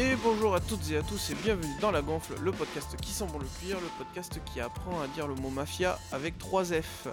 Et 0.00 0.16
bonjour 0.24 0.54
à 0.54 0.60
toutes 0.60 0.90
et 0.90 0.96
à 0.96 1.02
tous 1.02 1.28
et 1.28 1.34
bienvenue 1.34 1.74
dans 1.78 1.90
La 1.90 2.00
Gonfle, 2.00 2.32
le 2.40 2.52
podcast 2.52 2.96
qui 3.02 3.10
sent 3.10 3.26
bon 3.30 3.38
le 3.38 3.44
cuir, 3.60 3.78
le 3.78 3.98
podcast 3.98 4.40
qui 4.46 4.58
apprend 4.58 4.98
à 5.02 5.06
dire 5.08 5.28
le 5.28 5.34
mot 5.34 5.50
mafia 5.50 5.98
avec 6.10 6.38
3 6.38 6.64
F. 6.80 7.08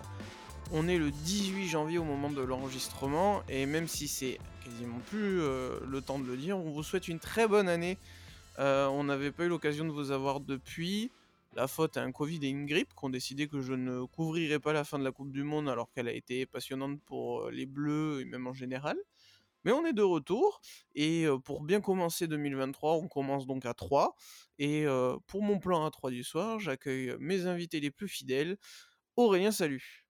On 0.71 0.87
est 0.87 0.97
le 0.97 1.11
18 1.11 1.67
janvier 1.67 1.97
au 1.97 2.05
moment 2.05 2.29
de 2.29 2.41
l'enregistrement 2.41 3.43
et 3.49 3.65
même 3.65 3.89
si 3.89 4.07
c'est 4.07 4.39
quasiment 4.63 4.99
plus 5.09 5.41
euh, 5.41 5.81
le 5.85 5.99
temps 5.99 6.17
de 6.17 6.25
le 6.25 6.37
dire, 6.37 6.57
on 6.57 6.71
vous 6.71 6.81
souhaite 6.81 7.09
une 7.09 7.19
très 7.19 7.45
bonne 7.45 7.67
année. 7.67 7.97
Euh, 8.57 8.87
on 8.87 9.03
n'avait 9.03 9.33
pas 9.33 9.43
eu 9.43 9.49
l'occasion 9.49 9.83
de 9.83 9.91
vous 9.91 10.11
avoir 10.11 10.39
depuis. 10.39 11.11
La 11.57 11.67
faute 11.67 11.97
à 11.97 12.03
un 12.03 12.13
Covid 12.13 12.39
et 12.43 12.49
une 12.49 12.67
grippe 12.67 12.93
qui 12.97 13.03
ont 13.03 13.09
décidé 13.09 13.49
que 13.49 13.59
je 13.59 13.73
ne 13.73 14.05
couvrirai 14.05 14.59
pas 14.59 14.71
la 14.71 14.85
fin 14.85 14.97
de 14.97 15.03
la 15.03 15.11
Coupe 15.11 15.33
du 15.33 15.43
Monde 15.43 15.67
alors 15.67 15.91
qu'elle 15.91 16.07
a 16.07 16.13
été 16.13 16.45
passionnante 16.45 17.01
pour 17.01 17.47
euh, 17.47 17.51
les 17.51 17.65
Bleus 17.65 18.21
et 18.21 18.25
même 18.25 18.47
en 18.47 18.53
général. 18.53 18.95
Mais 19.67 19.73
on 19.73 19.85
est 19.85 19.91
de 19.91 20.01
retour 20.01 20.61
et 20.95 21.25
pour 21.43 21.61
bien 21.61 21.81
commencer 21.81 22.25
2023, 22.25 22.93
on 22.93 23.09
commence 23.09 23.45
donc 23.45 23.65
à 23.65 23.73
3. 23.73 24.15
Et 24.59 24.85
pour 25.27 25.43
mon 25.43 25.59
plan 25.59 25.85
à 25.85 25.91
3 25.91 26.09
du 26.09 26.23
soir, 26.23 26.57
j'accueille 26.57 27.17
mes 27.19 27.47
invités 27.47 27.81
les 27.81 27.91
plus 27.91 28.07
fidèles. 28.07 28.57
Aurélien, 29.17 29.51
salut. 29.51 30.05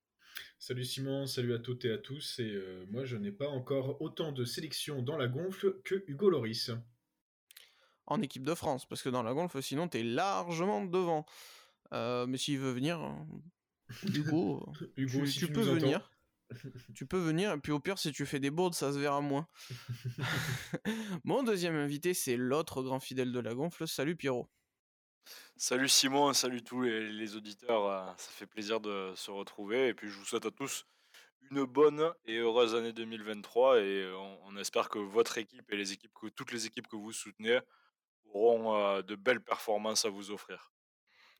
Salut 0.59 0.83
Simon, 0.83 1.25
salut 1.25 1.55
à 1.55 1.57
toutes 1.57 1.85
et 1.85 1.91
à 1.91 1.97
tous. 1.97 2.37
Et 2.37 2.55
moi, 2.91 3.03
je 3.03 3.17
n'ai 3.17 3.31
pas 3.31 3.47
encore 3.47 3.99
autant 3.99 4.31
de 4.31 4.45
sélections 4.45 5.01
dans 5.01 5.17
la 5.17 5.27
gonfle 5.27 5.81
que 5.83 6.03
Hugo 6.05 6.29
Loris. 6.29 6.69
En 8.05 8.21
équipe 8.21 8.43
de 8.43 8.53
France, 8.53 8.85
parce 8.85 9.01
que 9.01 9.09
dans 9.09 9.23
la 9.23 9.33
gonfle, 9.33 9.63
sinon, 9.63 9.87
t'es 9.87 10.03
largement 10.03 10.85
devant. 10.85 11.25
mais 11.91 12.37
s'il 12.37 12.59
veut 12.59 12.73
venir, 12.73 12.99
Hugo, 14.03 14.71
Hugo 14.97 15.25
tu, 15.25 15.47
peux 15.47 15.61
venir 15.61 16.11
tu 16.95 17.05
peux 17.05 17.19
venir, 17.19 17.51
et 17.51 17.57
puis 17.57 17.71
au 17.71 17.79
pire, 17.79 17.97
si 17.97 18.11
tu 18.11 18.25
fais 18.25 18.39
des 18.39 18.51
bourdes, 18.51 18.73
ça 18.73 18.91
se 18.93 18.99
verra 18.99 19.21
moins. 19.21 19.47
Mon 21.23 21.43
deuxième 21.43 21.75
invité, 21.75 22.13
c'est 22.13 22.37
l'autre 22.37 22.83
grand 22.83 22.99
fidèle 22.99 23.31
de 23.31 23.39
la 23.39 23.53
gonfle. 23.53 23.87
Salut 23.87 24.15
Pierrot. 24.15 24.49
Salut 25.57 25.89
Simon, 25.89 26.33
salut 26.33 26.63
tous 26.63 26.83
les, 26.83 27.35
auditeurs. 27.35 27.85
Euh, 27.85 28.05
ça 28.17 28.31
fait 28.31 28.45
plaisir 28.45 28.79
de 28.79 29.13
se 29.15 29.31
retrouver. 29.31 29.89
Et 29.89 29.93
puis 29.93 30.07
je 30.07 30.17
vous 30.17 30.25
souhaite 30.25 30.45
à 30.45 30.51
tous 30.51 30.85
une 31.51 31.65
bonne 31.65 32.11
et 32.25 32.37
heureuse 32.37 32.75
année 32.75 32.93
2023. 32.93 33.79
Et 33.81 34.11
on, 34.45 34.55
espère 34.57 34.89
que 34.89 34.99
votre 34.99 35.37
équipe 35.37 35.71
et 35.71 35.77
les 35.77 35.91
équipes, 35.93 36.13
que 36.13 36.27
toutes 36.27 36.51
les 36.51 36.65
équipes 36.65 36.87
que 36.87 36.95
vous 36.95 37.11
soutenez 37.11 37.59
auront 38.33 38.75
euh, 38.75 39.01
de 39.01 39.15
belles 39.15 39.41
performances 39.41 40.05
à 40.05 40.09
vous 40.09 40.31
offrir. 40.31 40.71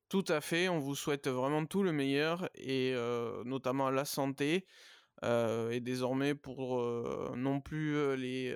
Tout 0.09 0.23
à 0.29 0.39
fait, 0.39 0.69
on 0.69 0.79
vous 0.79 0.95
souhaite 0.95 1.27
vraiment 1.27 1.65
tout 1.65 1.83
le 1.83 1.91
meilleur 1.91 2.49
et 2.55 2.93
euh, 2.95 3.43
notamment 3.43 3.89
la 3.89 4.05
santé, 4.05 4.65
euh, 4.65 4.96
et 5.23 5.79
désormais, 5.79 6.35
pour 6.35 6.79
euh, 6.79 7.33
non 7.35 7.61
plus 7.61 7.95
euh, 7.95 8.15
les. 8.15 8.55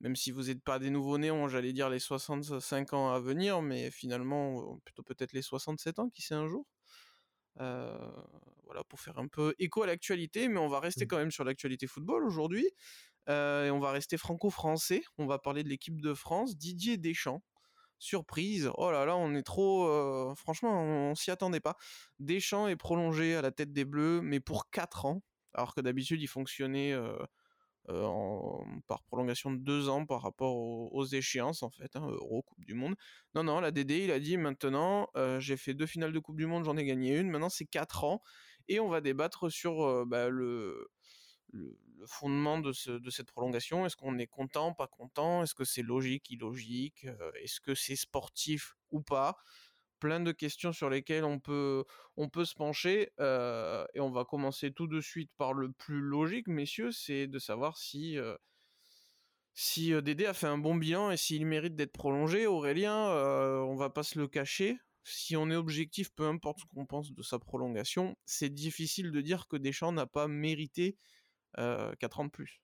même 0.00 0.16
si 0.16 0.30
vous 0.30 0.44
n'êtes 0.44 0.62
pas 0.62 0.78
des 0.78 0.90
nouveaux-nés, 0.90 1.32
j'allais 1.48 1.72
dire 1.72 1.88
les 1.88 1.98
65 1.98 2.92
ans 2.92 3.12
à 3.12 3.20
venir, 3.20 3.62
mais 3.62 3.90
finalement, 3.90 4.78
plutôt 4.84 5.02
peut-être 5.02 5.32
les 5.32 5.42
67 5.42 5.98
ans, 5.98 6.10
qui 6.10 6.22
sait 6.22 6.34
un 6.34 6.48
jour. 6.48 6.66
voilà, 7.56 8.84
pour 8.88 9.00
faire 9.00 9.18
un 9.18 9.28
peu 9.28 9.54
écho 9.58 9.82
à 9.82 9.86
l'actualité, 9.86 10.48
mais 10.48 10.58
on 10.58 10.68
va 10.68 10.80
rester 10.80 11.04
mmh. 11.04 11.08
quand 11.08 11.18
même 11.18 11.30
sur 11.30 11.44
l'actualité 11.44 11.86
football 11.86 12.24
aujourd'hui. 12.24 12.66
et 13.28 13.70
on 13.70 13.80
va 13.80 13.90
rester 13.92 14.16
franco-français. 14.18 15.02
On 15.18 15.26
va 15.26 15.38
parler 15.38 15.64
de 15.64 15.68
l'équipe 15.68 16.00
de 16.00 16.14
France, 16.14 16.56
Didier 16.56 16.98
Deschamps. 16.98 17.42
Surprise, 17.98 18.70
oh 18.76 18.90
là 18.90 19.06
là, 19.06 19.16
on 19.16 19.34
est 19.34 19.42
trop. 19.42 20.34
franchement, 20.36 20.70
on, 20.72 21.12
on 21.12 21.14
s'y 21.14 21.30
attendait 21.30 21.60
pas. 21.60 21.76
Deschamps 22.18 22.68
est 22.68 22.76
prolongé 22.76 23.34
à 23.34 23.40
la 23.40 23.50
tête 23.50 23.72
des 23.72 23.86
Bleus, 23.86 24.20
mais 24.20 24.40
pour 24.40 24.68
4 24.70 25.06
ans 25.06 25.22
alors 25.56 25.74
que 25.74 25.80
d'habitude 25.80 26.22
il 26.22 26.28
fonctionnait 26.28 26.94
par 28.86 29.02
prolongation 29.04 29.52
de 29.52 29.58
deux 29.58 29.88
ans 29.88 30.06
par 30.06 30.22
rapport 30.22 30.56
aux, 30.56 31.04
échéances 31.04 31.62
en 31.62 31.70
fait, 31.70 31.96
hein, 31.96 32.06
Euro, 32.08 32.42
Coupe 32.42 32.64
du 32.64 32.74
Monde. 32.74 32.96
Non, 33.34 33.44
non, 33.44 33.60
la 33.60 33.70
DD 33.70 34.04
il 34.04 34.10
a 34.10 34.20
dit 34.20 34.36
maintenant 34.36 35.08
j'ai 35.38 35.56
fait 35.56 35.74
deux 35.74 35.86
finales 35.86 36.12
de 36.12 36.18
Coupe 36.18 36.36
du 36.36 36.46
Monde, 36.46 36.64
j'en 36.64 36.76
ai 36.76 36.84
gagné 36.84 37.16
une, 37.16 37.30
maintenant 37.30 37.48
c'est 37.48 37.66
quatre 37.66 38.04
ans 38.04 38.22
et 38.68 38.80
on 38.80 38.88
va 38.88 39.00
débattre 39.00 39.50
sur 39.50 40.06
bah, 40.06 40.28
le, 40.28 40.88
le, 41.52 41.78
fondement 42.06 42.58
de, 42.58 42.98
de, 42.98 43.10
cette 43.10 43.30
prolongation. 43.30 43.86
Est-ce 43.86 43.96
qu'on 43.96 44.18
est 44.18 44.26
content, 44.26 44.72
pas 44.72 44.86
content? 44.86 45.42
Est-ce 45.42 45.54
que 45.54 45.64
c'est 45.64 45.82
logique, 45.82 46.30
illogique? 46.30 47.06
Est-ce 47.40 47.60
que 47.60 47.74
c'est 47.74 47.96
sportif 47.96 48.74
ou 48.90 49.00
pas? 49.00 49.36
Plein 49.98 50.20
de 50.20 50.32
questions 50.32 50.72
sur 50.72 50.90
lesquelles 50.90 51.24
on 51.24 51.38
peut, 51.38 51.84
on 52.16 52.28
peut 52.28 52.44
se 52.44 52.54
pencher. 52.54 53.10
Euh, 53.20 53.84
et 53.94 54.00
on 54.00 54.10
va 54.10 54.24
commencer 54.24 54.72
tout 54.72 54.86
de 54.86 55.00
suite 55.00 55.30
par 55.36 55.54
le 55.54 55.72
plus 55.72 56.00
logique, 56.00 56.48
messieurs, 56.48 56.92
c'est 56.92 57.26
de 57.26 57.38
savoir 57.38 57.76
si, 57.76 58.18
euh, 58.18 58.36
si 59.54 59.92
euh, 59.92 60.00
Dédé 60.00 60.26
a 60.26 60.34
fait 60.34 60.46
un 60.46 60.58
bon 60.58 60.74
bilan 60.74 61.10
et 61.10 61.16
s'il 61.16 61.46
mérite 61.46 61.76
d'être 61.76 61.92
prolongé. 61.92 62.46
Aurélien, 62.46 62.94
on 63.64 63.76
va 63.76 63.90
pas 63.90 64.02
se 64.02 64.18
le 64.18 64.28
cacher. 64.28 64.78
Si 65.04 65.36
on 65.36 65.50
est 65.50 65.56
objectif, 65.56 66.10
peu 66.14 66.26
importe 66.26 66.60
ce 66.60 66.64
qu'on 66.74 66.86
pense 66.86 67.12
de 67.12 67.22
sa 67.22 67.38
prolongation, 67.38 68.16
c'est 68.24 68.50
difficile 68.50 69.12
de 69.12 69.20
dire 69.20 69.46
que 69.48 69.56
Deschamps 69.56 69.92
n'a 69.92 70.06
pas 70.06 70.28
mérité 70.28 70.96
4 71.56 72.20
ans 72.20 72.24
de 72.24 72.30
plus. 72.30 72.60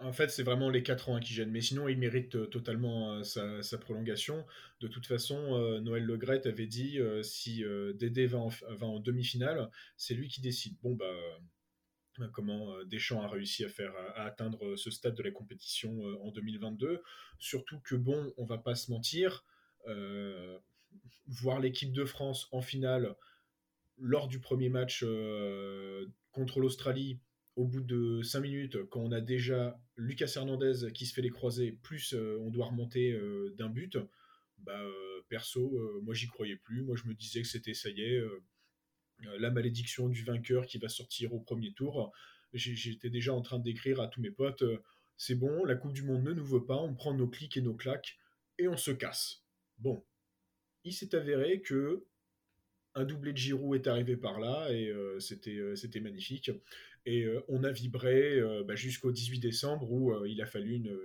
En 0.00 0.12
fait, 0.12 0.30
c'est 0.30 0.42
vraiment 0.42 0.70
les 0.70 0.82
4 0.82 1.10
ans 1.10 1.20
qui 1.20 1.34
gênent. 1.34 1.50
Mais 1.50 1.60
sinon, 1.60 1.88
il 1.88 1.98
mérite 1.98 2.34
euh, 2.36 2.46
totalement 2.46 3.14
euh, 3.14 3.62
sa, 3.62 3.78
prolongation. 3.78 4.46
De 4.80 4.88
toute 4.88 5.06
façon, 5.06 5.54
euh, 5.54 5.80
Noël 5.80 6.04
Legrette 6.04 6.46
avait 6.46 6.66
dit 6.66 6.98
si 7.22 7.64
Dédé 7.94 8.26
va 8.26 8.38
en, 8.80 9.00
demi-finale, 9.00 9.70
c'est 9.96 10.14
lui 10.14 10.28
qui 10.28 10.40
décide. 10.40 10.76
Bon, 10.82 10.94
bah, 10.94 12.28
comment 12.32 12.82
Deschamps 12.84 13.22
a 13.22 13.28
réussi 13.28 13.64
à 13.64 13.68
faire 13.68 13.92
à 14.16 14.24
atteindre 14.24 14.76
ce 14.76 14.90
stade 14.90 15.14
de 15.14 15.22
la 15.22 15.30
compétition 15.30 16.02
en 16.22 16.30
2022. 16.30 17.02
Surtout 17.38 17.80
que, 17.80 17.94
bon, 17.94 18.32
on 18.36 18.44
va 18.44 18.58
pas 18.58 18.74
se 18.74 18.90
mentir, 18.90 19.44
voir 21.26 21.60
l'équipe 21.60 21.92
de 21.92 22.04
France 22.04 22.48
en 22.52 22.60
finale 22.60 23.14
lors 23.98 24.28
du 24.28 24.40
premier 24.40 24.68
match 24.68 25.04
contre 26.32 26.60
l'Australie 26.60 27.18
au 27.56 27.66
bout 27.66 27.82
de 27.82 28.22
5 28.22 28.40
minutes, 28.40 28.84
quand 28.90 29.00
on 29.00 29.12
a 29.12 29.20
déjà 29.20 29.80
Lucas 29.96 30.32
Hernandez 30.36 30.92
qui 30.94 31.06
se 31.06 31.14
fait 31.14 31.22
les 31.22 31.30
croisés, 31.30 31.72
plus 31.82 32.14
euh, 32.14 32.38
on 32.40 32.50
doit 32.50 32.66
remonter 32.66 33.12
euh, 33.12 33.54
d'un 33.58 33.68
but, 33.68 33.98
bah, 34.58 34.80
euh, 34.80 35.20
perso, 35.28 35.78
moi 36.02 36.14
j'y 36.14 36.26
croyais 36.26 36.56
plus. 36.56 36.82
Moi 36.82 36.96
je 36.96 37.06
me 37.06 37.14
disais 37.14 37.42
que 37.42 37.48
c'était 37.48 37.74
ça 37.74 37.90
y 37.90 38.02
est, 38.02 38.22
la 39.38 39.50
malédiction 39.50 40.08
du 40.08 40.24
vainqueur 40.24 40.66
qui 40.66 40.78
va 40.78 40.88
sortir 40.88 41.32
au 41.32 41.40
premier 41.40 41.72
tour. 41.72 42.12
J'étais 42.52 43.10
déjà 43.10 43.32
en 43.32 43.40
train 43.40 43.58
d'écrire 43.58 44.00
à 44.00 44.08
tous 44.08 44.20
mes 44.20 44.30
potes 44.30 44.64
c'est 45.16 45.36
bon, 45.36 45.64
la 45.64 45.76
Coupe 45.76 45.92
du 45.92 46.02
Monde 46.02 46.24
ne 46.24 46.32
nous 46.32 46.44
veut 46.44 46.64
pas, 46.64 46.76
on 46.78 46.94
prend 46.94 47.14
nos 47.14 47.28
clics 47.28 47.56
et 47.56 47.60
nos 47.60 47.74
claques 47.74 48.18
et 48.58 48.66
on 48.66 48.76
se 48.76 48.90
casse. 48.90 49.44
Bon, 49.78 50.04
il 50.82 50.92
s'est 50.92 51.14
avéré 51.14 51.60
que 51.60 52.04
un 52.94 53.04
doublé 53.04 53.32
de 53.32 53.38
Giroud 53.38 53.74
est 53.76 53.88
arrivé 53.88 54.16
par 54.16 54.40
là 54.40 54.68
et 54.72 54.92
c'était 55.20 56.00
magnifique. 56.00 56.50
Et 57.04 57.24
euh, 57.24 57.42
on 57.48 57.64
a 57.64 57.72
vibré 57.72 58.40
bah, 58.66 58.76
jusqu'au 58.76 59.10
18 59.10 59.40
décembre 59.40 59.90
où 59.90 60.24
il 60.24 60.40
a 60.40 60.46
fallu 60.46 60.76
une 60.76 60.96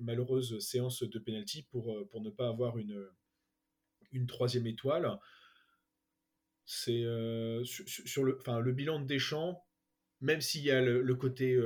malheureuse, 0.00 0.58
séance 0.58 1.02
de 1.02 1.18
penalty 1.18 1.62
pour, 1.62 2.06
pour 2.08 2.20
ne 2.20 2.30
pas 2.30 2.48
avoir 2.48 2.76
une, 2.78 3.06
troisième 4.26 4.66
étoile. 4.66 5.18
C'est 6.64 7.04
sur, 7.64 8.24
le, 8.24 8.38
le 8.60 8.72
bilan 8.72 9.00
de 9.00 9.06
Deschamps, 9.06 9.64
même 10.20 10.40
s'il 10.40 10.62
y 10.64 10.70
a 10.70 10.80
le, 10.82 11.14
côté 11.14 11.58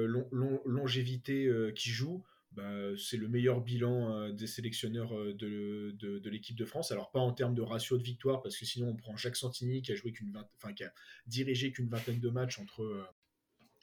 longévité 0.64 1.50
qui 1.74 1.90
joue, 1.90 2.24
bah, 2.56 2.96
c'est 2.96 3.18
le 3.18 3.28
meilleur 3.28 3.60
bilan 3.60 4.10
euh, 4.12 4.32
des 4.32 4.46
sélectionneurs 4.46 5.14
euh, 5.14 5.34
de, 5.34 6.28
l'équipe 6.30 6.56
de 6.56 6.64
France. 6.64 6.90
Alors 6.90 7.10
pas 7.10 7.20
en 7.20 7.32
termes 7.32 7.54
de 7.54 7.60
ratio 7.60 7.98
de 7.98 8.02
victoire, 8.02 8.42
parce 8.42 8.56
que 8.56 8.64
sinon 8.64 8.88
on 8.88 8.96
prend 8.96 9.14
Jacques 9.14 9.36
Santini 9.36 9.82
qui 9.82 9.92
a 9.92 9.94
joué 9.94 10.10
qu'une 10.10 10.34
enfin 10.56 10.72
qui 10.72 10.82
a 10.82 10.92
dirigé 11.26 11.70
qu'une 11.70 11.88
vingtaine 11.88 12.18
de 12.18 12.30
matchs 12.30 12.58
entre 12.58 12.82
euh, 12.82 13.04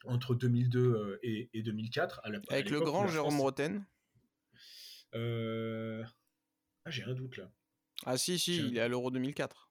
entre 0.06 0.34
2002 0.34 1.20
et, 1.22 1.62
2004. 1.62 2.22
Avec 2.50 2.70
le 2.70 2.80
grand 2.80 3.06
Jérôme 3.08 3.40
Roten. 3.40 3.86
Ah 5.12 6.90
j'ai 6.90 7.04
un 7.04 7.14
doute 7.14 7.38
là. 7.38 7.50
Ah 8.04 8.18
si 8.18 8.38
si, 8.38 8.58
il 8.58 8.76
est 8.76 8.80
à 8.80 8.88
l'Euro 8.88 9.10
2004. 9.10 9.70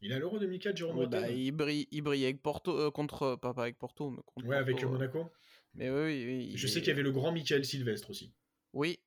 Il 0.00 0.10
est 0.10 0.14
à 0.16 0.18
l'Euro 0.18 0.40
2004, 0.40 0.76
Jérôme 0.76 0.96
Roten. 0.96 1.20
Bah, 1.20 1.30
il, 1.30 1.52
brille, 1.52 1.86
il 1.92 2.02
brille 2.02 2.24
avec 2.24 2.42
Porto 2.42 2.90
contre 2.90 3.36
pas, 3.36 3.54
avec 3.56 3.78
Porto, 3.78 4.10
mais 4.10 4.22
contre. 4.26 4.46
Ouais, 4.48 4.56
avec 4.56 4.82
Monaco. 4.82 5.30
Mais 5.74 5.90
oui, 5.90 6.24
oui. 6.26 6.52
Je 6.56 6.66
sais 6.66 6.80
qu'il 6.80 6.88
y 6.88 6.92
avait 6.92 7.02
le 7.02 7.12
grand 7.12 7.32
Michael 7.32 7.64
Sylvestre 7.64 8.10
aussi. 8.10 8.34
Oui. 8.72 8.98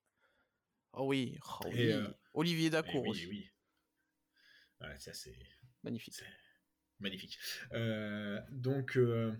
Oh 0.93 1.07
oui. 1.07 1.37
Oh 1.43 1.67
euh, 1.75 2.07
Olivier 2.33 2.69
Dacour 2.69 3.03
oui, 3.03 3.09
aussi. 3.09 3.27
Oui. 3.27 3.49
ça 4.97 5.13
c'est 5.13 5.37
magnifique. 5.83 6.15
Magnifique. 6.99 7.37
Euh, 7.73 8.39
donc, 8.51 8.97
euh, 8.97 9.33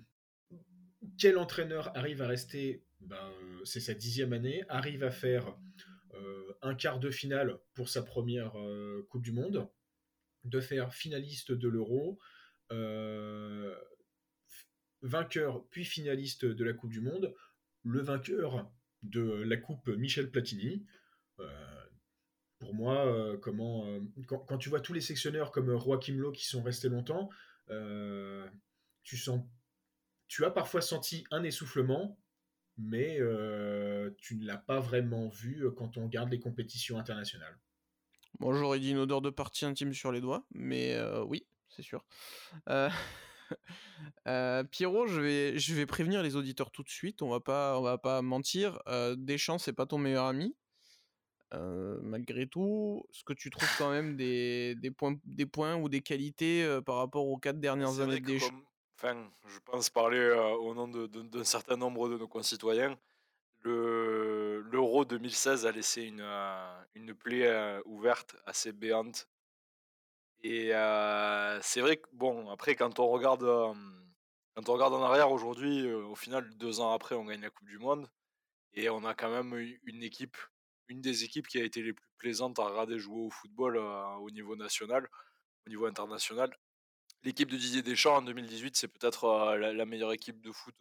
quel 1.18 1.38
entraîneur 1.38 1.96
arrive 1.98 2.22
à 2.22 2.28
rester 2.28 2.84
ben, 3.02 3.32
C'est 3.64 3.80
sa 3.80 3.94
dixième 3.94 4.34
année. 4.34 4.64
Arrive 4.70 5.04
à 5.04 5.12
faire 5.12 5.56
un 6.62 6.76
quart 6.76 7.00
de 7.00 7.10
finale 7.10 7.60
pour 7.74 7.90
sa 7.90 8.02
première 8.02 8.54
Coupe 9.10 9.22
du 9.22 9.32
Monde, 9.32 9.70
de 10.46 10.60
faire 10.62 10.94
finaliste 10.94 11.52
de 11.52 11.68
l'Euro 11.68 12.20
vainqueur 15.02 15.68
puis 15.70 15.86
finaliste 15.86 16.46
de 16.46 16.64
la 16.64 16.74
Coupe 16.74 16.92
du 16.92 17.02
Monde, 17.02 17.34
le 17.84 18.02
vainqueur 18.02 18.72
de 19.04 19.22
la 19.22 19.58
Coupe 19.58 19.88
Michel 19.88 20.32
Platini. 20.32 20.86
pour 22.60 22.74
moi, 22.74 23.38
quand, 23.42 24.58
tu 24.58 24.70
vois 24.70 24.80
tous 24.80 24.94
les 24.94 25.02
sectionneurs 25.02 25.52
comme 25.52 25.70
Roi 25.72 26.00
Kimlo 26.00 26.32
qui 26.32 26.46
sont 26.46 26.64
restés 26.64 26.90
longtemps, 26.90 27.30
tu 29.04 29.18
sens, 29.18 29.46
tu 30.36 30.44
as 30.44 30.52
parfois 30.52 30.82
senti 30.82 31.24
un 31.32 31.44
essoufflement, 31.44 32.20
mais 32.78 33.20
tu 34.18 34.36
ne 34.36 34.46
l'as 34.46 34.58
pas 34.58 34.82
vraiment 34.82 35.30
vu 35.30 35.66
quand 35.78 35.96
on 35.96 36.04
regarde 36.04 36.30
les 36.30 36.42
compétitions 36.42 37.00
internationales. 37.00 37.58
Bon, 38.42 38.52
j'aurais 38.52 38.80
dit 38.80 38.92
une 38.92 38.98
odeur 38.98 39.22
de 39.22 39.30
partie 39.30 39.64
intime 39.64 39.94
sur 39.94 40.12
les 40.12 40.20
doigts, 40.20 40.46
mais 40.52 41.00
oui, 41.26 41.48
c'est 41.70 41.84
sûr. 41.84 42.06
Pierrot, 44.72 45.08
je 45.08 45.22
vais, 45.22 45.58
je 45.58 45.74
vais 45.74 45.86
prévenir 45.86 46.22
les 46.22 46.36
auditeurs 46.36 46.70
tout 46.70 46.84
de 46.84 46.90
suite. 46.90 47.22
On 47.22 47.30
va 47.30 47.40
pas, 47.40 47.80
on 47.80 47.82
va 47.82 47.98
pas 47.98 48.22
mentir. 48.22 48.80
Deschamps, 49.16 49.58
c'est 49.58 49.72
pas 49.72 49.86
ton 49.86 50.00
meilleur 50.00 50.26
ami. 50.26 50.54
malgré 51.54 52.46
tout, 52.46 53.06
ce 53.12 53.24
que 53.24 53.32
tu 53.32 53.50
trouves 53.50 53.74
quand 53.78 53.90
même 53.90 54.18
des, 54.18 54.76
des, 54.76 54.92
points, 54.92 55.16
des 55.24 55.46
points 55.46 55.78
ou 55.78 55.88
des 55.88 56.02
qualités 56.02 56.82
par 56.86 56.98
rapport 56.98 57.26
aux 57.26 57.38
quatre 57.38 57.62
dernières 57.62 58.02
années 58.02 58.20
de 58.20 58.26
Deschamps? 58.26 58.66
Enfin, 58.96 59.30
je 59.48 59.60
pense 59.60 59.90
parler 59.90 60.30
au 60.60 60.74
nom 60.74 60.88
d'un 60.88 61.44
certain 61.44 61.78
nombre 61.78 62.10
de 62.10 62.18
nos 62.18 62.28
concitoyens. 62.28 62.98
L'Euro 63.64 65.06
2016 65.06 65.66
a 65.66 65.72
laissé 65.72 66.04
une, 66.04 66.26
une 66.96 67.14
plaie 67.14 67.82
ouverte 67.86 68.36
assez 68.46 68.72
béante 68.72 69.28
et 70.48 70.70
c'est 71.64 71.82
vrai 71.82 71.98
que, 71.98 72.08
bon, 72.14 72.50
après, 72.52 72.76
quand 72.76 73.00
on 73.00 73.08
regarde, 73.08 73.44
quand 74.56 74.70
on 74.70 74.74
regarde 74.74 74.94
en 74.94 75.02
arrière 75.02 75.32
aujourd'hui, 75.32 75.92
au 75.92 76.14
final, 76.14 76.48
deux 76.58 76.80
ans 76.82 76.92
après, 76.92 77.16
on 77.16 77.26
gagne 77.26 77.42
la 77.42 77.50
Coupe 77.50 77.68
du 77.68 77.80
Monde. 77.80 78.08
Et 78.76 78.90
on 78.90 79.04
a 79.06 79.16
quand 79.16 79.32
même 79.32 79.54
une 79.86 80.04
équipe, 80.04 80.38
une 80.88 81.02
des 81.02 81.24
équipes 81.24 81.48
qui 81.48 81.60
a 81.60 81.64
été 81.64 81.82
les 81.82 81.94
plus 81.94 82.08
plaisantes 82.20 82.60
à 82.60 82.66
regarder 82.66 83.00
jouer 83.00 83.22
au 83.22 83.32
football 83.32 83.78
au 83.78 84.30
niveau 84.30 84.56
national, 84.56 85.10
au 85.66 85.70
niveau 85.70 85.88
international. 85.88 86.56
L'équipe 87.24 87.50
de 87.50 87.58
Didier 87.58 87.82
Deschamps 87.82 88.18
en 88.18 88.22
2018, 88.22 88.76
c'est 88.76 88.88
peut-être 88.88 89.56
la, 89.58 89.86
meilleure 89.86 90.14
équipe 90.14 90.42
de 90.42 90.52
foot, 90.52 90.76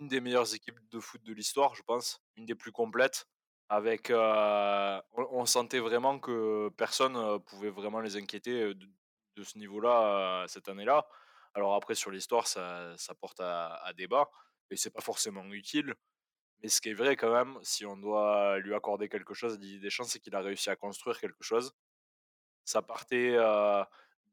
une 0.00 0.08
des 0.08 0.20
meilleures 0.20 0.54
équipes 0.54 0.80
de 0.90 1.00
foot 1.00 1.22
de 1.22 1.32
l'histoire, 1.32 1.74
je 1.74 1.82
pense, 1.82 2.20
une 2.36 2.44
des 2.46 2.54
plus 2.54 2.72
complètes 2.72 3.26
avec 3.68 4.10
on, 4.10 5.46
sentait 5.46 5.78
vraiment 5.78 6.18
que 6.18 6.70
personne 6.76 7.38
pouvait 7.40 7.70
vraiment 7.70 8.00
les 8.00 8.16
inquiéter 8.16 8.74
de, 8.74 9.42
ce 9.42 9.58
niveau-là 9.58 10.46
cette 10.48 10.68
année-là. 10.68 11.06
Alors 11.54 11.74
après 11.74 11.94
sur 11.94 12.10
l'histoire 12.10 12.46
ça, 12.46 12.96
porte 13.20 13.40
à, 13.40 13.92
débat 13.96 14.30
et 14.70 14.76
c'est 14.76 14.90
pas 14.90 15.00
forcément 15.02 15.44
utile. 15.52 15.94
Mais 16.60 16.68
ce 16.68 16.80
qui 16.80 16.88
est 16.88 16.94
vrai 16.94 17.14
quand 17.14 17.32
même, 17.32 17.58
si 17.62 17.86
on 17.86 17.96
doit 17.96 18.58
lui 18.58 18.74
accorder 18.74 19.08
quelque 19.08 19.32
chose 19.32 19.54
à 19.54 19.56
Didier 19.56 19.78
Deschamps, 19.78 20.04
c'est 20.04 20.18
qu'il 20.18 20.34
a 20.34 20.40
réussi 20.40 20.70
à 20.70 20.76
construire 20.76 21.20
quelque 21.20 21.44
chose. 21.44 21.72
Ça 22.64 22.82
partait 22.82 23.36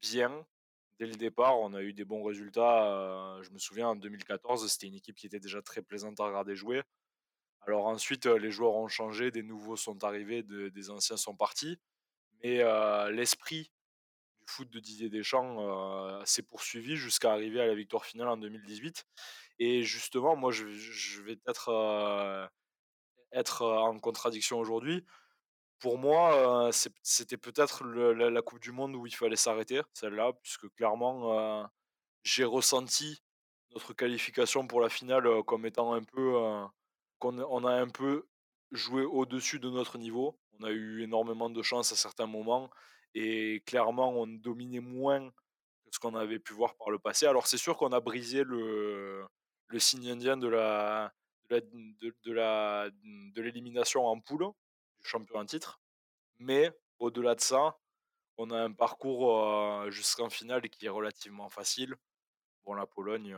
bien 0.02 0.46
dès 1.00 1.06
le 1.06 1.16
départ. 1.16 1.60
On 1.60 1.74
a 1.74 1.82
eu 1.82 1.94
des 1.94 2.06
bons 2.06 2.24
résultats. 2.24 3.40
je 3.42 3.50
me 3.52 3.58
souviens 3.58 3.90
en 3.90 3.96
2014, 3.96 4.70
c'était 4.72 4.88
une 4.88 4.96
équipe 4.96 5.16
qui 5.16 5.28
était 5.28 5.40
déjà 5.40 5.62
très 5.62 5.82
plaisante 5.82 6.20
à 6.20 6.26
regarder 6.26 6.56
jouer. 6.56 6.82
Alors 7.68 7.88
ensuite, 7.88 8.26
les 8.28 8.52
joueurs 8.52 8.76
ont 8.76 8.88
changé, 8.88 9.32
des 9.32 9.44
nouveaux 9.44 9.76
sont 9.76 10.04
arrivés, 10.04 10.44
des 10.44 10.90
anciens 10.90 11.18
sont 11.18 11.36
partis. 11.36 11.80
Mais 12.44 12.64
l'esprit 13.12 13.72
du 14.40 14.46
foot 14.48 14.70
de 14.70 14.80
Didier 14.80 15.10
Deschamps 15.10 16.24
s'est 16.26 16.44
poursuivi 16.44 16.96
jusqu'à 16.96 17.32
arriver 17.32 17.62
à 17.62 17.66
la 17.66 17.76
victoire 17.76 18.06
finale 18.06 18.30
en 18.30 18.38
2018. 18.38 19.06
Et 19.60 19.84
justement, 19.84 20.36
moi, 20.36 20.52
je, 20.52 20.66
vais 21.22 21.36
peut-être 21.38 22.50
être 23.32 23.66
en 23.66 24.00
contradiction 24.00 24.60
aujourd'hui. 24.60 25.04
Pour 25.80 25.98
moi, 25.98 26.70
c'était 27.04 27.38
peut-être 27.38 27.86
la, 27.86 28.42
Coupe 28.42 28.60
du 28.60 28.72
Monde 28.72 28.96
où 28.96 29.06
il 29.06 29.16
fallait 29.16 29.36
s'arrêter, 29.36 29.82
celle-là, 29.94 30.34
puisque 30.42 30.70
clairement, 30.76 31.70
j'ai 32.24 32.46
ressenti 32.46 33.22
notre 33.74 33.94
qualification 33.94 34.68
pour 34.68 34.82
la 34.82 34.90
finale 34.90 35.44
comme 35.44 35.66
étant 35.66 35.94
un 35.94 36.04
peu 36.04 36.34
qu'on 37.20 37.40
on 37.40 37.66
a 37.66 37.74
un 37.74 37.90
peu 37.90 38.26
joué 38.72 39.04
au-dessus 39.04 39.60
de 39.60 39.70
notre 39.70 39.98
niveau. 39.98 40.40
On 40.60 40.64
a 40.64 40.72
eu 40.72 41.04
énormément 41.04 41.50
de 41.50 41.62
chance 41.62 41.92
à 41.92 41.96
certains 41.96 42.28
moments 42.28 42.70
et 43.14 43.62
clairement 43.66 44.12
on 44.12 44.28
dominait 44.28 44.80
moins 44.80 45.30
que 45.30 45.92
ce 45.92 46.00
qu'on 46.00 46.16
avait 46.16 46.40
pu 46.40 46.54
voir 46.54 46.76
par 46.76 46.90
le 46.90 47.00
passé. 47.00 47.26
Alors 47.26 47.48
c'est 47.48 47.58
sûr 47.58 47.78
qu'on 47.78 47.92
a 47.92 48.00
brisé 48.00 48.44
le, 48.44 49.26
signe 49.78 50.10
indien 50.10 50.38
de 50.38 50.48
la 50.48 51.14
de, 51.50 53.42
l'élimination 53.42 54.06
en 54.08 54.20
poule 54.20 54.48
champion 55.06 55.40
en 55.40 55.46
titre, 55.46 55.80
mais 56.40 56.72
au-delà 57.00 57.36
de 57.36 57.42
ça, 57.42 57.78
on 58.38 58.52
a 58.52 58.60
un 58.60 58.72
parcours 58.72 59.90
jusqu'en 59.92 60.30
finale 60.30 60.70
qui 60.70 60.86
est 60.86 60.90
relativement 60.90 61.50
facile. 61.50 61.96
Bon, 62.66 62.74
la 62.74 62.86
Pologne, 62.86 63.38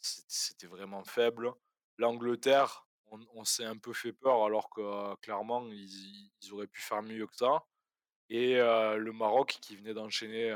c'était 0.00 0.66
vraiment 0.66 1.04
faible. 1.04 1.52
L'Angleterre, 1.98 2.86
on, 3.34 3.44
s'est 3.44 3.64
un 3.64 3.76
peu 3.76 3.92
fait 3.92 4.12
peur 4.12 4.44
alors 4.44 4.68
que 4.70 5.14
clairement 5.16 5.68
ils, 5.68 6.52
auraient 6.52 6.66
pu 6.66 6.80
faire 6.80 7.02
mieux 7.02 7.26
que 7.26 7.36
ça. 7.36 7.64
Et 8.30 8.54
le 8.56 9.12
Maroc 9.12 9.58
qui 9.60 9.76
venait 9.76 9.94
d'enchaîner 9.94 10.50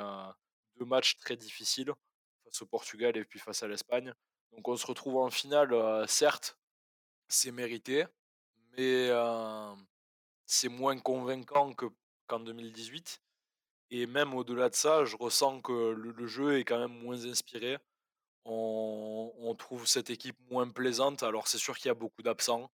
deux 0.76 0.84
matchs 0.84 1.16
très 1.18 1.36
difficiles 1.36 1.92
face 2.44 2.62
au 2.62 2.66
Portugal 2.66 3.16
et 3.16 3.24
puis 3.24 3.38
face 3.38 3.62
à 3.62 3.68
l'Espagne. 3.68 4.12
Donc 4.52 4.66
on 4.66 4.76
se 4.76 4.86
retrouve 4.86 5.18
en 5.18 5.30
finale, 5.30 6.08
certes, 6.08 6.58
c'est 7.28 7.52
mérité, 7.52 8.06
mais 8.76 9.10
c'est 10.48 10.68
moins 10.68 10.98
convaincant 10.98 11.72
que, 11.74 11.86
qu'en 12.26 12.40
2018. 12.40 13.22
Et 13.90 14.06
même 14.06 14.34
au-delà 14.34 14.68
de 14.68 14.74
ça, 14.74 15.04
je 15.04 15.16
ressens 15.16 15.60
que 15.60 15.92
le 15.92 16.26
jeu 16.26 16.58
est 16.58 16.64
quand 16.64 16.80
même 16.80 16.98
moins 16.98 17.24
inspiré 17.24 17.78
on, 18.48 19.54
trouve 19.58 19.86
cette 19.86 20.10
équipe 20.10 20.38
moins 20.50 20.68
plaisante. 20.68 21.22
Alors 21.22 21.48
c'est 21.48 21.58
sûr 21.58 21.76
qu'il 21.76 21.88
y 21.88 21.90
a 21.90 21.94
beaucoup 21.94 22.22
d'absents. 22.22 22.70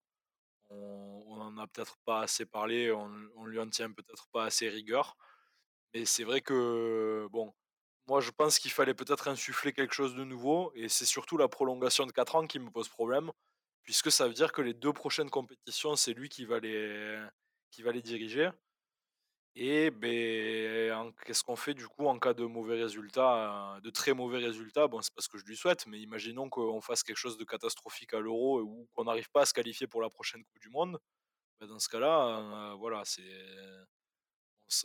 On 0.70 1.36
n'en 1.36 1.58
a 1.58 1.66
peut-être 1.66 1.96
pas 2.04 2.22
assez 2.22 2.46
parlé, 2.46 2.90
on, 2.92 3.44
lui 3.46 3.60
en 3.60 3.68
tient 3.68 3.90
peut-être 3.92 4.28
pas 4.32 4.44
assez 4.44 4.68
rigueur. 4.68 5.16
Mais 5.94 6.04
c'est 6.04 6.24
vrai 6.24 6.40
que, 6.40 7.28
bon, 7.30 7.54
moi 8.06 8.20
je 8.20 8.30
pense 8.30 8.58
qu'il 8.58 8.70
fallait 8.70 8.94
peut-être 8.94 9.28
insuffler 9.28 9.72
quelque 9.72 9.94
chose 9.94 10.14
de 10.14 10.24
nouveau. 10.24 10.72
Et 10.74 10.88
c'est 10.88 11.06
surtout 11.06 11.36
la 11.36 11.48
prolongation 11.48 12.06
de 12.06 12.12
4 12.12 12.36
ans 12.36 12.46
qui 12.46 12.58
me 12.58 12.70
pose 12.70 12.88
problème. 12.88 13.30
Puisque 13.82 14.10
ça 14.10 14.26
veut 14.26 14.34
dire 14.34 14.52
que 14.52 14.62
les 14.62 14.74
deux 14.74 14.92
prochaines 14.94 15.30
compétitions, 15.30 15.94
c'est 15.96 16.14
lui 16.14 16.28
qui 16.30 16.46
va 16.46 16.58
les, 16.58 17.18
qui 17.74 17.82
va 17.82 17.92
les 17.92 18.02
diriger. 18.02 18.50
Et 19.56 19.90
ben, 19.90 21.12
qu'est-ce 21.24 21.44
qu'on 21.44 21.56
fait 21.56 21.74
du 21.74 21.86
coup 21.86 22.06
en 22.06 22.18
cas 22.18 22.34
de 22.34 22.44
mauvais 22.44 22.80
résultats, 22.82 23.78
de 23.82 23.90
très 23.90 24.12
mauvais 24.12 24.38
résultats? 24.38 24.88
Bon, 24.88 25.00
c'est 25.00 25.14
pas 25.14 25.22
ce 25.22 25.28
que 25.28 25.38
je 25.38 25.44
lui 25.44 25.56
souhaite, 25.56 25.86
mais 25.86 26.00
imaginons 26.00 26.48
qu'on 26.48 26.80
fasse 26.80 27.04
quelque 27.04 27.16
chose 27.16 27.38
de 27.38 27.44
catastrophique 27.44 28.14
à 28.14 28.20
l'Euro 28.20 28.60
ou 28.62 28.88
qu'on 28.94 29.04
n'arrive 29.04 29.30
pas 29.30 29.42
à 29.42 29.46
se 29.46 29.54
qualifier 29.54 29.86
pour 29.86 30.02
la 30.02 30.10
prochaine 30.10 30.42
Coupe 30.44 30.58
du 30.60 30.70
Monde. 30.70 30.98
Ben, 31.60 31.68
dans 31.68 31.78
ce 31.78 31.88
cas-là, 31.88 32.72
euh, 32.72 32.74
voilà, 32.74 33.04
c'est 33.04 33.22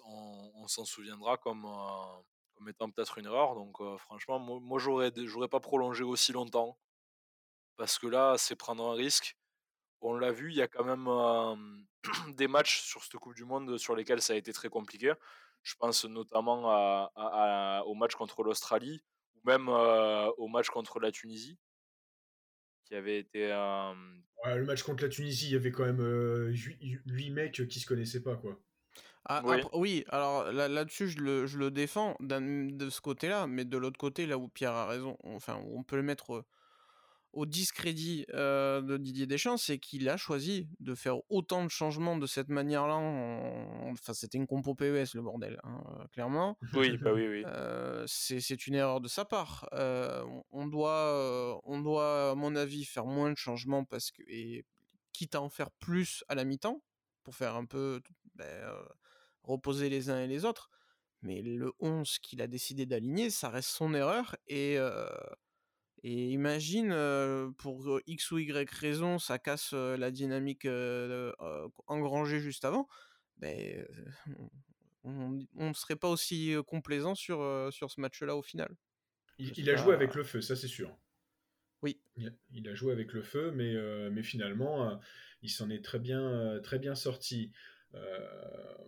on, 0.05 0.67
s'en 0.67 0.85
souviendra 0.85 1.37
comme, 1.37 1.65
euh, 1.65 2.21
comme 2.55 2.69
étant 2.69 2.89
peut-être 2.91 3.17
une 3.17 3.25
erreur. 3.25 3.55
Donc 3.55 3.79
euh, 3.81 3.97
franchement, 3.97 4.39
moi, 4.39 4.59
moi 4.61 4.79
j'aurais 4.79 5.11
j'aurais 5.25 5.47
pas 5.47 5.59
prolongé 5.59 6.03
aussi 6.03 6.31
longtemps 6.31 6.77
parce 7.77 7.97
que 7.97 8.07
là, 8.07 8.35
c'est 8.37 8.55
prendre 8.55 8.85
un 8.85 8.93
risque. 8.93 9.37
On 10.01 10.13
l'a 10.15 10.31
vu, 10.31 10.51
il 10.51 10.57
y 10.57 10.61
a 10.61 10.67
quand 10.67 10.83
même 10.83 11.07
des 12.35 12.47
matchs 12.47 12.81
sur 12.81 13.03
cette 13.03 13.17
Coupe 13.17 13.35
du 13.35 13.45
Monde 13.45 13.77
sur 13.77 13.95
lesquels 13.95 14.21
ça 14.21 14.33
a 14.33 14.35
été 14.35 14.53
très 14.53 14.69
compliqué. 14.69 15.13
Je 15.61 15.75
pense 15.75 16.05
notamment 16.05 16.69
à, 16.69 17.83
au 17.85 17.93
match 17.93 18.15
contre 18.15 18.43
l'Australie 18.43 19.01
ou 19.35 19.41
même 19.45 19.67
au 19.67 20.47
match 20.47 20.69
contre 20.69 20.99
la 20.99 21.11
Tunisie, 21.11 21.57
qui 22.85 22.95
avait 22.95 23.19
été. 23.19 23.49
le 23.49 24.63
match 24.63 24.83
contre 24.83 25.03
la 25.03 25.09
Tunisie, 25.09 25.47
il 25.47 25.53
y 25.53 25.55
avait 25.55 25.71
quand 25.71 25.85
même 25.85 26.53
8 27.05 27.29
mecs 27.31 27.67
qui 27.67 27.79
se 27.79 27.85
connaissaient 27.85 28.23
pas, 28.23 28.37
quoi. 28.37 28.59
Ah, 29.25 29.43
oui. 29.73 30.05
alors 30.09 30.51
là-dessus, 30.51 31.09
je, 31.09 31.19
le, 31.19 31.45
je 31.45 31.57
le 31.57 31.71
défends 31.71 32.15
de 32.19 32.89
ce 32.89 33.01
côté-là, 33.01 33.47
mais 33.47 33.65
de 33.65 33.77
l'autre 33.77 33.99
côté, 33.99 34.25
là 34.25 34.37
où 34.37 34.47
Pierre 34.47 34.73
a 34.73 34.87
raison, 34.87 35.17
enfin, 35.23 35.61
on 35.71 35.83
peut 35.83 35.97
le 35.97 36.03
mettre 36.03 36.45
au 37.33 37.45
discrédit 37.45 38.25
de 38.29 38.97
Didier 38.97 39.27
Deschamps, 39.27 39.57
c'est 39.57 39.79
qu'il 39.79 40.09
a 40.09 40.17
choisi 40.17 40.67
de 40.79 40.95
faire 40.95 41.17
autant 41.29 41.63
de 41.63 41.69
changements 41.69 42.17
de 42.17 42.25
cette 42.25 42.49
manière-là. 42.49 42.95
Enfin, 43.91 44.13
c'était 44.13 44.37
une 44.37 44.47
compo 44.47 44.75
PES, 44.75 45.13
le 45.13 45.21
bordel, 45.21 45.59
hein, 45.63 45.81
clairement. 46.11 46.57
Oui, 46.73 46.97
bah 46.97 47.13
oui, 47.13 47.27
oui. 47.27 47.43
c'est 48.07 48.67
une 48.67 48.75
erreur 48.75 49.01
de 49.01 49.07
sa 49.07 49.25
part. 49.25 49.69
on, 49.71 50.67
doit, 50.67 51.61
on 51.63 51.81
doit, 51.81 52.31
à 52.31 52.35
mon 52.35 52.55
avis, 52.55 52.85
faire 52.85 53.05
moins 53.05 53.31
de 53.31 53.37
changements 53.37 53.85
parce 53.85 54.11
que, 54.11 54.23
et 54.27 54.65
quitte 55.13 55.35
à 55.35 55.41
en 55.41 55.49
faire 55.49 55.71
plus 55.71 56.23
à 56.29 56.35
la 56.35 56.45
mi-temps, 56.45 56.81
pour 57.23 57.35
faire 57.35 57.55
un 57.55 57.65
peu 57.65 58.01
ben, 58.35 58.73
reposer 59.43 59.89
les 59.89 60.09
uns 60.09 60.21
et 60.21 60.27
les 60.27 60.45
autres. 60.45 60.69
Mais 61.21 61.41
le 61.41 61.73
11 61.79 62.19
qu'il 62.19 62.41
a 62.41 62.47
décidé 62.47 62.85
d'aligner, 62.85 63.29
ça 63.29 63.49
reste 63.49 63.69
son 63.69 63.93
erreur 63.93 64.35
et 64.47 64.77
Et 66.03 66.29
imagine, 66.29 66.93
pour 67.57 67.99
X 68.07 68.31
ou 68.31 68.37
Y 68.37 68.69
raison, 68.71 69.19
ça 69.19 69.37
casse 69.37 69.73
la 69.73 70.11
dynamique 70.11 70.67
engrangée 71.87 72.39
juste 72.39 72.63
avant, 72.63 72.87
ben, 73.37 73.85
on 75.03 75.39
ne 75.55 75.73
serait 75.73 75.95
pas 75.95 76.09
aussi 76.09 76.55
complaisant 76.67 77.15
sur, 77.15 77.69
sur 77.71 77.91
ce 77.91 77.99
match-là 77.99 78.35
au 78.35 78.41
final. 78.41 78.73
Il, 79.37 79.69
a 79.69 79.75
joué 79.75 79.93
avec 79.93 80.15
le 80.15 80.23
feu, 80.23 80.41
ça 80.41 80.55
c'est 80.55 80.67
sûr. 80.67 80.97
Oui. 81.81 82.01
Il 82.51 82.67
a, 82.67 82.75
joué 82.75 82.91
avec 82.91 83.13
le 83.13 83.21
feu, 83.21 83.51
mais, 83.51 83.73
mais 84.09 84.23
finalement, 84.23 84.99
il 85.41 85.49
s'en 85.49 85.69
est 85.69 85.83
très 85.83 85.99
bien, 85.99 86.59
très 86.63 86.79
bien 86.79 86.95
sorti. 86.95 87.51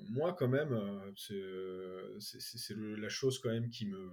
moi, 0.09 0.33
quand 0.33 0.49
même, 0.49 0.79
c'est 1.17 2.75
la 2.77 3.09
chose 3.09 3.39
quand 3.39 3.49
même 3.49 3.69
qui 3.69 3.85
me, 3.85 4.11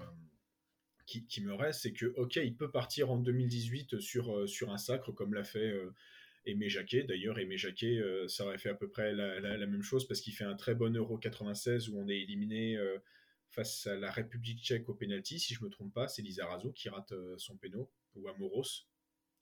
qui, 1.08 1.40
me 1.40 1.54
reste, 1.54 1.82
c'est 1.82 1.92
que, 1.92 2.06
ok, 2.16 2.36
il 2.36 2.54
peut 2.54 2.70
partir 2.70 3.10
en 3.10 3.16
2018 3.16 4.00
sur, 4.00 4.48
sur 4.48 4.70
un 4.70 4.78
sacre, 4.78 5.12
comme 5.12 5.34
l'a 5.34 5.44
fait 5.44 5.74
Aimé 6.44 6.68
Jacquet. 6.68 7.04
D'ailleurs, 7.04 7.38
Aimé 7.38 7.56
Jacquet, 7.56 8.02
ça 8.28 8.44
aurait 8.44 8.58
fait 8.58 8.68
à 8.68 8.74
peu 8.74 8.88
près 8.88 9.14
la, 9.14 9.40
la, 9.40 9.66
même 9.66 9.82
chose, 9.82 10.06
parce 10.06 10.20
qu'il 10.20 10.34
fait 10.34 10.44
un 10.44 10.54
très 10.54 10.74
bon 10.74 10.94
Euro 10.94 11.16
96 11.16 11.88
où 11.88 11.98
on 11.98 12.08
est 12.08 12.18
éliminé 12.18 12.78
face 13.48 13.86
à 13.86 13.96
la 13.96 14.10
République 14.10 14.62
tchèque 14.62 14.88
au 14.88 14.94
penalty, 14.94 15.38
si 15.38 15.54
je 15.54 15.64
me 15.64 15.70
trompe 15.70 15.94
pas, 15.94 16.08
c'est 16.08 16.20
Lizarazo 16.20 16.72
qui 16.72 16.90
rate 16.90 17.14
son 17.38 17.56
péno, 17.56 17.90
ou 18.14 18.28
Amoros, 18.28 18.86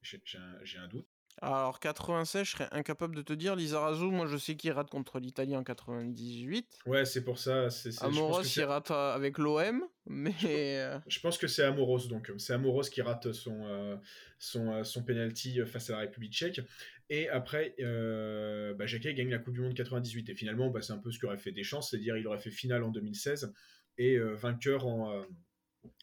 j'ai 0.02 0.78
un, 0.78 0.88
doute. 0.88 1.08
Alors 1.42 1.80
96, 1.80 2.46
je 2.46 2.50
serais 2.50 2.68
incapable 2.72 3.14
de 3.14 3.20
te 3.20 3.34
dire. 3.34 3.56
Lizarazu, 3.56 4.04
moi 4.04 4.26
je 4.26 4.38
sais 4.38 4.56
qu'il 4.56 4.72
rate 4.72 4.88
contre 4.88 5.18
l'Italie 5.18 5.54
en 5.54 5.64
98. 5.64 6.66
Ouais, 6.86 7.04
c'est 7.04 7.22
pour 7.22 7.38
ça. 7.38 7.68
Amoros, 8.00 8.42
il 8.42 8.64
rate 8.64 8.90
euh, 8.90 9.14
avec 9.14 9.36
l'OM, 9.36 9.84
mais. 10.06 10.34
Euh, 10.44 10.98
je 11.06 11.20
pense 11.20 11.36
que 11.36 11.46
c'est 11.46 11.62
Amoros, 11.62 12.08
donc 12.08 12.32
c'est 12.38 12.54
Amoros 12.54 12.82
qui 12.84 13.02
rate 13.02 13.32
son, 13.32 13.66
euh, 13.66 13.96
son, 14.38 14.82
son 14.82 15.02
penalty 15.02 15.60
face 15.66 15.90
à 15.90 15.94
la 15.94 15.98
République 16.00 16.32
tchèque. 16.32 16.62
Et 17.10 17.28
après, 17.28 17.74
bah, 17.78 18.86
Jacquet 18.86 19.12
gagne 19.12 19.30
la 19.30 19.38
Coupe 19.38 19.54
du 19.54 19.60
Monde 19.60 19.74
98. 19.74 20.30
Et 20.30 20.34
finalement, 20.34 20.70
bah, 20.70 20.80
c'est 20.80 20.94
un 20.94 20.98
peu 20.98 21.10
ce 21.10 21.18
qu'aurait 21.18 21.38
fait 21.38 21.52
Deschamps, 21.52 21.82
c'est-à-dire 21.82 22.16
il 22.16 22.26
aurait 22.26 22.38
fait 22.38 22.50
finale 22.50 22.82
en 22.82 22.90
2016 22.90 23.52
et 23.98 24.18
vainqueur 24.18 24.86
en, 24.86 25.22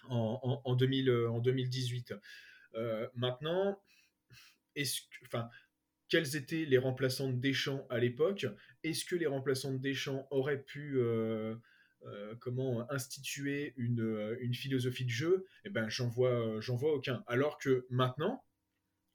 en, 0.10 0.62
en, 0.64 0.76
2000, 0.76 1.12
en 1.12 1.40
2018. 1.40 2.14
maintenant 3.16 3.83
quels 6.14 6.36
étaient 6.36 6.66
les 6.66 6.78
remplaçants 6.78 7.28
de 7.28 7.40
Deschamps 7.40 7.88
à 7.90 7.98
l'époque? 7.98 8.46
Est-ce 8.84 9.04
que 9.04 9.16
les 9.16 9.26
remplaçants 9.26 9.74
de 9.74 9.80
Deschamps 9.80 10.28
auraient 10.30 10.62
pu 10.62 11.00
euh, 11.00 11.56
euh, 12.04 12.36
comment 12.40 12.88
instituer 12.92 13.74
une, 13.78 14.02
euh, 14.02 14.38
une, 14.40 14.54
philosophie 14.54 15.06
de 15.06 15.10
jeu? 15.10 15.46
Eh 15.66 15.72
ben, 15.72 15.90
j'en 15.90 16.10
vois, 16.10 16.60
j'en 16.60 16.76
vois 16.76 16.94
aucun. 16.94 17.24
Alors 17.26 17.58
que 17.58 17.88
maintenant, 17.90 18.44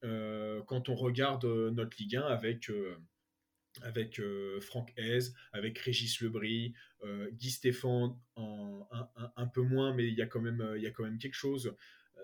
quand 0.01 0.89
on 0.89 0.95
regarde 0.95 1.45
notre 1.45 1.95
Ligue 1.99 2.17
1 2.17 2.23
avec 2.23 2.69
avec 3.81 4.21
Franck 4.59 4.93
Hez, 4.97 5.19
avec 5.53 5.77
Régis 5.79 6.19
Lebris, 6.19 6.73
Guy 7.31 7.51
Stéphane 7.51 8.17
un, 8.35 8.87
un, 9.37 9.47
peu 9.47 9.61
moins, 9.61 9.93
mais 9.93 10.07
il 10.07 10.15
y 10.15 10.21
a 10.21 10.25
quand 10.25 10.41
même 10.41 10.73
il 10.75 10.81
y 10.81 10.87
a 10.87 10.91
quand 10.91 11.03
même 11.03 11.17
quelque 11.17 11.35
chose. 11.35 11.75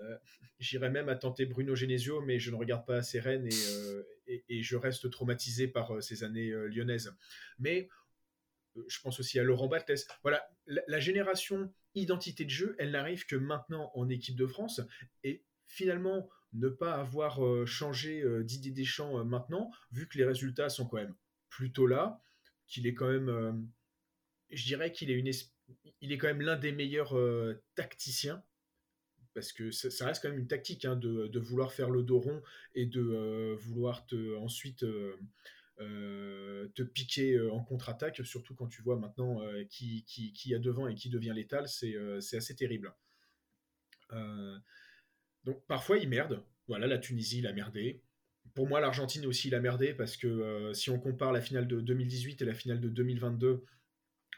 Euh, 0.04 0.18
j'irais 0.60 0.90
même 0.90 1.10
à 1.10 1.16
tenter 1.16 1.46
Bruno 1.46 1.75
Genesio, 1.75 2.22
mais 2.22 2.40
je 2.40 2.52
ne 2.52 2.56
regarde 2.56 2.86
pas 2.86 2.98
assez 2.98 3.20
Rennes 3.20 3.50
euh, 3.52 4.04
et, 4.28 4.44
et, 4.50 4.64
je 4.64 4.75
reste 4.75 5.10
traumatisé 5.10 5.68
par 5.68 5.96
euh, 5.96 6.02
ces 6.02 6.24
années 6.24 6.52
lyonnaises. 6.68 7.16
Mais 7.60 7.90
je 8.88 9.00
pense 9.02 9.20
aussi 9.20 9.40
à 9.40 9.44
Laurent 9.44 9.68
Baltès. 9.68 10.08
Voilà, 10.22 10.46
la, 10.66 11.00
génération 11.00 11.74
identité 11.94 12.44
de 12.44 12.50
jeu, 12.50 12.75
elle 12.78 12.92
n'arrive 12.92 13.25
que 13.25 13.36
maintenant 13.36 13.92
en 13.96 14.10
équipe 14.10 14.36
de 14.36 14.46
France. 14.46 14.82
Et 15.24 15.46
finalement, 15.66 16.30
ne 16.52 16.68
pas 16.68 16.96
avoir 16.96 17.40
changé 17.66 18.24
d'idée 18.44 18.72
des 18.72 18.84
champs 18.84 19.24
maintenant, 19.24 19.72
vu 19.92 20.10
que 20.10 20.18
les 20.18 20.25
résultats 20.25 20.68
sont 20.68 20.88
quand 20.88 20.98
même 20.98 21.16
plutôt 21.48 21.88
là, 21.88 22.22
qu'il 22.68 22.86
est 22.86 22.94
quand 22.94 23.08
même, 23.08 23.66
je 24.50 24.66
dirais 24.66 24.92
qu'il 24.92 25.10
est, 25.10 25.52
est 26.02 26.18
quand 26.18 26.28
même 26.28 26.42
l'un 26.42 26.58
des 26.58 26.74
meilleurs 26.74 27.16
tacticiens 27.75 28.44
parce 29.36 29.51
que 29.51 29.70
ça, 29.70 30.06
reste 30.08 30.22
quand 30.22 30.30
même 30.30 30.39
une 30.39 30.48
tactique 30.48 30.86
hein, 30.86 30.96
de, 30.96 31.39
vouloir 31.39 31.74
faire 31.74 31.89
le 31.92 32.01
dos 32.01 32.20
rond 32.20 32.42
et 32.74 32.86
de 32.86 33.01
euh, 33.01 33.56
vouloir 33.60 34.06
te, 34.08 34.36
ensuite 34.38 34.84
euh, 34.84 35.18
euh, 35.82 36.70
te 36.70 36.82
piquer 36.82 37.39
en 37.50 37.62
contre-attaque, 37.62 38.25
surtout 38.25 38.56
quand 38.56 38.68
tu 38.68 38.82
vois 38.82 38.98
maintenant 38.98 39.42
qui, 39.70 40.06
qui, 40.06 40.56
a 40.56 40.60
devant 40.60 40.88
et 40.88 40.96
qui 40.96 41.10
devient 41.10 41.34
létal, 41.36 41.68
c'est 41.68 41.98
assez 42.38 42.56
terrible. 42.56 42.96
donc 45.44 45.62
parfois 45.68 45.98
il 45.98 46.08
merde, 46.08 46.42
voilà 46.68 46.88
la 46.88 46.98
Tunisie 46.98 47.39
il 47.39 47.48
a 47.48 47.54
merdé. 47.54 48.01
Pour 48.54 48.70
moi 48.70 48.80
l'Argentine 48.80 49.25
aussi 49.25 49.50
il 49.50 49.56
a 49.56 49.60
merdé 49.60 49.94
parce 49.94 50.15
que 50.15 50.72
si 50.74 50.89
on 50.89 51.00
compare 51.00 51.34
la 51.34 51.42
finale 51.42 51.68
de 51.68 51.82
2018 51.82 52.42
et 52.42 52.46
la 52.46 52.54
finale 52.54 52.80
de 52.80 52.88
2022, 52.88 53.65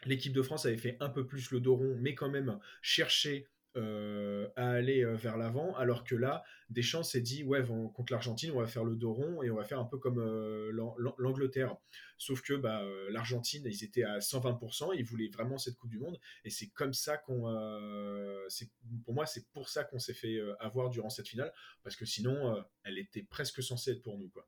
l'équipe 0.05 0.33
de 0.33 0.41
France 0.41 0.65
avait 0.65 0.77
fait 0.77 0.97
un 1.01 1.09
peu 1.09 1.27
plus 1.27 1.51
le 1.51 1.59
dos 1.59 1.75
rond, 1.75 1.95
mais 1.99 2.15
quand 2.15 2.29
même 2.29 2.59
chercher 2.81 3.47
euh, 3.77 4.47
à 4.55 4.69
aller 4.71 5.03
euh, 5.03 5.15
vers 5.15 5.37
l'avant, 5.37 5.75
alors 5.75 6.03
que 6.03 6.15
là, 6.15 6.43
Deschamps 6.69 7.03
s'est 7.03 7.21
dit 7.21 7.43
ouais 7.43 7.63
contre 7.93 8.11
l'Argentine, 8.11 8.51
on 8.51 8.59
va 8.59 8.67
faire 8.67 8.83
le 8.83 8.95
dos 8.95 9.13
rond 9.13 9.43
et 9.43 9.51
on 9.51 9.55
va 9.55 9.63
faire 9.63 9.79
un 9.79 9.85
peu 9.85 9.97
comme 9.97 10.19
euh, 10.19 10.71
l'Angleterre. 11.17 11.75
Sauf 12.17 12.41
que 12.41 12.53
bah, 12.53 12.83
l'Argentine, 13.09 13.63
ils 13.65 13.83
étaient 13.83 14.03
à 14.03 14.17
120%, 14.17 14.91
ils 14.95 15.05
voulaient 15.05 15.29
vraiment 15.29 15.57
cette 15.57 15.77
Coupe 15.77 15.91
du 15.91 15.99
Monde 15.99 16.17
et 16.43 16.49
c'est 16.49 16.67
comme 16.69 16.93
ça 16.93 17.17
qu'on, 17.17 17.43
pour 19.05 19.13
moi, 19.13 19.27
c'est 19.27 19.47
pour 19.53 19.69
ça 19.69 19.83
qu'on 19.83 19.99
s'est 19.99 20.15
fait 20.15 20.39
avoir 20.59 20.89
durant 20.89 21.09
cette 21.09 21.27
finale 21.27 21.53
parce 21.83 21.95
que 21.95 22.05
sinon, 22.05 22.63
elle 22.83 22.97
était 22.97 23.21
presque 23.21 23.61
censée 23.61 23.91
être 23.91 24.01
pour 24.01 24.17
nous 24.17 24.29
quoi. 24.29 24.47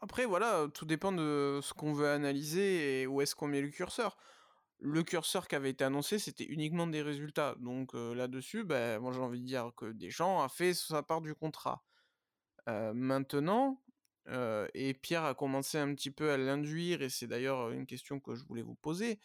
Après 0.00 0.24
voilà, 0.24 0.68
tout 0.72 0.86
dépend 0.86 1.10
de 1.10 1.58
ce 1.62 1.74
qu'on 1.74 1.92
veut 1.92 2.08
analyser 2.08 3.00
et 3.00 3.06
où 3.08 3.20
est-ce 3.20 3.34
qu'on 3.34 3.48
met 3.48 3.60
le 3.60 3.70
curseur 3.70 4.16
le 4.86 5.02
curseur 5.02 5.48
qui 5.48 5.54
avait 5.54 5.70
été 5.70 5.82
annoncé, 5.82 6.18
c'était 6.18 6.44
uniquement 6.44 6.86
des 6.86 7.00
résultats. 7.00 7.56
Donc 7.58 7.94
là-dessus, 7.94 8.64
ben, 8.64 9.00
moi 9.00 9.12
j'ai 9.12 9.20
envie 9.20 9.40
de 9.40 9.46
dire 9.46 9.72
que 9.76 9.86
Deschamps 9.92 10.42
a 10.42 10.48
fait 10.50 10.74
sa 10.74 11.02
part 11.02 11.22
du 11.22 11.34
contrat. 11.34 11.82
maintenant, 12.66 13.82
et 14.74 14.94
Pierre 14.94 15.24
a 15.24 15.34
commencé 15.34 15.78
un 15.78 15.94
petit 15.94 16.10
peu 16.10 16.30
à 16.30 16.36
l'induire, 16.36 17.02
et 17.02 17.08
c'est 17.08 17.26
d'ailleurs 17.26 17.70
une 17.70 17.86
question 17.86 18.20
que 18.20 18.34
je 18.34 18.44
voulais 18.44 18.62
vous 18.62 18.74
poser. 18.74 19.18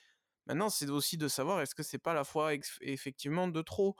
Maintenant, 0.45 0.69
c'est 0.69 0.89
aussi 0.89 1.17
de 1.17 1.27
savoir 1.27 1.61
est-ce 1.61 1.75
que 1.75 1.83
c'est 1.83 1.99
pas 1.99 2.13
la 2.13 2.23
fois 2.23 2.53
effectivement 2.81 3.47
de 3.47 3.61
trop? 3.61 3.95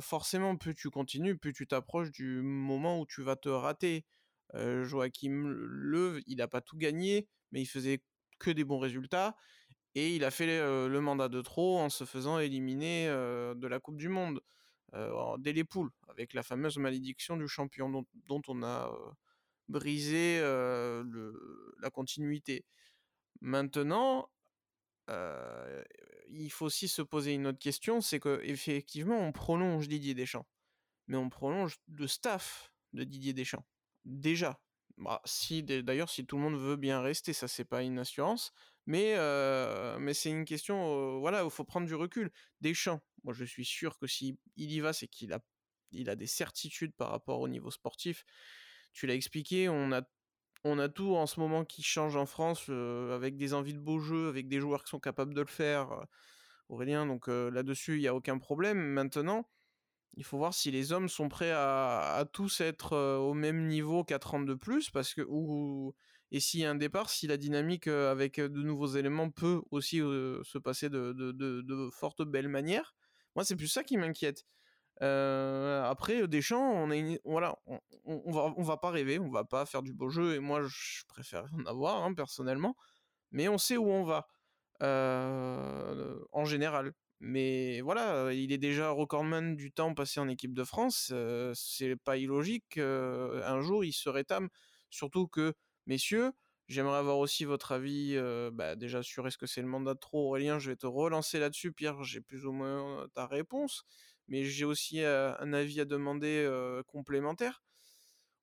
forcément, 0.00 0.56
plus 0.56 0.74
tu 0.74 0.90
continues, 0.90 1.38
plus 1.38 1.54
tu 1.54 1.66
t'approches 1.66 2.10
du 2.10 2.42
moment 2.42 3.00
où 3.00 3.06
tu 3.06 3.22
vas 3.22 3.36
te 3.36 3.48
rater. 3.48 4.04
Joachim 4.54 5.48
Löw, 5.48 6.20
il 6.26 6.36
n'a 6.36 6.48
pas 6.48 6.60
tout 6.60 6.76
gagné, 6.76 7.28
mais 7.50 7.62
il 7.62 7.66
faisait 7.66 8.02
que 8.38 8.50
des 8.50 8.64
bons 8.64 8.78
résultats 8.78 9.34
et 9.96 10.14
il 10.14 10.24
a 10.24 10.30
fait 10.30 10.46
le 10.46 11.00
mandat 11.00 11.28
de 11.30 11.40
trop 11.40 11.78
en 11.78 11.88
se 11.88 12.04
faisant 12.04 12.38
éliminer 12.38 13.06
de 13.08 13.66
la 13.66 13.80
Coupe 13.80 13.96
du 13.96 14.10
Monde 14.10 14.40
dès 15.38 15.54
les 15.54 15.64
poules, 15.64 15.90
avec 16.08 16.34
la 16.34 16.42
fameuse 16.42 16.76
malédiction 16.76 17.38
du 17.38 17.48
champion 17.48 17.88
dont, 17.88 18.42
on 18.46 18.62
a 18.62 18.92
brisé 19.68 20.38
la 20.42 21.90
continuité. 21.90 22.66
Maintenant, 23.40 24.28
il 25.08 26.50
faut 26.50 26.66
aussi 26.66 26.88
se 26.88 27.00
poser 27.00 27.32
une 27.32 27.46
autre 27.46 27.58
question, 27.58 28.02
c'est 28.02 28.20
qu'effectivement, 28.20 29.18
on 29.18 29.32
prolonge 29.32 29.88
Didier 29.88 30.12
Deschamps, 30.12 30.46
mais 31.06 31.16
on 31.16 31.30
prolonge 31.30 31.78
le 31.88 32.06
staff 32.06 32.70
de 32.92 33.02
Didier 33.02 33.32
Deschamps. 33.32 33.64
Déjà. 34.04 34.60
Bah, 34.98 35.20
si, 35.26 35.62
d'ailleurs, 35.62 36.08
si 36.08 36.24
tout 36.26 36.36
le 36.36 36.42
monde 36.42 36.56
veut 36.58 36.76
bien 36.76 37.00
rester, 37.02 37.32
ça 37.34 37.48
c'est 37.48 37.66
pas 37.66 37.82
une 37.82 37.98
assurance, 37.98 38.52
mais, 38.86 39.14
mais 39.98 40.14
c'est 40.14 40.30
une 40.30 40.44
question, 40.46 41.18
voilà, 41.20 41.42
il 41.44 41.50
faut 41.50 41.64
prendre 41.64 41.86
du 41.86 41.94
recul. 41.94 42.30
Deschamps, 42.62 43.00
moi 43.22 43.34
je 43.34 43.44
suis 43.44 43.64
sûr 43.66 43.98
que 43.98 44.06
s'il 44.06 44.38
y 44.56 44.80
va, 44.80 44.92
c'est 44.94 45.06
qu'il 45.08 45.32
a, 45.34 45.40
il 45.92 46.08
a 46.08 46.16
des 46.16 46.26
certitudes 46.26 46.94
par 46.94 47.10
rapport 47.10 47.40
au 47.40 47.48
niveau 47.48 47.70
sportif. 47.70 48.24
Tu 48.92 49.06
l'as 49.06 49.14
expliqué, 49.14 49.68
on 49.68 49.92
a, 49.92 50.00
on 50.64 50.78
a 50.78 50.88
tout 50.88 51.14
en 51.14 51.26
ce 51.26 51.40
moment 51.40 51.64
qui 51.66 51.82
change 51.82 52.16
en 52.16 52.26
France, 52.26 52.70
avec 52.70 53.36
des 53.36 53.52
envies 53.52 53.74
de 53.74 53.78
beaux 53.80 53.98
jeux, 54.00 54.28
avec 54.28 54.48
des 54.48 54.60
joueurs 54.60 54.82
qui 54.82 54.90
sont 54.90 55.00
capables 55.00 55.34
de 55.34 55.42
le 55.42 55.46
faire. 55.46 56.06
Aurélien, 56.68 57.06
donc 57.06 57.28
là-dessus, 57.28 57.96
il 57.96 58.00
n'y 58.00 58.08
a 58.08 58.14
aucun 58.14 58.38
problème. 58.38 58.78
Maintenant, 58.78 59.48
il 60.16 60.24
faut 60.24 60.38
voir 60.38 60.54
si 60.54 60.70
les 60.70 60.92
hommes 60.92 61.08
sont 61.08 61.28
prêts 61.28 61.52
à, 61.52 62.24
tous 62.32 62.60
être 62.60 62.96
au 62.96 63.34
même 63.34 63.66
niveau 63.66 64.02
4 64.02 64.34
ans 64.34 64.40
de 64.40 64.54
plus, 64.54 64.90
parce 64.90 65.12
que 65.12 65.22
ou, 65.28 65.94
et 66.30 66.40
s'il 66.40 66.60
y 66.60 66.64
a 66.64 66.70
un 66.70 66.74
départ, 66.74 67.10
si 67.10 67.26
la 67.26 67.36
dynamique 67.36 67.86
avec 67.86 68.40
de 68.40 68.62
nouveaux 68.62 68.88
éléments 68.88 69.30
peut 69.30 69.60
aussi 69.70 69.98
se 69.98 70.58
passer 70.58 70.88
de, 70.88 71.12
de, 71.12 71.32
de, 71.32 71.90
fortes 71.90 72.22
belles 72.22 72.48
manières. 72.48 72.94
Moi, 73.34 73.44
c'est 73.44 73.56
plus 73.56 73.68
ça 73.68 73.84
qui 73.84 73.98
m'inquiète. 73.98 74.44
après, 75.00 76.26
Deschamps, 76.26 76.72
on 76.72 76.90
est 76.90 77.20
voilà, 77.24 77.56
on, 77.66 77.78
on, 78.04 78.32
va, 78.32 78.54
on 78.56 78.62
va 78.62 78.78
pas 78.78 78.90
rêver, 78.90 79.18
on 79.18 79.30
va 79.30 79.44
pas 79.44 79.66
faire 79.66 79.82
du 79.82 79.92
beau 79.92 80.08
jeu, 80.08 80.34
et 80.34 80.38
moi, 80.38 80.62
je 80.66 81.04
préfère 81.08 81.44
en 81.52 81.66
avoir, 81.66 82.02
hein, 82.02 82.14
personnellement, 82.14 82.74
mais 83.32 83.48
on 83.48 83.58
sait 83.58 83.76
où 83.76 83.90
on 83.90 84.04
va, 84.04 84.26
en 84.80 86.44
général. 86.46 86.94
Mais 87.20 87.80
voilà, 87.80 88.32
il 88.32 88.52
est 88.52 88.58
déjà 88.58 88.90
recordman 88.90 89.56
du 89.56 89.72
temps 89.72 89.94
passé 89.94 90.20
en 90.20 90.28
équipe 90.28 90.54
de 90.54 90.64
France. 90.64 91.12
c'est 91.54 91.96
pas 91.96 92.16
illogique. 92.18 92.78
un 92.78 93.60
jour, 93.60 93.84
il 93.84 93.92
se 93.92 94.08
rétame. 94.08 94.48
Surtout 94.90 95.26
que, 95.26 95.54
messieurs, 95.86 96.32
j'aimerais 96.68 96.98
avoir 96.98 97.18
aussi 97.18 97.44
votre 97.44 97.72
avis 97.72 98.18
bah, 98.52 98.76
déjà 98.76 99.02
sur 99.02 99.26
est-ce 99.26 99.38
que 99.38 99.46
c'est 99.46 99.62
le 99.62 99.68
mandat 99.68 99.94
de 99.94 99.98
trop, 99.98 100.28
Aurélien. 100.28 100.58
Je 100.58 100.70
vais 100.70 100.76
te 100.76 100.86
relancer 100.86 101.38
là-dessus. 101.38 101.72
Pierre, 101.72 102.04
j'ai 102.04 102.20
plus 102.20 102.44
ou 102.44 102.52
moins 102.52 103.06
ta 103.14 103.26
réponse. 103.26 103.84
Mais 104.28 104.44
j'ai 104.44 104.64
aussi 104.64 105.00
un 105.02 105.52
avis 105.52 105.80
à 105.80 105.84
demander 105.84 106.48
complémentaire. 106.86 107.62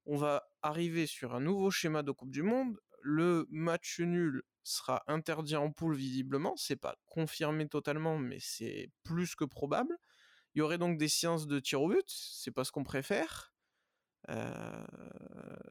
On 0.05 0.17
va 0.17 0.49
arriver 0.61 1.05
sur 1.05 1.35
un 1.35 1.39
nouveau 1.39 1.71
schéma 1.71 2.03
de 2.03 2.11
Coupe 2.11 2.31
du 2.31 2.43
Monde. 2.43 2.77
Le 3.01 3.45
match 3.49 3.99
nul 3.99 4.43
sera 4.63 5.03
interdit 5.07 5.55
en 5.55 5.71
poule 5.71 5.95
visiblement, 5.95 6.55
c'est 6.55 6.75
pas 6.75 6.95
confirmé 7.05 7.67
totalement, 7.67 8.17
mais 8.17 8.37
c'est 8.39 8.89
plus 9.03 9.35
que 9.35 9.45
probable. 9.45 9.97
Il 10.55 10.59
y 10.59 10.61
aurait 10.61 10.77
donc 10.77 10.97
des 10.97 11.07
séances 11.07 11.47
de 11.47 11.59
tir 11.59 11.81
au 11.81 11.89
but, 11.89 12.05
c'est 12.07 12.51
pas 12.51 12.63
ce 12.63 12.71
qu'on 12.71 12.83
préfère. 12.83 13.53
Euh, 14.29 14.85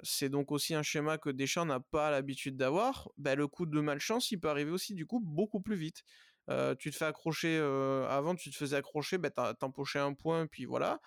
c'est 0.02 0.28
donc 0.28 0.52
aussi 0.52 0.74
un 0.74 0.82
schéma 0.82 1.18
que 1.18 1.30
Deschamps 1.30 1.64
n'a 1.64 1.80
pas 1.80 2.10
l'habitude 2.10 2.56
d'avoir. 2.56 3.10
Bah, 3.16 3.34
le 3.34 3.46
coup 3.46 3.66
de 3.66 3.80
malchance, 3.80 4.30
il 4.30 4.40
peut 4.40 4.48
arriver 4.48 4.70
aussi 4.70 4.94
du 4.94 5.06
coup 5.06 5.20
beaucoup 5.20 5.60
plus 5.60 5.76
vite. 5.76 6.02
Euh, 6.50 6.74
tu 6.74 6.90
te 6.90 6.96
fais 6.96 7.04
accrocher, 7.04 7.56
euh, 7.58 8.06
avant 8.08 8.34
tu 8.34 8.50
te 8.50 8.56
faisais 8.56 8.76
accrocher, 8.76 9.16
bah, 9.18 9.30
t'empochais 9.30 10.00
un 10.00 10.12
point, 10.12 10.46
puis 10.46 10.64
voilà. 10.64 11.00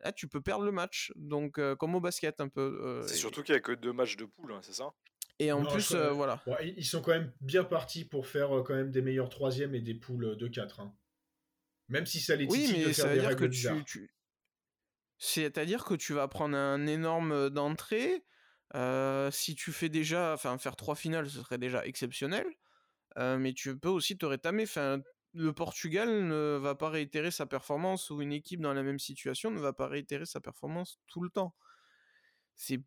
Là, 0.00 0.12
tu 0.12 0.28
peux 0.28 0.40
perdre 0.40 0.64
le 0.64 0.72
match. 0.72 1.12
Donc, 1.16 1.60
comme 1.76 1.94
au 1.94 2.00
basket 2.00 2.40
un 2.40 2.48
peu. 2.48 3.02
c'est 3.06 3.14
surtout 3.14 3.42
qu'il 3.42 3.54
n'y 3.54 3.58
a 3.58 3.60
que 3.60 3.72
deux 3.72 3.92
matchs 3.92 4.16
de 4.16 4.24
poule, 4.24 4.52
hein, 4.52 4.60
c'est 4.62 4.74
ça? 4.74 4.92
Et 5.38 5.52
en 5.52 5.64
plus, 5.64 5.92
euh, 5.92 6.10
voilà. 6.12 6.42
ils 6.62 6.84
sont 6.84 7.02
quand 7.02 7.12
même 7.12 7.32
bien 7.40 7.64
partis 7.64 8.04
pour 8.04 8.26
faire 8.26 8.56
euh, 8.56 8.62
quand 8.62 8.74
même 8.74 8.90
des 8.90 9.02
meilleurs 9.02 9.28
troisièmes 9.28 9.74
et 9.74 9.80
des 9.80 9.94
poules 9.94 10.36
de 10.36 10.48
4. 10.48 10.80
Hein. 10.80 10.94
Même 11.88 12.06
si 12.06 12.20
ça 12.20 12.36
les 12.36 12.46
titille 12.46 12.66
oui, 12.66 12.72
mais 12.72 12.84
de 12.84 12.92
faire 12.92 13.04
ça 13.04 13.14
veut 13.14 13.20
dire 13.20 13.36
que 13.36 13.44
tu, 13.44 14.10
C'est-à-dire 15.18 15.84
que 15.84 15.94
tu 15.94 16.14
vas 16.14 16.26
prendre 16.26 16.56
un 16.56 16.86
énorme 16.86 17.32
euh, 17.32 17.50
d'entrée. 17.50 18.24
si 19.30 19.54
tu 19.54 19.72
fais 19.72 19.90
déjà, 19.90 20.32
enfin 20.32 20.56
faire 20.58 20.76
trois 20.76 20.94
finales, 20.94 21.28
ce 21.28 21.40
serait 21.40 21.58
déjà 21.58 21.84
exceptionnel. 21.84 22.46
mais 23.16 23.52
tu 23.52 23.78
peux 23.78 23.90
aussi 23.90 24.16
te 24.16 24.24
rétamer. 24.24 24.62
Enfin, 24.62 25.02
le 25.34 25.52
Portugal 25.52 26.26
ne 26.26 26.56
va 26.56 26.74
pas 26.74 26.88
réitérer 26.88 27.30
sa 27.30 27.44
performance 27.44 28.08
ou 28.08 28.22
une 28.22 28.32
équipe 28.32 28.60
dans 28.60 28.72
la 28.72 28.82
même 28.82 28.98
situation 28.98 29.50
ne 29.50 29.60
va 29.60 29.74
pas 29.74 29.86
réitérer 29.86 30.24
sa 30.24 30.40
performance 30.40 30.98
tout 31.08 31.20
le 31.20 31.28
temps. 31.28 31.54
C'est 32.54 32.80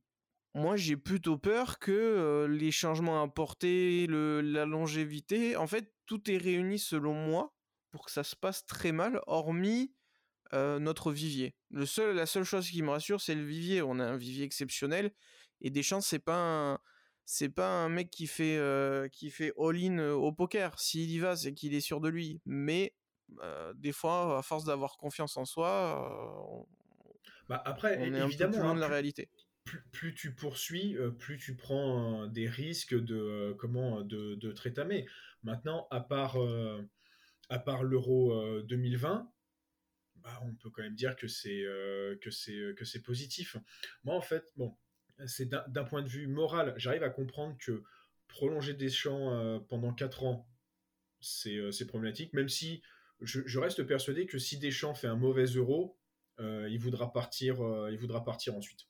moi, 0.56 0.76
j'ai 0.76 0.98
plutôt 0.98 1.38
peur 1.38 1.80
que 1.80 2.48
les 2.50 2.72
changements 2.72 3.22
apportés, 3.22 4.08
le, 4.08 4.42
la 4.42 4.66
longévité, 4.66 5.56
en 5.56 5.68
fait, 5.68 5.94
tout 6.06 6.30
est 6.32 6.38
réuni 6.38 6.80
selon 6.80 7.14
moi 7.14 7.54
pour 7.92 8.06
que 8.06 8.12
ça 8.12 8.24
se 8.24 8.36
passe 8.36 8.66
très 8.66 8.92
mal, 8.92 9.22
hormis 9.28 9.94
notre 10.52 11.12
vivier. 11.12 11.56
Le 11.70 11.86
seul, 11.86 12.16
la 12.16 12.26
seule 12.26 12.44
chose 12.44 12.70
qui 12.70 12.82
me 12.82 12.90
rassure, 12.90 13.22
c'est 13.22 13.36
le 13.36 13.44
vivier. 13.44 13.84
On 13.84 14.00
a 14.00 14.04
un 14.04 14.18
vivier 14.18 14.46
exceptionnel 14.46 15.12
et 15.62 15.70
Deschamps, 15.70 16.02
c'est 16.02 16.20
pas 16.20 16.82
c'est 17.26 17.50
pas 17.50 17.70
un 17.70 17.90
mec 17.90 18.10
qui 18.10 18.26
fait 18.26 18.60
qui 19.12 19.30
fait 19.30 19.54
all-in 19.60 20.00
au 20.14 20.32
poker. 20.32 20.80
S'il 20.80 21.12
y 21.12 21.20
va, 21.20 21.36
c'est 21.36 21.54
qu'il 21.54 21.76
est 21.76 21.82
sûr 21.82 22.02
de 22.02 22.10
lui. 22.10 22.42
Mais 22.46 22.96
des 23.76 23.92
fois, 23.92 24.40
à 24.40 24.42
force 24.42 24.64
d'avoir 24.64 24.98
confiance 24.98 25.38
en 25.38 25.46
soi, 25.46 26.48
on, 26.50 26.66
bah 27.48 27.62
après, 27.66 27.98
on 28.00 28.14
est 28.14 28.20
un 28.20 28.30
peu 28.30 28.50
plus 28.52 28.60
loin 28.60 28.74
de 28.74 28.80
la 28.80 28.88
hein, 28.88 28.90
réalité 28.90 29.30
plus, 29.92 30.14
tu 30.16 30.34
poursuis, 30.34 30.98
euh, 30.98 31.12
plus 31.12 31.38
tu 31.38 31.56
prends 31.56 32.28
des 32.28 32.48
risques 32.48 32.96
de 32.96 33.16
euh, 33.16 33.54
comment 33.56 34.02
de, 34.02 34.36
de 34.36 34.52
te 34.52 35.06
Maintenant, 35.44 35.88
à 35.92 36.00
part 36.02 36.42
euh, 36.42 36.82
l'Euro 37.84 38.62
2020, 38.62 39.32
bah, 40.18 40.40
on 40.44 40.54
peut 40.56 40.70
quand 40.70 40.84
même 40.84 40.96
dire 40.96 41.16
que 41.16 41.28
c'est 41.28 41.66
positif. 43.04 43.58
Moi, 44.04 44.16
en 44.16 44.22
fait, 44.22 44.44
c'est 45.26 45.50
d'un 45.50 45.84
point 45.84 46.02
de 46.02 46.10
vue 46.10 46.28
moral, 46.28 46.74
j'arrive 46.78 47.04
à 47.04 47.10
comprendre 47.10 47.58
que 47.58 47.84
prolonger 48.28 48.74
des 48.74 48.90
champs 48.90 49.60
pendant 49.70 49.94
4 49.94 50.24
ans, 50.24 50.48
c'est 51.22 51.88
problématique, 51.88 52.34
même 52.34 52.50
si 52.50 52.82
je, 53.22 53.42
je, 53.46 53.60
reste 53.60 53.84
persuadé 53.84 54.26
que 54.26 54.38
si 54.40 54.58
Deschamps 54.58 54.94
fait 54.94 55.08
un 55.08 55.16
mauvais 55.16 55.46
euro, 55.46 55.98
il 56.40 56.78
voudra 56.80 57.14
partir, 57.14 57.58
il 57.90 57.98
voudra 57.98 58.24
partir 58.24 58.56
ensuite. 58.56 58.89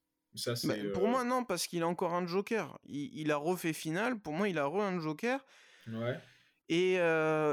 Bah, 0.63 0.75
pour 0.93 1.07
moi, 1.07 1.23
non, 1.23 1.43
parce 1.43 1.67
qu'il 1.67 1.83
a 1.83 1.87
encore 1.87 2.13
un 2.13 2.25
joker. 2.25 2.79
Il, 2.85 3.31
a 3.31 3.37
refait 3.37 3.73
finale. 3.73 4.19
Pour 4.19 4.33
moi, 4.33 4.47
il 4.47 4.57
a 4.57 4.65
re 4.65 4.81
un 4.81 4.99
joker. 4.99 5.43
Ouais. 5.87 6.19
Et 6.69 6.99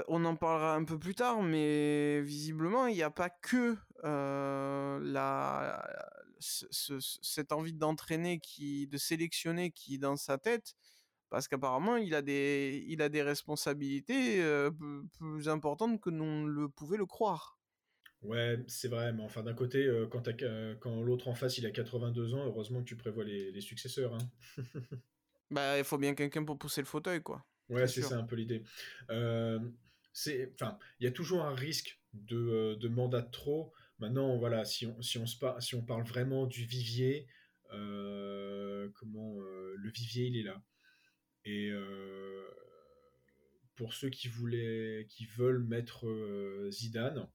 on 0.09 0.25
en 0.25 0.37
parlera 0.37 0.75
un 0.75 0.85
peu 0.85 0.99
plus 0.99 1.15
tard, 1.15 1.43
mais 1.43 2.21
visiblement, 2.21 2.87
il 2.87 2.95
n'y 2.95 3.03
a 3.03 3.11
pas 3.11 3.31
que 3.31 3.77
la, 4.03 5.83
cette 6.39 7.53
envie 7.53 7.73
d'entraîner, 7.73 8.39
qui, 8.41 8.87
de 8.87 8.99
sélectionner 8.99 9.71
qui 9.71 9.95
est 9.95 9.99
dans 9.99 10.17
sa 10.17 10.39
tête, 10.39 10.75
parce 11.31 11.49
qu'apparemment, 11.49 11.97
il, 11.97 12.15
a 12.15 12.23
des, 12.23 12.85
il 12.89 13.01
a 13.03 13.09
des 13.09 13.23
responsabilités 13.23 14.45
plus 15.19 15.49
importantes 15.49 16.01
que 16.01 16.11
l'on 16.11 16.45
le 16.45 16.69
pouvait 16.69 16.99
le 16.99 17.07
croire. 17.07 17.56
Ouais, 18.23 18.59
c'est 18.67 18.89
vrai, 18.89 19.13
mais 19.13 19.23
enfin 19.23 19.43
d'un 19.43 19.55
côté, 19.55 19.85
euh, 19.85 20.07
quand, 20.07 20.23
quand 20.81 21.03
l'autre 21.03 21.29
en 21.29 21.35
face 21.35 21.59
il 21.59 21.67
a 21.67 21.71
82 21.71 22.35
ans, 22.35 22.45
heureusement 22.47 22.81
que 22.81 22.89
tu 22.89 22.97
prévois 22.97 23.25
les, 23.25 23.61
successeurs. 23.61 24.15
Hein. 24.15 24.31
bah, 25.51 25.79
il 25.79 25.85
faut 25.85 25.99
bien 25.99 26.15
quelqu'un 26.15 26.45
pour 26.45 26.59
pousser 26.59 26.81
le 26.81 26.87
fauteuil, 26.87 27.23
quoi. 27.23 27.45
Ouais, 27.69 27.87
c'est 27.87 28.03
ça 28.03 28.17
un 28.17 28.25
peu 28.25 28.37
l'idée. 28.37 28.63
Euh, 29.11 29.59
c'est, 30.13 30.53
enfin, 30.55 30.79
il 30.99 31.05
y 31.05 31.07
a 31.07 31.13
toujours 31.13 31.43
un 31.43 31.55
risque 31.55 32.01
de, 32.15 32.37
euh, 32.37 32.77
de, 32.77 32.89
mandat 32.89 33.23
de 33.23 33.31
trop. 33.31 33.73
Maintenant, 33.99 34.37
voilà, 34.39 34.65
si 34.65 34.87
on, 34.87 35.01
si 35.03 35.19
on, 35.19 35.27
se 35.27 35.37
si 35.61 35.75
on 35.75 35.83
parle 35.83 36.05
vraiment 36.05 36.47
du 36.47 36.65
vivier, 36.65 37.27
comment 37.71 39.37
le 39.41 39.91
vivier 39.91 40.27
il 40.27 40.37
est 40.39 40.43
là. 40.43 40.63
Et 41.45 41.71
pour 43.75 43.95
ceux 43.95 44.11
qui 44.11 44.29
voulaient, 44.29 45.07
qui 45.09 45.27
veulent 45.27 45.65
mettre 45.65 46.07
Zidane 46.71 47.27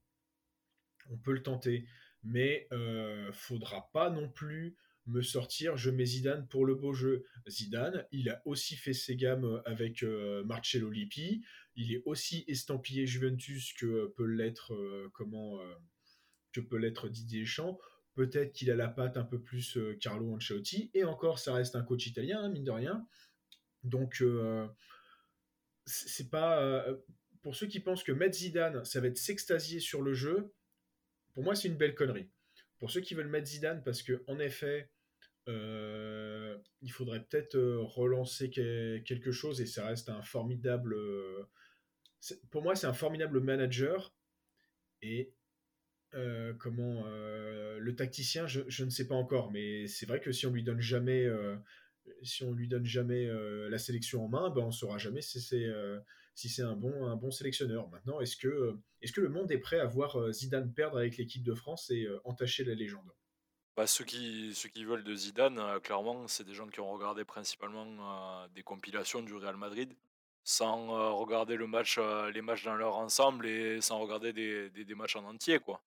on 1.10 1.16
peut 1.16 1.32
le 1.32 1.42
tenter, 1.42 1.86
mais 2.22 2.68
euh, 2.72 3.30
faudra 3.32 3.90
pas 3.92 4.10
non 4.10 4.28
plus 4.28 4.76
me 5.06 5.20
sortir 5.20 5.76
je 5.76 5.90
mets 5.90 6.04
Zidane 6.04 6.46
pour 6.46 6.64
le 6.64 6.76
beau 6.76 6.92
jeu. 6.92 7.24
Zidane, 7.48 8.06
il 8.12 8.28
a 8.30 8.40
aussi 8.44 8.76
fait 8.76 8.92
ses 8.92 9.16
gammes 9.16 9.60
avec 9.64 10.02
euh, 10.02 10.44
Marcello 10.44 10.90
Lippi, 10.90 11.44
il 11.74 11.92
est 11.92 12.02
aussi 12.06 12.44
estampillé 12.46 13.06
Juventus 13.06 13.72
que 13.74 14.12
peut 14.16 14.26
l'être 14.26 14.74
euh, 14.74 15.10
peut 16.68 16.76
l'être 16.76 17.08
Didier 17.08 17.40
Deschamps. 17.40 17.78
Peut-être 18.14 18.52
qu'il 18.52 18.70
a 18.70 18.76
la 18.76 18.88
patte 18.88 19.16
un 19.16 19.24
peu 19.24 19.40
plus 19.40 19.78
Carlo 19.98 20.34
Ancelotti 20.34 20.90
et 20.92 21.02
encore 21.02 21.38
ça 21.38 21.54
reste 21.54 21.76
un 21.76 21.82
coach 21.82 22.06
italien 22.06 22.42
hein, 22.42 22.50
mine 22.50 22.64
de 22.64 22.70
rien. 22.70 23.06
Donc 23.84 24.22
c'est 25.86 26.28
pas 26.30 26.84
pour 27.42 27.56
ceux 27.56 27.66
qui 27.66 27.80
pensent 27.80 28.04
que 28.04 28.12
mettre 28.12 28.36
Zidane, 28.36 28.84
ça 28.84 29.00
va 29.00 29.08
être 29.08 29.18
s'extasier 29.18 29.80
sur 29.80 30.00
le 30.02 30.14
jeu, 30.14 30.54
pour 31.34 31.44
moi, 31.44 31.54
c'est 31.54 31.68
une 31.68 31.76
belle 31.76 31.94
connerie. 31.94 32.28
Pour 32.78 32.90
ceux 32.90 33.00
qui 33.00 33.14
veulent 33.14 33.28
mettre 33.28 33.46
Zidane, 33.46 33.82
parce 33.84 34.02
que 34.02 34.22
en 34.26 34.38
effet, 34.38 34.90
euh, 35.48 36.56
il 36.82 36.92
faudrait 36.92 37.24
peut-être 37.24 37.56
euh, 37.56 37.80
relancer 37.80 38.50
quelque 38.50 39.32
chose 39.32 39.60
et 39.60 39.66
ça 39.66 39.86
reste 39.86 40.08
un 40.08 40.22
formidable. 40.22 40.94
Euh, 40.94 41.44
pour 42.50 42.62
moi, 42.62 42.76
c'est 42.76 42.86
un 42.86 42.92
formidable 42.92 43.40
manager 43.40 44.14
et 45.00 45.32
comment 46.58 47.04
le 47.06 47.94
tacticien, 47.96 48.46
je, 48.46 48.84
ne 48.84 48.90
sais 48.90 49.08
pas 49.08 49.14
encore, 49.14 49.50
mais 49.50 49.86
c'est 49.86 50.04
vrai 50.06 50.20
que 50.20 50.30
si 50.30 50.46
on 50.46 50.52
lui 50.52 50.62
donne 50.62 50.80
jamais, 50.80 51.26
si 52.22 52.44
on 52.44 52.52
lui 52.52 52.68
donne 52.68 52.84
jamais 52.84 53.28
la 53.68 53.78
sélection 53.78 54.24
en 54.24 54.28
main, 54.28 54.50
ben 54.50 54.62
on 54.62 54.72
saura 54.72 54.98
jamais 54.98 55.22
si 55.22 55.40
c'est 55.40 55.66
c'est 56.34 56.62
un 56.62 56.74
bon, 56.74 57.06
un 57.06 57.16
bon 57.16 57.30
sélectionneur. 57.30 57.88
Maintenant, 57.88 58.20
est-ce 58.20 58.36
que, 58.36 58.48
euh, 58.48 58.82
est 59.00 59.12
que 59.12 59.20
le 59.20 59.28
monde 59.28 59.50
est 59.52 59.58
prêt 59.58 59.80
à 59.80 59.86
voir 59.86 60.18
euh, 60.18 60.32
Zidane 60.32 60.72
perdre 60.72 60.98
avec 60.98 61.16
l'équipe 61.16 61.42
de 61.42 61.54
France 61.54 61.90
et 61.90 62.04
euh, 62.04 62.20
entacher 62.24 62.64
la 62.64 62.74
légende? 62.74 63.10
Bah, 63.76 63.86
ceux, 63.86 64.04
qui, 64.04 64.54
ceux 64.54 64.68
qui 64.68 64.84
veulent 64.84 65.04
de 65.04 65.14
Zidane, 65.14 65.80
clairement, 65.80 66.28
c'est 66.28 66.44
des 66.44 66.54
gens 66.54 66.68
qui 66.68 66.80
ont 66.80 66.92
regardé 66.92 67.24
principalement 67.24 68.46
des 68.48 68.62
compilations 68.62 69.22
du 69.22 69.34
Real 69.34 69.56
Madrid, 69.56 69.96
sans 70.44 71.16
regarder 71.16 71.56
le 71.56 71.66
match, 71.66 71.98
les 72.34 72.42
matchs 72.42 72.64
dans 72.64 72.74
leur 72.74 72.96
ensemble 72.96 73.46
et 73.46 73.80
sans 73.80 73.98
regarder 73.98 74.34
des, 74.34 74.68
des, 74.68 74.84
des, 74.84 74.94
matchs 74.94 75.16
en 75.16 75.24
entier. 75.24 75.58
Quoi. 75.58 75.82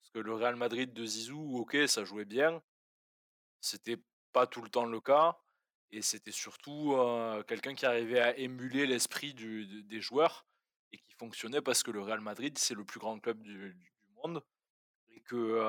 Parce 0.00 0.10
que 0.10 0.18
le 0.18 0.34
Real 0.34 0.56
Madrid 0.56 0.92
de 0.92 1.06
Zizou, 1.06 1.58
ok, 1.58 1.76
ça 1.86 2.02
jouait 2.02 2.24
bien. 2.24 2.60
C'était 3.60 3.98
pas 4.32 4.48
tout 4.48 4.62
le 4.62 4.68
temps 4.68 4.86
le 4.86 5.00
cas. 5.00 5.38
Et 5.92 6.02
c'était 6.02 6.32
surtout 6.32 6.96
quelqu'un 7.48 7.74
qui 7.74 7.84
arrivait 7.84 8.20
à 8.20 8.36
émuler 8.36 8.86
l'esprit 8.86 9.34
des 9.34 10.00
joueurs 10.00 10.46
et 10.92 10.98
qui 10.98 11.12
fonctionnait 11.14 11.60
parce 11.60 11.82
que 11.82 11.90
le 11.90 12.00
Real 12.00 12.20
Madrid, 12.20 12.56
c'est 12.58 12.74
le 12.74 12.84
plus 12.84 13.00
grand 13.00 13.18
club 13.18 13.42
du, 13.42 13.76
monde. 14.22 14.42
Et 15.08 15.20
que 15.22 15.60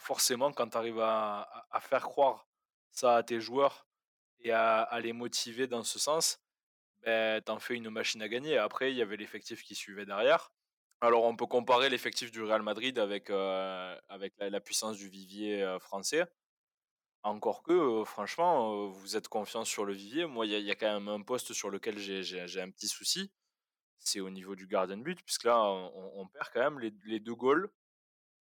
forcément, 0.00 0.52
quand 0.52 0.68
tu 0.68 0.76
arrives 0.76 1.00
à, 1.00 1.80
faire 1.80 2.02
croire 2.02 2.46
ça 2.92 3.16
à 3.16 3.22
tes 3.22 3.40
joueurs 3.40 3.86
et 4.40 4.52
à, 4.52 4.98
les 5.02 5.12
motiver 5.12 5.66
dans 5.66 5.82
ce 5.82 5.98
sens, 5.98 6.38
ben, 7.02 7.42
tu 7.42 7.50
en 7.50 7.58
fais 7.58 7.74
une 7.74 7.90
machine 7.90 8.22
à 8.22 8.28
gagner. 8.28 8.56
Après, 8.56 8.92
il 8.92 8.96
y 8.96 9.02
avait 9.02 9.16
l'effectif 9.16 9.64
qui 9.64 9.74
suivait 9.74 10.06
derrière. 10.06 10.52
Alors, 11.00 11.24
on 11.24 11.34
peut 11.34 11.46
comparer 11.46 11.88
l'effectif 11.88 12.30
du 12.30 12.42
Real 12.42 12.62
Madrid 12.62 12.98
avec, 13.00 13.30
avec 13.30 14.34
la, 14.38 14.60
puissance 14.60 14.96
du 14.96 15.08
vivier 15.08 15.76
français. 15.80 16.24
Encore 17.22 17.62
que, 17.62 18.02
franchement, 18.04 18.86
vous 18.86 19.16
êtes 19.16 19.28
confiant 19.28 19.64
sur 19.64 19.84
le 19.84 19.92
vivier. 19.92 20.24
Moi, 20.24 20.46
il 20.46 20.52
y, 20.52 20.70
a 20.70 20.74
quand 20.74 20.92
même 20.92 21.08
un 21.08 21.20
poste 21.20 21.52
sur 21.52 21.68
lequel 21.68 21.98
j'ai 21.98 22.60
un 22.60 22.70
petit 22.70 22.88
souci. 22.88 23.30
C'est 23.98 24.20
au 24.20 24.30
niveau 24.30 24.56
du 24.56 24.66
gardien 24.66 24.96
de 24.96 25.02
but, 25.02 25.22
puisque 25.22 25.44
là, 25.44 25.60
on, 25.62 26.26
perd 26.28 26.48
quand 26.54 26.60
même 26.60 26.78
les, 26.78 27.20
deux 27.20 27.34
goals. 27.34 27.70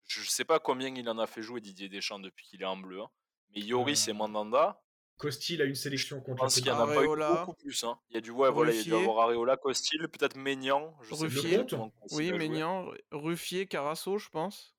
Je 0.06 0.22
ne 0.22 0.26
sais 0.26 0.46
pas 0.46 0.60
combien 0.60 0.94
il 0.96 1.10
en 1.10 1.18
a 1.18 1.28
fait 1.28 1.42
jouer 1.42 1.60
Didier 1.60 1.90
Deschamps 1.90 2.20
depuis 2.20 2.46
qu'il 2.46 2.62
est 2.62 2.66
en 2.66 2.78
bleu. 2.78 3.02
Hein. 3.02 3.10
Mais 3.54 3.62
Yoris 3.62 4.08
et 4.08 4.14
Mandanda. 4.14 4.82
Costil 5.18 5.62
a 5.62 5.66
une 5.66 5.76
sélection 5.76 6.22
contre 6.22 6.38
Je 6.40 6.44
pense 6.44 6.56
qu'il 6.56 6.68
y 6.68 6.72
en 6.72 6.80
a 6.80 6.88
pas 6.88 7.04
eu 7.04 7.38
beaucoup 7.38 7.54
plus. 7.54 7.84
Hein. 7.84 8.00
Il 8.10 8.16
y 8.16 8.18
a 8.18 8.22
du 8.22 8.32
ouais, 8.32 8.50
voilà, 8.50 8.72
il 8.72 8.78
y 8.78 8.80
a 8.80 8.84
dû 8.84 8.96
avoir 8.96 9.28
Areola, 9.28 9.58
Costil, 9.58 10.08
peut-être 10.08 10.38
Maignan. 10.38 10.98
Je 11.02 11.14
Ruffier. 11.14 11.66
Sais 11.70 11.78
oui, 12.12 12.32
Maignan, 12.32 12.90
Ruffier, 13.12 13.68
Carasso, 13.68 14.18
je 14.18 14.30
pense. 14.30 14.74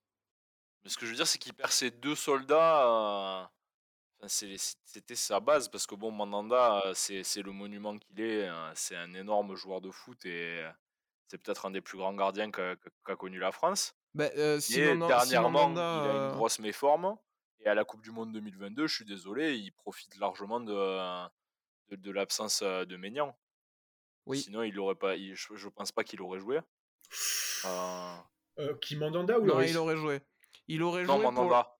Mais 0.83 0.89
ce 0.89 0.97
que 0.97 1.05
je 1.05 1.11
veux 1.11 1.15
dire, 1.15 1.27
c'est 1.27 1.39
qu'il 1.39 1.53
perd 1.53 1.71
ses 1.71 1.91
deux 1.91 2.15
soldats 2.15 3.51
c'était 4.27 5.15
sa 5.15 5.39
base 5.39 5.69
parce 5.69 5.87
que 5.87 5.95
bon, 5.95 6.11
Mandanda, 6.11 6.83
c'est 6.93 7.41
le 7.41 7.51
monument 7.51 7.97
qu'il 7.97 8.21
est. 8.21 8.47
Hein, 8.47 8.71
c'est 8.75 8.95
un 8.95 9.13
énorme 9.13 9.55
joueur 9.55 9.81
de 9.81 9.91
foot 9.91 10.25
et 10.25 10.63
c'est 11.27 11.37
peut-être 11.37 11.65
un 11.65 11.71
des 11.71 11.81
plus 11.81 11.97
grands 11.97 12.13
gardiens 12.13 12.51
qu'a 12.51 13.15
connu 13.15 13.39
la 13.39 13.51
France. 13.51 13.95
Bah, 14.13 14.29
euh, 14.37 14.59
et 14.69 14.95
dernièrement, 14.95 15.71
il 15.71 15.77
a 15.79 15.81
une 15.81 16.07
euh 16.07 16.31
grosse 16.31 16.59
méforme. 16.59 17.17
Et 17.59 17.67
à 17.67 17.73
la 17.73 17.83
Coupe 17.83 18.01
du 18.01 18.11
Monde 18.11 18.31
2022, 18.31 18.87
je 18.87 18.95
suis 18.95 19.05
désolé, 19.05 19.55
il 19.55 19.71
profite 19.71 20.15
largement 20.17 20.59
de, 20.59 21.27
de, 21.95 22.11
l'absence 22.11 22.61
euh, 22.61 22.85
de 22.85 22.95
Maignan. 22.95 23.35
Oui. 24.25 24.39
Sinon, 24.39 24.63
il 24.63 24.79
aurait 24.79 24.95
pas, 24.95 25.17
je, 25.17 25.53
ne 25.53 25.69
pense 25.69 25.91
pas 25.91 26.03
qu'il 26.03 26.21
aurait 26.21 26.39
joué. 26.39 26.59
qui 28.81 28.95
Mandanda 28.95 29.39
ou 29.39 29.45
Non, 29.45 29.61
il 29.61 29.77
aurait 29.77 29.97
joué. 29.97 30.21
Il 30.67 30.81
aurait 30.83 31.05
joué. 31.05 31.13
Non, 31.13 31.21
Mandanda. 31.21 31.75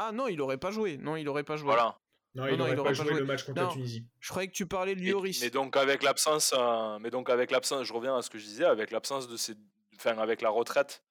Ah 0.00 0.12
non, 0.12 0.28
il 0.28 0.40
aurait 0.40 0.58
pas 0.58 0.70
joué. 0.70 0.96
Non, 0.96 1.16
il 1.16 1.28
aurait 1.28 1.42
pas 1.42 1.56
joué. 1.56 1.66
Voilà. 1.66 1.98
Non, 2.34 2.46
il 2.46 2.56
n'aurait 2.56 2.76
pas, 2.76 2.92
joué, 2.92 3.14
le 3.14 3.24
match 3.24 3.42
contre 3.44 3.62
la 3.62 3.68
Tunisie. 3.68 4.06
Je 4.20 4.28
croyais 4.28 4.48
que 4.48 4.54
tu 4.54 4.66
parlais 4.66 4.94
de 4.94 5.00
Lloris. 5.00 5.40
Mais 5.42 5.50
donc 5.50 5.76
avec 5.76 6.02
l'absence, 6.04 6.54
euh, 6.56 6.98
mais 7.00 7.10
donc 7.10 7.30
avec 7.30 7.50
l'absence, 7.50 7.84
je 7.84 7.92
reviens 7.92 8.16
à 8.16 8.22
ce 8.22 8.30
que 8.30 8.38
je 8.38 8.44
disais, 8.44 8.64
avec 8.64 8.92
l'absence 8.92 9.26
de 9.26 9.36
ces, 9.36 9.54
enfin 9.96 10.18
avec 10.18 10.40
la 10.40 10.50
retraite 10.50 11.02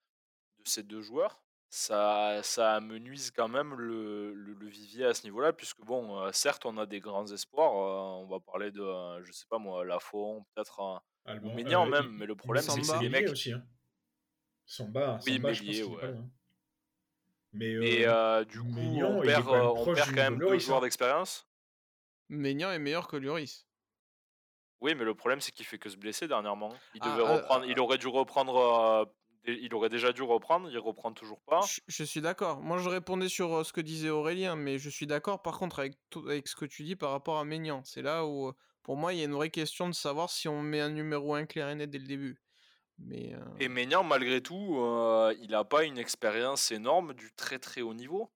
de 0.63 0.69
ces 0.69 0.83
deux 0.83 1.01
joueurs, 1.01 1.41
ça, 1.69 2.39
ça 2.43 2.79
nuise 2.79 3.31
quand 3.35 3.49
même 3.49 3.73
le, 3.73 4.33
le, 4.33 4.67
vivier 4.67 5.05
à 5.05 5.13
ce 5.13 5.23
niveau-là, 5.23 5.51
puisque 5.51 5.81
bon, 5.81 6.21
euh, 6.21 6.29
certes, 6.31 6.65
on 6.65 6.77
a 6.77 6.85
des 6.85 7.01
grands 7.01 7.27
espoirs. 7.27 7.73
Euh, 7.73 8.23
on 8.23 8.27
va 8.27 8.39
parler 8.39 8.71
de, 8.71 9.23
je 9.23 9.31
sais 9.33 9.45
pas 9.49 9.57
moi, 9.57 9.83
Lafont, 9.83 10.45
peut-être 10.55 11.01
Ménian 11.55 11.87
même, 11.87 12.09
mais 12.11 12.25
le 12.25 12.35
problème 12.35 12.63
c'est 12.63 12.79
que 12.79 12.85
c'est 12.85 12.99
les 12.99 13.09
mecs. 13.09 13.27
Aussi, 13.27 13.51
hein. 13.51 13.65
Samba, 14.65 15.19
oui, 15.25 15.35
Samba, 15.35 15.51
Mélier, 15.51 15.83
ouais. 15.83 16.15
Mais, 17.53 18.05
euh, 18.05 18.43
du 18.45 18.59
coup, 18.59 18.67
on 18.75 19.21
perd, 19.21 19.45
quand 19.45 20.15
même 20.15 20.37
deux 20.37 20.59
joueurs 20.59 20.79
hein. 20.79 20.81
d'expérience. 20.81 21.47
Maignan 22.29 22.71
est 22.71 22.79
meilleur 22.79 23.07
que 23.07 23.17
Lloris. 23.17 23.67
Oui, 24.81 24.93
mais 24.93 25.05
le 25.05 25.15
problème, 25.15 25.41
c'est 25.41 25.51
qu'il 25.51 25.65
fait 25.65 25.79
que 25.79 25.89
se 25.89 25.97
blesser 25.97 26.27
dernièrement. 26.27 26.73
Il, 26.93 27.01
ah, 27.03 27.09
devait 27.11 27.27
ah, 27.27 27.35
reprendre, 27.35 27.65
il 27.65 27.79
aurait 27.79 27.97
dû 27.97 28.07
reprendre. 28.07 29.09
il 29.45 29.73
aurait 29.73 29.89
déjà 29.89 30.11
dû 30.11 30.21
reprendre, 30.21 30.69
il 30.69 30.77
reprend 30.77 31.11
toujours 31.13 31.41
pas. 31.41 31.61
Je, 31.87 32.03
suis 32.03 32.21
d'accord. 32.21 32.61
Moi, 32.61 32.77
je 32.77 32.89
répondais 32.89 33.29
sur 33.29 33.65
ce 33.65 33.73
que 33.73 33.81
disait 33.81 34.09
Aurélien, 34.09 34.55
mais 34.55 34.77
je 34.77 34.89
suis 34.89 35.07
d'accord 35.07 35.41
par 35.41 35.57
contre 35.57 35.79
avec, 35.79 35.97
avec 36.15 36.47
ce 36.47 36.55
que 36.55 36.65
tu 36.65 36.83
dis 36.83 36.95
par 36.95 37.11
rapport 37.11 37.39
à 37.39 37.45
Maignan. 37.45 37.81
C'est 37.85 38.03
là 38.03 38.25
où, 38.25 38.51
pour 38.83 38.97
moi, 38.97 39.13
il 39.13 39.19
y 39.19 39.21
a 39.21 39.25
une 39.25 39.33
vraie 39.33 39.49
question 39.49 39.87
de 39.87 39.93
savoir 39.95 40.29
si 40.29 40.47
on 40.47 40.61
met 40.61 40.81
un 40.81 40.89
numéro 40.89 41.33
1 41.33 41.45
clair 41.47 41.69
et 41.69 41.75
net 41.75 41.89
dès 41.89 41.97
le 41.97 42.07
début. 42.07 42.39
Euh, 42.99 43.37
Et 43.59 43.69
Maignan, 43.69 44.03
malgré 44.03 44.41
tout, 44.41 44.79
euh, 44.79 45.35
il 45.41 45.51
n'a 45.51 45.63
pas 45.63 45.83
une 45.83 45.97
expérience 45.97 46.71
énorme 46.71 47.13
du 47.13 47.31
très 47.33 47.59
très 47.59 47.81
haut 47.81 47.93
niveau. 47.93 48.31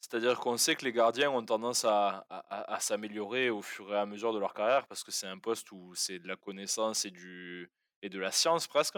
C'est-à-dire 0.00 0.40
qu'on 0.40 0.56
sait 0.56 0.76
que 0.76 0.84
les 0.84 0.92
gardiens 0.92 1.30
ont 1.30 1.44
tendance 1.44 1.84
à, 1.84 2.26
à, 2.30 2.80
s'améliorer 2.80 3.50
au 3.50 3.60
fur 3.60 3.92
et 3.92 3.98
à 3.98 4.06
mesure 4.06 4.32
de 4.32 4.38
leur 4.38 4.54
carrière 4.54 4.86
parce 4.86 5.04
que 5.04 5.12
c'est 5.12 5.26
un 5.26 5.38
poste 5.38 5.70
où 5.72 5.94
c'est 5.94 6.18
de 6.18 6.26
la 6.26 6.36
connaissance 6.36 7.04
et, 7.04 7.10
du, 7.10 7.70
et 8.00 8.08
de 8.08 8.18
la 8.18 8.32
science 8.32 8.66
presque. 8.66 8.96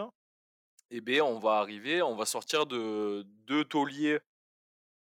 Et 0.89 1.01
bien, 1.01 1.23
on 1.23 1.39
va 1.39 1.55
arriver, 1.55 2.01
on 2.01 2.15
va 2.15 2.25
sortir 2.25 2.65
de 2.65 3.23
deux 3.45 3.65
tauliers 3.65 4.19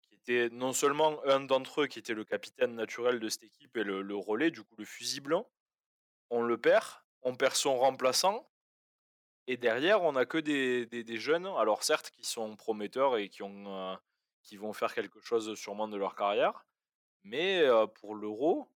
qui 0.08 0.16
étaient 0.16 0.50
non 0.52 0.72
seulement 0.72 1.24
un 1.26 1.42
d'entre 1.42 1.82
eux 1.82 1.88
qui 1.88 2.00
était 2.00 2.14
le 2.14 2.24
capitaine 2.24 2.76
naturel 2.76 3.20
de 3.20 3.28
cette 3.28 3.44
équipe 3.44 3.76
et 3.76 3.84
le, 3.84 4.16
relais, 4.16 4.52
du 4.52 4.64
coup 4.64 4.76
le 4.78 4.86
fusible, 4.86 5.36
on 6.30 6.42
le 6.42 6.58
perd, 6.58 6.86
on 7.24 7.36
perd 7.36 7.56
son 7.56 7.78
remplaçant 7.78 8.49
et 9.52 9.58
derrière, 9.58 10.04
on 10.04 10.12
n'a 10.12 10.28
que 10.28 10.38
des, 10.38 10.86
des, 10.86 11.18
jeunes, 11.18 11.48
alors 11.58 11.82
certes, 11.82 12.12
qui 12.12 12.24
sont 12.24 12.56
prometteurs 12.56 13.18
et 13.18 13.30
qui, 13.30 13.42
ont, 13.42 13.66
euh, 13.68 13.96
qui 14.44 14.58
vont 14.58 14.74
faire 14.74 14.94
quelque 14.94 15.20
chose 15.22 15.56
sûrement 15.56 15.88
de 15.88 15.98
leur 15.98 16.16
carrière, 16.16 16.68
mais 17.24 17.64
euh, 17.64 17.88
pour 17.88 18.14
l'euro, 18.14 18.68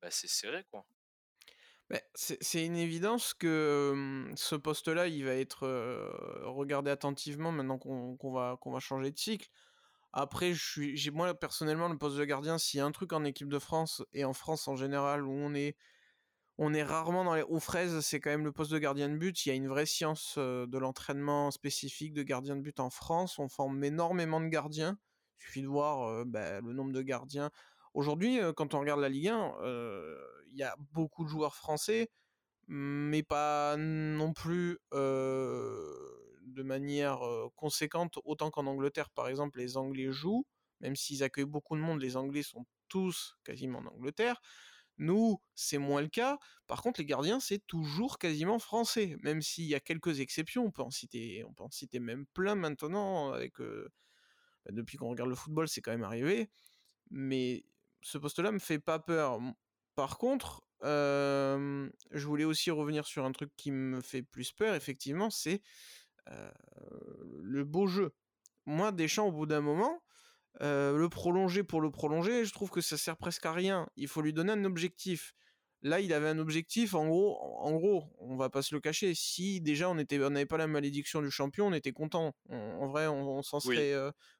bah, 0.00 0.08
c'est 0.12 0.28
serré, 0.28 0.64
quoi. 0.70 0.86
Bah, 1.90 1.98
c'est 2.14 2.64
une 2.64 2.76
évidence 2.76 3.34
que 3.34 4.30
ce 4.36 4.54
poste-là, 4.54 5.08
il 5.08 5.24
va 5.24 5.34
être 5.34 5.66
regardé 6.44 6.92
attentivement 6.92 7.50
maintenant 7.50 7.76
qu'on 7.78 8.32
va, 8.32 8.56
qu'on 8.60 8.70
va 8.70 8.78
changer 8.78 9.10
de 9.10 9.18
cycle. 9.18 9.50
Après, 10.12 10.54
moi 11.12 11.34
personnellement, 11.34 11.88
le 11.88 11.98
poste 11.98 12.18
de 12.18 12.24
gardien, 12.24 12.56
s'il 12.56 12.78
y 12.78 12.80
a 12.80 12.86
un 12.86 12.92
truc 12.92 13.12
en 13.12 13.24
équipe 13.24 13.48
de 13.48 13.58
France 13.58 14.00
et 14.12 14.24
en 14.24 14.32
France 14.32 14.68
en 14.68 14.76
général 14.76 15.26
où 15.26 15.32
on 15.32 15.54
est 15.54 15.76
on 16.58 16.72
est 16.72 16.82
rarement 16.82 17.24
dans 17.24 17.34
les 17.34 17.42
hauts 17.42 17.60
fraises, 17.60 18.00
c'est 18.00 18.20
quand 18.20 18.30
même 18.30 18.44
le 18.44 18.52
poste 18.52 18.70
de 18.70 18.78
gardien 18.78 19.08
de 19.08 19.16
but. 19.16 19.44
Il 19.44 19.48
y 19.48 19.52
a 19.52 19.54
une 19.54 19.68
vraie 19.68 19.86
science 19.86 20.38
de 20.38 20.78
l'entraînement 20.78 21.50
spécifique 21.50 22.12
de 22.12 22.22
gardien 22.22 22.56
de 22.56 22.60
but 22.60 22.78
en 22.80 22.90
France. 22.90 23.38
On 23.38 23.48
forme 23.48 23.82
énormément 23.82 24.40
de 24.40 24.48
gardiens. 24.48 24.98
Il 25.38 25.44
suffit 25.44 25.62
de 25.62 25.66
voir 25.66 26.24
bah, 26.24 26.60
le 26.60 26.72
nombre 26.72 26.92
de 26.92 27.02
gardiens. 27.02 27.50
Aujourd'hui, 27.92 28.38
quand 28.56 28.74
on 28.74 28.80
regarde 28.80 29.00
la 29.00 29.08
Ligue 29.08 29.28
1, 29.28 29.54
il 30.50 30.56
y 30.56 30.62
a 30.62 30.76
beaucoup 30.92 31.24
de 31.24 31.28
joueurs 31.28 31.56
français, 31.56 32.10
mais 32.68 33.22
pas 33.22 33.76
non 33.76 34.32
plus 34.32 34.78
de 34.92 36.62
manière 36.62 37.20
conséquente, 37.56 38.18
autant 38.24 38.50
qu'en 38.50 38.66
Angleterre, 38.66 39.10
par 39.10 39.26
exemple, 39.28 39.58
les 39.58 39.76
Anglais 39.76 40.12
jouent. 40.12 40.46
Même 40.80 40.94
s'ils 40.96 41.22
accueillent 41.24 41.44
beaucoup 41.44 41.76
de 41.76 41.80
monde, 41.80 42.00
les 42.00 42.16
Anglais 42.16 42.42
sont 42.42 42.64
tous 42.88 43.36
quasiment 43.42 43.80
en 43.80 43.86
Angleterre. 43.86 44.40
Nous, 44.98 45.40
c'est 45.54 45.78
moins 45.78 46.00
le 46.00 46.08
cas. 46.08 46.38
Par 46.66 46.82
contre, 46.82 47.00
les 47.00 47.06
gardiens, 47.06 47.40
c'est 47.40 47.66
toujours 47.66 48.18
quasiment 48.18 48.58
français, 48.58 49.16
même 49.22 49.42
s'il 49.42 49.64
y 49.64 49.74
a 49.74 49.80
quelques 49.80 50.20
exceptions. 50.20 50.64
On 50.64 50.70
peut 50.70 50.82
en 50.82 50.90
citer, 50.90 51.44
même 51.98 52.26
plein 52.26 52.54
maintenant. 52.54 53.34
Euh, 53.34 53.88
bah, 54.64 54.72
depuis 54.72 54.96
qu'on 54.96 55.08
regarde 55.08 55.30
le 55.30 55.34
football, 55.34 55.68
c'est 55.68 55.80
quand 55.80 55.90
même 55.90 56.04
arrivé. 56.04 56.50
Mais 57.10 57.64
ce 58.02 58.18
poste-là 58.18 58.52
me 58.52 58.58
fait 58.58 58.78
pas 58.78 58.98
peur. 58.98 59.40
Par 59.96 60.18
contre, 60.18 60.64
je 60.82 62.26
voulais 62.26 62.44
aussi 62.44 62.70
revenir 62.70 63.06
sur 63.06 63.24
un 63.24 63.32
truc 63.32 63.50
qui 63.56 63.72
me 63.72 64.00
fait 64.00 64.22
plus 64.22 64.52
peur. 64.52 64.74
Effectivement, 64.74 65.30
c'est 65.30 65.62
le 67.40 67.64
beau 67.64 67.86
jeu. 67.86 68.14
Moi, 68.66 68.92
Deschamps, 68.92 69.26
au 69.26 69.32
bout 69.32 69.46
d'un 69.46 69.60
moment, 69.60 70.03
le 70.60 71.06
prolonger 71.08 71.64
pour 71.64 71.80
le 71.80 71.90
prolonger, 71.90 72.44
je 72.44 72.52
trouve 72.52 72.70
que 72.70 72.80
ça 72.80 72.96
sert 72.96 73.16
presque 73.16 73.46
à 73.46 73.52
rien. 73.52 73.88
Il 73.96 74.08
faut 74.08 74.22
lui 74.22 74.32
donner 74.32 74.52
un 74.52 74.64
objectif. 74.64 75.34
Là, 75.82 76.00
il 76.00 76.14
avait 76.14 76.28
un 76.28 76.38
objectif, 76.38 76.94
en 76.94 77.06
gros, 77.06 77.38
en 77.38 77.72
gros, 77.72 78.04
on 78.18 78.36
va 78.36 78.48
pas 78.48 78.62
se 78.62 78.74
le 78.74 78.80
cacher. 78.80 79.14
Si 79.14 79.60
déjà 79.60 79.90
on 79.90 79.98
était, 79.98 80.18
on 80.24 80.30
n'avait 80.30 80.46
pas 80.46 80.56
la 80.56 80.66
malédiction 80.66 81.20
du 81.20 81.30
champion, 81.30 81.66
on 81.66 81.72
était 81.74 81.92
content. 81.92 82.34
en 82.48 82.86
vrai, 82.88 83.06
on, 83.06 83.42
s'en 83.42 83.60
serait 83.60 83.94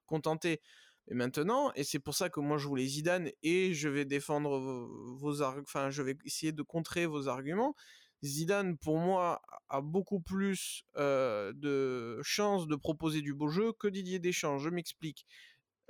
contenté. 0.06 0.62
Et 1.08 1.14
maintenant, 1.14 1.70
et 1.74 1.84
c'est 1.84 1.98
pour 1.98 2.14
ça 2.14 2.30
que 2.30 2.40
moi 2.40 2.56
je 2.56 2.66
voulais 2.66 2.86
Zidane 2.86 3.30
et 3.42 3.74
je 3.74 3.90
vais 3.90 4.06
défendre 4.06 4.58
vos, 4.58 5.42
arguments, 5.42 5.64
enfin 5.68 5.90
je 5.90 6.02
vais 6.02 6.16
essayer 6.24 6.52
de 6.52 6.62
contrer 6.62 7.04
vos 7.04 7.28
arguments. 7.28 7.74
Zidane, 8.22 8.78
pour 8.78 8.96
moi, 8.96 9.42
a 9.68 9.82
beaucoup 9.82 10.20
plus 10.20 10.86
de 10.96 12.20
chances 12.22 12.66
de 12.66 12.76
proposer 12.76 13.20
du 13.20 13.34
beau 13.34 13.48
jeu 13.48 13.72
que 13.78 13.86
Didier 13.86 14.18
Deschamps. 14.18 14.58
Je 14.58 14.70
m'explique. 14.70 15.26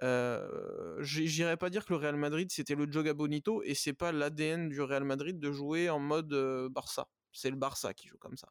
Euh, 0.04 1.02
J'irais 1.02 1.56
pas 1.56 1.70
dire 1.70 1.84
que 1.84 1.92
le 1.92 1.98
Real 1.98 2.16
Madrid 2.16 2.50
c'était 2.50 2.74
le 2.74 2.90
Joga 2.90 3.14
Bonito 3.14 3.62
et 3.62 3.74
c'est 3.74 3.94
pas 3.94 4.12
l'ADN 4.12 4.68
du 4.68 4.80
Real 4.82 5.04
Madrid 5.04 5.40
de 5.40 5.50
jouer 5.50 5.88
en 5.88 5.98
mode 5.98 6.32
euh, 6.34 6.68
Barça. 6.68 7.08
C'est 7.32 7.50
le 7.50 7.56
Barça 7.56 7.94
qui 7.94 8.08
joue 8.08 8.18
comme 8.18 8.36
ça. 8.36 8.48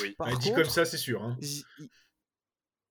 Oui. 0.00 0.14
Par 0.18 0.36
dit 0.38 0.52
comme 0.52 0.64
ça, 0.64 0.84
c'est 0.84 0.98
sûr. 0.98 1.22
Hein. 1.22 1.38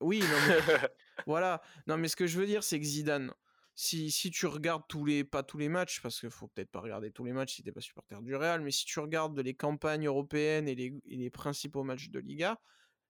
Oui, 0.02 0.20
non, 0.20 0.38
mais... 0.48 0.58
voilà. 1.28 1.62
Non, 1.88 1.98
mais 1.98 2.08
ce 2.08 2.16
que 2.16 2.28
je 2.28 2.40
veux 2.40 2.46
dire, 2.46 2.64
c'est 2.64 2.80
que 2.80 2.86
Zidane, 2.86 3.34
si, 3.76 4.12
si 4.12 4.32
tu 4.32 4.46
regardes 4.46 4.84
tous 4.88 5.06
les, 5.06 5.24
pas 5.24 5.44
tous 5.44 5.58
les 5.58 5.70
matchs, 5.70 6.02
parce 6.02 6.20
qu'il 6.20 6.30
faut 6.30 6.48
peut-être 6.48 6.72
pas 6.72 6.82
regarder 6.82 7.12
tous 7.12 7.24
les 7.24 7.34
matchs 7.34 7.56
si 7.56 7.64
t'es 7.64 7.72
pas 7.72 7.82
supporter 7.82 8.22
du 8.22 8.36
Real, 8.36 8.62
mais 8.62 8.72
si 8.72 8.86
tu 8.86 9.00
regardes 9.00 9.40
les 9.40 9.54
campagnes 9.54 10.08
européennes 10.08 10.68
et 10.68 10.76
les, 10.76 10.94
et 11.06 11.18
les 11.18 11.30
principaux 11.30 11.84
matchs 11.84 12.10
de 12.10 12.20
Liga, 12.20 12.60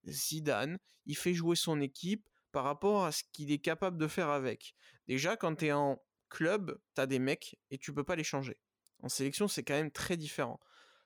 Zidane, 0.07 0.77
il 1.05 1.17
fait 1.17 1.33
jouer 1.33 1.55
son 1.55 1.81
équipe 1.81 2.27
par 2.55 2.63
rapport 2.63 3.03
à 3.03 3.11
ce 3.11 3.21
qu'il 3.33 3.51
est 3.51 3.57
capable 3.59 3.97
de 3.97 4.07
faire 4.07 4.29
avec. 4.29 4.75
Déjà, 5.09 5.35
quand 5.35 5.55
tu 5.55 5.65
es 5.65 5.73
en 5.73 6.01
club, 6.29 6.79
tu 6.95 7.01
as 7.01 7.05
des 7.05 7.19
mecs 7.19 7.59
et 7.69 7.77
tu 7.77 7.93
peux 7.93 8.05
pas 8.05 8.15
les 8.15 8.23
changer. 8.23 8.55
En 9.03 9.09
sélection, 9.09 9.49
c'est 9.49 9.63
quand 9.63 9.73
même 9.73 9.91
très 9.91 10.15
différent. 10.15 10.61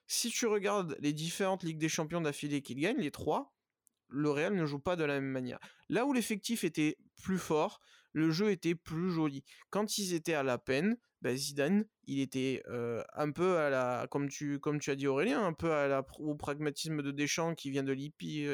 Si 0.06 0.30
tu 0.30 0.46
regardes 0.46 0.96
les 1.00 1.12
différentes 1.12 1.64
Ligues 1.64 1.80
des 1.80 1.88
Champions 1.88 2.20
d'affilée 2.20 2.62
qu'il 2.62 2.78
gagne, 2.78 2.98
les 2.98 3.10
trois, 3.10 3.52
le 4.06 4.30
Real 4.30 4.54
ne 4.54 4.64
joue 4.64 4.78
pas 4.78 4.94
de 4.94 5.02
la 5.02 5.14
même 5.14 5.32
manière. 5.32 5.58
Là 5.88 6.06
où 6.06 6.12
l'effectif 6.12 6.62
était 6.62 6.96
plus 7.20 7.38
fort, 7.38 7.80
le 8.12 8.30
jeu 8.30 8.52
était 8.52 8.76
plus 8.76 9.10
joli. 9.10 9.42
Quand 9.70 9.98
ils 9.98 10.14
étaient 10.14 10.34
à 10.34 10.44
la 10.44 10.56
peine, 10.56 10.98
ben 11.20 11.36
Zidane, 11.36 11.84
il 12.04 12.20
était 12.20 12.62
un 13.14 13.32
peu 13.32 13.58
à 13.58 13.70
la, 13.70 14.06
comme 14.08 14.28
tu, 14.28 14.60
comme 14.60 14.78
tu 14.78 14.92
as 14.92 14.94
dit 14.94 15.08
Aurélien, 15.08 15.44
un 15.44 15.52
peu 15.52 15.72
à 15.72 15.88
la, 15.88 16.06
au 16.20 16.36
pragmatisme 16.36 17.02
de 17.02 17.10
Deschamps 17.10 17.56
qui 17.56 17.72
vient 17.72 17.82
de 17.82 17.92
l'IPI 17.92 18.46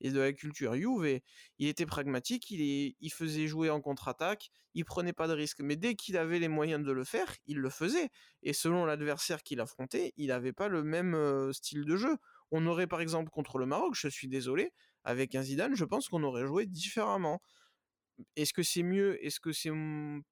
et 0.00 0.10
de 0.10 0.20
la 0.20 0.32
culture 0.32 0.74
Juve. 0.74 1.20
il 1.58 1.68
était 1.68 1.86
pragmatique, 1.86 2.50
il, 2.50 2.94
il 3.00 3.12
faisait 3.12 3.46
jouer 3.46 3.70
en 3.70 3.80
contre-attaque, 3.80 4.50
il 4.74 4.84
prenait 4.84 5.12
pas 5.12 5.28
de 5.28 5.32
risques. 5.32 5.60
Mais 5.60 5.76
dès 5.76 5.94
qu'il 5.94 6.16
avait 6.16 6.38
les 6.38 6.48
moyens 6.48 6.84
de 6.84 6.92
le 6.92 7.04
faire, 7.04 7.34
il 7.46 7.58
le 7.58 7.70
faisait. 7.70 8.10
Et 8.42 8.52
selon 8.52 8.84
l'adversaire 8.84 9.42
qu'il 9.42 9.60
affrontait, 9.60 10.12
il 10.16 10.28
n'avait 10.28 10.52
pas 10.52 10.68
le 10.68 10.82
même 10.82 11.52
style 11.52 11.84
de 11.84 11.96
jeu. 11.96 12.16
On 12.50 12.66
aurait 12.66 12.86
par 12.86 13.00
exemple 13.00 13.30
contre 13.30 13.58
le 13.58 13.66
Maroc, 13.66 13.94
je 13.94 14.08
suis 14.08 14.28
désolé, 14.28 14.72
avec 15.04 15.34
un 15.34 15.42
Zidane, 15.42 15.74
je 15.74 15.84
pense 15.84 16.08
qu'on 16.08 16.22
aurait 16.22 16.46
joué 16.46 16.66
différemment. 16.66 17.40
Est-ce 18.34 18.52
que 18.52 18.62
c'est 18.62 18.82
mieux 18.82 19.24
Est-ce 19.24 19.40
que 19.40 19.52
c'est 19.52 19.70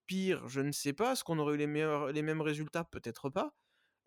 pire? 0.06 0.46
Je 0.48 0.60
ne 0.60 0.72
sais 0.72 0.92
pas. 0.92 1.12
Est-ce 1.12 1.24
qu'on 1.24 1.38
aurait 1.38 1.54
eu 1.54 1.58
les, 1.58 1.66
meilleurs, 1.66 2.12
les 2.12 2.22
mêmes 2.22 2.40
résultats? 2.40 2.84
Peut-être 2.84 3.30
pas. 3.30 3.54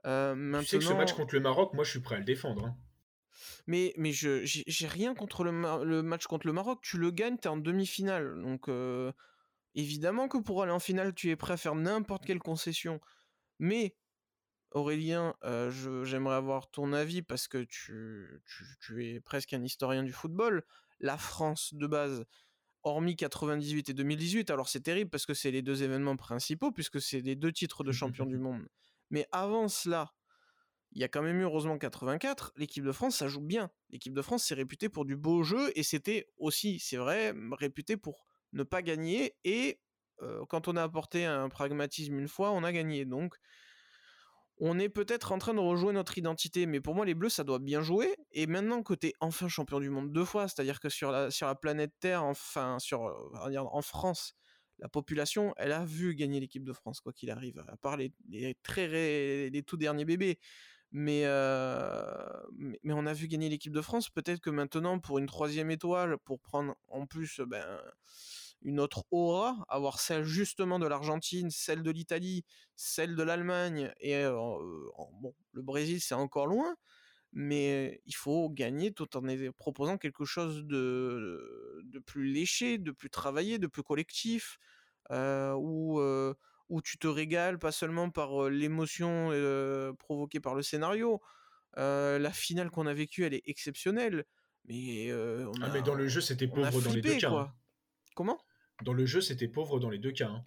maintenant... 0.03 0.61
Tu 0.61 0.67
sais 0.67 0.77
que 0.79 0.83
ce 0.83 0.93
match 0.93 1.13
contre 1.13 1.35
le 1.35 1.41
Maroc, 1.41 1.73
moi 1.73 1.83
je 1.83 1.91
suis 1.91 1.99
prêt 1.99 2.15
à 2.15 2.19
le 2.19 2.25
défendre. 2.25 2.65
Hein. 2.65 2.77
Mais, 3.67 3.93
mais 3.97 4.11
je 4.11 4.41
j'ai 4.43 4.87
rien 4.87 5.13
contre 5.13 5.43
le, 5.43 5.51
le, 5.83 6.01
match 6.01 6.25
contre 6.25 6.47
le 6.47 6.53
Maroc. 6.53 6.79
Tu 6.81 6.97
le 6.97 7.11
gagnes, 7.11 7.37
t'es 7.37 7.49
en 7.49 7.57
demi-finale. 7.57 8.41
Donc 8.41 8.69
évidemment 9.75 10.27
que 10.27 10.37
pour 10.37 10.63
aller 10.63 10.71
en 10.71 10.79
finale, 10.79 11.13
tu 11.13 11.29
es 11.29 11.35
prêt 11.35 11.53
à 11.53 11.57
faire 11.57 11.75
n'importe 11.75 12.25
quelle 12.25 12.39
concession. 12.39 12.99
Mais 13.59 13.95
Aurélien, 14.71 15.35
j'aimerais 16.03 16.35
avoir 16.35 16.69
ton 16.69 16.93
avis 16.93 17.21
parce 17.21 17.47
que 17.47 17.63
tu, 17.63 18.41
tu, 18.45 18.65
tu, 18.79 19.05
es 19.07 19.19
presque 19.19 19.53
un 19.53 19.63
historien 19.63 20.03
du 20.03 20.11
football. 20.11 20.63
La 20.99 21.17
France 21.17 21.73
de 21.73 21.85
base, 21.85 22.25
hormis 22.83 23.15
98 23.15 23.89
et 23.89 23.93
2018, 23.93 24.49
alors 24.49 24.67
c'est 24.67 24.81
terrible 24.81 25.09
parce 25.09 25.25
que 25.25 25.33
c'est 25.33 25.51
les 25.51 25.61
deux 25.61 25.83
événements 25.83 26.17
principaux 26.17 26.71
puisque 26.71 26.99
c'est 26.99 27.21
les 27.21 27.35
deux 27.35 27.51
titres 27.51 27.83
de 27.83 27.91
champion 27.91 28.25
du 28.25 28.37
monde. 28.37 28.67
Mais 29.09 29.27
avant 29.31 29.67
cela, 29.67 30.11
il 30.97 31.01
y 31.01 31.03
a 31.03 31.07
quand 31.07 31.21
même 31.21 31.39
eu 31.39 31.43
heureusement 31.43 31.77
84. 31.77 32.53
L'équipe 32.55 32.83
de 32.83 32.91
France, 32.91 33.17
ça 33.17 33.27
joue 33.27 33.39
bien. 33.39 33.69
L'équipe 33.91 34.15
de 34.15 34.21
France, 34.23 34.45
c'est 34.45 34.55
réputé 34.55 34.89
pour 34.89 35.05
du 35.05 35.15
beau 35.15 35.43
jeu 35.43 35.71
et 35.75 35.83
c'était 35.83 36.27
aussi, 36.37 36.79
c'est 36.79 36.97
vrai, 36.97 37.35
réputé 37.51 37.97
pour 37.97 38.25
ne 38.51 38.63
pas 38.63 38.81
gagner. 38.81 39.35
Et 39.43 39.79
quand 40.49 40.67
on 40.67 40.75
a 40.75 40.81
apporté 40.81 41.23
un 41.25 41.49
pragmatisme 41.49 42.17
une 42.17 42.27
fois, 42.27 42.51
on 42.51 42.63
a 42.63 42.71
gagné. 42.71 43.05
Donc, 43.05 43.35
on 44.59 44.79
est 44.79 44.89
peut-être 44.89 45.33
en 45.33 45.37
train 45.37 45.53
de 45.53 45.59
rejouer 45.59 45.93
notre 45.93 46.17
identité, 46.17 46.65
mais 46.65 46.81
pour 46.81 46.95
moi, 46.95 47.05
les 47.05 47.13
Bleus, 47.13 47.29
ça 47.29 47.43
doit 47.43 47.59
bien 47.59 47.83
jouer. 47.83 48.15
Et 48.31 48.47
maintenant 48.47 48.81
que 48.81 48.95
tu 48.95 49.09
es 49.09 49.13
enfin 49.19 49.47
champion 49.47 49.79
du 49.79 49.91
monde 49.91 50.11
deux 50.11 50.25
fois, 50.25 50.47
c'est-à-dire 50.47 50.79
que 50.79 50.89
sur 50.89 51.11
la, 51.11 51.29
planète 51.61 51.93
Terre, 51.99 52.23
enfin, 52.23 52.79
sur, 52.79 53.01
en 53.01 53.81
France, 53.83 54.33
la 54.79 54.89
population, 54.89 55.53
elle 55.57 55.73
a 55.73 55.85
vu 55.85 56.15
gagner 56.15 56.39
l'équipe 56.39 56.63
de 56.63 56.73
France, 56.73 57.01
quoi 57.01 57.13
qu'il 57.13 57.29
arrive, 57.29 57.63
à 57.67 57.77
part 57.77 57.97
les, 57.97 58.11
très, 58.63 58.87
les 59.51 59.61
tout 59.61 59.77
derniers 59.77 60.05
bébés. 60.05 60.39
Mais, 60.91 61.23
mais, 62.57 62.93
on 62.93 63.05
a 63.05 63.13
vu 63.13 63.27
gagner 63.27 63.49
l'équipe 63.49 63.73
de 63.73 63.81
France. 63.81 64.09
Peut-être 64.09 64.39
que 64.39 64.49
maintenant, 64.49 64.99
pour 64.99 65.17
une 65.19 65.27
troisième 65.27 65.69
étoile, 65.71 66.17
pour 66.19 66.39
prendre 66.39 66.75
en 66.87 67.05
plus 67.05 67.41
ben, 67.45 67.79
une 68.61 68.79
autre 68.79 69.03
aura, 69.11 69.65
avoir 69.69 69.99
celle 69.99 70.23
justement 70.23 70.79
de 70.79 70.87
l'Argentine, 70.87 71.49
celle 71.51 71.83
de 71.83 71.91
l'Italie, 71.91 72.43
celle 72.75 73.15
de 73.15 73.23
l'Allemagne, 73.23 73.91
et 73.99 74.25
bon, 74.25 75.33
le 75.51 75.61
Brésil 75.61 76.01
c'est 76.01 76.15
encore 76.15 76.47
loin, 76.47 76.75
mais 77.33 78.01
il 78.05 78.15
faut 78.15 78.49
gagner 78.49 78.91
tout 78.91 79.15
en 79.17 79.23
proposant 79.55 79.97
quelque 79.97 80.25
chose 80.25 80.65
de, 80.65 81.81
de 81.83 81.99
plus 81.99 82.31
léché, 82.31 82.77
de 82.77 82.91
plus 82.91 83.09
travaillé, 83.09 83.59
de 83.59 83.67
plus 83.67 83.83
collectif, 83.83 84.57
où 85.11 86.01
où 86.69 86.81
tu 86.81 86.97
te 86.97 87.07
régales 87.07 87.59
pas 87.59 87.71
seulement 87.71 88.09
par 88.09 88.49
l'émotion 88.49 89.31
provoquée 89.99 90.39
par 90.39 90.55
le 90.55 90.61
scénario. 90.61 91.21
la 91.75 92.31
finale 92.31 92.69
qu'on 92.69 92.87
a 92.87 92.93
vécue, 92.93 93.25
elle 93.25 93.33
est 93.33 93.43
exceptionnelle. 93.45 94.25
Mais, 94.65 95.11
ah, 95.11 95.69
mais 95.71 95.81
dans 95.81 95.95
le 95.95 96.07
jeu, 96.07 96.21
c'était 96.21 96.47
pauvre 96.47 96.81
dans 96.81 96.91
les 96.91 97.01
deux 97.01 97.17
cas. 97.17 97.31
Hein. 97.31 97.53
Comment? 98.15 98.37
Dans 98.83 98.93
le 98.93 99.05
jeu, 99.05 99.21
c'était 99.21 99.47
pauvre 99.47 99.79
dans 99.79 99.89
les 99.89 99.97
deux 99.97 100.11
cas. 100.11 100.27
Hein. 100.27 100.45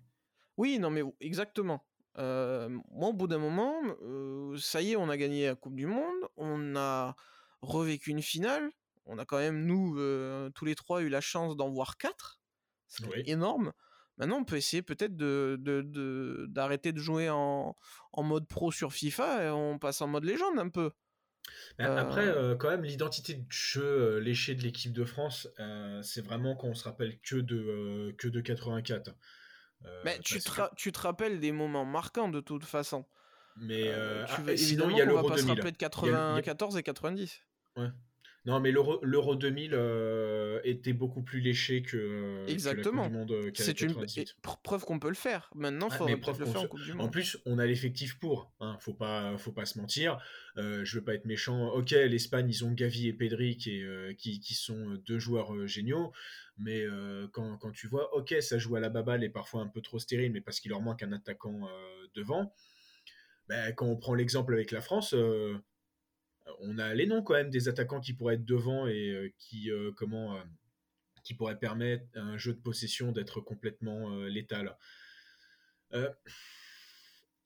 Oui, 0.56 0.78
non, 0.78 0.90
mais 0.90 1.02
exactement. 1.20 1.86
moi, 2.16 3.08
au 3.08 3.12
bout 3.12 3.26
d'un 3.26 3.38
moment, 3.38 3.80
ça 4.58 4.82
y 4.82 4.92
est, 4.92 4.96
on 4.96 5.08
a 5.08 5.16
gagné 5.16 5.46
la 5.46 5.54
Coupe 5.54 5.76
du 5.76 5.86
Monde, 5.86 6.28
on 6.36 6.76
a 6.76 7.16
revécu 7.62 8.10
une 8.10 8.22
finale, 8.22 8.70
on 9.06 9.18
a 9.18 9.24
quand 9.24 9.38
même, 9.38 9.64
nous, 9.64 9.94
tous 10.54 10.64
les 10.64 10.74
trois, 10.74 11.02
eu 11.02 11.08
la 11.08 11.20
chance 11.20 11.56
d'en 11.56 11.70
voir 11.70 11.96
quatre. 11.96 12.40
C'est 12.88 13.28
énorme. 13.28 13.72
Maintenant, 14.20 14.36
on 14.36 14.44
peut 14.44 14.56
essayer 14.56 14.82
peut-être 14.82 15.16
de, 15.16 15.56
d'arrêter 16.50 16.92
de, 16.92 16.98
jouer 16.98 17.30
en, 17.30 17.74
mode 18.18 18.46
pro 18.46 18.70
sur 18.70 18.92
FIFA 18.92 19.44
et 19.44 19.48
on 19.48 19.78
passe 19.78 20.02
en 20.02 20.08
mode 20.08 20.24
légende 20.24 20.58
un 20.58 20.68
peu. 20.68 20.90
Après, 21.78 22.26
euh, 22.26 22.54
quand 22.54 22.68
même, 22.68 22.84
l'identité 22.84 23.32
de 23.32 23.46
jeu 23.48 23.82
euh, 23.82 24.20
léché 24.20 24.54
de 24.54 24.62
l'équipe 24.62 24.92
de 24.92 25.06
France, 25.06 25.48
euh, 25.58 26.02
c'est 26.02 26.20
vraiment 26.20 26.54
qu'on 26.54 26.74
se 26.74 26.84
rappelle 26.84 27.18
que 27.20 27.36
de, 27.36 28.14
que 28.18 28.28
de 28.28 28.40
84. 28.42 29.10
Mais 30.04 30.18
tu 30.18 30.38
te, 30.38 30.50
tu 30.76 30.92
te 30.92 31.00
rappelles 31.00 31.40
des 31.40 31.52
moments 31.52 31.86
marquants 31.86 32.28
de 32.28 32.40
toute 32.40 32.66
façon. 32.66 33.06
Mais 33.56 33.90
tu 34.44 34.58
sinon, 34.58 34.90
il 34.90 34.98
y 34.98 35.00
a 35.00 35.06
l'Euro 35.06 35.30
2000. 35.30 35.54
de 35.54 35.70
94 35.70 36.76
et 36.76 36.82
90. 36.82 37.40
Ouais. 37.76 37.88
Non, 38.46 38.58
mais 38.58 38.72
l'Euro 38.72 39.36
2000 39.36 39.72
euh, 39.74 40.60
était 40.64 40.94
beaucoup 40.94 41.22
plus 41.22 41.40
léché 41.40 41.82
que, 41.82 42.46
Exactement. 42.48 43.02
la 43.02 43.08
Coupe 43.08 43.26
du 43.26 43.34
Monde 43.34 43.50
C'est 43.54 43.80
une 43.82 43.94
preuve 44.62 44.84
qu'on 44.84 44.98
peut 44.98 45.08
le 45.08 45.14
faire. 45.14 45.50
Maintenant, 45.54 45.88
il 45.90 45.94
faut 45.94 46.06
le 46.06 46.46
faire 46.46 46.62
en 46.62 46.66
Coupe 46.66 46.80
du 46.80 46.94
Monde. 46.94 47.06
En 47.06 47.10
plus, 47.10 47.36
on 47.44 47.58
a 47.58 47.66
l'effectif 47.66 48.18
pour. 48.18 48.50
Hein, 48.60 48.78
faut 48.80 48.94
pas, 48.94 49.36
faut 49.36 49.52
pas 49.52 49.66
se 49.66 49.78
mentir. 49.78 50.18
Euh, 50.56 50.84
je 50.84 50.98
veux 50.98 51.04
pas 51.04 51.14
être 51.14 51.26
méchant. 51.26 51.68
Ok, 51.68 51.90
l'Espagne, 51.90 52.48
ils 52.48 52.64
ont 52.64 52.72
Gavi 52.72 53.08
et 53.08 53.12
Pedri 53.12 53.58
qui, 53.58 53.82
euh, 53.82 54.14
qui, 54.14 54.40
qui, 54.40 54.54
sont 54.54 54.98
deux 55.06 55.18
joueurs 55.18 55.54
euh, 55.54 55.66
géniaux. 55.66 56.12
Mais 56.56 56.84
quand, 57.32 57.56
quand, 57.56 57.72
tu 57.72 57.86
vois, 57.88 58.14
ok, 58.14 58.34
ça 58.40 58.58
joue 58.58 58.76
à 58.76 58.80
la 58.80 58.90
baballe 58.90 59.24
et 59.24 59.30
parfois 59.30 59.62
un 59.62 59.66
peu 59.66 59.80
trop 59.80 59.98
stérile, 59.98 60.30
mais 60.30 60.42
parce 60.42 60.60
qu'il 60.60 60.70
leur 60.70 60.82
manque 60.82 61.02
un 61.02 61.12
attaquant 61.12 61.66
devant. 62.14 62.52
Ben, 63.48 63.72
quand 63.72 63.86
on 63.86 63.96
prend 63.96 64.12
l'exemple 64.12 64.52
avec 64.52 64.70
la 64.70 64.82
France, 64.82 65.14
on 66.60 66.78
a 66.78 66.94
les 66.94 67.06
noms 67.06 67.22
quand 67.22 67.34
même 67.34 67.50
des 67.50 67.68
attaquants 67.68 68.00
qui 68.00 68.12
pourraient 68.12 68.34
être 68.34 68.44
devant 68.44 68.86
et 68.86 69.10
euh, 69.10 69.32
qui 69.38 69.70
euh, 69.70 69.92
comment 69.96 70.36
euh, 70.36 70.42
qui 71.24 71.34
pourraient 71.34 71.58
permettre 71.58 72.04
à 72.14 72.20
un 72.20 72.38
jeu 72.38 72.54
de 72.54 72.60
possession 72.60 73.12
d'être 73.12 73.40
complètement 73.40 74.08
létal. 74.24 74.78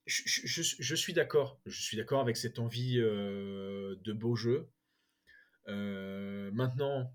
Je, 0.06 0.94
suis 0.94 1.12
d'accord, 1.12 1.60
je 1.66 1.82
suis 1.82 1.96
d'accord 1.96 2.20
avec 2.20 2.36
cette 2.36 2.60
envie 2.60 2.98
de 2.98 4.12
beau 4.12 4.36
jeu. 4.36 4.68
maintenant, 5.66 7.12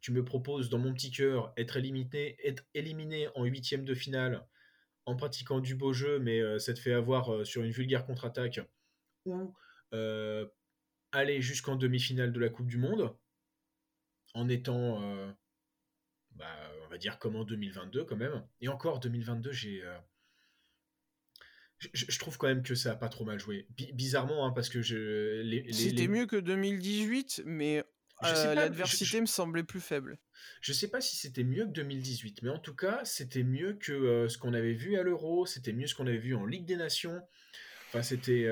tu 0.00 0.12
me 0.12 0.24
proposes 0.24 0.68
dans 0.70 0.78
mon 0.78 0.94
petit 0.94 1.10
cœur 1.10 1.52
être 1.56 1.76
éliminé, 1.76 2.36
être 2.44 2.64
éliminé 2.74 3.26
en 3.34 3.44
huitième 3.44 3.84
de 3.84 3.94
finale 3.94 4.46
en 5.06 5.16
pratiquant 5.16 5.58
du 5.58 5.74
beau 5.74 5.92
jeu, 5.92 6.20
mais 6.20 6.40
ça 6.60 6.72
te 6.72 6.78
fait 6.78 6.92
avoir 6.92 7.44
sur 7.44 7.62
une 7.62 7.72
vulgaire 7.72 8.06
contre-attaque 8.06 8.60
ou 9.24 9.52
aller 11.12 11.40
jusqu'en 11.42 11.76
demi-finale 11.76 12.32
de 12.32 12.40
la 12.40 12.48
Coupe 12.48 12.66
du 12.66 12.78
Monde, 12.78 13.14
en 14.34 14.48
étant, 14.48 15.02
euh, 15.02 15.30
bah, 16.32 16.46
on 16.84 16.88
va 16.88 16.98
dire 16.98 17.18
comme 17.18 17.36
en 17.36 17.44
2022 17.44 18.04
quand 18.04 18.16
même. 18.16 18.44
Et 18.60 18.68
encore 18.68 19.00
2022, 19.00 19.52
j'ai... 19.52 19.82
Euh, 19.82 19.98
je, 21.92 22.18
trouve 22.18 22.38
quand 22.38 22.46
même 22.46 22.62
que 22.62 22.76
ça 22.76 22.92
a 22.92 22.94
pas 22.94 23.08
trop 23.08 23.24
mal 23.24 23.40
joué. 23.40 23.66
bizarrement, 23.92 24.46
hein, 24.46 24.52
parce 24.52 24.68
que 24.68 24.82
je... 24.82 25.64
C'était 25.72 26.06
mieux 26.06 26.26
que 26.26 26.36
2018, 26.36 27.42
mais 27.44 27.84
euh, 28.22 28.54
l'adversité 28.54 29.20
me 29.20 29.26
semblait 29.26 29.64
plus 29.64 29.80
faible. 29.80 30.18
Je 30.60 30.72
sais 30.72 30.86
pas 30.86 31.00
si 31.00 31.16
c'était 31.16 31.42
mieux 31.42 31.66
que 31.66 31.72
2018, 31.72 32.42
mais 32.42 32.50
en 32.50 32.60
tout 32.60 32.76
cas, 32.76 33.04
c'était 33.04 33.42
mieux 33.42 33.74
que 33.74 34.28
ce 34.28 34.38
qu'on 34.38 34.54
avait 34.54 34.74
vu 34.74 34.96
à 34.96 35.02
l'Euro, 35.02 35.44
c'était 35.44 35.72
mieux 35.72 35.88
ce 35.88 35.96
qu'on 35.96 36.06
avait 36.06 36.18
vu 36.18 36.36
en 36.36 36.46
Ligue 36.46 36.66
des 36.66 36.76
Nations. 36.76 37.20
Enfin, 37.88 38.02
c'était 38.02 38.46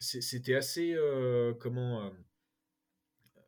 c'était 0.00 0.54
assez 0.54 0.94
euh, 0.94 1.52
comment 1.54 2.06
euh, 2.06 2.10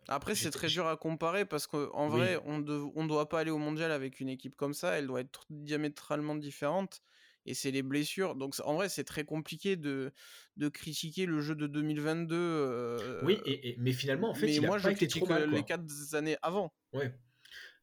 après, 0.08 0.34
c'est 0.34 0.50
très 0.50 0.66
dur 0.66 0.86
à 0.86 0.96
comparer 0.96 1.46
parce 1.46 1.66
qu'en 1.66 2.08
vrai, 2.08 2.38
on 2.44 2.58
ne 2.58 3.08
doit 3.08 3.28
pas 3.28 3.40
aller 3.40 3.50
au 3.50 3.58
mondial 3.58 3.90
avec 3.92 4.20
une 4.20 4.28
équipe 4.28 4.56
comme 4.56 4.74
ça. 4.74 4.98
Elle 4.98 5.06
doit 5.06 5.20
être 5.20 5.46
diamétralement 5.48 6.34
différente. 6.34 7.02
Et 7.46 7.54
c'est 7.54 7.70
les 7.70 7.82
blessures. 7.82 8.34
Donc, 8.34 8.54
en 8.64 8.74
vrai, 8.74 8.88
c'est 8.88 9.04
très 9.04 9.24
compliqué 9.24 9.76
de, 9.76 10.12
de 10.56 10.68
critiquer 10.68 11.26
le 11.26 11.40
jeu 11.40 11.54
de 11.54 11.66
2022. 11.66 12.36
Euh, 12.36 13.20
oui, 13.24 13.40
et, 13.46 13.76
mais 13.78 13.92
finalement, 13.92 14.30
en 14.30 14.34
fait, 14.34 14.46
mais 14.46 14.56
il 14.56 14.66
moi, 14.66 14.76
a 14.76 14.78
je 14.78 14.84
pas 14.84 14.92
été 14.92 15.08
trop 15.08 15.26
mal, 15.26 15.50
les 15.50 15.64
quatre 15.64 15.84
années 16.12 16.36
avant. 16.42 16.74
Ouais. 16.92 17.12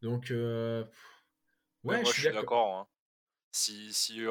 Donc, 0.01 0.27
ouais, 0.29 0.85
moi, 1.83 2.03
je 2.03 2.11
suis 2.11 2.31
d'accord. 2.31 2.75
Hein. 2.75 2.87
Si, 3.51 3.93
si, 3.93 4.25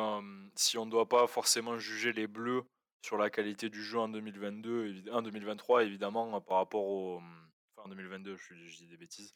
si 0.54 0.78
on 0.78 0.86
ne 0.86 0.90
doit 0.90 1.08
pas 1.08 1.26
forcément 1.26 1.78
juger 1.78 2.12
les 2.12 2.26
Bleus 2.26 2.62
sur 3.02 3.16
la 3.16 3.30
qualité 3.30 3.68
du 3.68 3.82
jeu 3.82 3.98
en 3.98 4.08
2022, 4.08 5.04
en 5.12 5.22
2023, 5.22 5.84
évidemment, 5.84 6.40
par 6.40 6.58
rapport 6.58 6.84
au, 6.84 7.16
enfin 7.18 7.86
en 7.86 7.88
2022, 7.88 8.36
je, 8.36 8.54
dis 8.76 8.86
des 8.86 8.96
bêtises, 8.96 9.34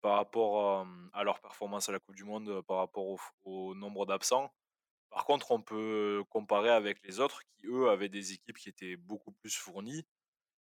par 0.00 0.16
rapport 0.16 0.86
à 1.12 1.24
leur 1.24 1.40
performance 1.40 1.88
à 1.88 1.92
la 1.92 1.98
Coupe 1.98 2.14
du 2.14 2.24
Monde, 2.24 2.62
par 2.66 2.78
rapport 2.78 3.18
au, 3.44 3.74
nombre 3.74 4.06
d'absents. 4.06 4.52
Par 5.10 5.24
contre, 5.24 5.50
on 5.52 5.62
peut 5.62 6.22
comparer 6.28 6.70
avec 6.70 7.02
les 7.04 7.18
autres 7.18 7.42
qui, 7.44 7.66
eux, 7.66 7.88
avaient 7.88 8.10
des 8.10 8.32
équipes 8.32 8.58
qui 8.58 8.68
étaient 8.68 8.96
beaucoup 8.96 9.32
plus 9.32 9.54
fournies 9.54 10.06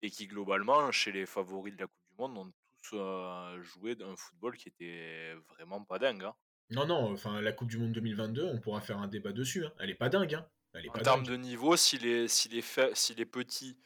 et 0.00 0.10
qui, 0.10 0.26
globalement, 0.26 0.90
chez 0.90 1.12
les 1.12 1.26
favoris 1.26 1.74
de 1.74 1.80
la 1.80 1.86
Coupe 1.86 2.08
du 2.08 2.14
Monde, 2.16 2.38
ont 2.38 2.52
tous 2.82 3.62
joué 3.62 3.94
d'un 3.94 4.16
football 4.16 4.56
qui 4.56 4.68
était 4.68 5.34
vraiment 5.50 5.84
pas 5.84 5.98
dingue. 5.98 6.24
Hein. 6.24 6.34
Non, 6.70 6.86
non, 6.86 7.12
enfin, 7.12 7.42
la 7.42 7.52
Coupe 7.52 7.68
du 7.68 7.76
Monde 7.76 7.92
2022, 7.92 8.44
on 8.44 8.58
pourra 8.58 8.80
faire 8.80 8.98
un 8.98 9.06
débat 9.06 9.32
dessus. 9.32 9.66
Hein. 9.66 9.72
Elle 9.78 9.90
est 9.90 9.94
pas 9.94 10.08
dingue. 10.08 10.34
Hein. 10.34 10.46
Elle 10.74 10.86
est 10.86 10.90
en 10.90 11.02
termes 11.02 11.24
de 11.24 11.36
niveau, 11.36 11.76
si 11.76 11.98
les, 11.98 12.28
si, 12.28 12.48
les 12.48 12.64
si 12.94 13.14
les 13.14 13.26
petits, 13.26 13.76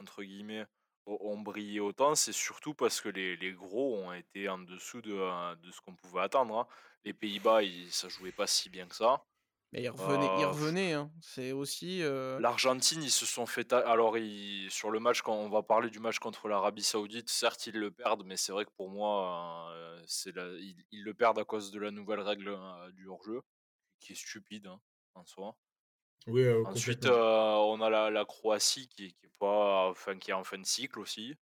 entre 0.00 0.22
guillemets, 0.22 0.66
ont 1.06 1.38
brillé 1.38 1.80
autant, 1.80 2.14
c'est 2.14 2.32
surtout 2.32 2.74
parce 2.74 3.00
que 3.00 3.08
les, 3.08 3.36
les, 3.36 3.52
gros 3.52 3.98
ont 3.98 4.12
été 4.12 4.48
en 4.48 4.58
dessous 4.58 5.02
de, 5.02 5.54
de 5.56 5.70
ce 5.70 5.80
qu'on 5.80 5.94
pouvait 5.94 6.22
attendre. 6.22 6.58
Hein. 6.58 6.66
Les 7.04 7.12
Pays-Bas, 7.12 7.60
ça 7.90 8.08
jouait 8.08 8.32
pas 8.32 8.46
si 8.46 8.70
bien 8.70 8.86
que 8.86 8.94
ça. 8.94 9.22
Mais 9.72 9.82
ils 9.82 9.88
revenaient, 9.90 10.92
hein. 10.92 11.10
C'est 11.20 11.50
aussi. 11.50 12.00
L'Argentine, 12.38 13.02
ils 13.02 13.10
se 13.10 13.26
sont 13.26 13.44
fait. 13.44 13.72
Alors, 13.72 14.16
sur 14.68 14.90
le 14.92 15.00
match, 15.00 15.20
quand 15.22 15.34
on 15.34 15.48
va 15.48 15.64
parler 15.64 15.90
du 15.90 15.98
match 15.98 16.20
contre 16.20 16.46
l'Arabie 16.46 16.84
Saoudite, 16.84 17.28
certes, 17.28 17.66
ils 17.66 17.74
le 17.74 17.90
perdent, 17.90 18.24
mais 18.24 18.36
c'est 18.36 18.52
vrai 18.52 18.64
que 18.64 18.70
pour 18.76 18.88
moi, 18.88 19.74
c'est 20.06 20.32
ils, 20.92 21.02
le 21.02 21.12
perdent 21.12 21.40
à 21.40 21.44
cause 21.44 21.72
de 21.72 21.80
la 21.80 21.90
nouvelle 21.90 22.20
règle 22.20 22.56
du 22.92 23.08
hors-jeu, 23.08 23.42
qui 23.98 24.12
est 24.12 24.16
stupide 24.16 24.68
hein, 24.68 24.80
en 25.16 25.24
soi. 25.24 25.56
Oui, 26.26 26.48
Ensuite, 26.66 27.06
on 27.06 27.80
a 27.80 27.90
la, 27.90 28.10
la 28.10 28.24
Croatie 28.24 28.88
qui, 28.88 29.12
qui, 29.14 29.26
est 29.26 29.38
pas, 29.38 29.88
enfin, 29.90 30.16
qui 30.18 30.30
est 30.30 30.34
en 30.34 30.44
fin 30.44 30.58
de 30.58 30.66
cycle 30.66 30.98
aussi. 30.98 31.36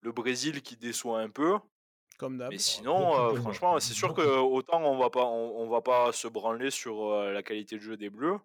Le 0.00 0.12
Brésil 0.12 0.62
qui 0.62 0.76
déçoit 0.76 1.20
un 1.20 1.30
peu. 1.30 1.58
Mais 2.28 2.58
sinon, 2.58 3.18
euh, 3.18 3.34
franchement, 3.36 3.80
c'est 3.80 3.94
sûr 3.94 4.14
que 4.14 4.22
autant 4.22 4.80
on 4.84 4.96
va 4.96 5.10
pas, 5.10 5.24
on, 5.24 5.68
va 5.68 5.80
pas 5.80 6.12
se 6.12 6.28
branler 6.28 6.70
sur 6.70 7.10
la 7.10 7.42
qualité 7.42 7.76
de 7.76 7.80
jeu 7.80 7.96
des 7.96 8.10
Bleus, 8.10 8.38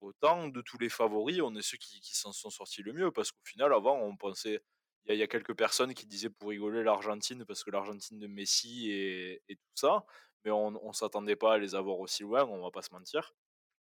autant 0.00 0.48
de 0.48 0.60
tous 0.60 0.78
les 0.78 0.88
favoris, 0.88 1.40
on 1.42 1.54
est 1.54 1.62
ceux 1.62 1.76
qui, 1.76 2.00
s'en 2.14 2.32
sont 2.32 2.50
sortis 2.50 2.82
le 2.82 2.92
mieux. 2.92 3.10
Parce 3.10 3.30
qu'au 3.30 3.44
final, 3.44 3.72
avant, 3.72 3.98
on 3.98 4.16
pensait, 4.16 4.62
il 5.06 5.16
y, 5.16 5.22
a 5.22 5.26
quelques 5.26 5.54
personnes 5.54 5.94
qui 5.94 6.06
disaient 6.06 6.30
pour 6.30 6.50
rigoler 6.50 6.82
l'Argentine 6.82 7.44
parce 7.44 7.64
que 7.64 7.70
l'Argentine 7.70 8.18
de 8.18 8.26
Messi 8.26 8.90
et, 8.90 9.42
tout 9.48 9.74
ça, 9.74 10.04
mais 10.44 10.50
on, 10.50 10.68
on 10.86 10.92
s'attendait 10.92 11.36
pas 11.36 11.54
à 11.54 11.58
les 11.58 11.74
avoir 11.74 11.98
aussi 11.98 12.22
loin, 12.22 12.44
on 12.44 12.62
va 12.62 12.70
pas 12.70 12.82
se 12.82 12.92
mentir. 12.92 13.34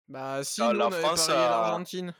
Bah 0.07 0.43
si, 0.43 0.61
la 0.61 0.91
France 0.91 1.29
l'Argentine. 1.29 2.13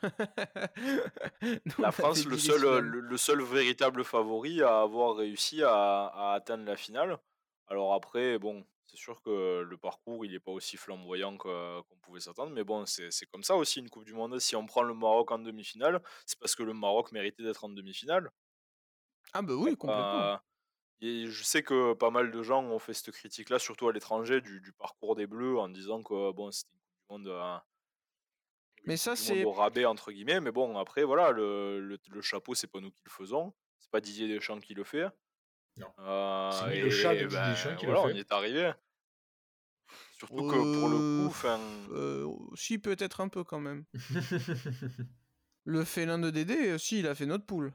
la 1.78 1.92
France, 1.92 2.24
le 2.24 2.36
seul, 2.36 2.80
le, 2.80 3.16
seul 3.16 3.42
véritable 3.42 4.02
favori 4.02 4.60
à 4.60 4.80
avoir 4.80 5.14
réussi 5.14 5.62
à, 5.62 6.32
atteindre 6.32 6.64
la 6.64 6.76
finale. 6.76 7.18
Alors 7.68 7.94
après, 7.94 8.40
bon, 8.40 8.66
c'est 8.86 8.96
sûr 8.96 9.22
que 9.22 9.62
le 9.62 9.76
parcours, 9.76 10.24
il 10.24 10.32
n'est 10.32 10.40
pas 10.40 10.50
aussi 10.50 10.76
flamboyant 10.76 11.36
qu'on 11.36 11.84
pouvait 12.02 12.18
s'attendre, 12.20 12.52
mais 12.52 12.64
bon, 12.64 12.86
c'est 12.86 13.26
comme 13.26 13.44
ça 13.44 13.54
aussi 13.54 13.78
une 13.78 13.88
Coupe 13.88 14.04
du 14.04 14.14
Monde. 14.14 14.40
Si 14.40 14.56
on 14.56 14.66
prend 14.66 14.82
le 14.82 14.94
Maroc 14.94 15.30
en 15.30 15.38
demi-finale, 15.38 16.02
c'est 16.24 16.38
parce 16.40 16.56
que 16.56 16.64
le 16.64 16.74
Maroc 16.74 17.12
méritait 17.12 17.44
d'être 17.44 17.64
en 17.64 17.68
demi-finale. 17.68 18.30
Ah 19.32 19.42
bah 19.42 19.54
oui, 19.54 19.76
complètement. 19.76 20.40
et 21.00 21.26
je 21.26 21.44
sais 21.44 21.62
que 21.62 21.94
pas 21.94 22.10
mal 22.10 22.32
de 22.32 22.42
gens 22.42 22.64
ont 22.64 22.78
fait 22.80 22.94
cette 22.94 23.12
critique-là, 23.12 23.60
surtout 23.60 23.88
à 23.88 23.92
l'étranger, 23.92 24.40
du, 24.40 24.60
du, 24.60 24.72
parcours 24.72 25.14
des 25.14 25.28
Bleus, 25.28 25.58
en 25.58 25.68
disant 25.68 26.02
que 26.02 26.32
bon, 26.32 26.50
c'était 26.50 26.72
une 26.74 26.80
Coupe 26.80 27.22
du 27.22 27.28
Monde 27.28 27.62
mais 28.86 28.96
ça, 28.96 29.16
c'est. 29.16 29.44
au 29.44 29.52
rabais, 29.52 29.84
entre 29.84 30.12
guillemets. 30.12 30.40
Mais 30.40 30.52
bon, 30.52 30.76
après, 30.78 31.04
voilà, 31.04 31.32
le, 31.32 31.80
le, 31.80 31.98
le 32.08 32.20
chapeau, 32.22 32.54
c'est 32.54 32.66
pas 32.68 32.80
nous 32.80 32.90
qui 32.90 33.02
le 33.04 33.10
faisons. 33.10 33.52
C'est 33.78 33.90
pas 33.90 34.00
Didier 34.00 34.28
Deschamps 34.28 34.60
qui 34.60 34.74
le 34.74 34.84
fait. 34.84 35.06
Non. 35.76 35.88
Euh, 35.98 36.50
c'est 36.52 36.80
le 36.80 36.90
chat 36.90 37.14
de 37.14 37.20
Didier 37.24 37.38
ben, 37.38 37.50
Deschamps 37.50 37.76
qui 37.76 37.86
le 37.86 37.92
fait. 37.92 37.98
on 37.98 38.08
y 38.08 38.18
est 38.18 38.32
arrivé. 38.32 38.72
Surtout 40.18 40.48
que 40.48 40.78
pour 40.78 40.88
le 40.88 41.26
coup, 41.26 41.32
fin... 41.32 41.60
euh, 41.92 42.26
si, 42.54 42.78
peut-être 42.78 43.20
un 43.20 43.28
peu 43.28 43.44
quand 43.44 43.60
même. 43.60 43.84
le 45.64 45.84
félin 45.84 46.18
de 46.18 46.30
Dédé, 46.30 46.70
euh, 46.70 46.78
si, 46.78 47.00
il 47.00 47.06
a 47.06 47.14
fait 47.14 47.26
notre 47.26 47.44
poule. 47.44 47.72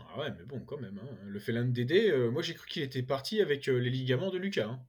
Ah 0.00 0.18
ouais, 0.18 0.30
mais 0.32 0.44
bon, 0.44 0.60
quand 0.60 0.78
même. 0.78 0.98
Hein. 0.98 1.16
Le 1.22 1.38
félin 1.38 1.64
de 1.64 1.70
Dédé, 1.70 2.10
euh, 2.10 2.30
moi 2.30 2.42
j'ai 2.42 2.54
cru 2.54 2.66
qu'il 2.66 2.82
était 2.82 3.02
parti 3.04 3.40
avec 3.40 3.66
les 3.66 3.88
ligaments 3.90 4.30
de 4.30 4.38
Lucas. 4.38 4.66
Hein. 4.68 4.80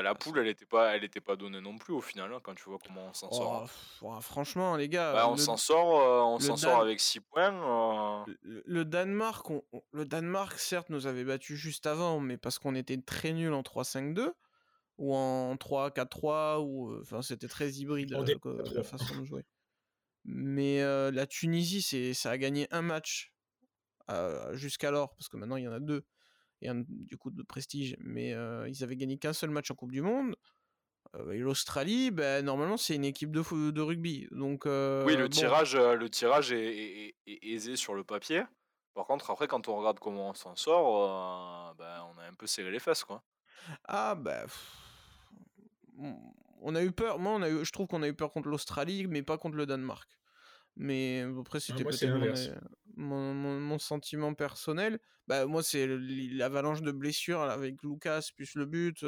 Bah, 0.00 0.04
la 0.04 0.14
poule, 0.14 0.38
elle 0.38 0.46
était 0.46 0.64
pas, 0.64 0.96
elle 0.96 1.04
était 1.04 1.20
pas 1.20 1.36
donnée 1.36 1.60
non 1.60 1.76
plus 1.76 1.92
au 1.92 2.00
final, 2.00 2.32
hein, 2.32 2.40
quand 2.42 2.54
tu 2.54 2.64
vois 2.64 2.78
comment 2.82 3.08
on 3.10 3.12
s'en 3.12 3.30
sort. 3.30 3.68
Oh, 4.00 4.18
franchement, 4.22 4.74
les 4.76 4.88
gars. 4.88 5.12
Bah, 5.12 5.28
on 5.28 5.36
s'en 5.36 5.58
sort, 5.58 6.00
euh, 6.00 6.22
on 6.22 6.38
s'en 6.38 6.56
sort 6.56 6.80
avec 6.80 7.00
6 7.00 7.20
points. 7.20 8.24
Euh. 8.26 8.34
Le, 8.64 8.86
Danemark, 8.86 9.46
le 9.92 10.06
Danemark, 10.06 10.58
certes, 10.58 10.88
nous 10.88 11.06
avait 11.06 11.24
battu 11.24 11.54
juste 11.54 11.86
avant, 11.86 12.18
mais 12.18 12.38
parce 12.38 12.58
qu'on 12.58 12.74
était 12.74 12.96
très 12.96 13.34
nul 13.34 13.52
en 13.52 13.60
3-5-2 13.60 14.32
ou 14.96 15.14
en 15.14 15.54
3-4-3 15.56 16.64
ou 16.64 16.92
euh, 16.92 17.00
enfin 17.02 17.20
c'était 17.20 17.48
très 17.48 17.70
hybride 17.72 18.16
la 18.74 18.82
façon 18.82 19.20
de 19.20 19.24
jouer. 19.26 19.44
Mais 20.24 20.80
la 21.10 21.26
Tunisie, 21.26 21.82
c'est 21.82 22.14
ça 22.14 22.30
a 22.30 22.38
gagné 22.38 22.68
un 22.70 22.80
match 22.80 23.34
jusqu'alors 24.52 25.14
parce 25.14 25.28
que 25.28 25.36
maintenant 25.36 25.56
il 25.56 25.64
y 25.64 25.68
en 25.68 25.72
a 25.72 25.80
deux 25.80 26.06
et 26.62 26.68
du 26.72 27.16
coup 27.16 27.30
de 27.30 27.42
prestige, 27.42 27.96
mais 28.00 28.30
ils 28.68 28.82
avaient 28.82 28.96
gagné 28.96 29.18
qu'un 29.18 29.32
seul 29.32 29.50
match 29.50 29.70
en 29.70 29.74
Coupe 29.74 29.92
du 29.92 30.02
Monde. 30.02 30.34
et 31.32 31.38
l'Australie, 31.38 32.10
ben, 32.10 32.44
normalement, 32.44 32.76
c'est 32.76 32.94
une 32.94 33.04
équipe 33.04 33.30
de, 33.30 33.70
de 33.70 33.80
rugby. 33.80 34.28
Donc, 34.30 34.64
oui, 34.66 35.16
le 35.16 35.28
tirage, 35.28 35.76
le 35.76 36.08
tirage 36.08 36.52
est, 36.52 37.14
aisé 37.26 37.76
sur 37.76 37.94
le 37.94 38.04
papier. 38.04 38.42
Par 38.94 39.06
contre, 39.06 39.30
après, 39.30 39.46
quand 39.46 39.68
on 39.68 39.76
regarde 39.76 39.98
comment 39.98 40.30
on 40.30 40.34
s'en 40.34 40.56
sort, 40.56 41.74
ben, 41.76 42.04
on 42.14 42.18
a 42.18 42.24
un 42.24 42.34
peu 42.34 42.46
serré 42.46 42.70
les 42.70 42.80
fesses. 42.80 43.04
Quoi. 43.04 43.22
Ah, 43.84 44.14
ben. 44.14 44.46
on 46.60 46.74
a 46.74 46.82
eu 46.82 46.92
peur. 46.92 47.18
Moi, 47.18 47.32
on 47.32 47.42
a 47.42 47.48
eu, 47.48 47.64
je 47.64 47.72
trouve 47.72 47.86
qu'on 47.86 48.02
a 48.02 48.08
eu 48.08 48.14
peur 48.14 48.30
contre 48.30 48.48
l'Australie, 48.48 49.06
mais 49.06 49.22
pas 49.22 49.38
contre 49.38 49.56
le 49.56 49.66
Danemark. 49.66 50.19
Mais 50.76 51.24
après, 51.38 51.58
ah, 51.58 51.60
c'était 51.60 51.84
peut-être 51.84 52.54
mon, 52.96 53.34
mon, 53.34 53.78
sentiment 53.78 54.34
personnel. 54.34 54.98
Bah, 55.26 55.46
moi, 55.46 55.62
c'est 55.62 55.86
l'avalanche 55.86 56.82
de 56.82 56.92
blessures 56.92 57.40
avec 57.40 57.82
Lucas, 57.82 58.28
plus 58.34 58.54
le 58.54 58.66
but. 58.66 59.04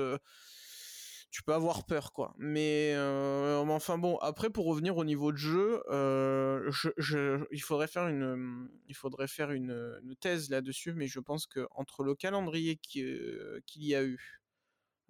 tu 1.30 1.42
peux 1.42 1.54
avoir 1.54 1.86
peur, 1.86 2.12
quoi. 2.12 2.34
Mais 2.38 2.94
enfin 2.96 3.98
bon, 3.98 4.16
après, 4.18 4.50
pour 4.50 4.66
revenir 4.66 4.96
au 4.96 5.04
niveau 5.04 5.32
de 5.32 5.38
jeu, 5.38 5.82
je, 5.88 7.44
il 7.50 7.62
faudrait 7.62 7.88
faire 7.88 8.08
une, 8.08 8.68
il 8.88 8.94
faudrait 8.94 9.28
faire 9.28 9.50
une, 9.50 9.98
une 10.02 10.16
thèse 10.16 10.50
là-dessus, 10.50 10.92
mais 10.92 11.06
je 11.06 11.20
pense 11.20 11.46
que 11.46 11.66
entre 11.70 12.04
le 12.04 12.14
calendrier 12.14 12.76
qu'il 12.76 13.62
y 13.76 13.94
a 13.94 14.04
eu, 14.04 14.42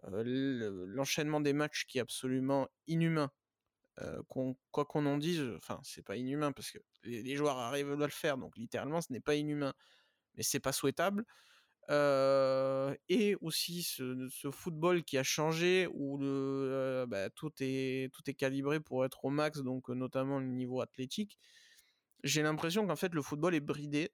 l'enchaînement 0.05 1.41
des 1.41 1.53
matchs 1.53 1.87
qui 1.87 1.99
est 1.99 2.01
absolument 2.01 2.69
inhumain, 2.87 3.31
quoi 4.28 4.85
qu'on 4.85 5.07
en 5.07 5.18
dise, 5.18 5.42
enfin, 5.57 5.81
c'est 5.83 6.02
pas 6.05 6.16
inhumain 6.16 6.52
parce 6.52 6.70
que 6.70 6.78
les, 7.05 7.37
joueurs 7.37 7.59
arrivent 7.59 7.92
à 7.92 8.07
le 8.07 8.09
faire, 8.09 8.38
donc 8.38 8.57
littéralement, 8.57 9.00
ce 9.00 9.12
n'est 9.12 9.20
pas 9.20 9.35
inhumain, 9.35 9.74
mais 10.35 10.42
c'est 10.42 10.61
pas 10.61 10.72
souhaitable. 10.72 11.24
et 11.90 13.37
aussi 13.40 13.83
ce, 13.83 14.50
football 14.50 15.05
qui 15.05 15.18
a 15.18 15.22
changé 15.22 15.88
où 15.92 16.18
le, 16.18 17.05
bah, 17.09 17.31
tout, 17.31 17.52
est, 17.61 18.12
tout 18.14 18.22
est 18.28 18.35
calibré 18.35 18.81
pour 18.81 19.05
être 19.05 19.24
au 19.24 19.31
max, 19.31 19.61
donc 19.61 19.88
notamment 19.88 20.38
le 20.38 20.46
niveau 20.46 20.81
athlétique. 20.81 21.38
J'ai 22.24 22.42
l'impression 22.42 22.87
qu'en 22.87 22.96
fait 22.96 23.14
le 23.14 23.22
football 23.22 23.55
est 23.55 23.61
bridé, 23.61 24.12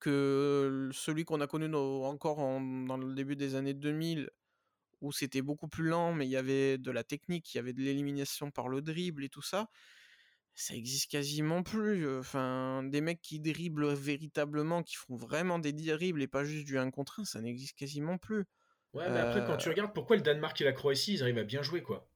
que 0.00 0.90
celui 0.92 1.24
qu'on 1.24 1.40
a 1.40 1.46
connu 1.46 1.74
encore 1.74 2.38
dans 2.38 2.96
le 2.96 3.14
début 3.14 3.36
des 3.36 3.54
années 3.54 3.74
2000 3.74 4.30
où 5.00 5.12
c'était 5.12 5.42
beaucoup 5.42 5.68
plus 5.68 5.88
lent, 5.88 6.12
mais 6.12 6.26
il 6.26 6.30
y 6.30 6.36
avait 6.36 6.78
de 6.78 6.90
la 6.90 7.04
technique, 7.04 7.54
il 7.54 7.58
y 7.58 7.60
avait 7.60 7.72
de 7.72 7.82
l'élimination 7.82 8.50
par 8.50 8.68
le 8.68 8.80
dribble 8.80 9.24
et 9.24 9.28
tout 9.28 9.42
ça. 9.42 9.68
Ça 10.54 10.74
existe 10.74 11.10
quasiment 11.10 11.62
plus. 11.62 12.18
Enfin, 12.18 12.82
des 12.82 13.02
mecs 13.02 13.20
qui 13.20 13.40
dribblent 13.40 13.92
véritablement, 13.92 14.82
qui 14.82 14.96
font 14.96 15.14
vraiment 15.14 15.58
des 15.58 15.72
dribbles 15.72 16.22
et 16.22 16.28
pas 16.28 16.44
juste 16.44 16.66
du 16.66 16.78
1 16.78 16.90
contre 16.90 17.20
1, 17.20 17.24
ça 17.26 17.40
n'existe 17.40 17.76
quasiment 17.76 18.16
plus. 18.16 18.46
Ouais, 18.94 19.10
mais 19.10 19.18
après, 19.18 19.44
quand 19.46 19.58
tu 19.58 19.68
regardes 19.68 19.92
pourquoi 19.92 20.16
le 20.16 20.22
Danemark 20.22 20.58
et 20.60 20.64
la 20.64 20.72
Croatie, 20.72 21.14
ils 21.14 21.22
arrivent 21.22 21.38
à 21.38 21.44
bien 21.44 21.62
jouer, 21.62 21.82
quoi? 21.82 22.08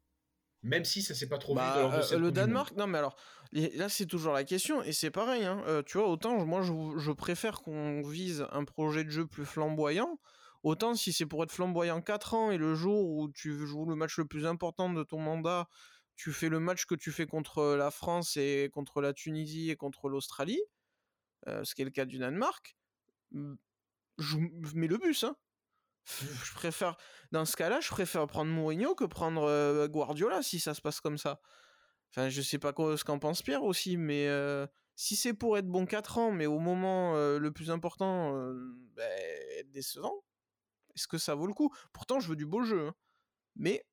Même 0.63 0.85
si 0.85 1.03
ça 1.03 1.15
s'est 1.15 1.29
pas 1.29 1.39
trop 1.39 1.55
vu 1.55 1.59
bah, 1.59 2.01
Le 2.19 2.31
Danemark, 2.31 2.75
non, 2.77 2.87
mais 2.87 2.99
alors, 2.99 3.17
là, 3.53 3.91
c'est 3.91 4.07
toujours 4.07 4.33
la 4.33 4.45
question, 4.45 4.83
et 4.83 4.93
c'est 4.93 5.11
pareil, 5.11 5.45
hein. 5.45 5.83
tu 5.85 5.99
vois, 5.99 6.09
autant 6.09 6.45
moi, 6.47 6.63
je, 6.63 6.73
je 6.97 7.13
préfère 7.13 7.61
qu'on 7.61 8.01
vise 8.03 8.47
un 8.53 8.65
projet 8.65 9.05
de 9.05 9.11
jeu 9.11 9.27
plus 9.27 9.45
flamboyant 9.45 10.19
Autant 10.63 10.95
si 10.95 11.13
c'est 11.13 11.27
pour 11.27 11.43
être 11.43 11.53
flamboyant 11.53 12.03
4 12.03 12.35
ans 12.35 12.51
et 12.51 12.59
le 12.59 12.75
jour 12.75 13.09
où 13.09 13.31
tu 13.31 13.67
joues 13.67 13.87
le 13.87 13.95
match 13.95 14.19
le 14.19 14.27
plus 14.27 14.47
important 14.47 14.91
de 14.93 15.03
ton 15.03 15.19
mandat, 15.19 15.69
tu 16.17 16.33
fais 16.33 16.51
le 16.51 16.61
match 16.61 16.85
que 16.85 16.95
tu 16.95 17.13
fais 17.13 17.27
contre 17.27 17.77
la 17.77 17.91
France 17.91 18.37
et 18.37 18.69
contre 18.75 19.01
la 19.01 19.15
Tunisie 19.15 19.71
et 19.71 19.77
contre 19.77 20.11
l'Australie, 20.11 20.61
euh, 21.49 21.65
ce 21.65 21.75
qui 21.75 21.81
est 21.81 21.87
le 21.87 21.91
cas 21.91 22.05
du 22.05 22.19
Danemark, 22.19 22.77
je 23.33 24.37
mets 24.75 24.87
le 24.87 24.99
bus. 24.99 25.25
Hein. 25.25 25.35
Je 26.05 26.53
préfère, 26.53 26.97
dans 27.33 27.47
ce 27.47 27.57
cas-là, 27.57 27.81
je 27.81 27.89
préfère 27.89 28.27
prendre 28.27 28.51
Mourinho 28.51 28.95
que 28.95 29.05
prendre 29.05 29.45
euh, 29.45 29.89
Guardiola 29.89 30.43
si 30.43 30.61
ça 30.61 30.75
se 30.75 30.83
passe 30.83 31.01
comme 31.01 31.17
ça. 31.17 31.41
Enfin, 32.11 32.29
je 32.29 32.43
sais 32.43 32.59
pas 32.59 32.75
ce 32.77 33.03
qu'en 33.03 33.19
pense 33.19 33.41
Pierre 33.41 33.63
aussi, 33.63 33.97
mais 33.97 34.27
euh, 34.29 34.67
si 34.97 35.17
c'est 35.17 35.33
pour 35.33 35.57
être 35.57 35.69
bon 35.69 35.87
4 35.87 36.19
ans, 36.19 36.33
mais 36.33 36.45
au 36.45 36.59
moment 36.59 37.15
le 37.15 37.51
plus 37.51 37.71
important, 37.71 38.35
bah, 38.95 39.05
être 39.57 39.71
décevant, 39.71 40.23
est-ce 40.95 41.09
que 41.09 41.19
ça 41.19 41.35
vaut 41.35 41.47
le 41.47 41.55
coup? 41.55 41.75
Pourtant, 41.93 42.21
je 42.21 42.29
veux 42.29 42.37
du 42.37 42.47
beau 42.47 42.63
jeu. 42.63 42.89
Hein. 42.89 42.95
Mais 43.57 43.85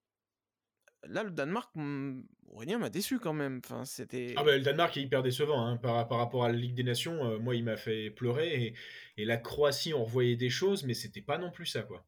là, 1.03 1.23
le 1.23 1.31
Danemark, 1.31 1.71
mmh, 1.75 2.23
Aurélien 2.49 2.77
m'a 2.77 2.89
déçu 2.89 3.19
quand 3.19 3.33
même. 3.33 3.61
Enfin, 3.63 3.85
c'était... 3.85 4.33
Ah 4.37 4.43
bah, 4.43 4.57
le 4.57 4.63
Danemark 4.63 4.95
est 4.97 5.01
hyper 5.01 5.23
décevant 5.23 5.65
hein, 5.65 5.77
par, 5.77 6.07
par, 6.07 6.17
rapport 6.17 6.43
à 6.43 6.49
la 6.49 6.57
Ligue 6.57 6.75
des 6.75 6.83
Nations. 6.83 7.39
moi, 7.39 7.55
il 7.55 7.63
m'a 7.63 7.77
fait 7.77 8.09
pleurer. 8.09 8.75
Et, 9.17 9.25
la 9.25 9.37
Croatie, 9.37 9.93
on 9.93 10.03
revoyait 10.03 10.35
des 10.35 10.49
choses, 10.49 10.83
mais 10.83 10.93
c'était 10.93 11.21
pas 11.21 11.37
non 11.37 11.51
plus 11.51 11.65
ça, 11.65 11.83
quoi. 11.83 12.05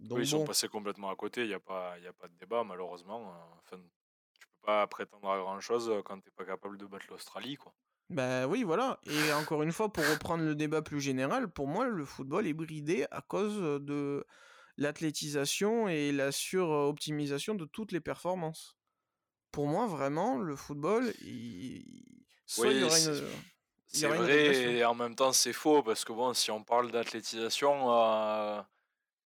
oui, 0.00 0.22
ils 0.22 0.26
sont 0.26 0.44
passés 0.44 0.68
complètement 0.68 1.10
à 1.10 1.16
côté. 1.16 1.42
Il 1.42 1.48
n'y 1.48 1.54
a, 1.54 1.60
pas, 1.60 1.94
a 1.94 2.12
pas 2.12 2.28
de 2.28 2.34
débat, 2.34 2.64
malheureusement. 2.64 3.32
Enfin, 3.58 3.80
tu 4.38 4.46
peux 4.46 4.66
pas 4.66 4.86
prétendre 4.86 5.28
à 5.30 5.38
grand-chose 5.38 5.92
quand 6.04 6.18
tu 6.20 6.26
n'es 6.26 6.32
pas 6.36 6.44
capable 6.44 6.78
de 6.78 6.86
battre 6.86 7.06
l'Australie, 7.10 7.56
quoi. 7.56 7.74
Bah 8.10 8.48
oui, 8.48 8.64
voilà. 8.64 9.00
Et 9.06 9.32
encore 9.32 9.62
une 9.62 9.72
fois, 9.72 9.92
pour 9.92 10.04
reprendre 10.04 10.44
le 10.44 10.56
débat 10.56 10.82
plus 10.82 11.00
général, 11.00 11.48
pour 11.48 11.68
moi, 11.68 11.86
le 11.86 12.04
football 12.04 12.46
est 12.46 12.52
bridé 12.52 13.06
à 13.12 13.20
cause 13.20 13.56
de 13.56 14.26
l'athlétisation 14.76 15.88
et 15.88 16.10
la 16.10 16.32
suroptimisation 16.32 17.54
de 17.54 17.64
toutes 17.64 17.92
les 17.92 18.00
performances. 18.00 18.76
Pour 19.52 19.66
moi, 19.66 19.86
vraiment, 19.86 20.38
le 20.38 20.56
football, 20.56 21.12
il... 21.20 22.04
soit 22.46 22.72
il 22.72 22.80
y 22.80 22.84
aura 22.84 22.98
une... 22.98 23.22
C'est 23.92 24.06
vrai 24.06 24.76
et 24.76 24.84
en 24.84 24.94
même 24.94 25.16
temps 25.16 25.32
c'est 25.32 25.52
faux 25.52 25.82
parce 25.82 26.04
que 26.04 26.12
bon 26.12 26.32
si 26.32 26.52
on 26.52 26.62
parle 26.62 26.92
d'athlétisation 26.92 27.92
euh, 27.92 28.62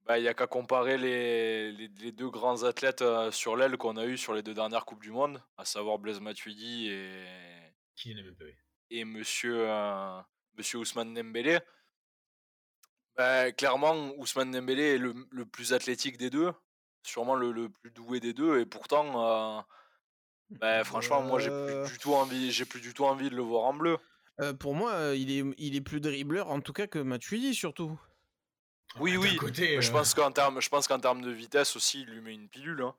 bah, 0.05 0.19
il 0.19 0.21
n'y 0.21 0.27
a 0.27 0.35
qu'à 0.35 0.45
comparer 0.45 0.99
les, 0.99 1.71
les, 1.71 2.11
deux 2.11 2.29
grands 2.29 2.61
athlètes 2.61 3.01
euh, 3.01 3.31
sur 3.31 3.55
l'aile 3.55 3.77
qu'on 3.77 3.97
a 3.97 4.05
eu 4.05 4.19
sur 4.19 4.35
les 4.35 4.43
deux 4.43 4.53
dernières 4.53 4.85
coupes 4.85 5.01
du 5.01 5.09
monde, 5.09 5.41
à 5.57 5.65
savoir 5.65 5.97
Blaise 5.97 6.19
Matuidi 6.19 6.89
et 6.89 7.25
et 8.91 9.05
monsieur 9.05 9.67
euh, 9.67 10.21
monsieur 10.57 10.77
Ousmane 10.79 11.13
Dembélé. 11.13 11.59
Bah, 13.17 13.51
clairement, 13.51 14.13
Ousmane 14.17 14.51
Dembélé 14.51 14.95
est 14.95 14.97
le, 14.97 15.13
le, 15.31 15.45
plus 15.45 15.73
athlétique 15.73 16.17
des 16.17 16.29
deux, 16.29 16.51
sûrement 17.03 17.35
le, 17.35 17.51
le, 17.51 17.69
plus 17.69 17.91
doué 17.91 18.19
des 18.19 18.33
deux, 18.33 18.59
et 18.59 18.65
pourtant, 18.65 19.57
euh, 19.57 19.61
bah, 20.49 20.83
franchement, 20.83 21.21
moi, 21.21 21.39
j'ai 21.39 21.49
plus 21.49 21.55
euh. 21.55 21.87
du 21.87 21.97
tout 21.97 22.13
envie, 22.13 22.51
j'ai 22.51 22.65
plus 22.65 22.81
du 22.81 22.93
tout 22.93 23.05
envie 23.05 23.29
de 23.29 23.35
le 23.35 23.41
voir 23.41 23.63
en 23.65 23.73
bleu. 23.73 23.97
Euh, 24.39 24.53
pour 24.53 24.75
moi, 24.75 25.13
il 25.15 25.31
est, 25.31 25.43
il 25.57 25.75
est 25.75 25.81
plus 25.81 25.99
dribbleur, 25.99 26.49
en 26.49 26.61
tout 26.61 26.73
cas 26.73 26.87
que 26.87 26.99
Matuidi, 26.99 27.53
surtout. 27.53 27.99
Oui, 28.99 29.15
oui. 29.15 29.37
je 29.53 29.91
pense 29.91 30.13
qu'en 30.13 30.31
termes, 30.31 30.61
je 30.61 30.69
pense 30.69 30.87
qu'en 30.87 30.99
termes 30.99 31.21
de 31.21 31.31
vitesse 31.31 31.75
aussi, 31.75 32.01
il 32.01 32.09
lui 32.09 32.21
met 32.21 32.33
une 32.33 32.49
pilule. 32.49 32.81
Hein. 32.81 32.95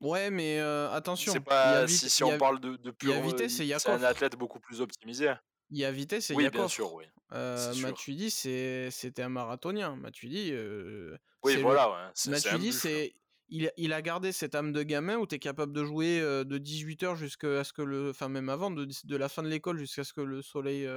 Ouais, 0.00 0.30
mais 0.30 0.58
attention. 0.58 1.32
C'est 1.32 1.40
pas 1.40 1.86
si, 1.86 2.08
si 2.08 2.24
on 2.24 2.38
parle 2.38 2.60
de, 2.60 2.76
de 2.76 2.90
pure, 2.90 3.20
vitesse, 3.22 3.56
c'est 3.56 3.88
un 3.88 4.02
athlète 4.02 4.36
beaucoup 4.36 4.60
plus 4.60 4.80
optimisé. 4.80 5.32
Il 5.70 5.78
y 5.78 5.84
a 5.84 5.92
vitesse 5.92 6.30
et 6.30 6.34
oui, 6.34 6.48
bien 6.50 6.68
sûr, 6.68 6.92
oui. 6.94 7.04
Euh, 7.32 7.74
Matuidi, 7.76 8.30
c'était 8.30 9.22
un 9.22 9.28
marathonien. 9.28 9.94
Matuidi, 9.94 10.50
euh, 10.52 11.16
oui, 11.44 11.56
voilà, 11.56 11.90
ouais. 11.90 12.30
Matuidi, 12.30 12.72
c'est 12.72 13.14
il, 13.52 13.70
il, 13.76 13.92
a 13.92 14.02
gardé 14.02 14.32
cette 14.32 14.54
âme 14.54 14.72
de 14.72 14.82
gamin 14.82 15.16
où 15.16 15.26
tu 15.26 15.36
es 15.36 15.38
capable 15.38 15.72
de 15.72 15.84
jouer 15.84 16.20
de 16.20 16.58
18h 16.58 17.16
jusqu'à 17.16 17.62
ce 17.62 17.72
que 17.72 17.82
le. 17.82 18.10
Enfin, 18.10 18.28
même 18.28 18.48
avant, 18.48 18.70
de, 18.70 18.86
de 19.04 19.16
la 19.16 19.28
fin 19.28 19.42
de 19.42 19.48
l'école 19.48 19.78
jusqu'à 19.78 20.04
ce 20.04 20.12
que 20.12 20.20
le 20.20 20.42
soleil 20.42 20.88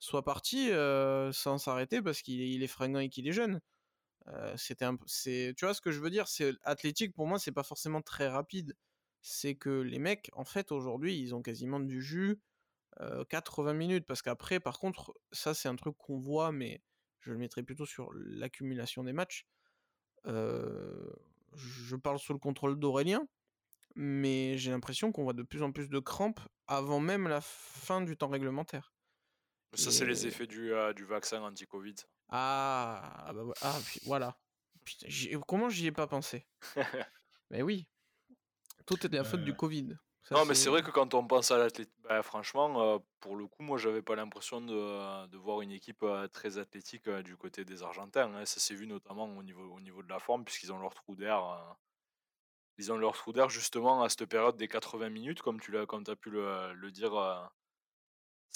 soit 0.00 0.22
parti 0.22 0.70
sans 1.32 1.58
s'arrêter 1.58 2.02
parce 2.02 2.20
qu'il 2.20 2.40
il 2.40 2.62
est 2.62 2.68
fringant 2.68 3.00
et 3.00 3.08
qu'il 3.08 3.26
est 3.26 3.32
jeune. 3.32 3.60
C'était 4.56 4.84
un, 4.84 4.96
tu 4.96 5.54
vois 5.60 5.74
ce 5.74 5.80
que 5.80 5.92
je 5.92 6.00
veux 6.00 6.10
dire? 6.10 6.28
C'est 6.28 6.52
athlétique 6.62 7.14
pour 7.14 7.26
moi 7.26 7.38
c'est 7.38 7.52
pas 7.52 7.62
forcément 7.62 8.02
très 8.02 8.28
rapide 8.28 8.76
c'est 9.20 9.54
que 9.54 9.70
les 9.70 9.98
mecs 9.98 10.30
en 10.34 10.44
fait 10.44 10.72
aujourd'hui 10.72 11.18
ils 11.18 11.34
ont 11.34 11.42
quasiment 11.42 11.80
du 11.80 12.02
jus 12.02 12.40
80 13.28 13.74
minutes, 13.74 14.06
parce 14.06 14.22
qu'après, 14.22 14.60
par 14.60 14.78
contre, 14.78 15.14
ça 15.32 15.54
c'est 15.54 15.68
un 15.68 15.76
truc 15.76 15.96
qu'on 15.98 16.18
voit, 16.18 16.52
mais 16.52 16.82
je 17.20 17.30
le 17.32 17.38
mettrai 17.38 17.62
plutôt 17.62 17.86
sur 17.86 18.10
l'accumulation 18.14 19.04
des 19.04 19.12
matchs. 19.12 19.46
je 20.24 21.96
parle 21.96 22.18
sous 22.18 22.32
le 22.32 22.38
contrôle 22.38 22.78
d'Aurélien, 22.78 23.26
mais 23.96 24.58
j'ai 24.58 24.70
l'impression 24.70 25.12
qu'on 25.12 25.24
voit 25.24 25.32
de 25.32 25.42
plus 25.42 25.62
en 25.62 25.72
plus 25.72 25.88
de 25.88 25.98
crampes 25.98 26.40
avant 26.66 27.00
même 27.00 27.28
la 27.28 27.40
fin 27.40 28.00
du 28.00 28.16
temps 28.16 28.28
réglementaire. 28.28 28.92
Ça, 29.74 29.90
c'est 29.90 30.06
les 30.06 30.26
effets 30.26 30.46
du, 30.46 30.72
du 30.94 31.04
vaccin 31.04 31.42
anti-Covid. 31.42 31.96
Ah, 32.28 33.26
ah, 33.26 33.32
bah, 33.32 33.42
ah 33.62 33.78
voilà. 34.04 34.36
comment 35.46 35.68
j'y 35.68 35.86
ai 35.86 35.92
pas 35.92 36.06
pensé? 36.06 36.46
Mais 37.50 37.62
oui, 37.62 37.86
tout 38.86 39.04
est 39.06 39.12
la 39.12 39.24
faute 39.24 39.44
du 39.44 39.54
Covid 39.54 39.96
non, 40.30 40.46
mais 40.46 40.54
c'est 40.54 40.70
vrai 40.70 40.82
que 40.82 40.90
quand 40.90 41.12
on 41.12 41.26
pense 41.26 41.50
à 41.50 41.58
l'athlétisme, 41.58 42.00
bah, 42.02 42.22
franchement, 42.22 42.98
pour 43.20 43.36
le 43.36 43.46
coup, 43.46 43.62
moi, 43.62 43.76
j'avais 43.76 44.00
pas 44.00 44.16
l'impression 44.16 44.62
de, 44.62 45.26
de, 45.26 45.36
voir 45.36 45.60
une 45.60 45.70
équipe 45.70 46.04
très 46.32 46.56
athlétique 46.56 47.10
du 47.10 47.36
côté 47.36 47.66
des 47.66 47.82
Argentins. 47.82 48.34
Hein. 48.34 48.46
Ça 48.46 48.58
s'est 48.58 48.74
vu 48.74 48.86
notamment 48.86 49.24
au 49.24 49.42
niveau, 49.42 49.62
au 49.74 49.80
niveau 49.80 50.02
de 50.02 50.08
la 50.08 50.18
forme, 50.18 50.44
puisqu'ils 50.44 50.72
ont 50.72 50.78
leur 50.78 50.94
trou 50.94 51.14
d'air. 51.14 51.76
ils 52.78 52.90
ont 52.90 52.96
leur 52.96 53.12
trou 53.12 53.34
d'air 53.34 53.50
justement 53.50 54.02
à 54.02 54.08
cette 54.08 54.24
période 54.24 54.56
des 54.56 54.66
80 54.66 55.10
minutes, 55.10 55.42
comme 55.42 55.60
tu 55.60 55.70
l'as, 55.72 55.84
comme 55.84 56.04
as 56.08 56.16
pu 56.16 56.30
le, 56.30 56.72
le 56.72 56.90
dire, 56.90 57.12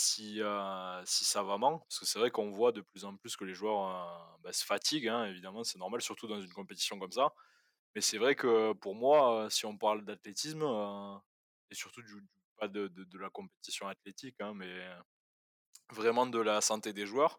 si, 0.01 0.41
si 1.05 1.25
savamment. 1.25 1.79
Parce 1.81 2.01
que 2.01 2.07
c'est 2.07 2.19
vrai 2.19 2.31
qu'on 2.31 2.51
voit 2.51 2.73
de 2.73 2.81
plus 2.81 3.05
en 3.05 3.17
plus 3.17 3.37
que 3.37 3.45
les 3.45 3.55
joueurs 3.55 4.39
bah, 4.43 4.53
se 4.53 4.65
fatiguent, 4.65 5.09
hein, 5.09 5.25
évidemment, 5.27 5.65
c'est 5.65 5.79
normal, 5.79 6.01
surtout 6.01 6.27
dans 6.27 6.41
une 6.41 6.53
compétition 6.53 6.99
comme 6.99 7.13
ça. 7.13 7.33
Mais 7.95 8.01
c'est 8.01 8.19
vrai 8.19 8.35
que 8.35 8.73
pour 8.75 8.95
moi, 8.95 9.49
si 9.51 9.67
on 9.67 9.77
parle 9.77 10.05
d'athlétisme, 10.05 10.63
et 11.71 11.75
surtout 11.75 12.03
du, 12.03 12.15
pas 12.57 12.69
de, 12.69 12.89
de, 12.89 13.19
la 13.19 13.31
compétition 13.31 13.89
athlétique, 13.89 14.41
hein, 14.41 14.53
mais 14.55 14.73
vraiment 15.91 16.27
de 16.27 16.39
la 16.39 16.61
santé 16.61 16.93
des 16.93 17.07
joueurs. 17.07 17.39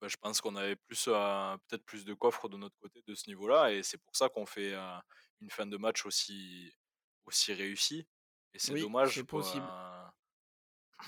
Bah, 0.00 0.08
je 0.08 0.16
pense 0.16 0.40
qu'on 0.40 0.56
avait 0.56 0.76
plus 0.76 1.04
peut-être 1.04 1.84
plus 1.84 2.04
de 2.04 2.14
coffres 2.14 2.48
de 2.48 2.56
notre 2.56 2.76
côté 2.78 3.02
de 3.06 3.14
ce 3.14 3.28
niveau-là, 3.28 3.72
et 3.72 3.82
c'est 3.82 3.98
pour 3.98 4.16
ça 4.16 4.28
qu'on 4.28 4.46
fait 4.46 4.74
une 5.40 5.50
fin 5.50 5.66
de 5.66 5.76
match 5.76 6.06
aussi 6.06 6.72
aussi 7.26 7.52
réussie. 7.52 8.06
Et 8.54 8.58
c'est 8.58 8.74
dommage. 8.74 9.14
C'est 9.14 9.24
possible. 9.24 9.66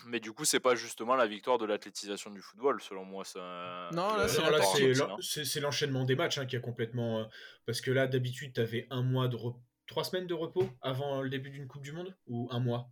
Mais 0.07 0.21
du 0.21 0.33
coup, 0.33 0.45
c'est 0.45 0.61
pas 0.61 0.75
justement 0.75 1.15
la 1.15 1.27
victoire 1.27 1.59
de 1.59 1.67
l'athlétisation 1.67 2.31
du 2.31 2.41
football, 2.41 2.81
selon 2.81 3.05
moi. 3.05 3.25
Ça... 3.25 3.91
Non, 3.93 4.17
là, 4.17 4.27
c'est 4.29 5.61
l'enchaînement 5.61 6.05
des 6.05 6.17
matchs 6.17 6.39
hein, 6.39 6.47
qui 6.47 6.57
a 6.57 6.61
complètement. 6.61 7.29
Parce 7.67 7.81
que 7.81 7.91
là, 7.91 8.07
d'habitude, 8.07 8.55
tu 8.55 8.61
avais 8.61 8.87
un 8.91 9.03
mois 9.03 9.29
de 9.29 9.37
repos 9.37 9.61
trois 9.89 10.05
semaines 10.05 10.27
de 10.27 10.33
repos 10.33 10.71
avant 10.81 11.21
le 11.21 11.29
début 11.29 11.51
d'une 11.51 11.67
Coupe 11.67 11.83
du 11.83 11.93
Monde 11.93 12.17
ou 12.27 12.49
un 12.51 12.61
mois? 12.61 12.91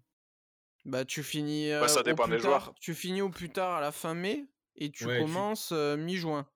Bah 0.84 1.04
tu 1.04 1.22
finis. 1.22 1.70
Bah, 1.70 1.88
ça 1.88 2.02
dépend 2.02 2.28
des 2.28 2.38
joueurs. 2.38 2.74
Tu 2.80 2.94
finis 2.94 3.22
au 3.22 3.30
plus 3.30 3.48
tard 3.48 3.76
à 3.76 3.80
la 3.80 3.92
fin 3.92 4.12
mai 4.12 4.44
et 4.76 4.90
tu 4.90 5.06
commences 5.06 5.72
mi-juin. 5.72 6.46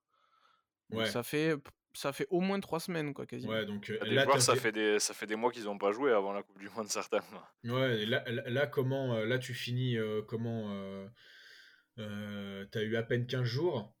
Ouais. 0.91 1.09
Ça 1.09 1.23
fait 1.23 1.55
ça 1.95 2.13
fait 2.13 2.27
au 2.29 2.41
moins 2.41 2.59
trois 2.59 2.79
semaines 2.79 3.13
quoi 3.13 3.25
quasiment. 3.25 3.53
Ouais 3.53 3.65
donc 3.65 3.91
là, 4.01 4.39
ça 4.39 4.55
fait 4.55 4.71
des 4.71 4.99
ça 4.99 5.13
fait 5.13 5.25
des 5.25 5.35
mois 5.35 5.51
qu'ils 5.51 5.63
n'ont 5.63 5.77
pas 5.77 5.91
joué 5.91 6.11
avant 6.11 6.33
la 6.33 6.43
Coupe 6.43 6.59
du 6.59 6.69
Monde 6.69 6.87
certains. 6.87 7.23
Ouais 7.63 8.05
là, 8.05 8.23
là, 8.27 8.67
comment 8.67 9.17
là 9.19 9.39
tu 9.39 9.53
finis 9.53 9.97
comment 10.27 10.69
t'as 11.97 12.81
eu 12.81 12.95
à 12.95 13.03
peine 13.03 13.25
15 13.25 13.43
jours. 13.43 13.93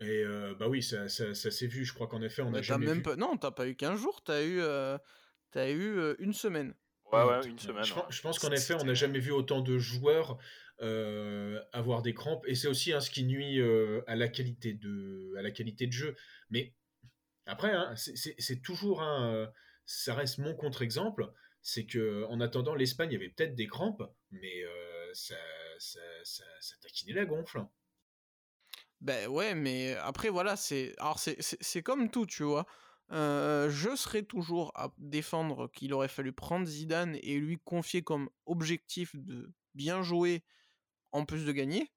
Et 0.00 0.24
bah 0.58 0.68
oui, 0.68 0.82
ça, 0.82 1.08
ça, 1.08 1.34
s'est 1.34 1.66
vu. 1.66 1.84
Je 1.84 1.92
crois 1.92 2.06
qu'en 2.06 2.22
effet, 2.22 2.42
on 2.42 2.54
a 2.54 2.62
jamais 2.62 2.86
même 2.86 2.98
vu... 2.98 3.02
Pas... 3.02 3.16
Non, 3.16 3.36
t'as 3.36 3.50
pas 3.50 3.66
eu 3.66 3.74
15 3.74 4.00
jours. 4.00 4.22
T'as 4.22 4.44
eu, 4.44 4.60
tu 5.52 5.58
as 5.58 5.70
eu 5.70 6.14
une 6.18 6.32
semaine. 6.32 6.74
Ouais, 7.12 7.24
ouais, 7.24 7.46
une 7.46 7.58
semaine. 7.58 7.84
Je, 7.84 8.20
pense, 8.20 8.38
qu'en 8.38 8.52
effet, 8.52 8.74
on 8.74 8.84
n'a 8.84 8.94
jamais 8.94 9.18
vu 9.18 9.32
autant 9.32 9.60
de 9.60 9.78
joueurs 9.78 10.38
avoir 10.80 12.02
des 12.02 12.14
crampes. 12.14 12.44
Et 12.46 12.54
c'est 12.54 12.68
aussi 12.68 12.92
hein, 12.92 13.00
ce 13.00 13.10
qui 13.10 13.24
nuit 13.24 13.60
à, 14.06 14.16
la 14.16 14.28
qualité 14.28 14.74
de, 14.74 15.34
à 15.38 15.42
la 15.42 15.50
qualité 15.50 15.86
de 15.86 15.92
jeu. 15.92 16.14
Mais 16.50 16.74
après, 17.48 17.72
hein, 17.72 17.94
c'est 17.96 18.62
toujours 18.62 19.02
un. 19.02 19.50
ça 19.86 20.14
reste 20.14 20.38
mon 20.38 20.54
contre-exemple. 20.54 21.30
C'est 21.60 21.86
que 21.86 22.24
en 22.28 22.40
attendant, 22.40 22.74
l'Espagne 22.74 23.14
avait 23.14 23.30
peut-être 23.30 23.54
des 23.54 23.66
crampes, 23.66 24.02
mais 24.30 24.62
ça, 25.12 25.34
ça, 25.78 26.00
ça, 26.22 26.44
ça, 26.60 26.76
taquinait 26.80 27.14
la 27.14 27.24
gonfle. 27.24 27.64
Ben 29.00 29.28
ouais, 29.28 29.54
mais 29.54 29.94
après, 29.96 30.28
voilà, 30.28 30.56
c'est. 30.56 30.94
Alors, 30.98 31.18
c'est 31.18 31.82
comme 31.82 32.10
tout, 32.10 32.26
tu 32.26 32.44
vois. 32.44 32.66
Euh, 33.10 33.70
je 33.70 33.96
serais 33.96 34.22
toujours 34.22 34.72
à 34.74 34.92
défendre 34.98 35.70
qu'il 35.72 35.94
aurait 35.94 36.08
fallu 36.08 36.32
prendre 36.32 36.66
Zidane 36.66 37.16
et 37.22 37.38
lui 37.38 37.58
confier 37.64 38.02
comme 38.02 38.28
objectif 38.44 39.16
de 39.16 39.50
bien 39.74 40.02
jouer 40.02 40.44
en 41.12 41.24
plus 41.24 41.44
de 41.46 41.52
gagner. 41.52 41.90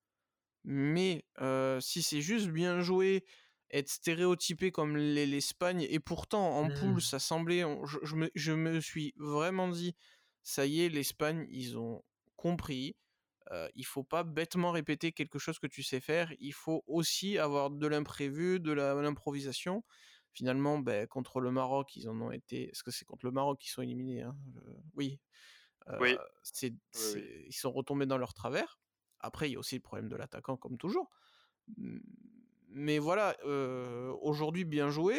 Mais 0.63 1.25
euh, 1.41 1.79
si 1.81 2.01
c'est 2.01 2.21
juste 2.21 2.47
bien 2.47 2.81
jouer, 2.81 3.25
être 3.71 3.89
stéréotypé 3.89 4.71
comme 4.71 4.97
l'Espagne, 4.97 5.85
et 5.89 5.99
pourtant 5.99 6.57
en 6.57 6.69
poule 6.69 6.95
mmh. 6.95 7.01
ça 7.01 7.19
semblait, 7.19 7.63
je, 8.03 8.15
me, 8.15 8.29
je, 8.35 8.51
me, 8.51 8.79
suis 8.79 9.13
vraiment 9.17 9.67
dit, 9.69 9.95
ça 10.43 10.65
y 10.65 10.81
est, 10.81 10.89
l'Espagne, 10.89 11.47
ils 11.49 11.77
ont 11.77 12.03
compris. 12.35 12.95
Euh, 13.51 13.67
il 13.75 13.85
faut 13.85 14.03
pas 14.03 14.23
bêtement 14.23 14.71
répéter 14.71 15.11
quelque 15.11 15.39
chose 15.39 15.59
que 15.59 15.67
tu 15.67 15.83
sais 15.83 15.99
faire. 15.99 16.31
Il 16.39 16.53
faut 16.53 16.83
aussi 16.87 17.37
avoir 17.37 17.69
de 17.69 17.87
l'imprévu, 17.87 18.59
de 18.59 18.71
l'improvisation 18.71 19.83
finalement, 20.33 20.79
ben, 20.79 21.07
contre 21.07 21.39
le 21.39 21.51
Maroc, 21.51 21.95
ils 21.95 22.09
en 22.09 22.19
ont 22.21 22.31
été. 22.31 22.69
Est-ce 22.69 22.83
que 22.83 22.91
c'est 22.91 23.05
contre 23.05 23.25
le 23.25 23.31
Maroc 23.31 23.59
qu'ils 23.59 23.71
sont 23.71 23.81
éliminés 23.81 24.21
hein, 24.21 24.35
Oui. 24.95 25.19
oui. 25.99 26.15
Ils 26.63 27.53
sont 27.53 27.71
retombés 27.71 28.05
dans 28.05 28.17
leur 28.17 28.33
travers. 28.33 28.79
Après, 29.19 29.49
il 29.49 29.53
y 29.53 29.55
a 29.55 29.59
aussi 29.59 29.75
le 29.75 29.81
problème 29.81 30.09
de 30.09 30.15
l'attaquant, 30.15 30.57
comme 30.57 30.77
toujours. 30.77 31.09
Mais 32.73 32.99
voilà, 32.99 33.35
aujourd'hui, 34.21 34.65
bien 34.65 34.89
joué. 34.89 35.15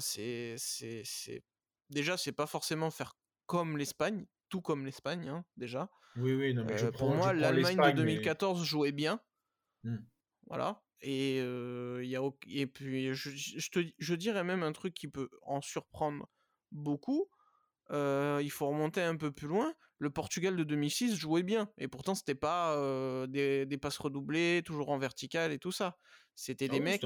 c'est, 0.00 0.54
c'est, 0.56 1.42
Déjà, 1.90 2.16
c'est 2.16 2.32
pas 2.32 2.46
forcément 2.46 2.90
faire 2.90 3.16
comme 3.46 3.76
l'Espagne, 3.76 4.26
tout 4.48 4.62
comme 4.62 4.86
l'Espagne, 4.86 5.28
hein, 5.28 5.44
déjà. 5.56 5.90
Oui, 6.16 6.32
oui, 6.34 6.54
non, 6.54 6.64
mais 6.64 6.78
je 6.78 6.86
Pour 6.86 7.14
moi, 7.14 7.32
l'Allemagne 7.32 7.76
de 7.76 7.96
2014 7.96 8.64
jouait 8.64 8.92
bien. 8.92 9.20
Mmh. 9.82 9.98
Voilà. 10.46 10.82
Et, 11.02 11.36
y 11.36 12.16
a, 12.16 12.22
et 12.46 12.66
puis, 12.66 13.12
je, 13.12 13.30
je, 13.30 13.70
te, 13.70 13.80
je 13.98 14.14
dirais 14.14 14.44
même 14.44 14.62
un 14.62 14.72
truc 14.72 14.94
qui 14.94 15.08
peut 15.08 15.28
en 15.42 15.60
surprendre 15.60 16.28
beaucoup. 16.72 17.28
Il 17.94 18.50
faut 18.50 18.66
remonter 18.66 19.02
un 19.02 19.16
peu 19.16 19.30
plus 19.30 19.48
loin. 19.48 19.72
Le 19.98 20.10
Portugal 20.10 20.56
de 20.56 20.64
2006 20.64 21.16
jouait 21.16 21.42
bien. 21.42 21.70
Et 21.78 21.88
pourtant, 21.88 22.14
c'était 22.14 22.34
pas 22.34 22.76
des, 23.28 23.66
des, 23.66 23.78
passes 23.78 23.98
redoublées, 23.98 24.62
toujours 24.64 24.90
en 24.90 24.98
vertical 24.98 25.52
et 25.52 25.58
tout 25.58 25.72
ça. 25.72 25.96
C'était 26.36 26.68
des 26.68 26.78
ah 26.78 26.80
mecs. 26.80 27.02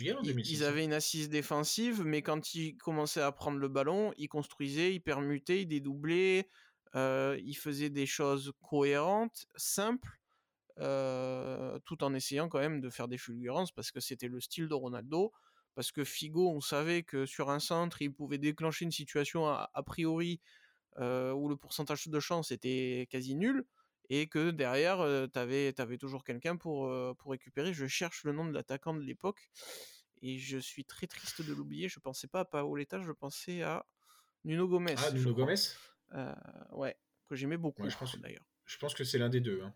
ils, 0.00 0.64
avaient 0.64 0.82
hein. 0.82 0.84
une 0.84 0.92
assise 0.92 1.28
défensive, 1.28 2.02
mais 2.04 2.22
quand 2.22 2.54
ils 2.54 2.76
commençaient 2.76 3.20
à 3.20 3.30
prendre 3.30 3.58
le 3.58 3.68
ballon, 3.68 4.12
ils 4.16 4.28
construisaient, 4.28 4.92
ils 4.92 5.00
permutaient, 5.00 5.62
ils 5.62 5.66
dédoublaient. 5.66 6.48
ils 6.94 7.56
faisaient 7.56 7.90
des 7.90 8.06
choses 8.06 8.52
cohérentes, 8.60 9.46
simples. 9.54 10.18
tout 10.76 12.04
en 12.04 12.14
essayant 12.14 12.48
quand 12.48 12.58
même 12.58 12.80
de 12.80 12.90
faire 12.90 13.06
des 13.06 13.18
fulgurances 13.18 13.70
parce 13.70 13.92
que 13.92 14.00
c'était 14.00 14.28
le 14.28 14.40
style 14.40 14.68
de 14.68 14.74
Ronaldo 14.74 15.32
parce 15.74 15.92
que 15.92 16.04
Figo, 16.04 16.50
on 16.50 16.60
savait 16.60 17.02
que 17.02 17.26
sur 17.26 17.50
un 17.50 17.58
centre, 17.58 18.02
il 18.02 18.12
pouvait 18.12 18.38
déclencher 18.38 18.84
une 18.84 18.92
situation 18.92 19.48
a, 19.48 19.82
priori 19.84 20.40
où 20.98 21.48
le 21.48 21.56
pourcentage 21.56 22.08
de 22.08 22.20
chance 22.20 22.50
était 22.50 23.06
quasi 23.10 23.34
nul, 23.34 23.64
et 24.10 24.26
que 24.26 24.50
derrière, 24.50 24.98
tu 25.32 25.38
avais, 25.38 25.72
toujours 25.98 26.24
quelqu'un 26.24 26.56
pour, 26.56 26.92
pour 27.16 27.30
récupérer. 27.30 27.72
Je 27.72 27.86
cherche 27.86 28.24
le 28.24 28.32
nom 28.32 28.44
de 28.44 28.52
l'attaquant 28.52 28.94
de 28.94 29.00
l'époque, 29.00 29.50
et 30.20 30.38
je 30.38 30.58
suis 30.58 30.84
très 30.84 31.06
triste 31.06 31.42
de 31.42 31.52
l'oublier. 31.54 31.88
Je 31.88 31.98
pensais 31.98 32.28
pas 32.28 32.40
à 32.40 32.44
Paoletta, 32.44 33.00
je 33.00 33.12
pensais 33.12 33.62
à 33.62 33.86
Nuno 34.44 34.68
Gomez. 34.68 34.94
Ah, 34.98 35.10
Nuno 35.12 35.34
Gomez 35.34 35.54
Ouais, 36.72 36.96
que 37.26 37.34
j'aimais 37.34 37.56
beaucoup 37.56 37.82
d'ailleurs. 38.18 38.44
Je 38.66 38.78
pense 38.78 38.94
que 38.94 39.04
c'est 39.04 39.18
l'un 39.18 39.28
des 39.28 39.40
deux. 39.40 39.62
Hein. 39.62 39.74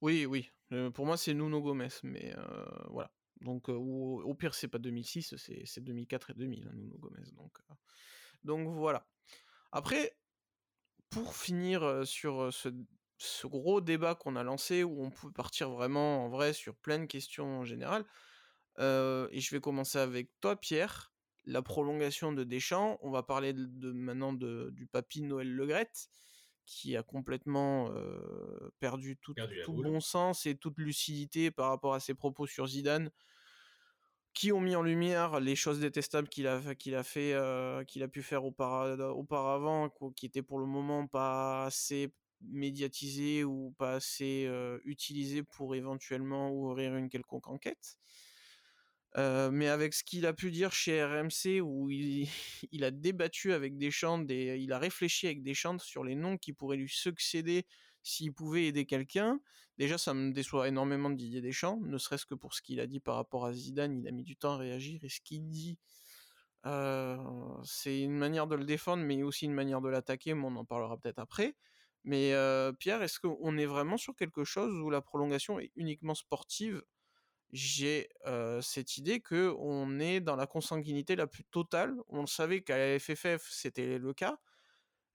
Oui, 0.00 0.26
oui. 0.26 0.50
pour 0.92 1.06
moi, 1.06 1.16
c'est 1.16 1.34
Nuno 1.34 1.60
Gomez, 1.60 1.88
mais 2.02 2.34
voilà. 2.90 3.10
Donc, 3.40 3.68
au, 3.68 4.34
pire, 4.34 4.54
c'est 4.54 4.68
pas 4.68 4.78
2006, 4.78 5.34
c'est 5.36 5.80
2004 5.84 6.30
et 6.30 6.34
2000, 6.34 6.66
hein, 6.66 6.72
Nuno 6.74 6.96
Gomez. 6.98 7.30
Donc, 7.32 7.58
donc 8.44 8.68
voilà. 8.68 9.06
Après, 9.72 10.16
pour 11.10 11.36
finir 11.36 12.06
sur 12.06 12.52
ce, 12.52 13.46
gros 13.46 13.80
débat 13.80 14.14
qu'on 14.14 14.36
a 14.36 14.42
lancé, 14.42 14.84
où 14.84 15.04
on 15.04 15.10
peut 15.10 15.32
partir 15.32 15.70
vraiment 15.70 16.24
en 16.24 16.28
vrai 16.28 16.52
sur 16.52 16.74
plein 16.76 16.98
de 16.98 17.06
questions 17.06 17.60
en 17.60 17.64
général, 17.64 18.04
et 18.78 19.40
je 19.40 19.54
vais 19.54 19.60
commencer 19.60 19.98
avec 19.98 20.30
toi, 20.40 20.56
Pierre. 20.56 21.12
La 21.44 21.62
prolongation 21.62 22.32
de 22.32 22.42
Deschamps, 22.42 22.98
on 23.02 23.10
va 23.10 23.22
parler 23.22 23.52
de, 23.52 23.92
maintenant 23.92 24.32
du 24.32 24.86
papy 24.90 25.22
Noël 25.22 25.48
Legrette, 25.48 26.08
qui 26.66 26.96
a 26.96 27.02
complètement 27.02 27.90
perdu 28.80 29.16
tout, 29.16 29.34
bon 29.68 30.00
sens 30.00 30.46
et 30.46 30.56
toute 30.56 30.78
lucidité 30.78 31.50
par 31.50 31.70
rapport 31.70 31.94
à 31.94 32.00
ses 32.00 32.14
propos 32.14 32.46
sur 32.46 32.66
Zidane, 32.66 33.10
qui 34.34 34.52
ont 34.52 34.60
mis 34.60 34.76
en 34.76 34.82
lumière 34.82 35.40
les 35.40 35.56
choses 35.56 35.80
détestables 35.80 36.28
qu'il 36.28 36.46
a, 36.46 36.74
qu'il 36.74 36.94
a 36.94 37.02
fait, 37.02 37.34
qu'il 37.86 38.02
a 38.02 38.08
pu 38.08 38.22
faire 38.22 38.44
auparavant, 38.44 39.90
qui 40.14 40.26
étaient 40.26 40.42
pour 40.42 40.58
le 40.58 40.66
moment 40.66 41.06
pas 41.06 41.64
assez 41.64 42.12
médiatisées 42.42 43.44
ou 43.44 43.74
pas 43.78 43.94
assez 43.94 44.46
utilisées 44.84 45.42
pour 45.42 45.74
éventuellement 45.74 46.52
ouvrir 46.52 46.94
une 46.96 47.08
quelconque 47.08 47.48
enquête. 47.48 47.96
Mais 49.16 49.68
avec 49.68 49.94
ce 49.94 50.04
qu'il 50.04 50.26
a 50.26 50.32
pu 50.32 50.50
dire 50.50 50.72
chez 50.72 51.02
RMC, 51.02 51.60
où 51.62 51.90
il, 51.90 52.84
a 52.84 52.90
débattu 52.90 53.52
avec 53.52 53.76
Deschamps, 53.78 54.18
des, 54.18 54.58
il 54.58 54.72
a 54.72 54.78
réfléchi 54.78 55.26
avec 55.26 55.42
Deschamps 55.42 55.78
sur 55.78 56.04
les 56.04 56.14
noms 56.14 56.36
qui 56.36 56.52
pourraient 56.52 56.76
lui 56.76 56.88
succéder 56.88 57.66
s'il 58.02 58.32
pouvait 58.32 58.66
aider 58.66 58.86
quelqu'un. 58.86 59.40
Déjà, 59.78 59.98
ça 59.98 60.14
me 60.14 60.32
déçoit 60.32 60.68
énormément 60.68 61.10
de 61.10 61.16
Didier 61.16 61.40
Deschamps, 61.40 61.80
ne 61.82 61.98
serait-ce 61.98 62.24
que 62.24 62.34
pour 62.34 62.54
ce 62.54 62.62
qu'il 62.62 62.80
a 62.80 62.86
dit 62.86 63.00
par 63.00 63.16
rapport 63.16 63.46
à 63.46 63.52
Zidane, 63.52 63.98
il 63.98 64.08
a 64.08 64.10
mis 64.10 64.22
du 64.22 64.36
temps 64.36 64.52
à 64.52 64.56
réagir, 64.56 65.02
et 65.02 65.08
ce 65.08 65.20
qu'il 65.20 65.48
dit, 65.50 65.78
c'est 67.64 68.00
une 68.00 68.16
manière 68.16 68.46
de 68.46 68.56
le 68.56 68.64
défendre, 68.64 69.02
mais 69.02 69.22
aussi 69.22 69.44
une 69.44 69.54
manière 69.54 69.80
de 69.80 69.88
l'attaquer, 69.88 70.34
mais 70.34 70.44
on 70.44 70.56
en 70.56 70.64
parlera 70.64 70.96
peut-être 70.96 71.18
après. 71.18 71.54
Mais 72.04 72.32
Pierre, 72.78 73.02
est-ce 73.02 73.20
qu'on 73.20 73.58
est 73.58 73.66
vraiment 73.66 73.96
sur 73.96 74.14
quelque 74.16 74.44
chose 74.44 74.80
où 74.80 74.90
la 74.90 75.00
prolongation 75.00 75.58
est 75.60 75.72
uniquement 75.76 76.14
sportive 76.14 76.82
j'ai 77.52 78.08
cette 78.60 78.96
idée 78.98 79.20
que 79.20 79.54
on 79.58 79.98
est 80.00 80.20
dans 80.20 80.36
la 80.36 80.46
consanguinité 80.46 81.16
la 81.16 81.26
plus 81.26 81.44
totale. 81.44 81.94
On 82.08 82.20
le 82.22 82.26
savait 82.26 82.62
qu'à 82.62 82.78
la 82.78 82.98
FFF 82.98 83.48
c'était 83.50 83.98
le 83.98 84.12
cas. 84.12 84.38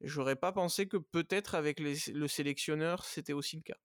J'aurais 0.02 0.36
pas 0.36 0.52
pensé 0.52 0.88
que 0.88 0.98
peut-être 0.98 1.56
avec 1.56 1.80
le 1.80 2.28
sélectionneur 2.28 3.06
c'était 3.06 3.34
aussi 3.34 3.58
le 3.58 3.64
cas. 3.64 3.78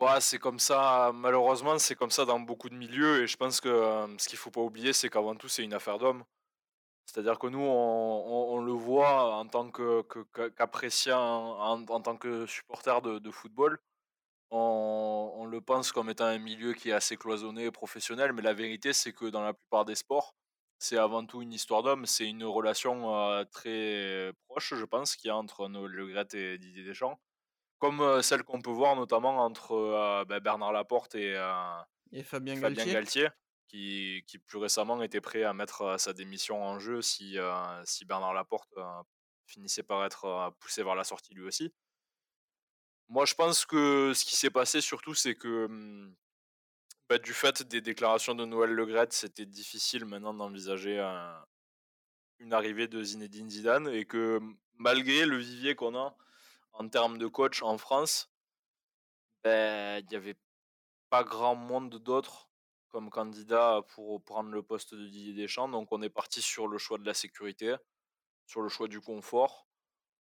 Ouais, 0.00 0.20
c'est 0.20 0.38
comme 0.38 0.60
ça, 0.60 1.10
malheureusement, 1.12 1.76
c'est 1.78 1.96
comme 1.96 2.12
ça 2.12 2.24
dans 2.24 2.38
beaucoup 2.38 2.68
de 2.68 2.74
milieux. 2.76 3.24
Et 3.24 3.26
je 3.26 3.36
pense 3.36 3.60
que 3.60 3.68
ce 4.18 4.28
qu'il 4.28 4.38
faut 4.38 4.50
pas 4.50 4.60
oublier, 4.60 4.92
c'est 4.92 5.10
qu'avant 5.10 5.34
tout, 5.34 5.48
c'est 5.48 5.64
une 5.64 5.74
affaire 5.74 5.98
d'homme. 5.98 6.24
C'est-à-dire 7.04 7.38
que 7.38 7.48
nous, 7.48 7.58
on, 7.58 8.60
le 8.60 8.72
voit 8.72 9.34
en 9.36 9.46
tant 9.48 9.70
qu'appréciant, 10.56 11.20
en, 11.20 12.00
tant 12.02 12.16
que 12.16 12.46
supporter 12.46 13.00
de 13.02 13.30
football 13.32 13.80
on, 14.50 15.46
le 15.46 15.60
pense 15.60 15.92
comme 15.92 16.10
étant 16.10 16.26
un 16.26 16.38
milieu 16.38 16.72
qui 16.74 16.90
est 16.90 16.92
assez 16.92 17.16
cloisonné 17.16 17.64
et 17.64 17.70
professionnel, 17.70 18.32
mais 18.32 18.42
la 18.42 18.54
vérité, 18.54 18.92
c'est 18.92 19.12
que 19.12 19.26
dans 19.26 19.42
la 19.42 19.54
plupart 19.54 19.84
des 19.84 19.94
sports, 19.94 20.34
c'est 20.78 20.96
avant 20.96 21.26
tout 21.26 21.42
une 21.42 21.52
histoire 21.52 21.82
d'homme, 21.82 22.06
c'est 22.06 22.28
une 22.28 22.44
relation 22.44 23.14
euh, 23.16 23.44
très 23.44 24.32
proche, 24.46 24.74
je 24.74 24.84
pense, 24.84 25.16
qu'il 25.16 25.28
y 25.28 25.30
a 25.30 25.36
entre 25.36 25.68
Noël 25.68 25.90
Le 25.90 26.06
Gret 26.06 26.26
et 26.34 26.58
Didier 26.58 26.84
Deschamps, 26.84 27.18
comme 27.78 28.00
euh, 28.00 28.22
celle 28.22 28.44
qu'on 28.44 28.62
peut 28.62 28.70
voir 28.70 28.94
notamment 28.94 29.38
entre 29.38 29.72
euh, 29.72 30.24
ben, 30.24 30.38
Bernard 30.38 30.72
Laporte 30.72 31.14
et, 31.16 31.34
Fabien, 32.22 32.60
Galtier. 32.60 33.28
qui, 33.68 34.22
plus 34.46 34.58
récemment 34.58 35.02
était 35.02 35.20
prêt 35.20 35.42
à 35.42 35.52
mettre 35.52 35.98
sa 35.98 36.12
démission 36.12 36.62
en 36.62 36.78
jeu 36.78 37.02
si, 37.02 37.36
si 37.84 38.04
Bernard 38.04 38.32
Laporte 38.32 38.72
finissait 39.46 39.82
par 39.82 40.04
être 40.04 40.54
poussé 40.60 40.84
vers 40.84 40.94
la 40.94 41.04
sortie 41.04 41.34
lui 41.34 41.44
aussi. 41.44 41.72
Moi, 43.08 43.24
je 43.24 43.34
pense 43.34 43.64
que 43.64 44.12
ce 44.14 44.24
qui 44.24 44.36
s'est 44.36 44.50
passé 44.50 44.80
surtout, 44.82 45.14
c'est 45.14 45.34
que 45.34 45.66
mmh, 45.66 46.14
bah, 47.08 47.18
du 47.18 47.32
fait 47.32 47.62
des 47.62 47.80
déclarations 47.80 48.34
de 48.34 48.44
Noël 48.44 48.70
Legrette, 48.70 49.14
c'était 49.14 49.46
difficile 49.46 50.04
maintenant 50.04 50.34
d'envisager 50.34 50.98
une 52.38 52.52
arrivée 52.52 52.86
de 52.86 53.02
Zinedine 53.02 53.48
Zidane 53.48 53.88
et 53.88 54.04
que 54.04 54.40
malgré 54.76 55.24
le 55.24 55.38
vivier 55.38 55.74
qu'on 55.74 55.96
a 55.96 56.16
en 56.74 56.88
termes 56.88 57.16
de 57.16 57.26
coach 57.26 57.62
en 57.62 57.78
France, 57.78 58.30
ben, 59.42 60.02
il 60.04 60.08
n'y 60.10 60.16
avait 60.16 60.36
pas 61.08 61.24
grand 61.24 61.54
monde 61.54 61.96
d'autres 61.96 62.50
comme 62.88 63.10
candidat 63.10 63.82
pour 63.94 64.22
prendre 64.22 64.50
le 64.50 64.62
poste 64.62 64.94
de 64.94 65.06
Didier 65.06 65.32
Deschamps. 65.32 65.68
Donc 65.68 65.92
on 65.92 66.02
est 66.02 66.10
parti 66.10 66.42
sur 66.42 66.68
le 66.68 66.76
choix 66.76 66.98
de 66.98 67.06
la 67.06 67.14
sécurité, 67.14 67.74
sur 68.46 68.60
le 68.60 68.68
choix 68.68 68.88
du 68.88 69.00
confort 69.00 69.67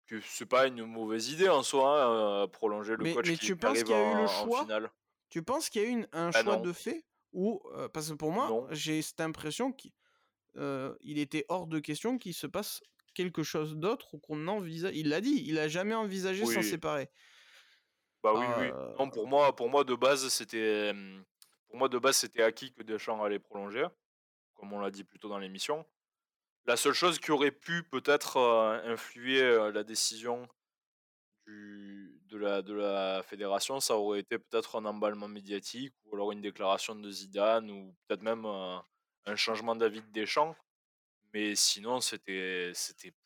que 0.07 0.19
c'est 0.21 0.45
pas 0.45 0.67
une 0.67 0.85
mauvaise 0.85 1.29
idée 1.29 1.49
en 1.49 1.61
soi, 1.63 2.03
hein, 2.03 2.47
prolonger 2.47 2.95
le 2.95 3.13
coach 3.13 3.27
mais 3.27 3.37
qui 3.37 3.45
tu 3.45 3.55
penses 3.55 3.83
qu'il 3.83 3.91
y 3.91 3.93
a 3.93 4.11
eu 4.13 4.21
le 4.21 4.27
choix? 4.27 4.65
Tu 5.29 5.43
penses 5.43 5.69
qu'il 5.69 5.81
y 5.81 5.85
a 5.85 5.89
eu 5.89 6.05
un 6.13 6.29
bah 6.29 6.41
choix 6.41 6.57
de 6.57 6.71
fait 6.73 7.05
ou 7.33 7.61
parce 7.93 8.09
que 8.09 8.15
pour 8.15 8.31
moi, 8.31 8.67
j'ai 8.71 9.01
cette 9.01 9.21
impression 9.21 9.71
qu'il 9.71 9.91
il 11.01 11.19
était 11.19 11.45
hors 11.49 11.67
de 11.67 11.79
question 11.79 12.17
qu'il 12.17 12.33
se 12.33 12.47
passe 12.47 12.81
quelque 13.13 13.43
chose 13.43 13.75
d'autre 13.75 14.13
ou 14.13 14.19
qu'on 14.19 14.47
envisage. 14.47 14.95
Il 14.95 15.09
l'a 15.09 15.21
dit, 15.21 15.43
il 15.45 15.59
a 15.59 15.67
jamais 15.67 15.95
envisagé 15.95 16.45
s'en 16.45 16.61
séparer. 16.61 17.09
Bah 18.23 18.33
oui, 18.35 18.45
oui. 18.59 18.71
Non, 18.97 19.09
pour 19.09 19.27
moi, 19.27 19.55
pour 19.55 19.69
moi 19.69 19.83
de 19.83 19.93
base, 19.93 20.27
c'était 20.29 20.93
pour 21.67 21.77
moi 21.77 21.89
de 21.89 21.99
base 21.99 22.17
c'était 22.17 22.43
acquis 22.43 22.73
que 22.73 22.81
Deschamps 22.81 23.21
allait 23.21 23.39
prolonger, 23.39 23.85
comme 24.55 24.71
on 24.71 24.79
l'a 24.79 24.89
dit 24.89 25.03
plus 25.03 25.19
tôt 25.19 25.29
dans 25.29 25.39
l'émission. 25.39 25.85
La 26.67 26.75
seule 26.75 26.93
chose 26.93 27.17
qui 27.17 27.31
aurait 27.31 27.51
pu 27.51 27.81
peut-être 27.83 28.37
influer 28.83 29.71
la 29.71 29.85
décision 29.85 30.45
de, 31.47 32.37
la, 32.37 33.23
fédération, 33.23 33.79
ça 33.79 33.95
aurait 33.95 34.19
été 34.19 34.37
peut-être 34.37 34.75
un 34.75 34.83
emballement 34.83 35.29
médiatique 35.29 35.93
ou 36.03 36.15
alors 36.15 36.33
une 36.33 36.41
déclaration 36.41 36.93
de 36.93 37.09
Zidane 37.09 37.71
ou 37.71 37.95
peut-être 38.05 38.21
même 38.21 38.45
un 38.45 39.35
changement 39.37 39.77
d'avis 39.77 40.01
de 40.01 40.11
Deschamps. 40.11 40.57
Mais 41.33 41.55
sinon, 41.55 42.01
c'était 42.01 42.73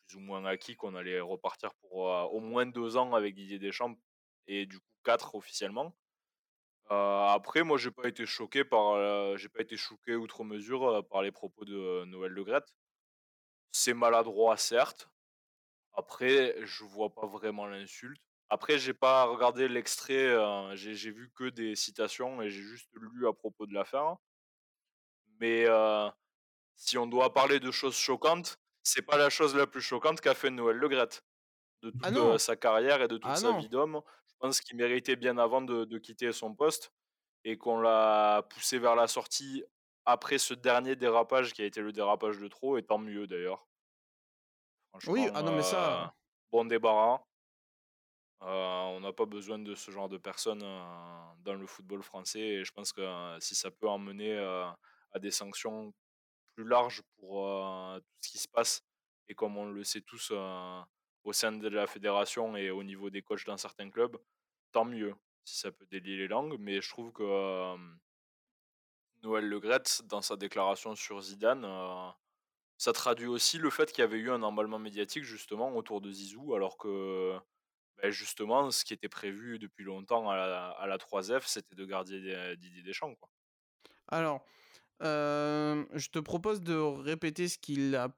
plus 0.06 0.16
ou 0.16 0.20
moins 0.20 0.44
acquis 0.44 0.76
qu'on 0.76 0.94
allait 0.94 1.20
repartir 1.20 1.74
pour 1.74 1.96
au 2.32 2.38
moins 2.38 2.64
deux 2.64 2.96
ans 2.96 3.12
avec 3.12 3.34
Didier 3.34 3.58
Deschamps 3.58 3.96
et 4.46 4.66
du 4.66 4.78
coup 4.78 4.86
quatre 5.02 5.34
officiellement. 5.34 5.96
après, 6.88 7.64
moi, 7.64 7.76
j'ai 7.76 7.90
pas 7.90 8.06
été 8.06 8.24
choqué 8.24 8.64
par, 8.64 9.36
j'ai 9.36 9.48
pas 9.48 9.62
été 9.62 9.76
choqué 9.76 10.14
outre 10.14 10.44
mesure 10.44 11.04
par 11.08 11.22
les 11.22 11.32
propos 11.32 11.64
de 11.64 12.04
Noël 12.04 12.30
Le 12.30 12.44
c'est 13.72 13.94
maladroit, 13.94 14.56
certes. 14.56 15.10
Après, 15.94 16.56
je 16.64 16.84
vois 16.84 17.10
pas 17.14 17.26
vraiment 17.26 17.66
l'insulte. 17.66 18.22
Après, 18.48 18.78
j'ai 18.78 18.94
pas 18.94 19.24
regardé 19.24 19.66
l'extrait, 19.68 20.34
j'ai 20.76 21.10
vu 21.10 21.30
que 21.34 21.48
des 21.48 21.74
citations 21.74 22.42
et 22.42 22.50
j'ai 22.50 22.62
juste 22.62 22.88
lu 22.94 23.26
à 23.26 23.32
propos 23.32 23.66
de 23.66 23.74
l'affaire. 23.74 24.16
Mais 25.40 25.66
si 26.76 26.98
on 26.98 27.06
doit 27.06 27.32
parler 27.32 27.60
de 27.60 27.70
choses 27.70 27.96
choquantes, 27.96 28.58
c'est 28.82 29.02
pas 29.02 29.16
la 29.16 29.30
chose 29.30 29.54
la 29.54 29.66
plus 29.66 29.80
choquante 29.80 30.20
qu'a 30.20 30.34
fait 30.34 30.50
Noël 30.50 30.76
Le 30.76 30.88
Graët. 30.88 31.24
De 31.82 31.92
Ah 32.02 32.12
toute 32.12 32.38
sa 32.38 32.56
carrière 32.56 33.02
et 33.02 33.08
de 33.08 33.16
toute 33.16 33.26
Ah 33.30 33.36
sa 33.36 33.50
non. 33.50 33.58
vie 33.58 33.68
d'homme, 33.68 34.02
je 34.28 34.34
pense 34.38 34.60
qu'il 34.60 34.76
méritait 34.76 35.16
bien 35.16 35.38
avant 35.38 35.62
de, 35.62 35.84
de 35.84 35.98
quitter 35.98 36.32
son 36.32 36.54
poste 36.54 36.92
et 37.44 37.58
qu'on 37.58 37.80
l'a 37.80 38.42
poussé 38.50 38.78
vers 38.78 38.94
la 38.94 39.08
sortie 39.08 39.64
après 40.04 40.38
ce 40.38 40.54
dernier 40.54 40.96
dérapage 40.96 41.52
qui 41.52 41.62
a 41.62 41.64
été 41.66 41.80
le 41.80 41.92
dérapage 41.92 42.38
de 42.38 42.48
trop, 42.48 42.76
et 42.78 42.82
tant 42.82 42.98
mieux 42.98 43.26
d'ailleurs. 43.26 43.66
Oui, 45.06 45.28
ah 45.34 45.42
non, 45.42 45.52
mais 45.52 45.58
euh, 45.58 45.62
ça. 45.62 46.14
bon 46.50 46.64
débarras. 46.64 47.22
Euh, 48.44 48.82
on 48.96 49.00
n'a 49.00 49.12
pas 49.12 49.24
besoin 49.24 49.58
de 49.60 49.74
ce 49.76 49.92
genre 49.92 50.08
de 50.08 50.18
personnes 50.18 50.62
euh, 50.64 51.24
dans 51.44 51.54
le 51.54 51.64
football 51.66 52.02
français 52.02 52.40
et 52.40 52.64
je 52.64 52.72
pense 52.72 52.92
que 52.92 53.00
euh, 53.00 53.38
si 53.38 53.54
ça 53.54 53.70
peut 53.70 53.88
emmener 53.88 54.36
à 54.36 55.18
des 55.20 55.30
sanctions 55.30 55.94
plus 56.54 56.64
larges 56.64 57.02
pour 57.18 57.46
tout 58.00 58.18
ce 58.20 58.28
qui 58.30 58.38
se 58.38 58.48
passe 58.48 58.82
et 59.28 59.34
comme 59.34 59.56
on 59.56 59.66
le 59.66 59.84
sait 59.84 60.00
tous 60.00 60.32
au 60.32 61.32
sein 61.32 61.52
de 61.52 61.68
la 61.68 61.86
fédération 61.86 62.56
et 62.56 62.70
au 62.70 62.82
niveau 62.82 63.10
des 63.10 63.22
coachs 63.22 63.46
dans 63.46 63.56
certains 63.56 63.90
clubs, 63.90 64.18
tant 64.72 64.84
mieux 64.84 65.14
si 65.44 65.58
ça 65.58 65.70
peut 65.70 65.86
délier 65.86 66.16
les 66.16 66.28
langues. 66.28 66.56
Mais 66.58 66.80
je 66.80 66.88
trouve 66.90 67.12
que 67.12 67.76
Noël 69.22 69.48
Le 69.48 69.60
Graët, 69.60 70.02
dans 70.06 70.20
sa 70.22 70.36
déclaration 70.36 70.94
sur 70.94 71.20
Zidane, 71.20 71.64
euh, 71.64 72.08
ça 72.78 72.92
traduit 72.92 73.26
aussi 73.28 73.58
le 73.58 73.70
fait 73.70 73.92
qu'il 73.92 74.00
y 74.00 74.04
avait 74.04 74.18
eu 74.18 74.30
un 74.30 74.42
emballement 74.42 74.78
médiatique 74.78 75.24
justement 75.24 75.74
autour 75.76 76.00
de 76.00 76.10
Zizou, 76.10 76.54
alors 76.54 76.76
que 76.76 77.36
ben, 78.02 78.10
justement, 78.10 78.70
ce 78.70 78.84
qui 78.84 78.94
était 78.94 79.08
prévu 79.08 79.58
depuis 79.58 79.84
longtemps 79.84 80.28
à 80.28 80.36
la, 80.36 80.70
à 80.70 80.86
la 80.86 80.96
3F, 80.98 81.42
c'était 81.46 81.76
de 81.76 81.84
garder 81.84 82.20
des- 82.20 82.56
Didier 82.56 82.82
Deschamps. 82.82 83.14
Quoi. 83.14 83.28
Alors, 84.08 84.44
euh, 85.02 85.84
je 85.94 86.08
te 86.08 86.18
propose 86.18 86.60
de 86.62 86.74
répéter 86.74 87.48
ce 87.48 87.58
qu'il 87.58 87.94
a, 87.94 88.08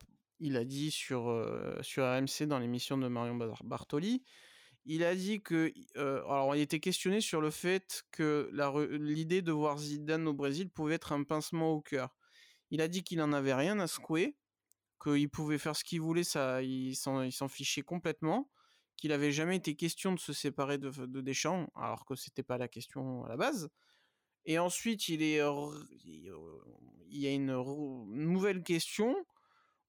il 0.40 0.56
a 0.56 0.64
dit 0.64 0.90
sur, 0.90 1.28
euh, 1.28 1.76
sur 1.82 2.04
RMC 2.04 2.46
dans 2.46 2.58
l'émission 2.58 2.96
de 2.96 3.08
Marion 3.08 3.34
Bar- 3.34 3.62
Bartoli. 3.64 4.22
Il 4.84 5.04
a 5.04 5.14
dit 5.14 5.40
que. 5.42 5.72
euh, 5.96 6.22
alors, 6.24 6.54
il 6.56 6.60
était 6.60 6.80
questionné 6.80 7.20
sur 7.20 7.40
le 7.40 7.50
fait 7.50 8.04
que 8.10 8.50
l'idée 8.90 9.42
de 9.42 9.52
voir 9.52 9.78
Zidane 9.78 10.28
au 10.28 10.34
Brésil 10.34 10.68
pouvait 10.70 10.94
être 10.94 11.12
un 11.12 11.24
pincement 11.24 11.72
au 11.72 11.80
cœur. 11.80 12.14
Il 12.70 12.80
a 12.80 12.88
dit 12.88 13.02
qu'il 13.02 13.18
n'en 13.18 13.32
avait 13.32 13.54
rien 13.54 13.78
à 13.78 13.86
secouer, 13.86 14.36
qu'il 15.02 15.30
pouvait 15.30 15.58
faire 15.58 15.76
ce 15.76 15.84
qu'il 15.84 16.00
voulait, 16.00 16.24
ça, 16.24 16.62
il 16.62 16.96
s'en 16.96 17.48
fichait 17.48 17.82
complètement, 17.82 18.50
qu'il 18.96 19.12
avait 19.12 19.32
jamais 19.32 19.56
été 19.56 19.74
question 19.74 20.12
de 20.12 20.18
se 20.18 20.32
séparer 20.32 20.78
de, 20.78 20.90
de 20.90 21.20
Deschamps, 21.20 21.68
alors 21.74 22.04
que 22.04 22.14
c'était 22.14 22.42
pas 22.42 22.58
la 22.58 22.68
question 22.68 23.24
à 23.24 23.28
la 23.28 23.36
base. 23.36 23.70
Et 24.46 24.58
ensuite, 24.58 25.08
il 25.08 25.22
est, 25.22 25.40
y 27.08 27.26
a 27.26 27.30
une 27.30 27.54
nouvelle 28.08 28.62
question 28.62 29.16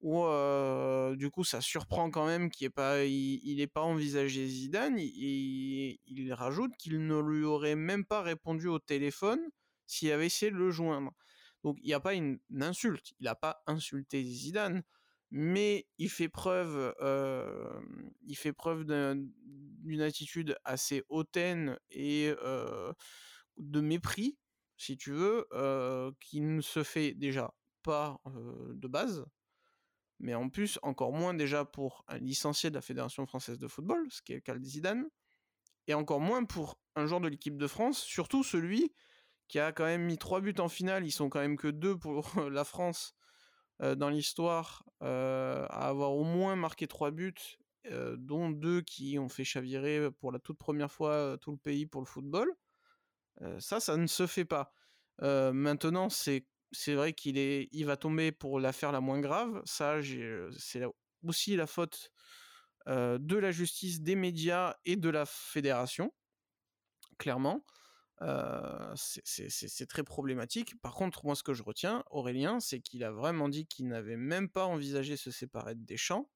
où 0.05 1.15
du 1.15 1.31
coup 1.31 1.43
ça 1.43 1.61
surprend 1.61 2.11
quand 2.11 2.27
même 2.27 2.51
qu'il 2.51 2.65
n'ait 2.65 2.69
pas, 2.69 3.03
il, 3.05 3.67
pas 3.73 3.81
envisagé 3.81 4.47
Zidane. 4.47 4.99
Et 4.99 5.99
il 6.05 6.31
rajoute 6.31 6.71
qu'il 6.77 7.07
ne 7.07 7.19
lui 7.19 7.43
aurait 7.43 7.75
même 7.75 8.05
pas 8.05 8.21
répondu 8.21 8.67
au 8.67 8.77
téléphone 8.77 9.39
s'il 9.87 10.11
avait 10.11 10.27
essayé 10.27 10.51
de 10.51 10.57
le 10.57 10.69
joindre. 10.69 11.11
Donc 11.63 11.79
il 11.81 11.87
n'y 11.87 11.93
a 11.93 11.99
pas 11.99 12.13
une, 12.13 12.39
insulte, 12.61 13.13
il 13.19 13.23
n'a 13.23 13.33
pas 13.33 13.63
insulté 13.65 14.23
Zidane, 14.23 14.83
mais 15.31 15.87
il 15.97 16.11
fait 16.11 16.29
preuve, 16.29 16.93
d'une 19.83 20.01
attitude 20.01 20.55
assez 20.63 21.03
hautaine 21.09 21.79
et 21.89 22.31
de 23.57 23.81
mépris, 23.81 24.37
si 24.77 24.97
tu 24.97 25.13
veux, 25.13 25.47
qui 26.19 26.41
ne 26.41 26.61
se 26.61 26.83
fait 26.83 27.15
déjà 27.15 27.51
pas 27.81 28.21
de 28.27 28.87
base, 28.87 29.25
mais 30.19 30.33
en 30.33 30.49
plus 30.49 30.79
encore 30.81 31.11
moins 31.11 31.33
déjà 31.33 31.65
pour 31.65 32.03
un 32.07 32.17
licencié 32.17 32.69
de 32.69 32.75
la 32.75 32.81
Fédération 32.81 33.25
française 33.25 33.59
de 33.59 33.67
football, 33.67 34.05
ce 34.09 34.21
qui 34.21 34.33
est 34.33 34.35
le 34.35 34.41
cas 34.41 34.57
Zidane, 34.59 35.05
et 35.87 35.93
encore 35.93 36.19
moins 36.19 36.45
pour 36.45 36.79
un 36.95 37.05
joueur 37.05 37.21
de 37.21 37.27
l'équipe 37.27 37.57
de 37.57 37.67
France, 37.67 37.99
surtout 37.99 38.43
celui 38.43 38.93
qui 39.47 39.59
a 39.59 39.71
quand 39.71 39.85
même 39.85 40.03
mis 40.03 40.17
trois 40.17 40.41
buts 40.41 40.55
en 40.57 40.69
finale, 40.69 41.05
ils 41.05 41.11
sont 41.11 41.29
quand 41.29 41.39
même 41.39 41.57
que 41.57 41.67
deux 41.67 41.97
pour 41.97 42.25
la 42.49 42.63
France 42.63 43.15
euh, 43.81 43.95
dans 43.95 44.09
l'histoire 44.09 44.83
euh, 45.03 45.65
à 45.69 45.89
avoir 45.89 46.13
au 46.13 46.23
moins 46.23 46.55
marqué 46.55 46.87
trois 46.87 47.11
buts, 47.11 47.33
euh, 47.91 48.15
dont 48.17 48.49
deux 48.49 48.81
qui 48.81 49.19
ont 49.19 49.29
fait 49.29 49.43
chavirer 49.43 50.09
pour 50.19 50.31
la 50.31 50.39
toute 50.39 50.57
première 50.57 50.91
fois 50.91 51.37
tout 51.41 51.51
le 51.51 51.57
pays 51.57 51.85
pour 51.85 52.01
le 52.01 52.07
football. 52.07 52.51
Ça, 53.59 53.81
ça 53.81 53.97
ne 53.97 54.07
se 54.07 54.27
fait 54.27 54.45
pas. 54.45 54.71
Maintenant, 55.19 56.09
c'est 56.09 56.47
c'est 56.75 56.93
vrai 56.95 57.13
qu'il 57.13 57.37
est, 57.37 57.69
il 57.71 57.85
va 57.85 57.97
tomber 57.97 58.31
pour 58.31 58.59
l'affaire 58.59 58.91
la 58.91 59.01
moins 59.01 59.19
grave. 59.21 59.61
Ça, 59.65 59.95
euh, 59.95 60.51
c'est 60.57 60.83
aussi 61.23 61.55
la 61.55 61.67
faute 61.67 62.11
euh, 62.87 63.17
de 63.19 63.37
la 63.37 63.51
justice, 63.51 64.01
des 64.01 64.15
médias 64.15 64.75
et 64.85 64.95
de 64.95 65.09
la 65.09 65.25
fédération, 65.25 66.13
clairement. 67.17 67.63
Euh, 68.21 68.93
c'est- 68.95 69.85
très 69.87 70.03
problématique. 70.03 70.79
Par 70.81 70.93
contre, 70.95 71.25
moi, 71.25 71.35
ce 71.35 71.43
que 71.43 71.53
je 71.53 71.63
retiens, 71.63 72.03
Aurélien, 72.11 72.59
c'est 72.59 72.79
qu'il 72.79 73.03
a 73.03 73.11
vraiment 73.11 73.49
dit 73.49 73.67
qu'il 73.67 73.87
n'avait 73.87 74.17
même 74.17 74.49
pas 74.49 74.65
envisagé 74.65 75.17
se 75.17 75.31
séparer 75.31 75.75
de 75.75 75.83
Deschamps. 75.83 76.29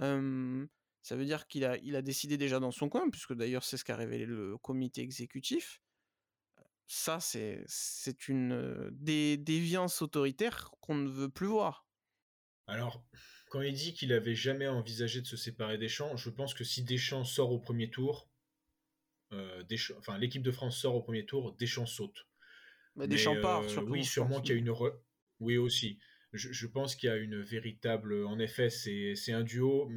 Euh, 0.00 0.66
ça 1.02 1.16
veut 1.16 1.24
dire 1.24 1.46
qu'il 1.46 1.64
a, 1.64 1.76
il 1.78 1.96
a 1.96 2.02
décidé 2.02 2.36
déjà 2.36 2.60
dans 2.60 2.70
son 2.70 2.88
coin, 2.88 3.08
puisque 3.10 3.32
d'ailleurs 3.34 3.64
c'est 3.64 3.76
ce 3.76 3.84
qu'a 3.84 3.96
révélé 3.96 4.26
le 4.26 4.58
comité 4.58 5.00
exécutif. 5.02 5.80
Ça, 6.88 7.18
c'est 7.20 7.64
c'est 7.66 8.28
une 8.28 8.88
dé- 8.92 9.36
déviance 9.36 10.02
autoritaire 10.02 10.70
qu'on 10.80 10.94
ne 10.94 11.08
veut 11.08 11.28
plus 11.28 11.46
voir. 11.46 11.86
Alors, 12.68 13.04
quand 13.50 13.60
il 13.62 13.74
dit 13.74 13.92
qu'il 13.94 14.12
avait 14.12 14.34
jamais 14.34 14.68
envisagé 14.68 15.20
de 15.20 15.26
se 15.26 15.36
séparer 15.36 15.78
Deschamps, 15.78 16.16
je 16.16 16.30
pense 16.30 16.54
que 16.54 16.64
si 16.64 16.82
Deschamps 16.84 17.24
sort 17.24 17.50
au 17.52 17.58
premier 17.58 17.90
tour, 17.90 18.28
euh, 19.32 19.62
Deschamps- 19.64 19.96
enfin 19.98 20.18
l'équipe 20.18 20.42
de 20.42 20.50
France 20.52 20.78
sort 20.78 20.94
au 20.94 21.02
premier 21.02 21.26
tour, 21.26 21.52
Deschamps 21.56 21.86
saute. 21.86 22.26
Mais 22.96 23.08
Deschamps 23.08 23.34
Mais, 23.34 23.40
part, 23.42 23.68
surtout. 23.68 23.90
oui, 23.90 24.04
sûrement 24.04 24.40
qu'il 24.40 24.54
y 24.54 24.58
a 24.58 24.60
une. 24.60 24.70
re- 24.70 24.96
Oui, 25.40 25.56
aussi. 25.58 25.98
Je, 26.32 26.52
je 26.52 26.66
pense 26.66 26.94
qu'il 26.96 27.08
y 27.08 27.12
a 27.12 27.16
une 27.16 27.40
véritable. 27.40 28.24
En 28.26 28.38
effet, 28.38 28.70
c'est 28.70 29.14
c'est 29.16 29.32
un 29.32 29.42
duo. 29.42 29.90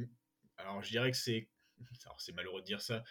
Alors, 0.58 0.82
je 0.82 0.90
dirais 0.90 1.10
que 1.10 1.16
c'est. 1.16 1.48
Alors, 2.04 2.20
c'est 2.20 2.32
malheureux 2.32 2.60
de 2.60 2.66
dire 2.66 2.80
ça, 2.82 3.02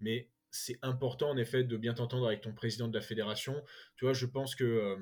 mais 0.00 0.30
c'est 0.50 0.78
important, 0.82 1.30
en 1.30 1.36
effet, 1.36 1.64
de 1.64 1.76
bien 1.76 1.94
t'entendre 1.94 2.26
avec 2.26 2.40
ton 2.40 2.52
président 2.52 2.88
de 2.88 2.94
la 2.94 3.02
fédération. 3.02 3.62
Tu 3.96 4.04
vois, 4.04 4.14
je 4.14 4.26
pense 4.26 4.54
que 4.54 4.64
euh, 4.64 4.96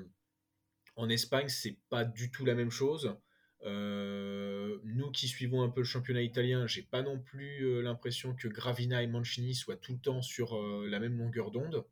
en 0.95 1.09
Espagne, 1.09 1.49
c'est 1.49 1.77
pas 1.89 2.05
du 2.05 2.31
tout 2.31 2.45
la 2.45 2.55
même 2.55 2.71
chose. 2.71 3.15
Euh, 3.63 4.79
nous 4.83 5.11
qui 5.11 5.27
suivons 5.27 5.63
un 5.63 5.69
peu 5.69 5.81
le 5.81 5.85
championnat 5.85 6.21
italien, 6.21 6.67
j'ai 6.67 6.83
pas 6.83 7.01
non 7.01 7.19
plus 7.19 7.65
euh, 7.65 7.81
l'impression 7.81 8.35
que 8.35 8.47
Gravina 8.47 9.01
et 9.01 9.07
Mancini 9.07 9.55
soient 9.55 9.77
tout 9.77 9.93
le 9.93 9.99
temps 9.99 10.21
sur 10.21 10.61
la 10.61 10.99
même 10.99 11.17
longueur 11.17 11.51
d'onde. 11.51 11.85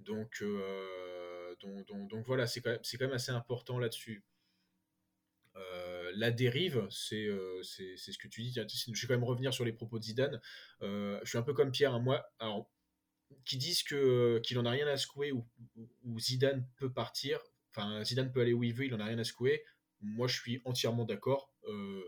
Donc, 0.00 0.42
donc, 1.60 2.08
donc, 2.08 2.26
voilà, 2.26 2.46
c'est 2.46 2.60
quand, 2.60 2.76
quand 2.80 3.04
même 3.04 3.12
assez 3.12 3.32
important 3.32 3.78
là-dessus. 3.78 4.22
La 6.14 6.30
dérive, 6.30 6.86
c'est 6.90 7.26
euh, 7.26 7.62
c'est 7.62 7.96
ce 7.96 8.18
que 8.18 8.28
tu 8.28 8.42
dis. 8.42 8.52
Je 8.52 8.60
vais 8.62 9.06
quand 9.06 9.14
même 9.14 9.24
revenir 9.24 9.52
sur 9.54 9.64
les 9.64 9.72
propos 9.72 9.98
de 9.98 10.04
Zidane. 10.04 10.40
Euh, 10.82 11.18
je 11.22 11.28
suis 11.28 11.38
un 11.38 11.42
peu 11.42 11.54
comme 11.54 11.70
Pierre, 11.70 11.94
hein, 11.94 12.00
moi, 12.00 12.24
alors, 12.38 12.70
qui 13.44 13.58
disent 13.58 13.82
qu'il 13.82 14.58
en 14.58 14.66
a 14.66 14.70
rien 14.70 14.86
à 14.88 14.96
secouer 14.96 15.32
ou, 15.32 15.46
ou- 16.04 16.18
Zidane 16.20 16.66
peut 16.76 16.92
partir. 16.92 17.40
Enfin, 17.70 18.04
Zidane 18.04 18.32
peut 18.32 18.40
aller 18.40 18.52
où 18.52 18.64
il 18.64 18.74
veut, 18.74 18.86
il 18.86 18.94
en 18.94 19.00
a 19.00 19.04
rien 19.06 19.18
à 19.18 19.24
secouer. 19.24 19.64
Moi, 20.00 20.28
je 20.28 20.36
suis 20.40 20.60
entièrement 20.64 21.04
d'accord. 21.04 21.52
Euh, 21.68 22.02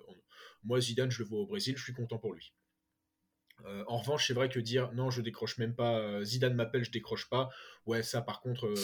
moi, 0.64 0.80
Zidane, 0.80 1.11
je 1.11 1.22
le 1.22 1.28
vois 1.28 1.40
au 1.40 1.46
Brésil, 1.46 1.76
je 1.76 1.82
suis 1.82 1.94
content 1.94 2.18
pour 2.18 2.34
lui. 2.34 2.53
Euh, 3.66 3.84
en 3.88 3.98
revanche, 3.98 4.26
c'est 4.26 4.32
vrai 4.32 4.48
que 4.48 4.59
dire 4.59 4.90
non, 4.92 5.11
je 5.11 5.20
décroche 5.20 5.59
même 5.59 5.74
pas, 5.74 5.98
euh, 5.98 6.24
Zidane 6.24 6.55
m'appelle, 6.55 6.84
je 6.84 6.90
décroche 6.90 7.28
pas. 7.28 7.51
Ouais, 7.86 8.03
ça 8.03 8.22
par 8.22 8.40
contre, 8.40 8.66
euh, 8.66 8.74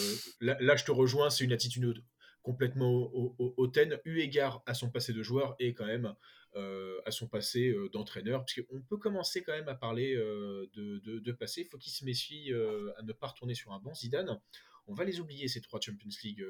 là, 0.40 0.56
là, 0.60 0.76
je 0.76 0.84
te 0.84 0.90
rejoins, 0.90 1.30
c'est 1.30 1.44
une 1.44 1.52
attitude 1.52 2.04
complètement 2.46 2.92
au- 2.92 3.34
au- 3.40 3.54
hautaine, 3.56 3.98
eu 4.04 4.20
égard 4.20 4.62
à 4.66 4.74
son 4.74 4.88
passé 4.88 5.12
de 5.12 5.20
joueur 5.20 5.56
et 5.58 5.74
quand 5.74 5.84
même 5.84 6.14
euh, 6.54 7.00
à 7.04 7.10
son 7.10 7.26
passé 7.26 7.70
euh, 7.70 7.88
d'entraîneur. 7.88 8.38
Parce 8.44 8.54
qu'on 8.54 8.82
peut 8.82 8.98
commencer 8.98 9.42
quand 9.42 9.52
même 9.52 9.66
à 9.68 9.74
parler 9.74 10.14
euh, 10.14 10.70
de, 10.74 11.18
de, 11.18 11.32
passé. 11.32 11.62
Il 11.62 11.66
faut 11.66 11.76
qu'il 11.76 11.90
se 11.90 12.04
méfie 12.04 12.52
euh, 12.52 12.92
à 12.98 13.02
ne 13.02 13.12
pas 13.12 13.26
retourner 13.26 13.54
sur 13.54 13.72
un 13.72 13.80
banc. 13.80 13.92
Zidane, 13.94 14.40
on 14.86 14.94
va 14.94 15.02
les 15.02 15.18
oublier 15.18 15.48
ces 15.48 15.60
trois 15.60 15.80
Champions 15.80 16.08
League 16.22 16.44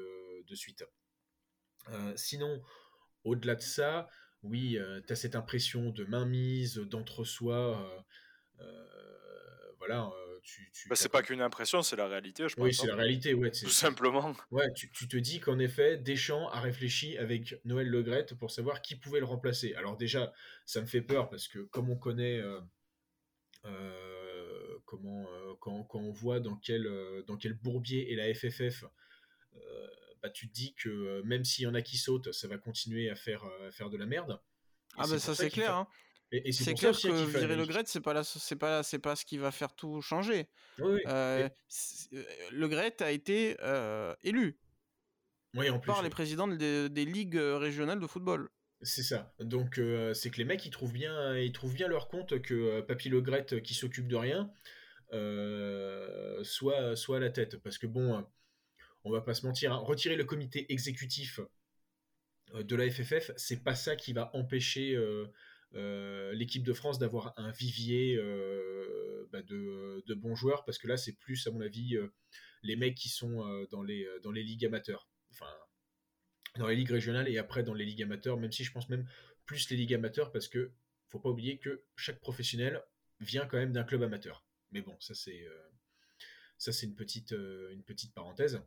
de 0.47 0.55
suite. 0.55 0.85
Sinon, 2.15 2.61
au-delà 3.23 3.55
de 3.55 3.61
ça, 3.61 4.07
oui, 4.43 4.77
tu 5.07 5.13
as 5.13 5.15
cette 5.15 5.35
impression 5.35 5.89
de 5.89 6.03
mainmise, 6.03 6.75
d'entre-soi. 6.75 8.05
voilà, 9.79 10.11
tu, 10.47 10.71
tu 10.71 10.87
Bah, 10.87 10.95
c'est 10.95 11.09
pas- 11.09 11.21
qu'une 11.21 11.41
impression, 11.41 11.81
c'est 11.81 11.97
la 11.97 12.07
réalité, 12.07 12.47
je 12.47 12.55
pense. 12.55 12.63
Oui, 12.63 12.73
c'est 12.73 12.83
hein. 12.83 12.95
la 12.95 12.95
réalité, 12.95 13.33
ouais. 13.33 13.51
Tout 13.51 13.69
simplement. 13.69 14.33
Ouais, 14.49 14.71
tu, 14.73 14.89
tu 14.91 15.07
te 15.07 15.17
dis 15.17 15.39
qu'en 15.41 15.59
effet, 15.59 15.97
Deschamps 15.97 16.49
a 16.49 16.61
réfléchi 16.61 17.17
avec 17.17 17.59
Noël 17.65 17.87
Le 17.87 18.01
Graët 18.01 18.33
pour 18.35 18.49
savoir 18.49 18.81
qui 18.81 18.95
pouvait 18.95 19.19
le 19.19 19.25
remplacer. 19.25 19.75
Alors 19.75 19.97
déjà, 19.97 20.33
ça 20.65 20.79
me 20.81 20.87
fait 20.87 21.01
peur 21.01 21.29
parce 21.29 21.49
que 21.49 21.59
comme 21.59 21.89
on 21.89 21.97
connaît, 21.97 22.41
euh, 23.65 24.77
comment, 24.85 25.27
quand, 25.59 25.83
quand, 25.83 25.99
on 25.99 26.11
voit 26.11 26.39
dans 26.39 26.55
quel, 26.55 26.89
dans 27.27 27.35
quel 27.35 27.53
bourbier 27.53 28.13
est 28.13 28.15
la 28.15 28.33
FFF, 28.33 28.85
bah, 30.23 30.29
tu 30.29 30.47
te 30.47 30.53
dis 30.53 30.73
que 30.75 31.21
même 31.23 31.43
s'il 31.43 31.65
y 31.65 31.67
en 31.67 31.73
a 31.73 31.81
qui 31.81 31.97
sautent, 31.97 32.31
ça 32.31 32.47
va 32.47 32.57
continuer 32.57 33.09
à 33.09 33.15
faire, 33.15 33.43
à 33.67 33.71
faire 33.71 33.89
de 33.89 33.97
la 33.97 34.05
merde. 34.05 34.39
ah 34.95 35.05
bah 35.09 35.19
ça, 35.19 35.35
c'est 35.35 35.49
clair. 35.49 35.75
Hein. 35.75 35.87
Et, 36.31 36.51
c'est 36.51 36.73
clair 36.73 36.91
que 36.91 37.37
virer 37.37 37.55
le 37.55 37.65
Gret, 37.65 37.83
c'est 37.85 38.01
pas 38.01 38.23
c'est 38.23 38.57
pas 38.57 38.83
c'est 38.83 38.99
pas 38.99 39.15
ce 39.15 39.25
qui 39.25 39.37
va 39.37 39.51
faire 39.51 39.73
tout 39.73 40.01
changer. 40.01 40.47
Euh, 40.79 41.47
le 42.51 42.67
Gret 42.67 43.01
a 43.01 43.11
été 43.11 43.55
euh, 43.61 44.13
élu 44.23 44.57
par 45.85 46.03
les 46.03 46.09
présidents 46.09 46.47
des, 46.47 46.89
ligues 46.89 47.37
euh, 47.37 47.57
régionales 47.57 47.99
de 47.99 48.07
football. 48.07 48.49
C'est 48.81 49.03
ça. 49.03 49.33
Donc 49.39 49.79
c'est 50.13 50.29
que 50.29 50.37
les 50.37 50.45
mecs 50.45 50.65
ils 50.65 50.69
trouvent 50.69 50.93
bien 50.93 51.37
ils 51.37 51.53
trouvent 51.53 51.73
bien 51.73 51.87
leur 51.87 52.09
compte 52.09 52.41
que 52.41 52.81
Papy 52.81 53.09
Le 53.09 53.21
Gret 53.21 53.61
qui 53.63 53.73
s'occupe 53.73 54.07
de 54.07 54.15
rien 54.17 54.51
soit 56.43 56.95
soit 56.95 57.17
à 57.17 57.19
la 57.19 57.29
tête 57.29 57.57
parce 57.57 57.77
que 57.77 57.87
bon 57.87 58.25
on 59.05 59.11
va 59.11 59.21
pas 59.21 59.33
se 59.33 59.45
mentir 59.45 59.71
hein, 59.71 59.77
retirer 59.77 60.17
le 60.17 60.25
comité 60.25 60.71
exécutif 60.73 61.39
de 62.53 62.75
la 62.75 62.89
FFF 62.89 63.31
c'est 63.35 63.63
pas 63.63 63.75
ça 63.75 63.95
qui 63.95 64.13
va 64.13 64.29
empêcher 64.33 64.95
euh, 64.95 65.27
l'équipe 65.73 66.63
de 66.63 66.73
France 66.73 66.99
d'avoir 66.99 67.33
un 67.37 67.51
vivier 67.51 68.15
euh, 68.15 69.27
bah, 69.31 69.41
de, 69.41 70.13
bons 70.15 70.35
joueurs 70.35 70.63
parce 70.65 70.77
que 70.77 70.87
là 70.87 70.97
c'est 70.97 71.13
plus 71.13 71.45
à 71.47 71.51
mon 71.51 71.61
avis 71.61 71.95
euh, 71.95 72.13
les 72.63 72.75
mecs 72.75 72.95
qui 72.95 73.09
sont 73.09 73.43
dans 73.71 73.83
les 73.83 74.07
dans 74.23 74.31
les 74.31 74.43
ligues 74.43 74.65
amateurs. 74.65 75.09
Enfin 75.31 75.51
dans 76.57 76.67
les 76.67 76.75
ligues 76.75 76.91
régionales 76.91 77.27
et 77.27 77.37
après 77.37 77.63
dans 77.63 77.73
les 77.73 77.85
ligues 77.85 78.01
amateurs 78.01 78.37
même 78.37 78.51
si 78.51 78.63
je 78.63 78.71
pense 78.71 78.89
même 78.89 79.07
plus 79.45 79.69
les 79.69 79.77
ligues 79.77 79.93
amateurs 79.93 80.31
parce 80.31 80.47
que 80.47 80.71
faut 81.09 81.19
pas 81.19 81.29
oublier 81.29 81.57
que 81.57 81.83
chaque 81.95 82.19
professionnel 82.19 82.81
vient 83.19 83.45
quand 83.45 83.57
même 83.57 83.73
d'un 83.73 83.83
club 83.83 84.03
amateur. 84.03 84.45
Mais 84.71 84.81
bon 84.81 84.97
ça 84.99 85.13
c'est 85.13 85.45
ça 86.57 86.71
c'est 86.71 86.87
une 86.87 86.95
petite 86.95 87.31
une 87.31 87.83
petite 87.83 88.13
parenthèse. 88.13 88.61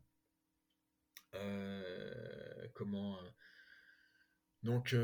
Comment 2.74 3.18
donc 4.62 4.94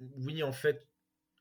oui 0.00 0.42
en 0.42 0.52
fait 0.52 0.88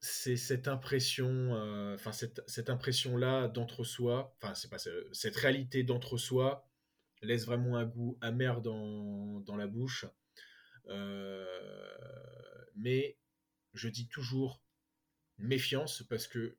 c'est 0.04 0.36
cette 0.36 0.68
impression, 0.68 1.56
euh, 1.56 1.96
enfin 1.96 2.12
cette, 2.12 2.70
impression-là 2.70 3.48
d'entre-soi, 3.48 4.36
enfin 4.42 4.54
c'est 4.54 4.70
pas 4.70 4.78
cette 4.78 5.36
réalité 5.38 5.84
d'entre-soi 5.84 6.68
laisse 7.22 7.46
vraiment 7.46 7.78
un 7.78 7.86
goût 7.86 8.18
amer 8.20 8.60
dans, 8.62 9.56
la 9.58 9.66
bouche. 9.66 10.06
Euh, 10.88 11.46
mais 12.76 13.18
je 13.74 13.88
dis 13.88 14.10
toujours 14.10 14.62
méfiance 15.38 16.04
parce 16.10 16.28
que 16.28 16.58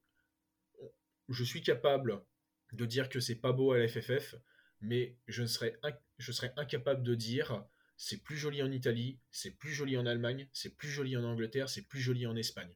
je 1.28 1.44
suis 1.44 1.62
capable 1.62 2.24
de 2.72 2.86
dire 2.86 3.10
que 3.10 3.20
c'est 3.20 3.36
pas 3.36 3.52
beau 3.52 3.72
à 3.72 3.78
la 3.78 3.88
FFF, 3.88 4.36
mais 4.80 5.18
je, 5.28 5.44
serais, 5.44 5.78
je 6.16 6.32
serais 6.32 6.54
incapable 6.56 7.02
de 7.02 7.14
dire 7.14 7.62
c'est 7.98 8.22
plus 8.22 8.38
joli 8.38 8.62
en 8.62 8.72
Italie, 8.72 9.18
c'est 9.30 9.50
plus 9.50 9.72
joli 9.72 9.98
en 9.98 10.06
Allemagne, 10.06 10.48
c'est 10.54 10.74
plus 10.74 10.88
joli 10.88 11.14
en 11.14 11.24
Angleterre, 11.24 11.68
c'est 11.68 11.86
plus 11.86 12.00
joli 12.00 12.26
en 12.26 12.36
Espagne 12.36 12.74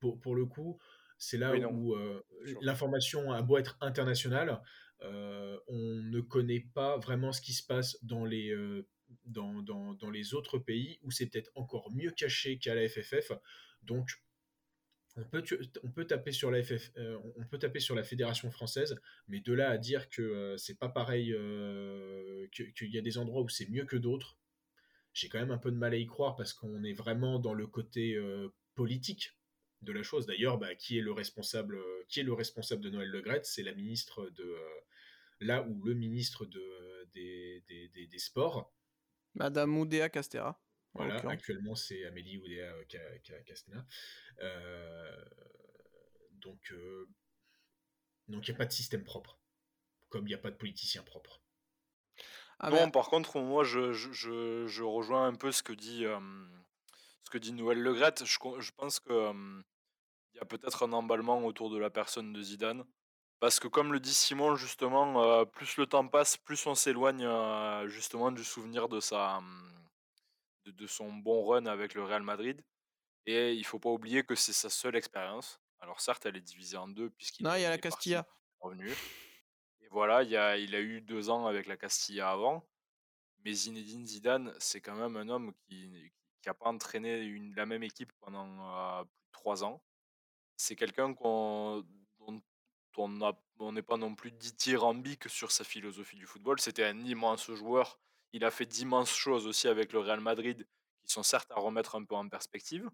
pour, 0.00 0.34
le 0.34 0.46
coup, 0.46 0.78
c'est 1.18 1.38
là 1.38 1.52
où 1.70 1.94
euh, 1.94 2.22
l'information 2.62 3.32
a 3.32 3.42
beau 3.42 3.58
être 3.58 3.76
internationale, 3.80 4.60
euh, 5.02 5.58
on 5.68 5.78
ne 5.78 6.20
connaît 6.20 6.66
pas 6.74 6.98
vraiment 6.98 7.32
ce 7.32 7.40
qui 7.40 7.52
se 7.52 7.64
passe 7.64 8.02
dans 8.02 8.24
les, 8.24 8.50
euh, 8.50 8.86
dans, 9.24 9.62
dans, 9.62 9.94
dans, 9.94 10.10
les 10.10 10.34
autres 10.34 10.58
pays 10.58 10.98
où 11.02 11.10
c'est 11.10 11.26
peut-être 11.26 11.50
encore 11.54 11.92
mieux 11.92 12.10
caché 12.10 12.58
qu'à 12.58 12.74
la 12.74 12.88
FFF. 12.88 13.32
Donc, 13.82 14.10
on 15.16 15.24
peut, 15.24 15.42
on 15.82 15.90
peut 15.90 16.06
taper 16.06 16.32
sur 16.32 16.50
la 16.50 16.62
FF, 16.62 16.90
on 17.36 17.44
peut 17.46 17.58
taper 17.58 17.80
sur 17.80 17.94
la 17.94 18.02
fédération 18.02 18.50
française, 18.50 19.00
mais 19.28 19.40
de 19.40 19.54
là 19.54 19.70
à 19.70 19.78
dire 19.78 20.10
que 20.10 20.54
c'est 20.58 20.78
pas 20.78 20.90
pareil, 20.90 21.34
qu'il 22.52 22.90
y 22.90 22.98
a 22.98 23.00
des 23.00 23.16
endroits 23.16 23.40
où 23.40 23.48
c'est 23.48 23.70
mieux 23.70 23.86
que 23.86 23.96
d'autres, 23.96 24.36
j'ai 25.14 25.30
quand 25.30 25.38
même 25.38 25.52
un 25.52 25.56
peu 25.56 25.70
de 25.70 25.76
mal 25.76 25.94
à 25.94 25.96
y 25.96 26.04
croire 26.04 26.36
parce 26.36 26.52
qu'on 26.52 26.84
est 26.84 26.92
vraiment 26.92 27.38
dans 27.38 27.54
le 27.54 27.66
côté 27.66 28.20
politique 28.74 29.35
de 29.82 29.92
la 29.92 30.02
chose. 30.02 30.26
D'ailleurs, 30.26 30.58
bah, 30.58 30.74
qui 30.74 30.98
est 30.98 31.02
le 31.02 31.12
responsable, 31.12 31.76
euh, 31.76 32.04
qui 32.08 32.20
est 32.20 32.24
le 32.24 32.32
responsable 32.32 32.82
de 32.82 32.90
Noël 32.90 33.08
Legret 33.08 33.40
C'est 33.44 33.62
la 33.62 33.74
ministre 33.74 34.28
de 34.30 34.44
euh, 34.44 34.80
là 35.40 35.62
où 35.62 35.84
le 35.84 35.94
ministre 35.94 36.46
de, 36.46 37.08
des, 37.12 37.62
des, 37.66 38.18
Sports. 38.18 38.72
Madame 39.34 39.76
Oudéa 39.76 40.08
Castera. 40.08 40.60
Voilà, 40.94 41.16
actuellement 41.28 41.74
c'est 41.74 42.06
Amélie 42.06 42.38
Oudéa 42.38 42.72
Castera. 43.44 43.84
Euh, 44.40 45.24
donc, 46.32 46.72
donc 48.28 48.48
il 48.48 48.50
n'y 48.50 48.54
a 48.54 48.58
pas 48.58 48.64
de 48.64 48.72
système 48.72 49.04
propre, 49.04 49.38
comme 50.08 50.24
il 50.26 50.28
n'y 50.28 50.34
a 50.34 50.38
pas 50.38 50.50
de 50.50 50.56
politicien 50.56 51.02
propre. 51.02 51.42
Ah 52.58 52.70
bon, 52.70 52.90
par 52.90 53.10
contre, 53.10 53.40
moi, 53.40 53.64
je, 53.64 53.92
je, 53.92 54.66
je, 54.66 54.82
rejoins 54.82 55.26
un 55.26 55.34
peu 55.34 55.52
ce 55.52 55.62
que 55.62 55.74
dit, 55.74 56.06
ce 57.26 57.30
que 57.30 57.38
dit 57.38 57.52
Noël 57.52 57.82
Legrette. 57.82 58.24
Je, 58.24 58.38
je 58.58 58.70
pense 58.72 59.00
que 59.00 59.32
il 60.32 60.38
y 60.38 60.40
a 60.40 60.44
peut-être 60.44 60.86
un 60.86 60.92
emballement 60.92 61.44
autour 61.44 61.70
de 61.70 61.78
la 61.78 61.90
personne 61.90 62.32
de 62.32 62.40
Zidane. 62.40 62.84
Parce 63.40 63.58
que 63.58 63.68
comme 63.68 63.92
le 63.92 63.98
dit 63.98 64.14
Simon, 64.14 64.54
justement, 64.54 65.22
euh, 65.24 65.44
plus 65.44 65.76
le 65.76 65.86
temps 65.86 66.06
passe, 66.06 66.36
plus 66.36 66.64
on 66.66 66.74
s'éloigne 66.74 67.24
euh, 67.24 67.88
justement 67.88 68.30
du 68.30 68.44
souvenir 68.44 68.88
de, 68.88 69.00
sa, 69.00 69.40
de, 70.66 70.86
son 70.86 71.12
bon 71.12 71.44
run 71.44 71.66
avec 71.66 71.94
le 71.94 72.04
Real 72.04 72.22
Madrid. 72.22 72.62
Et 73.26 73.54
il 73.54 73.64
faut 73.64 73.80
pas 73.80 73.90
oublier 73.90 74.22
que 74.22 74.36
c'est 74.36 74.52
sa 74.52 74.70
seule 74.70 74.94
expérience. 74.94 75.60
Alors 75.80 76.00
certes, 76.00 76.26
elle 76.26 76.36
est 76.36 76.40
divisée 76.40 76.76
en 76.76 76.86
deux 76.86 77.10
puisqu'il 77.10 77.44
non, 77.44 77.54
il 77.54 77.62
y 77.62 77.64
a 77.64 77.70
la 77.70 77.78
Castilla 77.78 78.24
revenu. 78.60 78.90
Et 79.80 79.88
voilà, 79.90 80.22
il, 80.22 80.30
y 80.30 80.36
a, 80.36 80.56
il 80.56 80.74
a 80.74 80.80
eu 80.80 81.00
deux 81.00 81.28
ans 81.28 81.46
avec 81.46 81.66
la 81.66 81.76
Castilla 81.76 82.30
avant. 82.30 82.64
Mais 83.44 83.52
Zinedine 83.52 84.06
Zidane, 84.06 84.54
c'est 84.58 84.80
quand 84.80 84.94
même 84.94 85.16
un 85.16 85.28
homme 85.28 85.52
qui 85.66 86.12
n'a 86.50 86.54
pas 86.54 86.68
entraîné 86.68 87.28
la 87.56 87.66
même 87.66 87.82
équipe 87.82 88.12
pendant 88.20 89.04
plus 89.04 89.26
de 89.26 89.32
trois 89.32 89.64
ans 89.64 89.82
c'est 90.56 90.76
quelqu'un 90.76 91.14
qu'on 91.14 91.84
dont 92.96 93.30
on 93.58 93.72
n'est 93.72 93.82
pas 93.82 93.98
non 93.98 94.14
plus 94.14 94.32
dithyrambique 94.32 95.28
sur 95.28 95.52
sa 95.52 95.64
philosophie 95.64 96.16
du 96.16 96.26
football. 96.26 96.58
C'était 96.60 96.84
un 96.84 96.98
immense 97.04 97.50
joueur. 97.52 97.98
Il 98.32 98.44
a 98.44 98.50
fait 98.50 98.64
d'immenses 98.64 99.14
choses 99.14 99.46
aussi 99.46 99.68
avec 99.68 99.92
le 99.92 99.98
Real 99.98 100.20
Madrid, 100.20 100.66
qui 101.02 101.12
sont 101.12 101.22
certes 101.22 101.50
à 101.52 101.60
remettre 101.60 101.94
un 101.94 102.04
peu 102.04 102.14
en 102.14 102.28
perspective. 102.28 102.90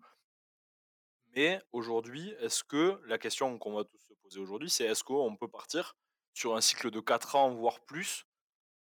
Mais 1.35 1.63
aujourd'hui, 1.71 2.31
est-ce 2.41 2.65
que 2.65 3.01
la 3.07 3.17
question 3.17 3.59
qu'on 3.59 3.75
va 3.75 3.85
tous 3.85 3.99
se 3.99 4.13
poser 4.15 4.41
aujourd'hui, 4.41 4.71
c'est 4.71 4.85
est-ce 4.85 5.05
qu'on 5.05 5.37
peut 5.37 5.49
partir 5.49 5.95
sur 6.35 6.57
un 6.57 6.61
cycle 6.61 6.91
de 6.91 7.01
4 7.01 7.37
ans, 7.37 7.51
voire 7.51 7.81
plus, 7.81 8.27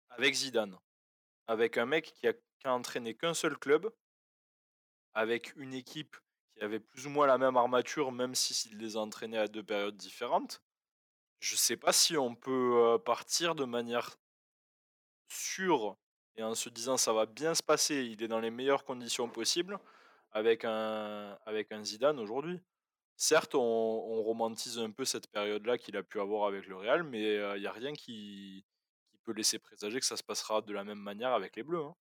avec 0.10 0.34
Zidane? 0.34 0.78
Avec 1.48 1.78
un 1.78 1.86
mec 1.86 2.14
qui 2.14 2.28
a, 2.28 2.34
qui 2.34 2.66
a 2.66 2.74
entraîné 2.74 3.14
qu'un 3.14 3.34
seul 3.34 3.58
club, 3.58 3.94
avec 5.14 5.56
une 5.56 5.74
équipe 5.74 6.16
qui 6.56 6.64
avait 6.64 6.80
plus 6.80 7.08
ou 7.08 7.10
moins 7.10 7.28
la 7.28 7.38
même 7.38 7.58
armature, 7.58 8.12
même 8.12 8.36
s'il 8.36 8.78
les 8.78 8.96
a 8.96 9.00
entraînés 9.00 9.38
à 9.38 9.48
deux 9.48 9.64
périodes 9.64 9.98
différentes. 9.98 10.62
Je 11.40 11.54
ne 11.54 11.58
sais 11.58 11.78
pas 11.78 11.92
si 11.92 12.18
on 12.18 12.36
peut 12.36 12.98
partir 13.06 13.56
de 13.56 13.66
manière 13.66 14.18
sûre 15.28 15.98
et 16.36 16.44
en 16.44 16.56
se 16.56 16.70
disant 16.70 16.98
ça 16.98 17.14
va 17.14 17.26
bien 17.26 17.54
se 17.54 17.64
passer, 17.64 18.06
il 18.06 18.24
est 18.24 18.28
dans 18.28 18.40
les 18.40 18.52
meilleures 18.52 18.86
conditions 18.86 19.30
possibles 19.30 19.80
avec 20.32 20.66
un, 20.66 21.38
avec 21.46 21.72
un 21.72 21.84
Zidane 21.84 22.20
aujourd'hui. 22.20 22.60
Certes, 23.16 23.56
on, 23.56 24.24
romantise 24.24 24.80
un 24.80 24.90
peu 24.90 25.06
cette 25.06 25.28
période-là 25.32 25.78
qu'il 25.78 25.96
a 25.98 26.04
pu 26.04 26.20
avoir 26.20 26.48
avec 26.48 26.66
le 26.68 26.76
Real, 26.76 27.04
mais 27.04 27.36
il 27.56 27.62
n'y 27.62 27.68
a 27.68 27.72
rien 27.72 27.94
qui, 27.94 28.66
qui, 29.06 29.18
peut 29.20 29.34
laisser 29.34 29.60
présager 29.60 30.00
que 30.00 30.06
ça 30.06 30.18
se 30.18 30.24
passera 30.24 30.62
de 30.62 30.74
la 30.74 30.84
même 30.84 31.00
manière 31.00 31.34
avec 31.34 31.56
les 31.56 31.64
Bleus. 31.64 31.84
Hein. 31.84 31.96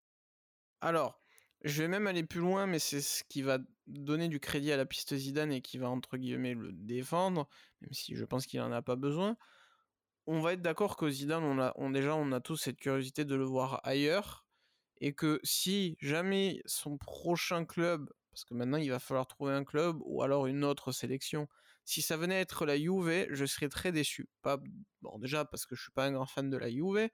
Alors, 0.80 1.18
je 1.64 1.82
vais 1.82 1.88
même 1.88 2.06
aller 2.06 2.24
plus 2.24 2.40
loin, 2.40 2.66
mais 2.66 2.78
c'est 2.78 3.00
ce 3.00 3.24
qui 3.24 3.42
va 3.42 3.58
donner 3.86 4.28
du 4.28 4.40
crédit 4.40 4.72
à 4.72 4.76
la 4.76 4.86
piste 4.86 5.16
Zidane 5.16 5.52
et 5.52 5.62
qui 5.62 5.78
va 5.78 5.88
entre 5.88 6.16
guillemets 6.16 6.54
le 6.54 6.72
défendre, 6.72 7.48
même 7.80 7.92
si 7.92 8.14
je 8.14 8.24
pense 8.24 8.46
qu'il 8.46 8.60
n'en 8.60 8.72
a 8.72 8.82
pas 8.82 8.96
besoin. 8.96 9.36
On 10.26 10.40
va 10.40 10.52
être 10.52 10.62
d'accord 10.62 10.96
que 10.96 11.10
Zidane, 11.10 11.42
on 11.42 11.58
a, 11.58 11.74
déjà, 11.90 12.14
on 12.14 12.32
a 12.32 12.40
tous 12.40 12.56
cette 12.56 12.76
curiosité 12.76 13.24
de 13.24 13.34
le 13.34 13.44
voir 13.44 13.80
ailleurs, 13.82 14.46
et 15.00 15.14
que 15.14 15.40
si 15.42 15.96
jamais 16.00 16.60
son 16.66 16.98
prochain 16.98 17.64
club, 17.64 18.10
parce 18.30 18.44
que 18.44 18.54
maintenant 18.54 18.78
il 18.78 18.90
va 18.90 18.98
falloir 18.98 19.26
trouver 19.26 19.52
un 19.52 19.64
club 19.64 19.96
ou 20.02 20.22
alors 20.22 20.46
une 20.46 20.64
autre 20.64 20.92
sélection, 20.92 21.48
si 21.84 22.02
ça 22.02 22.16
venait 22.16 22.40
être 22.40 22.66
la 22.66 22.76
Juve, 22.76 23.26
je 23.30 23.46
serais 23.46 23.68
très 23.70 23.92
déçu. 23.92 24.28
Pas, 24.42 24.58
bon, 25.00 25.18
déjà 25.18 25.44
parce 25.44 25.64
que 25.64 25.74
je 25.74 25.82
suis 25.82 25.92
pas 25.92 26.04
un 26.04 26.12
grand 26.12 26.26
fan 26.26 26.50
de 26.50 26.56
la 26.56 26.70
Juve, 26.70 27.08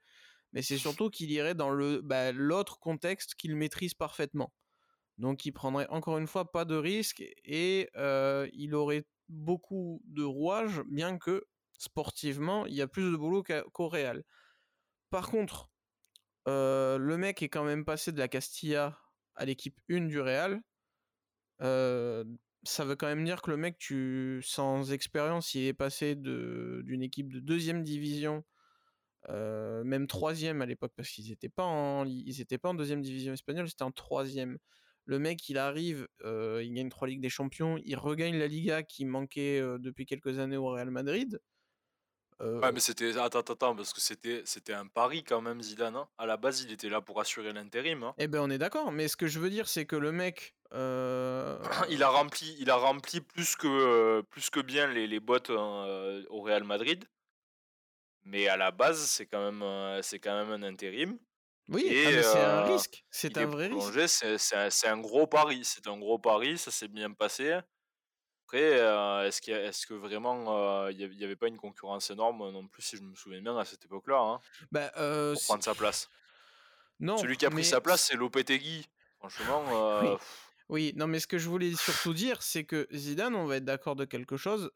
mais 0.55 0.63
c'est 0.63 0.79
surtout 0.79 1.11
qu'il 1.11 1.29
irait 1.31 1.53
dans 1.53 1.69
le 1.69 2.01
bah, 2.01 2.31
l'autre 2.31 2.79
contexte 2.79 3.35
qu'il 3.35 3.55
maîtrise 3.55 3.93
parfaitement. 3.93 4.51
Donc 5.19 5.45
il 5.45 5.51
prendrait 5.51 5.87
encore 5.89 6.17
une 6.17 6.27
fois 6.27 6.51
pas 6.51 6.65
de 6.65 6.75
risque 6.75 7.23
et 7.43 7.91
il 8.53 8.73
aurait 8.73 9.05
beaucoup 9.29 10.01
de 10.05 10.23
rouages, 10.23 10.81
bien 10.87 11.17
que 11.17 11.43
sportivement 11.77 12.65
il 12.65 12.73
y 12.73 12.81
a 12.81 12.87
plus 12.87 13.11
de 13.11 13.17
boulot 13.17 13.43
qu'au 13.73 13.89
Real. 13.89 14.23
Par 15.09 15.29
contre, 15.29 15.69
le 16.45 17.15
mec 17.15 17.43
est 17.43 17.49
quand 17.49 17.65
même 17.65 17.85
passé 17.85 18.11
de 18.11 18.19
la 18.19 18.27
Castilla 18.27 18.97
à 19.35 19.45
l'équipe 19.45 19.79
1 19.89 20.07
du 20.07 20.21
Real. 20.21 20.61
Ça 21.59 22.83
veut 22.85 22.95
quand 22.95 23.07
même 23.07 23.25
dire 23.25 23.41
que 23.41 23.51
le 23.51 23.57
mec, 23.57 23.77
tu, 23.77 24.41
sans 24.43 24.91
expérience, 24.91 25.53
il 25.53 25.65
est 25.65 25.73
passé 25.73 26.15
d'une 26.15 27.03
équipe 27.03 27.31
de 27.31 27.39
deuxième 27.39 27.83
division, 27.83 28.43
euh, 29.29 29.83
même 29.83 30.07
troisième 30.07 30.61
à 30.61 30.65
l'époque, 30.65 30.93
parce 30.95 31.09
qu'ils 31.09 31.29
n'étaient 31.29 31.49
pas 31.49 31.63
en, 31.63 32.05
ils 32.05 32.45
pas 32.61 32.69
en 32.69 32.73
deuxième 32.73 33.01
division 33.01 33.33
espagnole, 33.33 33.67
c'était 33.67 33.83
en 33.83 33.91
troisième. 33.91 34.57
Le 35.05 35.19
mec, 35.19 35.47
il 35.49 35.57
arrive, 35.57 36.07
euh, 36.23 36.61
il 36.63 36.73
gagne 36.73 36.89
trois 36.89 37.07
ligues 37.07 37.21
des 37.21 37.29
champions, 37.29 37.79
il 37.83 37.95
regagne 37.95 38.37
la 38.37 38.47
Liga 38.47 38.83
qui 38.83 39.05
manquait 39.05 39.59
euh, 39.59 39.77
depuis 39.77 40.05
quelques 40.05 40.39
années 40.39 40.57
au 40.57 40.69
Real 40.69 40.89
Madrid. 40.89 41.39
Ouais, 42.41 42.73
mais 42.73 42.81
c'était. 42.81 43.17
Attends, 43.17 43.39
attends, 43.39 43.75
parce 43.77 43.93
que 43.93 44.01
c'était, 44.01 44.41
c'était 44.43 44.73
un 44.73 44.87
pari 44.87 45.23
quand 45.23 45.39
même, 45.39 45.61
Zidane. 45.61 45.95
Hein. 45.95 46.09
À 46.17 46.25
la 46.25 46.35
base, 46.35 46.63
il 46.63 46.71
était 46.71 46.89
là 46.89 46.99
pour 46.99 47.21
assurer 47.21 47.53
l'intérim. 47.53 48.03
Hein. 48.03 48.13
Eh 48.17 48.27
ben, 48.27 48.41
on 48.41 48.49
est 48.49 48.57
d'accord, 48.57 48.91
mais 48.91 49.07
ce 49.07 49.15
que 49.15 49.25
je 49.25 49.39
veux 49.39 49.49
dire, 49.49 49.69
c'est 49.69 49.85
que 49.85 49.95
le 49.95 50.11
mec. 50.11 50.53
Euh, 50.73 51.57
il, 51.89 52.03
a 52.03 52.09
rempli, 52.09 52.53
il 52.59 52.69
a 52.69 52.75
rempli 52.75 53.21
plus 53.21 53.55
que, 53.55 54.19
plus 54.23 54.49
que 54.49 54.59
bien 54.59 54.87
les, 54.87 55.07
les 55.07 55.21
bottes 55.21 55.49
hein, 55.49 56.23
au 56.29 56.41
Real 56.41 56.65
Madrid. 56.65 57.05
Mais 58.25 58.47
à 58.47 58.57
la 58.57 58.71
base, 58.71 58.99
c'est 59.05 59.27
quand, 59.27 59.51
même, 59.51 60.01
c'est 60.01 60.19
quand 60.19 60.33
même 60.33 60.51
un 60.51 60.67
intérim. 60.67 61.17
Oui, 61.69 61.85
ah, 61.89 62.23
c'est 62.23 62.39
un 62.39 62.63
risque. 62.63 63.05
C'est 63.09 63.37
un 63.37 63.45
vrai 63.45 63.67
risque. 63.67 64.25
C'est 64.69 64.87
un 64.87 64.97
gros 64.97 65.27
pari. 65.27 65.63
C'est 65.63 65.87
un 65.87 65.97
gros 65.97 66.19
pari. 66.19 66.57
Ça 66.57 66.71
s'est 66.71 66.87
bien 66.87 67.11
passé. 67.11 67.59
Après, 68.45 68.71
est-ce, 69.27 69.51
est-ce 69.51 69.87
que 69.87 69.93
vraiment 69.93 70.87
il 70.89 71.09
n'y 71.17 71.23
avait 71.23 71.35
pas 71.35 71.47
une 71.47 71.57
concurrence 71.57 72.11
énorme 72.11 72.51
non 72.51 72.67
plus, 72.67 72.83
si 72.83 72.97
je 72.97 73.01
me 73.01 73.15
souviens 73.15 73.41
bien, 73.41 73.57
à 73.57 73.65
cette 73.65 73.85
époque-là, 73.85 74.19
hein, 74.19 74.39
bah, 74.71 74.91
pour 75.33 75.43
prendre 75.43 75.63
sa 75.63 75.73
place? 75.73 76.09
Non. 76.99 77.17
Celui 77.17 77.37
qui 77.37 77.45
a 77.45 77.49
pris 77.49 77.65
sa 77.65 77.81
place, 77.81 78.05
c'est 78.05 78.15
Lopetegui. 78.15 78.87
Franchement. 79.19 79.63
Oui. 80.67 80.89
oui. 80.89 80.93
non, 80.95 81.07
mais 81.07 81.19
ce 81.19 81.27
que 81.27 81.37
je 81.37 81.47
voulais 81.47 81.73
surtout 81.75 82.13
dire, 82.13 82.41
c'est 82.41 82.63
que 82.63 82.87
Zidane, 82.91 83.35
on 83.35 83.45
va 83.45 83.57
être 83.57 83.65
d'accord 83.65 83.95
de 83.95 84.05
quelque 84.05 84.37
chose. 84.37 84.71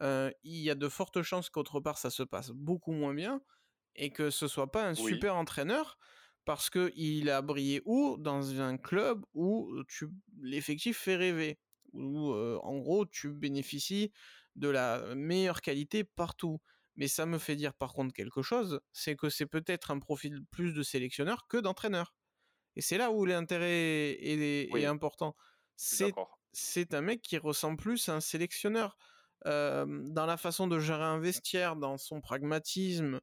Il 0.00 0.34
y 0.44 0.70
a 0.70 0.74
de 0.74 0.88
fortes 0.88 1.22
chances 1.22 1.50
qu'autre 1.50 1.80
part 1.80 1.98
ça 1.98 2.10
se 2.10 2.22
passe 2.22 2.50
beaucoup 2.50 2.92
moins 2.92 3.14
bien 3.14 3.40
et 3.94 4.10
que 4.10 4.30
ce 4.30 4.48
soit 4.48 4.70
pas 4.70 4.86
un 4.86 4.94
super 4.94 5.36
entraîneur 5.36 5.98
parce 6.44 6.70
que 6.70 6.92
il 6.94 7.30
a 7.30 7.42
brillé 7.42 7.82
où? 7.86 8.16
Dans 8.18 8.60
un 8.60 8.76
club 8.76 9.24
où 9.34 9.72
tu 9.88 10.08
l'effectif 10.40 10.98
fait 10.98 11.16
rêver 11.16 11.58
où 11.92 12.32
en 12.32 12.78
gros 12.78 13.06
tu 13.06 13.32
bénéficies 13.32 14.12
de 14.56 14.68
la 14.68 15.14
meilleure 15.14 15.60
qualité 15.60 16.04
partout. 16.04 16.60
Mais 16.96 17.08
ça 17.08 17.26
me 17.26 17.38
fait 17.38 17.56
dire 17.56 17.74
par 17.74 17.92
contre 17.92 18.14
quelque 18.14 18.42
chose, 18.42 18.80
c'est 18.92 19.16
que 19.16 19.28
c'est 19.28 19.46
peut-être 19.46 19.90
un 19.90 19.98
profil 19.98 20.44
plus 20.50 20.72
de 20.72 20.82
sélectionneur 20.82 21.46
que 21.46 21.58
d'entraîneur. 21.58 22.14
Et 22.74 22.80
c'est 22.80 22.98
là 22.98 23.10
où 23.10 23.24
l'intérêt 23.26 24.16
est, 24.20 24.84
important. 24.84 25.36
C'est 26.52 26.94
un 26.94 27.02
mec 27.02 27.20
qui 27.20 27.36
ressemble 27.36 27.76
plus 27.76 28.08
à 28.08 28.14
un 28.14 28.20
sélectionneur. 28.20 28.96
Dans 29.46 30.26
la 30.26 30.36
façon 30.36 30.66
de 30.66 30.78
gérer 30.78 31.04
un 31.04 31.18
vestiaire, 31.18 31.76
dans 31.76 31.96
son 31.96 32.20
pragmatisme, 32.20 33.20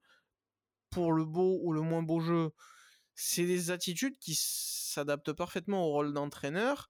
pour 0.89 1.11
le 1.11 1.25
beau 1.25 1.59
ou 1.63 1.73
le 1.73 1.81
moins 1.81 2.01
beau 2.01 2.19
jeu, 2.19 2.51
c'est 3.13 3.45
des 3.45 3.71
attitudes 3.71 4.17
qui 4.17 4.33
s'adaptent 4.35 5.33
parfaitement 5.33 5.85
au 5.85 5.91
rôle 5.91 6.13
d'entraîneur 6.13 6.89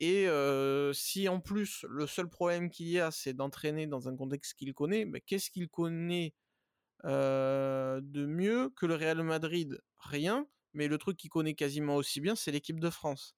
et 0.00 0.26
si 0.92 1.28
en 1.28 1.40
plus 1.40 1.84
le 1.88 2.06
seul 2.06 2.28
problème 2.28 2.70
qu'il 2.70 2.88
y 2.88 3.00
a, 3.00 3.10
c'est 3.10 3.34
d'entraîner 3.34 3.86
dans 3.86 4.08
un 4.08 4.16
contexte 4.16 4.54
qu'il 4.54 4.72
connaît, 4.74 5.04
bah, 5.04 5.20
qu'est-ce 5.20 5.50
qu'il 5.50 5.68
connaît 5.68 6.34
de 7.04 8.26
mieux 8.26 8.70
que 8.70 8.86
le 8.86 8.94
Real 8.94 9.22
Madrid? 9.22 9.80
Rien. 9.98 10.46
Mais 10.72 10.88
le 10.88 10.98
truc 10.98 11.16
qu'il 11.16 11.30
connaît 11.30 11.54
quasiment 11.54 11.96
aussi 11.96 12.20
bien, 12.20 12.36
c'est 12.36 12.52
l'équipe 12.52 12.80
de 12.80 12.90
France. 12.90 13.34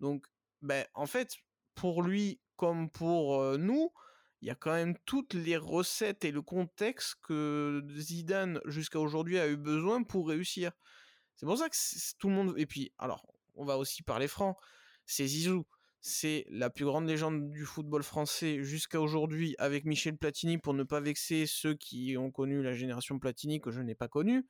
Donc, 0.00 0.26
ben, 0.60 0.84
en 0.94 1.06
fait, 1.06 1.36
pour 1.74 2.02
lui 2.02 2.40
comme 2.56 2.90
pour 2.90 3.56
nous, 3.58 3.92
il 4.42 4.48
y 4.48 4.50
a 4.50 4.54
quand 4.54 4.72
même 4.72 4.96
toutes 5.06 5.34
les 5.34 5.56
recettes 5.56 6.24
et 6.24 6.30
le 6.30 6.42
contexte 6.42 7.16
que 7.22 7.82
Zidane 7.96 8.60
jusqu'à 8.66 9.00
aujourd'hui 9.00 9.38
a 9.38 9.48
eu 9.48 9.56
besoin 9.56 10.02
pour 10.02 10.28
réussir. 10.28 10.72
C'est 11.36 11.46
pour 11.46 11.58
ça 11.58 11.68
que 11.68 11.76
tout 12.18 12.28
le 12.28 12.34
monde. 12.34 12.54
Et 12.56 12.66
puis, 12.66 12.92
alors, 12.98 13.26
on 13.54 13.64
va 13.64 13.78
aussi 13.78 14.02
parler 14.02 14.28
franc 14.28 14.56
c'est 15.06 15.26
Zizou. 15.26 15.64
C'est 16.00 16.44
la 16.50 16.70
plus 16.70 16.84
grande 16.84 17.08
légende 17.08 17.50
du 17.50 17.64
football 17.64 18.02
français 18.02 18.62
jusqu'à 18.62 19.00
aujourd'hui 19.00 19.56
avec 19.58 19.84
Michel 19.84 20.16
Platini 20.16 20.58
pour 20.58 20.74
ne 20.74 20.84
pas 20.84 21.00
vexer 21.00 21.46
ceux 21.46 21.74
qui 21.74 22.16
ont 22.16 22.30
connu 22.30 22.62
la 22.62 22.74
génération 22.74 23.18
Platini 23.18 23.60
que 23.60 23.70
je 23.70 23.80
n'ai 23.80 23.94
pas 23.94 24.08
connue. 24.08 24.46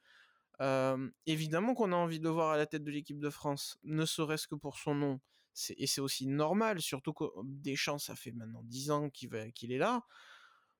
évidemment 1.26 1.74
qu'on 1.74 1.92
a 1.92 1.96
envie 1.96 2.18
de 2.18 2.24
le 2.24 2.30
voir 2.30 2.50
à 2.50 2.56
la 2.56 2.66
tête 2.66 2.82
de 2.82 2.90
l'équipe 2.90 3.18
de 3.18 3.30
France, 3.30 3.78
ne 3.84 4.04
serait-ce 4.04 4.48
que 4.48 4.54
pour 4.54 4.78
son 4.78 4.94
nom. 4.94 5.20
Et 5.76 5.86
c'est 5.86 6.00
aussi 6.00 6.26
normal, 6.26 6.80
surtout 6.80 7.12
que 7.12 7.24
Deschamps, 7.44 7.98
ça 7.98 8.14
fait 8.14 8.32
maintenant 8.32 8.62
10 8.64 8.90
ans 8.90 9.10
qu'il 9.10 9.72
est 9.72 9.78
là. 9.78 10.02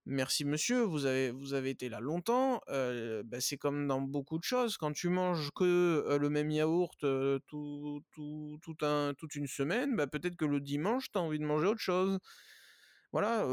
Merci 0.09 0.45
monsieur, 0.45 0.83
vous 0.83 1.05
avez, 1.05 1.33
été 1.69 1.89
là 1.89 1.99
longtemps. 1.99 2.61
Bah, 2.69 3.41
c'est 3.41 3.57
comme 3.57 3.89
dans 3.89 4.01
beaucoup 4.01 4.39
de 4.39 4.45
choses. 4.45 4.77
Quand 4.77 4.93
tu 4.93 5.09
manges 5.09 5.51
que 5.53 6.17
le 6.21 6.31
même 6.31 6.53
yaourt 6.53 7.03
un, 7.03 7.41
toute 9.19 9.35
une 9.35 9.49
semaine, 9.49 9.97
bah, 9.97 10.07
peut-être 10.07 10.37
que 10.37 10.45
le 10.45 10.61
dimanche, 10.61 11.11
tu 11.11 11.19
as 11.19 11.23
envie 11.23 11.41
de 11.41 11.45
manger 11.45 11.67
autre 11.67 11.81
chose. 11.81 12.21
Voilà, 13.11 13.47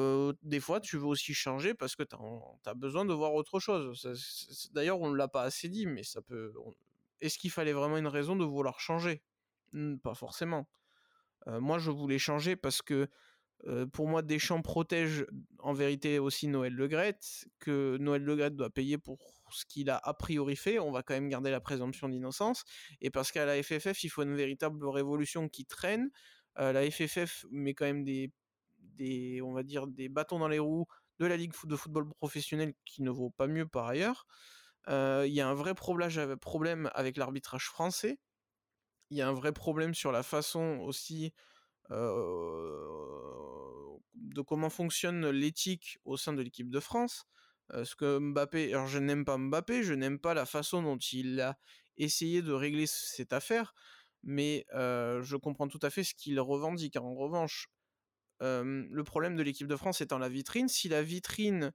des 0.43 0.59
fois, 0.59 0.79
tu 0.79 0.97
veux 0.97 1.05
aussi 1.05 1.33
changer 1.33 1.73
parce 1.73 1.95
que 1.95 2.03
tu 2.03 2.15
as, 2.65 2.73
besoin 2.75 3.05
de 3.05 3.13
voir 3.13 3.33
autre 3.33 3.59
chose. 3.59 4.07
D'ailleurs, 4.73 5.01
on 5.01 5.09
ne 5.09 5.15
l'a 5.15 5.27
pas 5.27 5.41
assez 5.43 5.69
dit, 5.69 5.87
mais 5.87 6.03
ça 6.03 6.21
peut. 6.21 6.53
Est-ce 7.19 7.39
qu'il 7.39 7.49
fallait 7.49 7.73
vraiment 7.73 7.97
une 7.97 8.07
raison 8.07 8.35
de 8.35 8.45
vouloir 8.45 8.79
changer? 8.79 9.23
Pas 10.03 10.13
forcément. 10.13 10.67
Moi, 11.47 11.79
je 11.79 11.91
voulais 11.91 12.19
changer 12.19 12.55
parce 12.55 12.81
que 12.81 13.07
pour 13.93 14.07
moi, 14.07 14.21
Deschamps 14.21 14.61
protège 14.61 15.25
en 15.59 15.73
vérité 15.73 16.19
aussi 16.19 16.47
Noël 16.47 16.73
Legrette, 16.73 17.45
que 17.59 17.97
Noël 17.97 18.23
Legrette 18.23 18.55
doit 18.55 18.69
payer 18.69 18.97
pour 18.97 19.17
ce 19.51 19.65
qu'il 19.65 19.89
a 19.89 19.97
a 20.03 20.13
priori 20.13 20.55
fait. 20.55 20.79
On 20.79 20.91
va 20.91 21.03
quand 21.03 21.13
même 21.13 21.29
garder 21.29 21.51
la 21.51 21.61
présomption 21.61 22.09
d'innocence. 22.09 22.63
Et 22.99 23.09
parce 23.09 23.31
qu'à 23.31 23.45
la 23.45 23.61
FFF, 23.61 24.03
il 24.03 24.09
faut 24.09 24.23
une 24.23 24.35
véritable 24.35 24.85
révolution 24.87 25.47
qui 25.47 25.65
traîne. 25.65 26.09
la 26.57 26.89
FFF 26.89 27.45
met 27.51 27.73
quand 27.73 27.85
même 27.85 28.03
des, 28.03 29.41
on 29.41 29.53
va 29.53 29.63
dire, 29.63 29.87
des 29.87 30.09
bâtons 30.09 30.39
dans 30.39 30.49
les 30.49 30.59
roues 30.59 30.85
de 31.19 31.25
la 31.25 31.37
Ligue 31.37 31.53
de 31.65 31.75
football 31.75 32.09
professionnel 32.19 32.73
qui 32.85 33.01
ne 33.01 33.11
vaut 33.11 33.29
pas 33.29 33.47
mieux 33.47 33.67
par 33.67 33.87
ailleurs. 33.87 34.25
Il 34.87 35.33
y 35.33 35.39
a 35.39 35.47
un 35.47 35.53
vrai 35.53 35.73
problème 35.73 36.89
avec 36.93 37.15
l'arbitrage 37.15 37.65
français. 37.65 38.19
Il 39.09 39.17
y 39.17 39.21
a 39.21 39.27
un 39.27 39.33
vrai 39.33 39.51
problème 39.51 39.93
sur 39.93 40.11
la 40.11 40.23
façon 40.23 40.79
aussi 40.81 41.33
de 41.89 42.01
comment 44.41 44.69
fonctionne 44.69 45.29
l'éthique 45.29 45.99
au 46.05 46.17
sein 46.17 46.33
de 46.33 46.41
l'équipe 46.41 46.69
de 46.69 46.79
France. 46.79 47.25
ce 47.71 47.95
que 47.95 48.19
Mbappé, 48.19 48.73
alors 48.73 48.87
je 48.87 48.99
n'aime 48.99 49.25
pas 49.25 49.37
Mbappé, 49.37 49.83
je 49.83 49.93
n'aime 49.93 50.19
pas 50.19 50.33
la 50.33 50.45
façon 50.45 50.81
dont 50.81 50.97
il 50.97 51.39
a 51.41 51.57
essayé 51.97 52.41
de 52.41 52.51
régler 52.51 52.85
cette 52.87 53.33
affaire, 53.33 53.73
mais 54.23 54.65
je 54.71 55.35
comprends 55.35 55.67
tout 55.67 55.79
à 55.81 55.89
fait 55.89 56.03
ce 56.03 56.13
qu'il 56.13 56.39
revendique. 56.39 56.97
En 56.97 57.13
revanche, 57.13 57.67
le 58.39 59.03
problème 59.03 59.35
de 59.35 59.43
l'équipe 59.43 59.67
de 59.67 59.75
France 59.75 60.01
étant 60.01 60.17
la 60.17 60.29
vitrine, 60.29 60.67
si 60.67 60.89
la 60.89 61.03
vitrine 61.03 61.71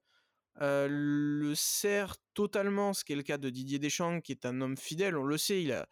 le 0.61 1.53
sert 1.55 2.17
totalement, 2.35 2.93
ce 2.93 3.05
qui 3.05 3.13
est 3.13 3.17
le 3.17 3.23
cas 3.23 3.39
de 3.39 3.51
Didier 3.51 3.79
Deschamps, 3.79 4.21
qui 4.21 4.33
est 4.33 4.47
un 4.47 4.61
homme 4.61 4.77
fidèle, 4.77 5.17
on 5.17 5.25
le 5.25 5.39
sait, 5.39 5.63
il 5.63 5.73
a, 5.73 5.89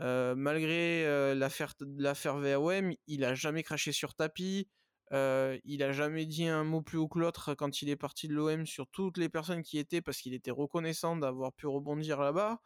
malgré 0.00 1.34
l'affaire 1.34 1.74
l'affaire 1.98 2.36
VAOM, 2.38 2.92
il 3.06 3.24
a 3.24 3.34
jamais 3.34 3.62
craché 3.62 3.92
sur 3.92 4.14
tapis. 4.14 4.68
il 5.12 5.82
a 5.82 5.92
jamais 5.92 6.26
dit 6.26 6.46
un 6.46 6.64
mot 6.64 6.82
plus 6.82 6.98
haut 6.98 7.08
que 7.08 7.18
l'autre 7.18 7.54
quand 7.54 7.82
il 7.82 7.88
est 7.90 7.96
parti 7.96 8.28
de 8.28 8.34
l'OM 8.34 8.66
sur 8.66 8.88
toutes 8.88 9.18
les 9.18 9.28
personnes 9.28 9.62
qui 9.62 9.78
étaient 9.78 10.00
parce 10.02 10.18
qu'il 10.18 10.34
était 10.34 10.50
reconnaissant 10.50 11.16
d'avoir 11.16 11.52
pu 11.52 11.66
rebondir 11.66 12.20
là-bas. 12.20 12.60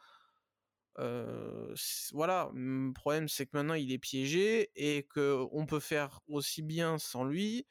voilà, 2.12 2.50
le 2.54 2.92
problème 2.92 3.28
c'est 3.28 3.46
que 3.46 3.50
maintenant 3.54 3.74
il 3.74 3.92
est 3.92 3.98
piégé 3.98 4.70
et 4.74 5.04
que 5.04 5.44
on 5.52 5.66
peut 5.66 5.80
faire 5.80 6.20
aussi 6.28 6.62
bien 6.62 6.98
sans 6.98 7.24
lui 7.24 7.66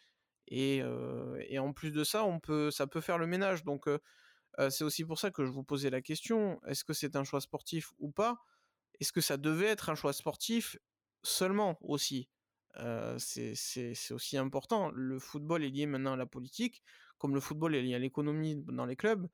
et, 0.48 0.82
et 1.50 1.60
en 1.60 1.74
plus 1.74 1.92
de 1.92 2.04
ça 2.04 2.24
on 2.26 2.40
peut 2.40 2.72
ça 2.72 2.88
peut 2.88 3.02
faire 3.02 3.18
le 3.18 3.28
ménage 3.28 3.64
donc 3.64 3.88
c'est 4.70 4.84
aussi 4.84 5.06
pour 5.06 5.20
ça 5.20 5.32
que 5.32 5.46
je 5.46 5.52
vous 5.52 5.64
posais 5.64 5.90
la 5.90 6.02
question 6.02 6.60
est-ce 6.68 6.84
que 6.84 6.94
c'est 6.94 7.16
un 7.16 7.24
choix 7.24 7.42
sportif 7.42 7.92
ou 8.00 8.12
pas? 8.12 8.40
Est-ce 9.00 9.12
que 9.12 9.22
ça 9.22 9.38
devait 9.38 9.68
être 9.68 9.90
un 9.90 9.96
choix 9.96 10.14
sportif 10.14 10.78
seulement 11.24 11.78
aussi? 11.82 12.30
C'est 13.18 14.12
aussi 14.12 14.38
important. 14.38 14.92
Le 14.92 15.20
football 15.20 15.64
est 15.64 15.70
lié 15.70 15.86
maintenant 15.86 16.14
à 16.14 16.18
la 16.18 16.26
politique, 16.26 16.84
comme 17.18 17.34
le 17.34 17.40
football 17.40 17.76
est 17.76 17.82
lié 17.82 17.96
à 17.96 18.00
l'économie 18.00 18.58
dans 18.68 18.86
les 18.86 18.96
clubs. 18.96 19.28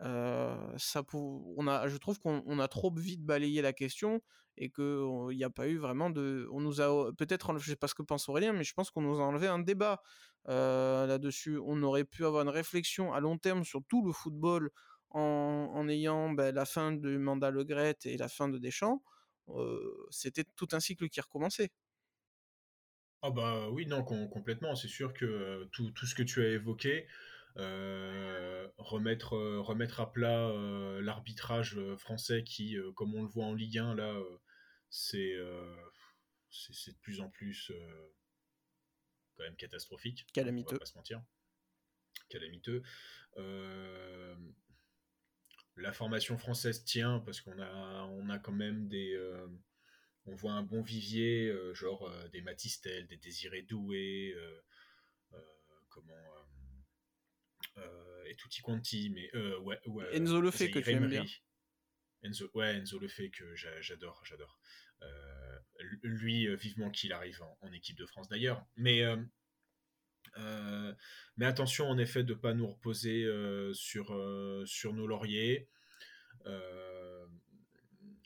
ça 0.00 1.02
on 1.12 1.66
a, 1.66 1.88
je 1.88 1.96
trouve 1.96 2.18
qu'on 2.20 2.58
a 2.58 2.68
trop 2.68 2.92
vite 2.94 3.24
balayé 3.24 3.62
la 3.62 3.72
question 3.72 4.22
et 4.56 4.70
qu'il 4.70 5.36
n'y 5.36 5.44
a 5.44 5.50
pas 5.50 5.68
eu 5.68 5.76
vraiment 5.78 6.10
de. 6.10 6.48
On 6.52 6.60
nous 6.60 6.80
a 6.80 7.12
peut-être, 7.16 7.56
je 7.58 7.70
sais 7.70 7.76
pas 7.76 7.88
ce 7.88 7.94
que 7.94 8.02
pense 8.02 8.28
Aurélien, 8.28 8.52
mais 8.52 8.64
je 8.64 8.74
pense 8.74 8.90
qu'on 8.90 9.02
nous 9.02 9.20
a 9.20 9.24
enlevé 9.24 9.46
un 9.46 9.58
débat 9.58 10.02
là-dessus. 10.46 11.58
On 11.64 11.82
aurait 11.82 12.04
pu 12.04 12.24
avoir 12.24 12.42
une 12.42 12.48
réflexion 12.48 13.12
à 13.12 13.20
long 13.20 13.38
terme 13.38 13.64
sur 13.64 13.80
tout 13.88 14.06
le 14.06 14.12
football 14.12 14.70
en, 15.10 15.88
ayant 15.88 16.30
ben, 16.30 16.54
la 16.54 16.64
fin 16.64 16.92
du 16.92 17.18
mandat 17.18 17.50
Le 17.50 17.64
Gret 17.64 17.98
et 18.04 18.16
la 18.16 18.28
fin 18.28 18.48
de 18.48 18.58
Deschamps, 18.58 19.02
c'était 20.10 20.44
tout 20.56 20.68
un 20.72 20.80
cycle 20.80 21.08
qui 21.08 21.20
recommençait. 21.20 21.70
Ah 23.22 23.30
bah 23.30 23.68
oui, 23.70 23.86
non, 23.86 24.04
complètement. 24.04 24.76
C'est 24.76 24.88
sûr 24.88 25.12
que 25.12 25.64
tout, 25.72 25.90
tout, 25.90 26.06
ce 26.06 26.14
que 26.14 26.22
tu 26.22 26.42
as 26.42 26.48
évoqué, 26.48 27.06
remettre, 27.56 29.36
remettre 29.58 30.00
à 30.00 30.12
plat 30.12 30.52
l'arbitrage 31.00 31.78
français 31.96 32.44
qui, 32.44 32.76
comme 32.94 33.14
on 33.14 33.22
le 33.22 33.28
voit 33.28 33.46
en 33.46 33.54
Ligue 33.54 33.78
1, 33.78 33.94
là, 33.94 34.14
c'est 34.90 35.34
c'est 36.50 36.92
de 36.92 36.98
plus 36.98 37.20
en 37.20 37.28
plus 37.28 37.72
quand 39.38 39.44
même 39.44 39.56
catastrophique. 39.56 40.26
Calamiteux. 40.32 40.70
On 40.70 40.74
va 40.74 40.78
pas 40.80 40.86
se 40.86 40.96
mentir. 40.96 41.22
Calamiteux. 42.28 42.82
La 45.78 45.92
formation 45.92 46.38
française 46.38 46.84
tient 46.84 47.20
parce 47.20 47.40
qu'on 47.40 47.58
a, 47.60 48.04
on 48.12 48.28
a 48.30 48.38
quand 48.38 48.52
même 48.52 48.88
des. 48.88 49.18
on 50.26 50.34
voit 50.34 50.52
un 50.52 50.62
bon 50.62 50.82
vivier, 50.82 51.52
genre 51.74 52.10
des 52.32 52.42
Matistel, 52.42 53.06
des 53.06 53.16
Désiré 53.16 53.62
Doué, 53.62 54.34
comment. 55.88 56.14
et 58.26 58.36
tutti 58.36 58.60
quanti, 58.60 59.10
mais 59.10 59.30
ouais, 59.58 59.80
ouais, 59.86 60.16
Enzo 60.16 60.40
le 60.40 60.50
fait 60.50 60.70
que 60.70 60.78
tu 60.78 60.90
aimes 60.90 61.08
bien. 61.08 61.24
Enzo, 62.22 62.50
ouais, 62.54 62.76
Enzo 62.76 62.98
le 62.98 63.08
fait 63.08 63.30
que 63.30 63.54
j'adore, 63.54 64.20
j'adore. 64.24 64.60
Euh, 65.02 65.58
lui, 66.02 66.48
euh, 66.48 66.56
vivement 66.56 66.90
qu'il 66.90 67.12
arrive 67.12 67.40
en, 67.60 67.72
équipe 67.72 67.96
de 67.96 68.06
France 68.06 68.28
d'ailleurs. 68.28 68.66
Mais, 68.76 69.02
euh, 70.36 70.94
mais 71.36 71.46
attention 71.46 71.88
en 71.88 71.98
effet 71.98 72.22
de 72.22 72.34
ne 72.34 72.38
pas 72.38 72.54
nous 72.54 72.66
reposer 72.66 73.26
sur, 73.72 74.06
sur 74.66 74.92
nos 74.92 75.06
lauriers. 75.06 75.68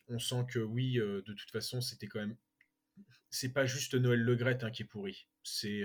on 0.09 0.19
sent 0.19 0.47
que 0.51 0.59
oui, 0.59 0.95
de 0.95 1.33
toute 1.33 1.51
façon, 1.51 1.81
c'était 1.81 2.07
quand 2.07 2.21
même. 2.21 2.37
C'est 3.31 3.53
pas 3.53 3.65
juste 3.65 3.95
Noël 3.95 4.21
Legrette 4.21 4.65
hein, 4.65 4.71
qui 4.71 4.83
est 4.83 4.87
pourri. 4.87 5.27
C'est 5.43 5.83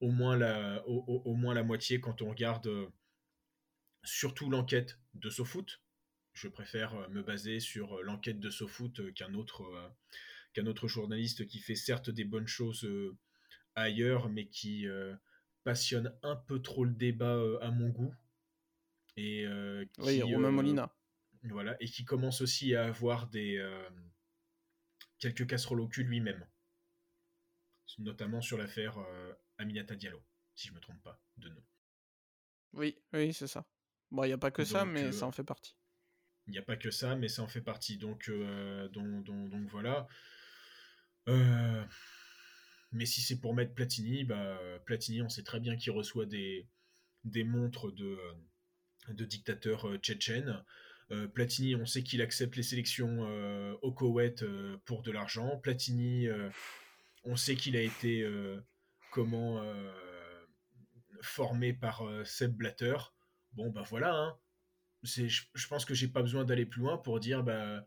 au 0.00 0.10
moins 0.10 0.36
la, 0.36 0.82
au, 0.86 1.34
moins 1.34 1.54
la 1.54 1.62
moitié 1.62 2.00
quand 2.00 2.22
on 2.22 2.30
regarde 2.30 2.68
surtout 4.04 4.50
l'enquête 4.50 4.98
de 5.14 5.30
SoFoot, 5.30 5.80
je 6.34 6.48
préfère 6.48 6.94
euh, 6.94 7.08
me 7.08 7.22
baser 7.22 7.60
sur 7.60 7.98
euh, 7.98 8.02
l'enquête 8.02 8.40
de 8.40 8.50
SoFoot 8.50 9.00
euh, 9.00 9.12
qu'un 9.12 9.34
autre, 9.34 9.62
qu'un 10.52 10.66
autre 10.66 10.88
journaliste 10.88 11.46
qui 11.46 11.60
fait 11.60 11.74
certes 11.74 12.10
des 12.10 12.24
bonnes 12.24 12.46
choses 12.46 12.88
ailleurs, 13.74 14.28
mais 14.28 14.48
qui 14.48 14.86
passionne 15.64 16.16
un 16.22 16.36
peu 16.36 16.60
trop 16.60 16.84
le 16.84 16.94
débat 16.94 17.40
à 17.60 17.70
mon 17.70 17.88
goût. 17.88 18.14
Et 19.16 19.46
qui, 19.92 20.00
oui, 20.00 20.22
Romain 20.22 20.50
Molina. 20.50 20.94
Voilà, 21.44 21.76
et 21.80 21.86
qui 21.86 22.04
commence 22.04 22.40
aussi 22.40 22.74
à 22.74 22.86
avoir 22.86 23.28
des 23.28 23.60
quelques 25.18 25.46
casseroles 25.46 25.80
au 25.80 25.88
cul 25.88 26.04
lui-même, 26.04 26.46
notamment 27.98 28.40
sur 28.40 28.58
l'affaire 28.58 28.98
Aminata 29.58 29.96
Diallo, 29.96 30.22
si 30.54 30.68
je 30.68 30.72
me 30.72 30.80
trompe 30.80 31.02
pas 31.02 31.20
de 31.36 31.48
nom. 31.48 31.62
Oui, 32.72 32.96
oui, 33.12 33.32
c'est 33.32 33.46
ça. 33.46 33.66
Bon, 34.10 34.24
il 34.24 34.28
n'y 34.28 34.32
a 34.32 34.38
pas 34.38 34.50
que 34.50 34.64
ça, 34.64 34.84
mais 34.84 35.12
ça 35.12 35.26
en 35.26 35.32
fait 35.32 35.44
partie. 35.44 35.76
Il 36.46 36.52
n'y 36.52 36.58
a 36.58 36.62
pas 36.62 36.76
que 36.76 36.90
ça, 36.90 37.16
mais 37.16 37.28
ça 37.28 37.42
en 37.42 37.48
fait 37.48 37.60
partie. 37.60 37.98
Donc, 37.98 38.28
euh, 38.28 38.88
donc, 38.88 39.24
donc, 39.24 39.68
voilà. 39.68 40.06
Euh, 42.92 42.96
mais 42.96 43.06
si 43.06 43.20
c'est 43.20 43.40
pour 43.40 43.54
mettre 43.54 43.74
Platini, 43.74 44.24
bah, 44.24 44.58
Platini, 44.84 45.22
on 45.22 45.28
sait 45.28 45.42
très 45.42 45.60
bien 45.60 45.76
qu'il 45.76 45.92
reçoit 45.92 46.26
des, 46.26 46.66
des 47.24 47.44
montres 47.44 47.92
de, 47.92 48.18
de 49.08 49.24
dictateurs 49.24 49.88
euh, 49.88 49.98
tchétchènes. 49.98 50.62
Platini, 51.34 51.76
on 51.76 51.84
sait 51.84 52.02
qu'il 52.02 52.22
accepte 52.22 52.56
les 52.56 52.62
sélections 52.62 53.28
au 53.82 53.92
Koweït 53.92 54.46
pour 54.86 55.02
de 55.02 55.10
l'argent. 55.10 55.58
Platini, 55.58 56.26
on 57.24 57.36
sait 57.36 57.54
qu'il 57.54 57.76
a 57.76 57.82
été 57.82 58.26
comment 59.10 59.62
formé 61.20 61.74
par 61.74 62.02
Seb 62.24 62.54
Blatter. 62.54 62.96
Bon, 63.52 63.68
bah 63.68 63.84
voilà, 63.86 64.14
hein 64.14 64.38
je, 65.02 65.66
pense 65.68 65.84
que 65.84 65.94
j'ai 65.94 66.08
pas 66.08 66.22
besoin 66.22 66.44
d'aller 66.44 66.66
plus 66.66 66.80
loin 66.80 66.98
pour 66.98 67.20
dire 67.20 67.42
bah, 67.42 67.86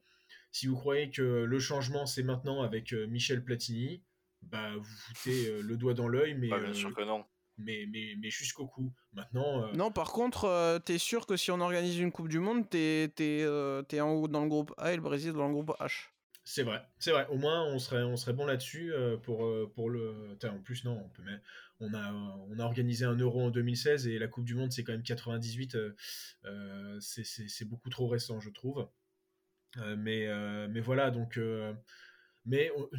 si 0.51 0.68
vous 0.68 0.76
croyez 0.76 1.10
que 1.10 1.22
le 1.22 1.60
changement 1.60 2.06
c'est 2.06 2.24
maintenant 2.24 2.62
avec 2.62 2.93
euh, 2.93 3.08
Michel 3.08 3.43
Platini, 3.43 4.03
bah 4.46 4.76
vous 4.76 4.84
foutez 4.84 5.48
euh, 5.48 5.62
le 5.62 5.78
doigt 5.78 5.93
dans 5.93 6.08
l'œil, 6.08 6.36
mais, 6.36 6.48
bien 6.48 6.74
sûr 6.74 6.89
euh, 6.89 6.93
que 6.93 7.04
non. 7.04 7.26
mais, 7.58 7.86
mais, 7.91 8.16
mais 8.20 8.30
jusqu'au 8.30 8.68
cou. 8.68 8.91
Maintenant. 9.14 9.72
Non, 9.74 9.91
par 9.91 10.12
contre, 10.12 10.80
t'es 10.86 10.98
sûr 10.98 11.26
que 11.26 11.38
si 11.38 11.52
on 11.52 11.62
organise 11.62 12.00
une 12.00 12.12
Coupe 12.12 12.30
du 12.30 12.39
Monde, 12.39 12.70
t'es 12.70 13.12
es, 13.18 14.02
en 14.02 14.12
haut 14.12 14.28
dans 14.28 14.43
le 14.43 14.50
groupe 14.50 14.74
A 14.78 14.93
et 14.93 14.96
le 14.96 15.02
Brésil 15.02 15.34
dans 15.34 15.48
le 15.48 15.54
groupe 15.54 15.72
H. 15.80 16.10
C'est 16.48 16.62
vrai, 16.62 16.86
c'est 17.00 17.10
vrai. 17.10 17.26
Au 17.32 17.38
moins, 17.38 17.66
on 17.66 17.80
serait, 17.80 18.04
on 18.04 18.18
serait 18.18 18.34
bon 18.34 18.46
là-dessus 18.46 18.93
pour, 19.24 19.52
pour 19.74 19.89
le. 19.89 20.38
en 20.43 20.60
plus, 20.60 20.84
non, 20.84 21.02
on 21.04 21.10
peut 21.10 21.24
mettre 21.24 21.43
on 21.80 21.93
a, 21.93 22.12
on 22.50 22.60
a 22.60 22.64
organisé 22.64 23.06
un 23.06 23.16
euro 23.16 23.41
en 23.41 23.50
2016 23.50 24.08
et 24.08 24.18
la 24.18 24.28
Coupe 24.28 24.46
du 24.46 24.56
Monde, 24.56 24.72
c'est 24.72 24.84
quand 24.84 24.93
même 24.93 25.04
98. 25.04 25.76
Euh, 25.76 25.96
euh, 26.46 26.98
c'est 27.00 27.66
beaucoup 27.66 27.89
trop 27.89 28.08
récent, 28.08 28.39
je 28.39 28.50
trouve. 28.50 28.88
Euh, 29.78 29.96
mais, 29.98 30.28
mais 30.70 30.80
voilà, 30.80 31.12
donc. 31.12 31.39
mais 32.46 32.72
on, 32.78 32.89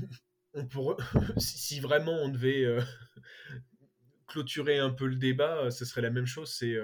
pourrait, 0.65 0.97
si 1.39 1.81
vraiment 1.81 2.13
on 2.13 2.29
devait 2.29 2.65
clôturer 4.27 4.79
un 4.79 4.91
peu 4.91 5.07
le 5.07 5.17
débat, 5.17 5.71
ce 5.71 5.85
serait 5.85 6.03
la 6.03 6.11
même 6.11 6.27
chose. 6.27 6.53
C'est 6.53 6.77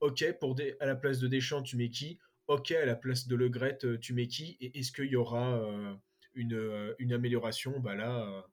OK, 0.00 0.24
pour 0.40 0.54
des, 0.54 0.76
à 0.80 0.86
la 0.86 0.96
place 0.96 1.18
de 1.18 1.28
Deschamps, 1.28 1.62
tu 1.62 1.76
mets 1.76 1.90
qui? 1.90 2.18
Ok, 2.46 2.72
à 2.72 2.84
la 2.86 2.96
place 2.96 3.28
de 3.28 3.36
Le 3.36 3.48
Gret, 3.48 3.78
tu 4.00 4.14
mets 4.14 4.26
qui? 4.26 4.56
Et 4.60 4.78
est-ce 4.78 4.92
qu'il 4.92 5.06
y 5.06 5.16
aura 5.16 5.60
une, 6.34 6.94
une, 6.98 7.12
amélioration? 7.12 7.78
Bah 7.80 7.94
là, 7.94 8.44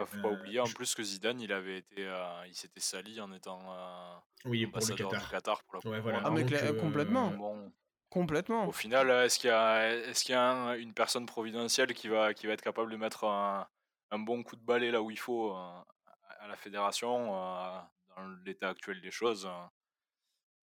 bah, 0.00 0.06
faut 0.06 0.22
pas 0.22 0.28
euh, 0.28 0.40
oublier 0.40 0.60
en 0.60 0.64
plus 0.64 0.94
que 0.94 1.02
Zidane, 1.02 1.40
il 1.40 1.52
avait 1.52 1.76
été, 1.78 2.06
euh, 2.06 2.46
il 2.46 2.54
s'était 2.54 2.80
sali 2.80 3.20
en 3.20 3.30
étant 3.32 3.60
euh, 3.70 4.14
oui, 4.46 4.66
pour 4.66 4.80
le 4.80 4.94
Qatar. 4.94 5.30
Qatar 5.30 5.62
pour 5.64 5.80
la 5.84 5.90
ouais, 5.90 6.00
voilà. 6.00 6.22
ah, 6.24 6.30
mais 6.30 6.44
complètement. 6.78 7.30
Bon, 7.32 7.70
complètement. 8.10 8.66
Au 8.66 8.72
final, 8.72 9.10
est-ce 9.10 9.38
qu'il 9.38 9.48
y 9.48 9.52
a, 9.52 9.96
est-ce 9.96 10.24
qu'il 10.24 10.34
y 10.34 10.38
a 10.38 10.76
une 10.76 10.92
personne 10.92 11.26
providentielle 11.26 11.94
qui 11.94 12.08
va, 12.08 12.34
qui 12.34 12.46
va 12.46 12.52
être 12.52 12.62
capable 12.62 12.92
de 12.92 12.96
mettre 12.96 13.24
un, 13.24 13.66
un 14.10 14.18
bon 14.18 14.42
coup 14.42 14.56
de 14.56 14.64
balai 14.64 14.90
là 14.90 15.00
où 15.00 15.10
il 15.10 15.18
faut 15.18 15.52
à 15.52 16.48
la 16.48 16.56
fédération 16.56 17.26
dans 17.28 18.28
l'état 18.44 18.68
actuel 18.68 19.00
des 19.00 19.10
choses? 19.10 19.48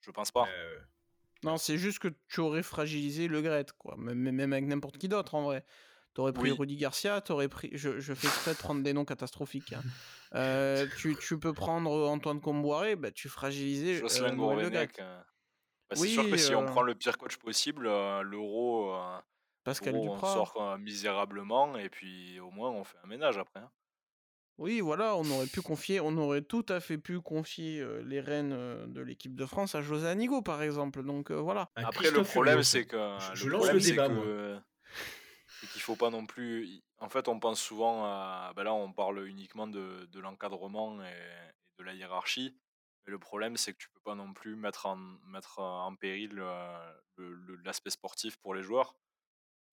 Je 0.01 0.11
pense 0.11 0.31
pas. 0.31 0.47
Non, 1.43 1.57
c'est 1.57 1.77
juste 1.77 1.99
que 1.99 2.07
tu 2.27 2.39
aurais 2.39 2.63
fragilisé 2.63 3.27
le 3.27 3.41
Gret, 3.41 3.65
quoi. 3.77 3.95
Même, 3.97 4.31
même 4.31 4.53
avec 4.53 4.65
n'importe 4.65 4.97
qui 4.97 5.07
d'autre 5.07 5.35
en 5.35 5.43
vrai. 5.43 5.63
T'aurais 6.13 6.33
pris 6.33 6.49
Rudy 6.49 6.77
Garcia, 6.77 7.21
t'aurais 7.21 7.47
pris. 7.47 7.69
Je, 7.73 7.99
je 7.99 8.13
fais 8.15 8.25
exprès 8.25 8.53
de 8.53 8.57
prendre 8.57 8.81
des 8.81 8.91
noms 8.91 9.05
catastrophiques. 9.05 9.73
Hein. 9.73 9.83
Euh, 10.33 10.87
tu, 10.97 11.15
tu, 11.15 11.37
peux 11.37 11.53
prendre 11.53 11.91
Antoine 12.09 12.41
Comboiré, 12.41 12.95
bah, 12.95 13.11
tu 13.11 13.29
fragilisais. 13.29 13.97
Jocelyn 13.97 14.33
euh, 14.39 15.21
bah, 15.89 15.95
C'est 15.95 16.07
sûr 16.07 16.29
que 16.29 16.37
si 16.37 16.53
on 16.55 16.65
prend 16.65 16.81
le 16.81 16.95
pire 16.95 17.17
coach 17.17 17.37
possible, 17.37 17.83
l'euro. 18.21 18.95
Pascal 19.63 19.95
on 19.95 20.17
sort 20.17 20.77
misérablement 20.79 21.77
et 21.77 21.89
puis 21.89 22.39
au 22.39 22.51
moins 22.51 22.69
on 22.69 22.85
fait 22.85 22.97
un 23.03 23.07
ménage 23.07 23.37
après. 23.37 23.59
Hein. 23.59 23.69
Oui, 24.57 24.79
voilà, 24.79 25.17
on 25.17 25.29
aurait 25.29 25.45
pu 25.45 25.61
confier, 25.61 25.99
on 25.99 26.17
aurait 26.17 26.41
tout 26.41 26.65
à 26.69 26.79
fait 26.79 26.97
pu 26.97 27.19
confier 27.19 27.85
les 28.05 28.21
rênes 28.21 28.91
de 28.91 29.01
l'équipe 29.01 29.35
de 29.35 29.45
France 29.45 29.75
à 29.75 29.81
José 29.81 30.07
Anigo, 30.07 30.41
par 30.41 30.63
exemple. 30.63 31.03
Donc 31.03 31.31
voilà. 31.31 31.69
Après, 31.75 32.09
le 32.11 32.23
problème, 32.23 32.63
c'est 32.63 32.85
que. 32.85 33.17
Je, 33.33 33.49
lance 33.49 33.71
le 33.71 33.79
débat, 33.79 34.07
que 34.07 34.57
et 35.63 35.67
qu'il 35.67 35.81
faut 35.81 35.95
pas 35.95 36.09
non 36.09 36.25
plus. 36.25 36.81
En 36.99 37.09
fait, 37.09 37.27
on 37.27 37.39
pense 37.39 37.61
souvent 37.61 38.05
à. 38.05 38.53
Ben 38.55 38.63
là, 38.63 38.73
on 38.73 38.91
parle 38.91 39.27
uniquement 39.27 39.67
de, 39.67 40.07
de 40.11 40.19
l'encadrement 40.19 41.01
et, 41.03 41.79
de 41.79 41.83
la 41.83 41.93
hiérarchie. 41.93 42.55
Mais 43.07 43.11
le 43.11 43.19
problème, 43.19 43.55
c'est 43.55 43.73
que 43.73 43.77
tu 43.77 43.89
peux 43.89 44.01
pas 44.01 44.15
non 44.15 44.33
plus 44.33 44.55
mettre 44.57 44.85
en, 44.85 45.17
en 45.55 45.95
péril 45.95 46.43
l'aspect 47.63 47.89
sportif 47.89 48.37
pour 48.37 48.53
les 48.53 48.63
joueurs. 48.63 48.95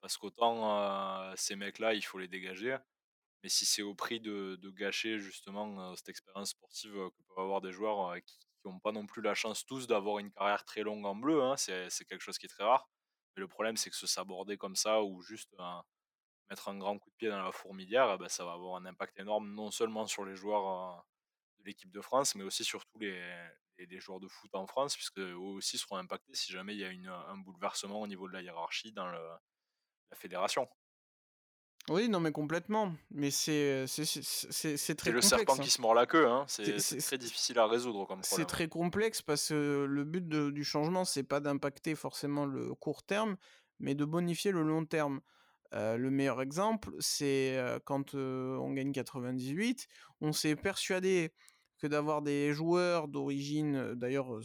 Parce 0.01 0.17
qu'autant 0.17 0.79
euh, 0.79 1.35
ces 1.37 1.57
mecs-là, 1.57 1.95
il 1.95 2.03
faut 2.03 2.19
les 2.19 2.29
dégager. 2.29 2.77
Mais 3.43 3.49
si 3.49 3.67
c'est 3.67 3.83
au 3.83 3.95
prix 3.95 4.21
de, 4.21 4.59
gâcher 4.71 5.19
justement 5.19 5.81
euh, 5.81 5.97
cette 5.97 6.11
expérience 6.11 6.51
sportive 6.51 6.93
que 6.93 7.23
peuvent 7.29 7.45
avoir 7.45 7.61
des 7.61 7.73
joueurs 7.73 8.11
euh, 8.11 8.19
qui 8.21 8.39
n'ont 8.65 8.79
pas 8.79 8.93
non 8.93 9.07
plus 9.07 9.21
la 9.21 9.35
chance 9.35 9.67
tous 9.67 9.87
d'avoir 9.87 10.19
une 10.21 10.31
carrière 10.31 10.65
très 10.65 10.83
longue 10.83 11.05
en 11.05 11.17
bleu, 11.17 11.43
hein, 11.43 11.57
c'est 11.57 12.05
quelque 12.07 12.21
chose 12.21 12.39
qui 12.39 12.47
est 12.47 12.51
très 12.51 12.65
rare 12.65 12.89
mais 13.37 13.41
le 13.41 13.49
problème, 13.49 13.77
c'est 13.77 13.91
que 13.91 13.97
se 13.97 14.07
saborder 14.07 14.57
comme 14.57 14.77
ça 14.77 15.03
ou 15.03 15.23
juste 15.23 15.55
mettre 16.51 16.69
un 16.69 16.79
grand 16.79 16.99
coup 16.99 17.11
de 17.11 17.17
pied 17.17 17.29
dans 17.29 17.43
la 17.43 17.53
fourmilière, 17.53 18.13
eh 18.15 18.19
ben, 18.19 18.29
ça 18.29 18.45
va 18.45 18.53
avoir 18.53 18.77
un 18.77 18.87
impact 18.87 19.19
énorme 19.19 19.53
non 19.55 19.71
seulement 19.71 20.07
sur 20.07 20.25
les 20.25 20.37
joueurs 20.37 21.05
l'équipe 21.65 21.91
de 21.91 22.01
France, 22.01 22.35
mais 22.35 22.45
aussi 22.45 22.65
sur 22.65 22.85
tous 22.87 22.99
les, 22.99 23.21
les, 23.79 24.01
joueurs 24.01 24.21
de 24.21 24.29
foot 24.29 24.55
en 24.55 24.67
France, 24.67 24.95
puisque 24.95 25.19
eux 25.19 25.37
aussi 25.37 25.79
seront 25.79 25.97
impactés 25.97 26.35
si 26.35 26.53
jamais 26.53 26.75
il 26.75 26.81
y 26.81 26.85
a 26.85 26.91
une, 26.91 27.09
un 27.09 27.37
bouleversement 27.39 28.01
au 28.01 28.07
niveau 28.07 28.29
de 28.29 28.33
la 28.33 28.43
hiérarchie 28.43 28.93
dans 28.93 29.07
le, 29.07 29.19
la 30.11 30.17
fédération. 30.17 30.69
Oui, 31.91 32.09
non, 32.09 32.19
mais 32.19 32.33
complètement. 32.33 32.95
Mais 33.11 33.31
c'est 33.31 33.85
très 33.87 33.87
C'est 33.87 35.11
le 35.11 35.21
serpent 35.21 35.55
qui 35.57 35.63
hein. 35.63 35.65
se 35.65 35.81
mord 35.83 35.95
la 35.95 36.07
queue. 36.07 36.27
Hein. 36.27 36.45
C'est 36.49 36.99
très 36.99 37.19
difficile 37.19 37.59
à 37.59 37.67
résoudre 37.67 38.07
comme 38.07 38.23
C'est 38.23 38.47
très 38.47 38.69
complexe 38.69 39.21
parce 39.21 39.49
que 39.49 39.85
le 39.89 40.05
but 40.05 40.27
du 40.27 40.65
changement, 40.65 41.05
c'est 41.05 41.25
pas 41.25 41.41
d'impacter 41.41 41.95
forcément 41.95 42.47
le 42.47 42.75
court 42.75 43.03
terme, 43.03 43.37
mais 43.81 43.95
de 43.95 44.05
bonifier 44.05 44.51
le 44.51 44.63
long 44.63 44.87
terme. 44.87 45.21
le 45.73 46.09
meilleur 46.09 46.41
exemple, 46.41 46.91
c'est 47.01 47.61
quand 47.85 48.15
on 48.15 48.73
gagne 48.73 48.93
98, 48.93 49.87
on 50.23 50.33
s'est 50.33 50.57
persuadé 50.57 51.35
que 51.85 51.89
d'avoir 51.91 52.23
des 52.23 52.55
joueurs 52.55 53.09
d'origine, 53.09 53.93
d'ailleurs, 53.93 54.41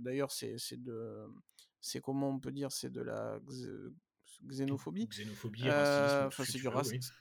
d'ailleurs 0.00 0.32
c'est 0.32 0.56
de, 0.82 1.26
c'est 1.82 2.00
comment 2.00 2.30
on 2.30 2.38
peut 2.38 2.50
dire, 2.50 2.72
c'est 2.72 2.88
de 2.88 3.02
la 3.02 3.38
xénophobie. 4.42 5.06
Xénophobie, 5.06 5.68
racisme, 5.68 6.44
c'est 6.44 6.58
du 6.58 6.68
racisme. 6.68 7.14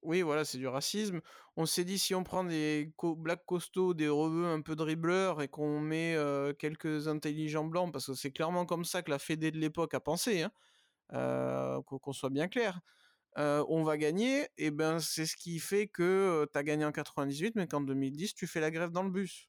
Oui. 0.00 0.22
voilà, 0.22 0.46
c'est 0.46 0.56
du 0.56 0.66
racisme. 0.66 1.20
On 1.56 1.66
s'est 1.66 1.84
dit 1.84 1.98
si 1.98 2.14
on 2.14 2.24
prend 2.24 2.42
des 2.42 2.90
black 3.18 3.44
costauds, 3.44 3.92
des 3.92 4.08
rebeux 4.08 4.46
un 4.46 4.62
peu 4.62 4.74
dribbleurs 4.74 5.42
et 5.42 5.48
qu'on 5.48 5.78
met 5.78 6.16
quelques 6.58 7.06
intelligents 7.06 7.66
blancs, 7.66 7.92
parce 7.92 8.06
que 8.06 8.14
c'est 8.14 8.32
clairement 8.32 8.64
comme 8.64 8.86
ça 8.86 9.02
que 9.02 9.10
la 9.10 9.18
Fédé 9.18 9.50
de 9.50 9.58
l'époque 9.58 9.92
a 9.92 10.00
pensé, 10.00 10.46
hein, 11.12 11.82
qu'on 11.82 12.12
soit 12.14 12.30
bien 12.30 12.48
clair. 12.48 12.80
On 13.36 13.82
va 13.82 13.96
gagner, 13.96 14.48
et 14.58 14.70
ben 14.70 15.00
c'est 15.00 15.26
ce 15.26 15.36
qui 15.36 15.58
fait 15.58 15.86
que 15.86 16.46
tu 16.52 16.58
as 16.58 16.62
gagné 16.62 16.84
en 16.84 16.92
98, 16.92 17.54
mais 17.56 17.66
qu'en 17.66 17.80
2010 17.80 18.34
tu 18.34 18.46
fais 18.46 18.60
la 18.60 18.70
grève 18.70 18.90
dans 18.90 19.02
le 19.02 19.10
bus, 19.10 19.48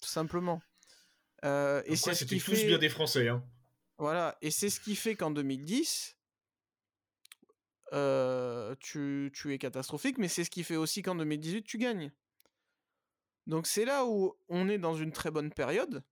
tout 0.00 0.08
simplement. 0.08 0.60
et 1.42 1.96
c'est 1.96 2.14
ce 2.14 2.24
qui 2.24 2.40
fait... 2.40 2.66
bien 2.66 2.78
des 2.78 2.88
Français, 2.88 3.28
hein. 3.28 3.44
Voilà, 3.98 4.38
et 4.42 4.52
c'est 4.52 4.70
ce 4.70 4.78
qui 4.78 4.94
fait 4.94 5.16
qu'en 5.16 5.32
2010, 5.32 6.16
tu, 8.80 9.30
tu, 9.34 9.52
es 9.52 9.58
catastrophique, 9.58 10.18
mais 10.18 10.28
c'est 10.28 10.44
ce 10.44 10.50
qui 10.50 10.62
fait 10.62 10.76
aussi 10.76 11.02
qu'en 11.02 11.16
2018, 11.16 11.64
tu 11.64 11.78
gagnes. 11.78 12.12
Donc 13.48 13.66
c'est 13.66 13.86
là 13.86 14.04
où 14.04 14.36
on 14.48 14.68
est 14.68 14.78
dans 14.78 14.94
une 14.94 15.10
très 15.10 15.30
bonne 15.30 15.50
période, 15.50 16.04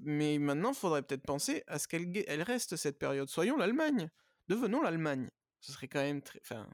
mais 0.00 0.38
maintenant, 0.38 0.70
il 0.70 0.76
faudrait 0.76 1.02
peut-être 1.02 1.24
penser 1.24 1.64
à 1.66 1.78
ce 1.78 1.88
qu'elle 1.88 2.10
elle 2.26 2.42
reste 2.42 2.76
cette 2.76 2.98
période. 2.98 3.28
Soyons 3.28 3.56
l'Allemagne, 3.56 4.08
devenons 4.48 4.80
l'Allemagne. 4.82 5.28
Ce 5.62 5.72
serait 5.72 5.88
quand 5.88 6.02
même 6.02 6.20
très... 6.20 6.40
Enfin, 6.42 6.68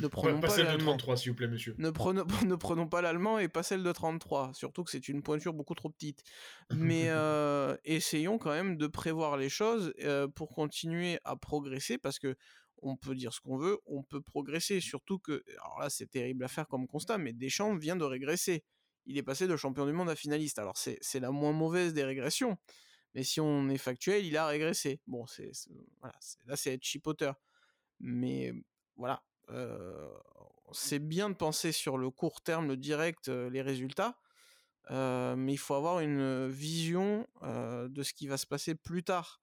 ne 0.00 0.06
prenons 0.08 0.40
pas, 0.40 0.48
celle 0.48 0.72
de 0.72 0.76
33, 0.76 1.16
s'il 1.16 1.30
vous 1.30 1.36
plaît, 1.36 1.48
monsieur. 1.48 1.74
Ne 1.78 1.90
prenons, 1.90 2.24
ne 2.46 2.54
prenons 2.54 2.88
pas 2.88 3.02
l'allemand 3.02 3.38
et 3.38 3.48
pas 3.48 3.62
celle 3.62 3.82
de 3.82 3.92
33, 3.92 4.52
surtout 4.54 4.84
que 4.84 4.90
c'est 4.90 5.08
une 5.08 5.22
pointure 5.22 5.54
beaucoup 5.54 5.74
trop 5.74 5.90
petite. 5.90 6.22
Mais 6.70 7.04
euh, 7.08 7.76
essayons 7.84 8.38
quand 8.38 8.50
même 8.50 8.76
de 8.76 8.86
prévoir 8.86 9.36
les 9.36 9.48
choses 9.48 9.92
euh, 10.02 10.28
pour 10.28 10.54
continuer 10.54 11.18
à 11.24 11.36
progresser, 11.36 11.98
parce 11.98 12.18
que 12.18 12.36
on 12.80 12.96
peut 12.96 13.14
dire 13.14 13.32
ce 13.32 13.40
qu'on 13.40 13.56
veut, 13.56 13.78
on 13.86 14.02
peut 14.02 14.20
progresser. 14.20 14.80
Surtout 14.80 15.18
que, 15.18 15.42
alors 15.60 15.80
là, 15.80 15.90
c'est 15.90 16.06
terrible 16.06 16.44
à 16.44 16.48
faire 16.48 16.68
comme 16.68 16.86
constat, 16.86 17.18
mais 17.18 17.32
Deschamps 17.32 17.76
vient 17.76 17.96
de 17.96 18.04
régresser. 18.04 18.64
Il 19.06 19.16
est 19.16 19.22
passé 19.22 19.48
de 19.48 19.56
champion 19.56 19.86
du 19.86 19.92
monde 19.92 20.10
à 20.10 20.14
finaliste. 20.14 20.58
Alors 20.58 20.76
c'est 20.76 21.20
la 21.20 21.30
moins 21.30 21.52
mauvaise 21.52 21.94
des 21.94 22.04
régressions. 22.04 22.56
Mais 23.14 23.24
si 23.24 23.40
on 23.40 23.70
est 23.70 23.78
factuel, 23.78 24.24
il 24.26 24.36
a 24.36 24.46
régressé. 24.46 25.00
Bon, 25.06 25.26
c'est 25.26 25.50
voilà, 26.00 26.14
là 26.44 26.56
c'est 26.56 26.74
être 26.74 26.84
chipoteur. 26.84 27.34
Mais 28.00 28.52
voilà, 28.96 29.22
c'est 30.72 30.98
bien 30.98 31.30
de 31.30 31.34
penser 31.34 31.72
sur 31.72 31.98
le 31.98 32.10
court 32.10 32.40
terme, 32.42 32.68
le 32.68 32.76
direct, 32.76 33.28
les 33.28 33.62
résultats, 33.62 34.18
mais 34.90 35.52
il 35.52 35.58
faut 35.58 35.74
avoir 35.74 36.00
une 36.00 36.48
vision 36.48 37.26
de 37.42 38.02
ce 38.02 38.12
qui 38.12 38.26
va 38.26 38.36
se 38.36 38.46
passer 38.46 38.74
plus 38.74 39.02
tard 39.02 39.40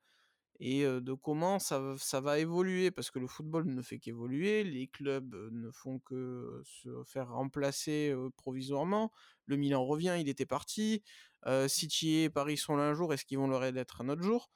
et 0.59 0.83
de 0.83 1.13
comment 1.13 1.59
ça, 1.59 1.95
ça, 1.97 2.21
va 2.21 2.39
évoluer, 2.39 2.89
parce 2.89 3.11
que 3.11 3.19
le 3.19 3.27
football 3.27 3.65
ne 3.65 3.81
fait 3.81 3.99
qu'évoluer, 3.99 4.63
les 4.63 4.87
clubs 4.87 5.35
ne 5.51 5.69
font 5.71 5.99
que 5.99 6.61
se 6.63 7.03
faire 7.03 7.31
remplacer 7.31 8.15
provisoirement, 8.37 9.11
le 9.47 9.57
Milan 9.57 9.85
revient, 9.85 10.15
il 10.19 10.29
était 10.29 10.45
parti, 10.45 11.03
City 11.67 12.19
et 12.19 12.29
Paris 12.29 12.57
sont 12.57 12.77
là 12.77 12.83
un 12.83 12.93
jour, 12.93 13.13
est-ce 13.13 13.25
qu'ils 13.25 13.37
vont 13.37 13.47
le 13.47 13.77
être 13.77 14.01
un 14.01 14.09
autre 14.09 14.23
jour? 14.23 14.49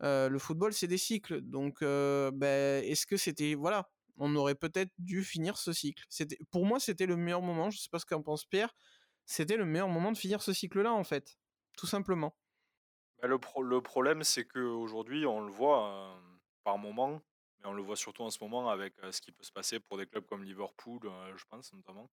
Le 0.00 0.38
football, 0.38 0.72
c'est 0.72 0.86
des 0.86 0.98
cycles, 0.98 1.40
donc 1.40 1.80
ben, 1.80 2.84
est-ce 2.84 3.06
que 3.06 3.16
c'était... 3.16 3.54
Voilà, 3.54 3.88
on 4.18 4.34
aurait 4.36 4.54
peut-être 4.54 4.92
dû 4.98 5.24
finir 5.24 5.56
ce 5.56 5.72
cycle. 5.72 6.04
C'était, 6.08 6.38
pour 6.50 6.66
moi, 6.66 6.80
c'était 6.80 7.06
le 7.06 7.16
meilleur 7.16 7.42
moment. 7.42 7.70
Je 7.70 7.78
sais 7.78 7.88
pas 7.90 7.98
ce 7.98 8.06
qu'en 8.06 8.22
pense 8.22 8.44
Pierre. 8.44 8.74
C'était 9.24 9.56
le 9.56 9.64
meilleur 9.64 9.88
moment 9.88 10.12
de 10.12 10.16
finir 10.16 10.42
ce 10.42 10.52
cycle-là, 10.52 10.92
en 10.92 11.04
fait, 11.04 11.38
tout 11.76 11.86
simplement. 11.86 12.34
Bah, 13.20 13.28
le, 13.28 13.80
problème, 13.80 14.22
c'est 14.22 14.46
qu'aujourd'hui, 14.46 15.26
on 15.26 15.40
le 15.40 15.50
voit 15.50 15.88
euh, 15.90 16.20
par 16.64 16.78
moment, 16.78 17.20
mais 17.58 17.66
on 17.66 17.72
le 17.72 17.82
voit 17.82 17.96
surtout 17.96 18.22
en 18.22 18.30
ce 18.30 18.38
moment 18.42 18.70
avec 18.70 18.94
euh, 19.02 19.12
ce 19.12 19.20
qui 19.20 19.32
peut 19.32 19.42
se 19.42 19.52
passer 19.52 19.80
pour 19.80 19.98
des 19.98 20.06
clubs 20.06 20.24
comme 20.24 20.44
Liverpool, 20.44 21.00
euh, 21.04 21.36
je 21.36 21.44
pense 21.46 21.72
notamment. 21.72 22.10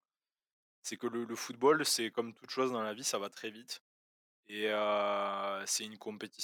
C'est 0.82 0.96
que 0.96 1.06
le, 1.06 1.34
football, 1.34 1.84
c'est 1.84 2.10
comme 2.10 2.34
toute 2.34 2.50
chose 2.50 2.72
dans 2.72 2.82
la 2.82 2.94
vie, 2.94 3.04
ça 3.04 3.18
va 3.18 3.28
très 3.28 3.50
vite. 3.50 3.82
Et 4.48 4.70
c'est 5.66 5.84
une 5.84 5.96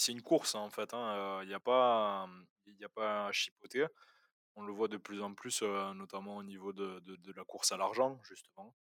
une 0.09 0.23
course 0.23 0.55
en 0.55 0.71
fait. 0.71 0.93
Hein, 0.95 1.41
il 1.43 1.49
n'y 1.49 1.55
a 1.55 1.61
pas, 1.61 2.29
il 2.67 2.85
a 2.85 2.89
pas 2.89 3.27
à 3.27 3.33
chipoter. 3.33 3.87
On 4.55 4.63
le 4.63 4.73
voit 4.73 4.89
de 4.89 4.99
plus 4.99 5.23
en 5.23 5.35
plus, 5.35 5.63
notamment 5.63 6.37
au 6.37 6.43
niveau 6.43 6.73
de, 6.73 7.01
de, 7.01 7.33
la 7.33 7.45
course 7.45 7.73
à 7.73 7.77
l'argent, 7.77 8.21
justement, 8.25 8.75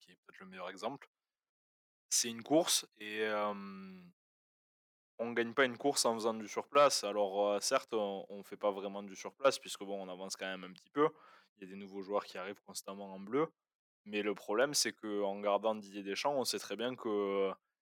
qui 0.00 0.10
est 0.10 0.16
peut-être 0.16 0.40
le 0.40 0.46
meilleur 0.46 0.68
exemple. 0.68 1.08
C'est 2.10 2.28
une 2.28 2.42
course 2.42 2.86
et 2.98 3.26
on 5.18 5.26
ne 5.26 5.34
gagne 5.34 5.54
pas 5.54 5.64
une 5.64 5.78
course 5.78 6.04
en 6.04 6.14
faisant 6.14 6.34
du 6.34 6.48
surplace. 6.48 7.04
Alors 7.04 7.62
certes, 7.62 7.94
on 7.94 8.26
ne 8.30 8.42
fait 8.42 8.56
pas 8.56 8.70
vraiment 8.70 9.02
du 9.02 9.16
surplace, 9.16 9.58
puisque 9.58 9.84
bon, 9.84 10.02
on 10.02 10.08
avance 10.08 10.36
quand 10.36 10.46
même 10.46 10.64
un 10.64 10.72
petit 10.72 10.90
peu. 10.90 11.08
Il 11.56 11.62
y 11.62 11.66
a 11.70 11.74
des 11.74 11.80
nouveaux 11.80 12.02
joueurs 12.02 12.24
qui 12.24 12.36
arrivent 12.36 12.60
constamment 12.66 13.14
en 13.14 13.20
bleu. 13.20 13.46
Mais 14.06 14.22
le 14.22 14.34
problème, 14.34 14.74
c'est 14.74 14.92
qu'en 14.92 15.40
gardant 15.40 15.74
Didier 15.74 16.02
Deschamps, 16.02 16.34
on 16.36 16.44
sait 16.44 16.58
très 16.58 16.76
bien 16.76 16.94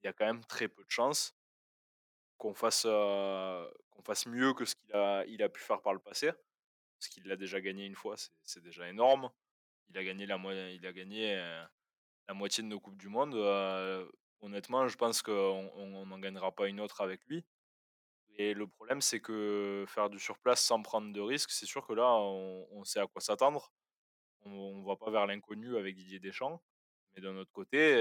qu'il 0.01 0.07
y 0.07 0.09
a 0.09 0.13
quand 0.13 0.25
même 0.25 0.43
très 0.45 0.67
peu 0.67 0.83
de 0.83 0.89
chances 0.89 1.35
qu'on 2.37 2.53
fasse, 2.53 2.83
qu'on 2.83 4.01
fasse 4.03 4.25
mieux 4.25 4.53
que 4.53 4.65
ce 4.65 4.75
qu'il 4.75 4.93
a, 4.93 5.23
il 5.27 5.43
a 5.43 5.49
pu 5.49 5.61
faire 5.61 5.81
par 5.81 5.93
le 5.93 5.99
passé 5.99 6.31
parce 7.01 7.09
qu'il 7.09 7.27
l'a 7.27 7.35
déjà 7.35 7.59
gagné 7.59 7.85
une 7.87 7.95
fois, 7.95 8.15
c'est 8.43 8.61
déjà 8.61 8.87
énorme. 8.87 9.31
Il 9.89 9.97
a 9.97 10.03
gagné 10.03 10.27
la, 10.27 10.37
il 10.71 10.85
a 10.85 10.93
gagné, 10.93 11.35
la 12.27 12.33
moitié 12.35 12.63
de 12.63 12.67
nos 12.67 12.79
Coupes 12.79 12.97
du 12.97 13.09
Monde. 13.09 13.33
Honnêtement, 14.41 14.87
je 14.87 14.95
pense 14.97 15.23
qu'on 15.23 16.05
n'en 16.05 16.19
gagnera 16.19 16.51
pas 16.51 16.67
une 16.67 16.79
autre 16.79 17.01
avec 17.01 17.25
lui. 17.25 17.43
Et 18.35 18.53
le 18.53 18.67
problème, 18.67 19.01
c'est 19.01 19.19
que 19.19 19.83
faire 19.87 20.11
du 20.11 20.19
surplace 20.19 20.63
sans 20.63 20.81
prendre 20.83 21.11
de 21.11 21.19
risques, 21.19 21.49
c'est 21.49 21.65
sûr 21.65 21.87
que 21.87 21.93
là, 21.93 22.07
on, 22.13 22.83
sait 22.83 22.99
à 22.99 23.07
quoi 23.07 23.19
s'attendre. 23.19 23.71
On 24.43 24.75
ne 24.77 24.85
va 24.85 24.95
pas 24.95 25.09
vers 25.09 25.25
l'inconnu 25.25 25.77
avec 25.77 25.95
Didier 25.95 26.19
Deschamps. 26.19 26.61
Mais 27.13 27.21
d'un 27.21 27.35
autre 27.35 27.51
côté, 27.51 27.95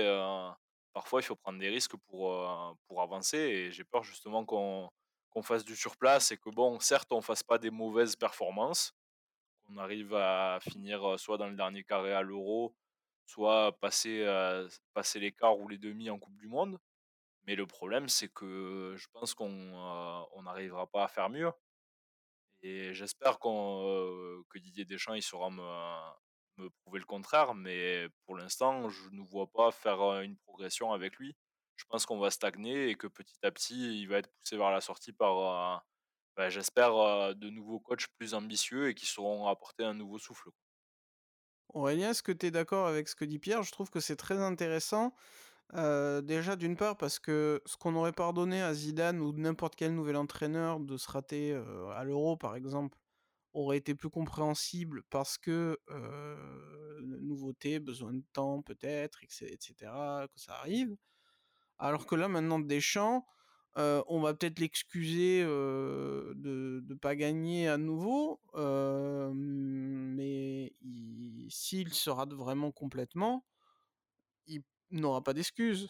parfois, 0.92 1.20
il 1.20 1.24
faut 1.24 1.36
prendre 1.36 1.58
des 1.58 1.68
risques 1.68 1.96
pour, 2.08 2.78
pour 2.86 3.02
avancer. 3.02 3.38
Et 3.38 3.70
j'ai 3.70 3.84
peur 3.84 4.04
justement 4.04 4.44
qu'on 4.44 4.90
fasse 5.42 5.64
du 5.64 5.76
surplace 5.76 6.32
et 6.32 6.36
que, 6.36 6.50
bon, 6.50 6.80
certes, 6.80 7.12
on 7.12 7.20
fasse 7.20 7.42
pas 7.42 7.58
des 7.58 7.70
mauvaises 7.70 8.16
performances, 8.16 8.92
qu'on 9.64 9.78
arrive 9.78 10.14
à 10.14 10.58
finir 10.62 11.18
soit 11.18 11.38
dans 11.38 11.48
le 11.48 11.56
dernier 11.56 11.84
carré 11.84 12.12
à 12.12 12.22
l'euro, 12.22 12.74
soit 13.26 13.72
passer, 13.80 14.24
passer 14.94 15.20
les 15.20 15.32
quarts 15.32 15.58
ou 15.58 15.68
les 15.68 15.78
demi 15.78 16.10
en 16.10 16.18
Coupe 16.18 16.36
du 16.36 16.48
Monde. 16.48 16.78
Mais 17.46 17.56
le 17.56 17.66
problème, 17.66 18.08
c'est 18.08 18.28
que 18.28 18.94
je 18.98 19.06
pense 19.12 19.34
qu'on 19.34 20.42
n'arrivera 20.42 20.86
pas 20.86 21.04
à 21.04 21.08
faire 21.08 21.30
mieux. 21.30 21.50
Et 22.62 22.92
j'espère 22.92 23.38
que 23.38 24.58
Didier 24.58 24.84
Deschamps 24.84 25.14
il 25.14 25.22
saura 25.22 25.48
me, 25.50 25.62
me 26.60 26.70
prouver 26.70 27.00
le 27.00 27.06
contraire, 27.06 27.54
mais 27.54 28.08
pour 28.26 28.36
l'instant, 28.36 28.88
je 28.88 29.10
ne 29.10 29.22
vois 29.22 29.46
pas 29.46 29.70
faire 29.70 30.20
une 30.20 30.36
progression 30.36 30.92
avec 30.92 31.16
lui 31.16 31.36
je 31.80 31.86
pense 31.88 32.04
qu'on 32.04 32.18
va 32.18 32.30
stagner 32.30 32.90
et 32.90 32.94
que 32.94 33.06
petit 33.06 33.38
à 33.42 33.50
petit, 33.50 34.02
il 34.02 34.06
va 34.06 34.18
être 34.18 34.30
poussé 34.30 34.56
vers 34.58 34.70
la 34.70 34.82
sortie 34.82 35.12
par, 35.12 35.82
bah, 36.36 36.50
j'espère, 36.50 37.34
de 37.34 37.48
nouveaux 37.48 37.80
coachs 37.80 38.06
plus 38.18 38.34
ambitieux 38.34 38.90
et 38.90 38.94
qui 38.94 39.06
sauront 39.06 39.46
apporter 39.46 39.84
un 39.84 39.94
nouveau 39.94 40.18
souffle. 40.18 40.50
Aurélien, 41.72 42.10
est-ce 42.10 42.22
que 42.22 42.32
tu 42.32 42.46
es 42.46 42.50
d'accord 42.50 42.86
avec 42.86 43.08
ce 43.08 43.16
que 43.16 43.24
dit 43.24 43.38
Pierre? 43.38 43.62
Je 43.62 43.72
trouve 43.72 43.88
que 43.88 44.00
c'est 44.00 44.16
très 44.16 44.38
intéressant. 44.38 45.14
Déjà, 45.72 46.56
d'une 46.56 46.76
part, 46.76 46.98
parce 46.98 47.18
que 47.18 47.62
ce 47.64 47.78
qu'on 47.78 47.94
aurait 47.94 48.12
pardonné 48.12 48.60
à 48.60 48.74
Zidane 48.74 49.20
ou 49.20 49.32
n'importe 49.32 49.74
quel 49.74 49.94
nouvel 49.94 50.16
entraîneur 50.16 50.80
de 50.80 50.98
se 50.98 51.10
rater 51.10 51.54
à 51.94 52.04
l'euro, 52.04 52.36
par 52.36 52.56
exemple, 52.56 52.98
aurait 53.52 53.78
été 53.78 53.94
plus 53.94 54.10
compréhensible 54.10 55.02
parce 55.10 55.38
que 55.38 55.78
nouveauté, 57.20 57.78
besoin 57.80 58.12
de 58.12 58.24
temps 58.32 58.62
peut-être, 58.62 59.22
etc., 59.22 59.72
que 59.80 60.40
ça 60.40 60.54
arrive. 60.54 60.96
Alors 61.78 62.06
que 62.06 62.14
là, 62.14 62.28
maintenant, 62.28 62.58
Deschamps, 62.58 63.24
euh, 63.76 64.02
on 64.08 64.20
va 64.20 64.34
peut-être 64.34 64.58
l'excuser 64.58 65.42
euh, 65.44 66.32
de 66.36 66.84
ne 66.88 66.94
pas 66.94 67.14
gagner 67.14 67.68
à 67.68 67.78
nouveau, 67.78 68.40
euh, 68.54 69.30
mais 69.32 70.72
s'il 71.48 71.94
se 71.94 72.10
rate 72.10 72.32
vraiment 72.32 72.72
complètement, 72.72 73.44
il 74.46 74.62
n'aura 74.90 75.22
pas 75.22 75.34
d'excuse. 75.34 75.88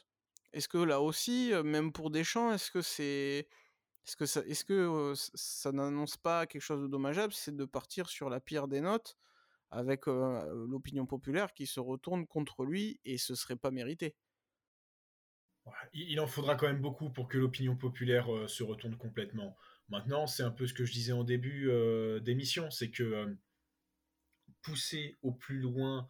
Est-ce 0.53 0.69
que 0.69 0.79
là 0.79 1.01
aussi, 1.01 1.53
même 1.65 1.93
pour 1.93 2.11
Deschamps, 2.11 2.53
est-ce 2.53 2.71
que 2.71 2.83
c'est 2.83 3.49
est-ce 4.07 4.65
que 4.65 5.15
ça, 5.15 5.73
n'annonce 5.73 6.17
pas 6.17 6.47
quelque 6.47 6.63
chose 6.63 6.83
de 6.83 6.89
dommageable, 6.89 7.33
c'est 7.33 7.55
de 7.55 7.65
partir 7.65 8.09
sur 8.09 8.31
la 8.31 8.41
pire 8.41 8.69
des 8.69 8.81
notes 8.81 9.17
avec 9.71 10.07
l'opinion 10.07 11.07
populaire 11.07 11.53
qui 11.55 11.67
se 11.67 11.79
retourne 11.79 12.27
contre 12.27 12.65
lui 12.65 13.01
et 13.05 13.19
ce 13.19 13.35
serait 13.35 13.57
pas 13.57 13.71
mérité? 13.71 14.17
Il 15.93 16.19
en 16.21 16.27
faudra 16.27 16.57
quand 16.57 16.67
même 16.67 16.81
beaucoup 16.81 17.11
pour 17.11 17.29
que 17.29 17.39
l'opinion 17.39 17.77
populaire 17.77 18.27
se 18.49 18.63
retourne 18.63 18.97
complètement. 18.97 19.57
Maintenant, 19.89 20.27
c'est 20.27 20.43
un 20.43 20.51
peu 20.51 20.67
ce 20.67 20.75
que 20.75 20.85
je 20.85 20.93
disais 20.93 21.13
en 21.13 21.23
début 21.23 21.71
d'émission, 22.23 22.71
c'est 22.71 22.91
que 22.91 23.37
pousser 24.63 25.19
au 25.23 25.33
plus 25.33 25.61
loin 25.61 26.09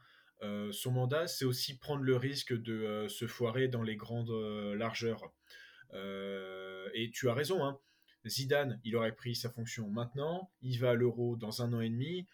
son 0.72 0.92
mandat, 0.92 1.26
c'est 1.26 1.44
aussi 1.44 1.78
prendre 1.78 2.02
le 2.02 2.16
risque 2.16 2.54
de 2.54 3.06
se 3.08 3.26
foirer 3.26 3.68
dans 3.68 3.82
les 3.82 3.96
grandes 3.96 4.30
largeurs. 4.30 5.34
Et 5.92 7.10
tu 7.12 7.28
as 7.28 7.34
raison, 7.34 7.64
hein. 7.64 7.78
Zidane, 8.26 8.80
il 8.84 8.96
aurait 8.96 9.14
pris 9.14 9.34
sa 9.34 9.48
fonction 9.48 9.88
maintenant, 9.88 10.52
il 10.60 10.78
va 10.78 10.90
à 10.90 10.94
l'euro 10.94 11.36
dans 11.36 11.62
un 11.62 11.72
an 11.72 11.80
et 11.80 11.88
demi, 11.88 12.26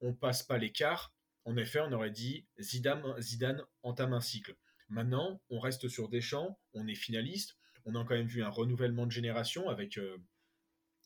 on 0.00 0.14
passe 0.14 0.42
pas 0.44 0.56
l'écart. 0.56 1.12
En 1.44 1.56
effet, 1.56 1.80
on 1.80 1.90
aurait 1.92 2.12
dit 2.12 2.46
Zidane, 2.60 3.64
entame 3.82 4.12
un 4.12 4.20
cycle. 4.20 4.54
Maintenant, 4.88 5.42
on 5.50 5.58
reste 5.58 5.88
sur 5.88 6.08
des 6.08 6.20
champs, 6.20 6.60
on 6.74 6.86
est 6.86 6.94
finaliste, 6.94 7.56
on 7.84 7.96
a 7.96 8.04
quand 8.04 8.14
même 8.14 8.28
vu 8.28 8.44
un 8.44 8.48
renouvellement 8.48 9.06
de 9.06 9.10
génération 9.10 9.68
avec 9.68 9.98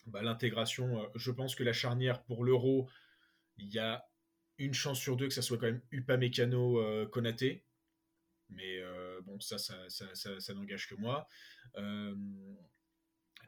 bah, 0.07 0.23
l'intégration. 0.23 1.11
je 1.15 1.31
pense 1.31 1.55
que 1.55 1.65
la 1.65 1.73
charnière 1.73 2.23
pour 2.24 2.45
l'euro, 2.45 2.91
il 3.57 3.73
y 3.73 3.78
a 3.78 4.07
une 4.59 4.74
chance 4.74 4.99
sur 4.99 5.16
deux 5.16 5.28
que 5.28 5.35
ça 5.35 5.43
soit 5.43 5.59
quand 5.59 5.66
même 5.66 5.83
Upamecano 5.91 6.81
euh, 6.81 7.07
Konaté. 7.07 7.65
Mais 8.49 8.78
euh, 8.78 9.06
bon, 9.27 9.39
ça, 9.40 9.59
ça, 9.59 9.74
ça, 9.89 10.55
n'engage 10.55 10.89
que 10.89 10.94
moi. 10.94 11.28
Euh, 11.77 12.15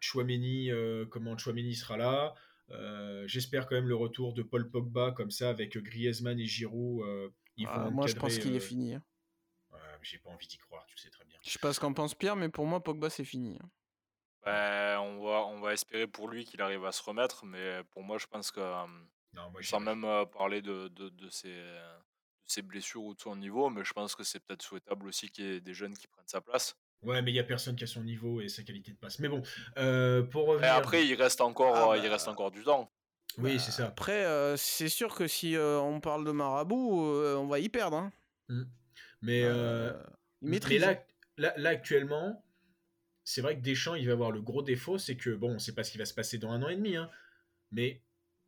Chouameni, 0.01 0.71
euh, 0.71 1.07
comment 1.07 1.37
Chouameni 1.39 1.75
sera 1.75 1.97
là. 1.97 2.35
J'espère 3.27 3.67
quand 3.67 3.77
même 3.77 3.89
le 3.89 3.97
retour 3.97 4.35
de 4.35 4.43
Paul 4.43 4.71
Pogba, 4.71 5.13
comme 5.13 5.31
ça, 5.31 5.49
avec 5.49 5.79
Griezmann 5.79 6.39
et 6.39 6.47
Giroud. 6.47 7.33
Ah, 7.67 7.91
moi, 7.91 8.07
je 8.07 8.15
pense 8.15 8.39
qu'il 8.39 8.55
est 8.55 8.61
fini. 8.61 8.95
Hein. 8.95 9.03
J'ai 10.03 10.19
pas 10.19 10.31
envie 10.31 10.47
d'y 10.47 10.59
croire, 10.59 10.87
tu 10.87 10.95
le 10.95 11.01
sais 11.01 11.11
très 11.11 11.25
bien. 11.25 11.39
Je 11.43 11.51
sais 11.51 11.59
pas 11.59 11.73
ce 11.73 11.81
qu'en 11.81 11.93
pense 11.93 12.15
Pierre, 12.15 12.37
mais 12.37 12.49
pour 12.49 12.67
moi, 12.67 12.83
Pogba, 12.83 13.11
c'est 13.11 13.25
fini. 13.25 13.59
Hein. 13.61 13.71
Ben, 14.45 15.01
on, 15.01 15.25
va, 15.25 15.45
on 15.47 15.61
va 15.61 15.73
espérer 15.73 16.07
pour 16.07 16.29
lui 16.29 16.45
qu'il 16.45 16.63
arrive 16.63 16.85
à 16.85 16.93
se 16.93 17.03
remettre, 17.03 17.45
mais 17.45 17.83
pour 17.91 18.05
moi, 18.05 18.17
je 18.19 18.27
pense 18.27 18.51
que 18.51 18.61
sans 19.63 19.81
même 19.81 20.07
parler 20.33 20.63
de, 20.63 20.89
de, 20.89 21.09
de, 21.09 21.29
ses, 21.31 21.55
blessures 22.63 23.05
ou 23.05 23.15
de 23.15 23.21
son 23.21 23.37
niveau, 23.37 23.71
mais 23.71 23.85
je 23.85 23.93
pense 23.93 24.15
que 24.15 24.25
c'est 24.25 24.41
peut-être 24.41 24.63
souhaitable 24.63 25.07
aussi 25.07 25.31
qu'il 25.31 25.45
y 25.45 25.49
ait 25.49 25.61
des 25.61 25.75
jeunes 25.75 25.97
qui 25.97 26.07
prennent 26.07 26.29
sa 26.29 26.41
place. 26.41 26.77
Ouais, 27.03 27.23
mais 27.23 27.31
il 27.31 27.35
n'y 27.35 27.41
a 27.41 27.45
personne 27.45 27.77
qui 27.77 27.85
a 27.85 27.87
son 27.87 28.03
niveau 28.03 28.41
et 28.41 28.49
sa 28.49 28.63
qualité 28.63 28.91
de 28.93 28.97
passe. 28.97 29.19
Mais 29.21 29.29
bon, 29.29 29.43
euh, 29.77 30.23
pour 30.23 30.47
revenir... 30.47 30.73
après, 30.73 31.07
il 31.07 31.15
reste 31.15 31.41
encore, 31.41 31.93
ah 31.93 31.97
il 31.97 32.07
reste 32.09 32.27
bah, 32.27 32.33
encore 32.33 32.51
du 32.51 32.65
temps. 32.65 32.91
Oui, 33.39 33.55
bah, 33.55 33.63
c'est 33.63 33.71
ça. 33.71 33.87
Après, 33.87 34.57
c'est 34.57 34.89
sûr 34.89 35.15
que 35.15 35.29
si 35.29 35.57
on 35.59 36.01
parle 36.01 36.25
de 36.25 36.33
Marabout, 36.33 37.03
on 37.37 37.47
va 37.47 37.61
y 37.61 37.69
perdre. 37.69 37.99
Hein. 37.99 38.13
Mmh. 38.49 38.63
Mais, 39.23 39.43
il 39.43 40.49
maîtrise. 40.49 40.83
Hein. 40.83 40.97
là, 41.37 41.55
là, 41.57 41.71
actuellement, 41.71 42.45
c'est 43.29 43.43
vrai 43.43 43.57
que 43.57 43.61
Deschamps, 43.61 43.95
il 43.95 44.07
va 44.07 44.15
avoir 44.15 44.31
le 44.31 44.41
gros 44.41 44.63
défaut, 44.63 44.97
c'est 44.97 45.17
que, 45.17 45.31
bon, 45.31 45.51
on 45.51 45.55
ne 45.55 45.59
sait 45.59 45.75
pas 45.75 45.85
ce 45.85 45.93
qui 45.93 45.99
va 45.99 46.07
se 46.07 46.15
passer 46.15 46.39
dans 46.39 46.51
un 46.51 46.63
an 46.63 46.69
et 46.71 46.77
demi, 46.77 46.97
hein, 46.97 47.11
mais 47.73 48.03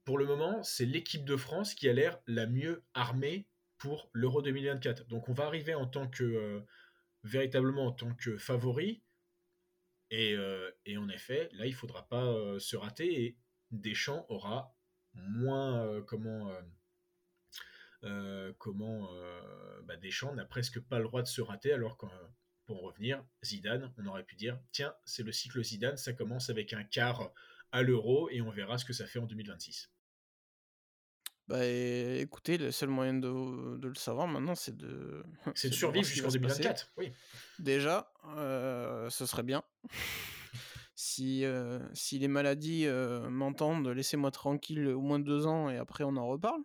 pour 0.05 0.16
le 0.16 0.24
moment, 0.24 0.62
c'est 0.62 0.86
l'équipe 0.86 1.27
de 1.27 1.36
France 1.36 1.74
qui 1.74 1.86
a 1.86 1.93
l'air 1.93 2.18
la 2.27 2.47
mieux 2.47 2.82
armée 2.94 3.47
pour 3.81 4.11
l'Euro 4.12 4.43
2024. 4.43 5.07
Donc 5.09 5.28
on 5.28 5.32
va 5.32 5.47
arriver 5.47 5.74
en 5.74 5.86
tant 5.86 6.07
que 6.09 6.23
euh, 6.23 6.61
véritablement 7.24 7.86
en 7.86 7.93
tant 7.93 8.15
que 8.15 8.39
favori. 8.39 9.02
Et, 10.11 10.35
euh, 10.35 10.70
en 10.97 11.09
effet, 11.09 11.48
là, 11.52 11.66
il 11.66 11.74
faudra 11.74 12.07
pas 12.09 12.27
euh, 12.27 12.59
se 12.59 12.77
rater 12.77 13.24
et 13.24 13.39
Deschamps 13.73 14.27
aura 14.28 14.77
moins 15.12 16.02
comment 16.02 16.52
comment 18.59 19.09
bah, 19.85 19.97
Deschamps 19.97 20.35
n'a 20.35 20.44
presque 20.44 20.81
pas 20.81 20.98
le 20.98 21.05
droit 21.05 21.23
de 21.23 21.28
se 21.28 21.40
rater 21.40 21.73
alors 21.73 21.97
que 21.97 22.07
pour 22.66 22.82
revenir, 22.82 23.24
Zidane, 23.44 23.93
on 23.98 24.07
aurait 24.07 24.24
pu 24.24 24.35
dire 24.36 24.59
tiens, 24.73 24.94
c'est 25.05 25.23
le 25.23 25.32
cycle 25.32 25.62
Zidane, 25.62 25.97
ça 25.97 26.12
commence 26.12 26.51
avec 26.51 26.73
un 26.73 26.82
quart 26.82 27.31
à 27.70 27.82
l'euro 27.82 28.28
et 28.31 28.40
on 28.40 28.51
verra 28.51 28.78
ce 28.78 28.85
que 28.85 28.93
ça 28.93 29.07
fait 29.07 29.19
en 29.20 29.27
2026. 29.27 29.90
Bah, 31.51 31.66
écoutez, 31.66 32.59
le 32.59 32.70
seul 32.70 32.90
moyen 32.90 33.14
de, 33.14 33.77
de 33.77 33.89
le 33.89 33.94
savoir 33.97 34.28
maintenant, 34.28 34.55
c'est 34.55 34.77
de. 34.77 35.24
C'est 35.56 35.70
de 35.70 35.74
survivre 35.74 36.06
jusqu'en 36.06 36.28
2024, 36.28 36.93
oui. 36.97 37.12
Déjà, 37.59 38.12
euh, 38.36 39.10
ce 39.10 39.27
serait 39.27 39.43
bien. 39.43 39.64
si, 40.94 41.44
euh, 41.44 41.81
si 41.93 42.20
les 42.20 42.28
maladies 42.28 42.86
euh, 42.86 43.28
m'entendent, 43.28 43.89
laissez-moi 43.89 44.31
tranquille 44.31 44.86
au 44.90 45.01
moins 45.01 45.18
deux 45.18 45.48
ans 45.48 45.68
et 45.68 45.77
après 45.77 46.05
on 46.05 46.16
en 46.16 46.28
reparle. 46.28 46.62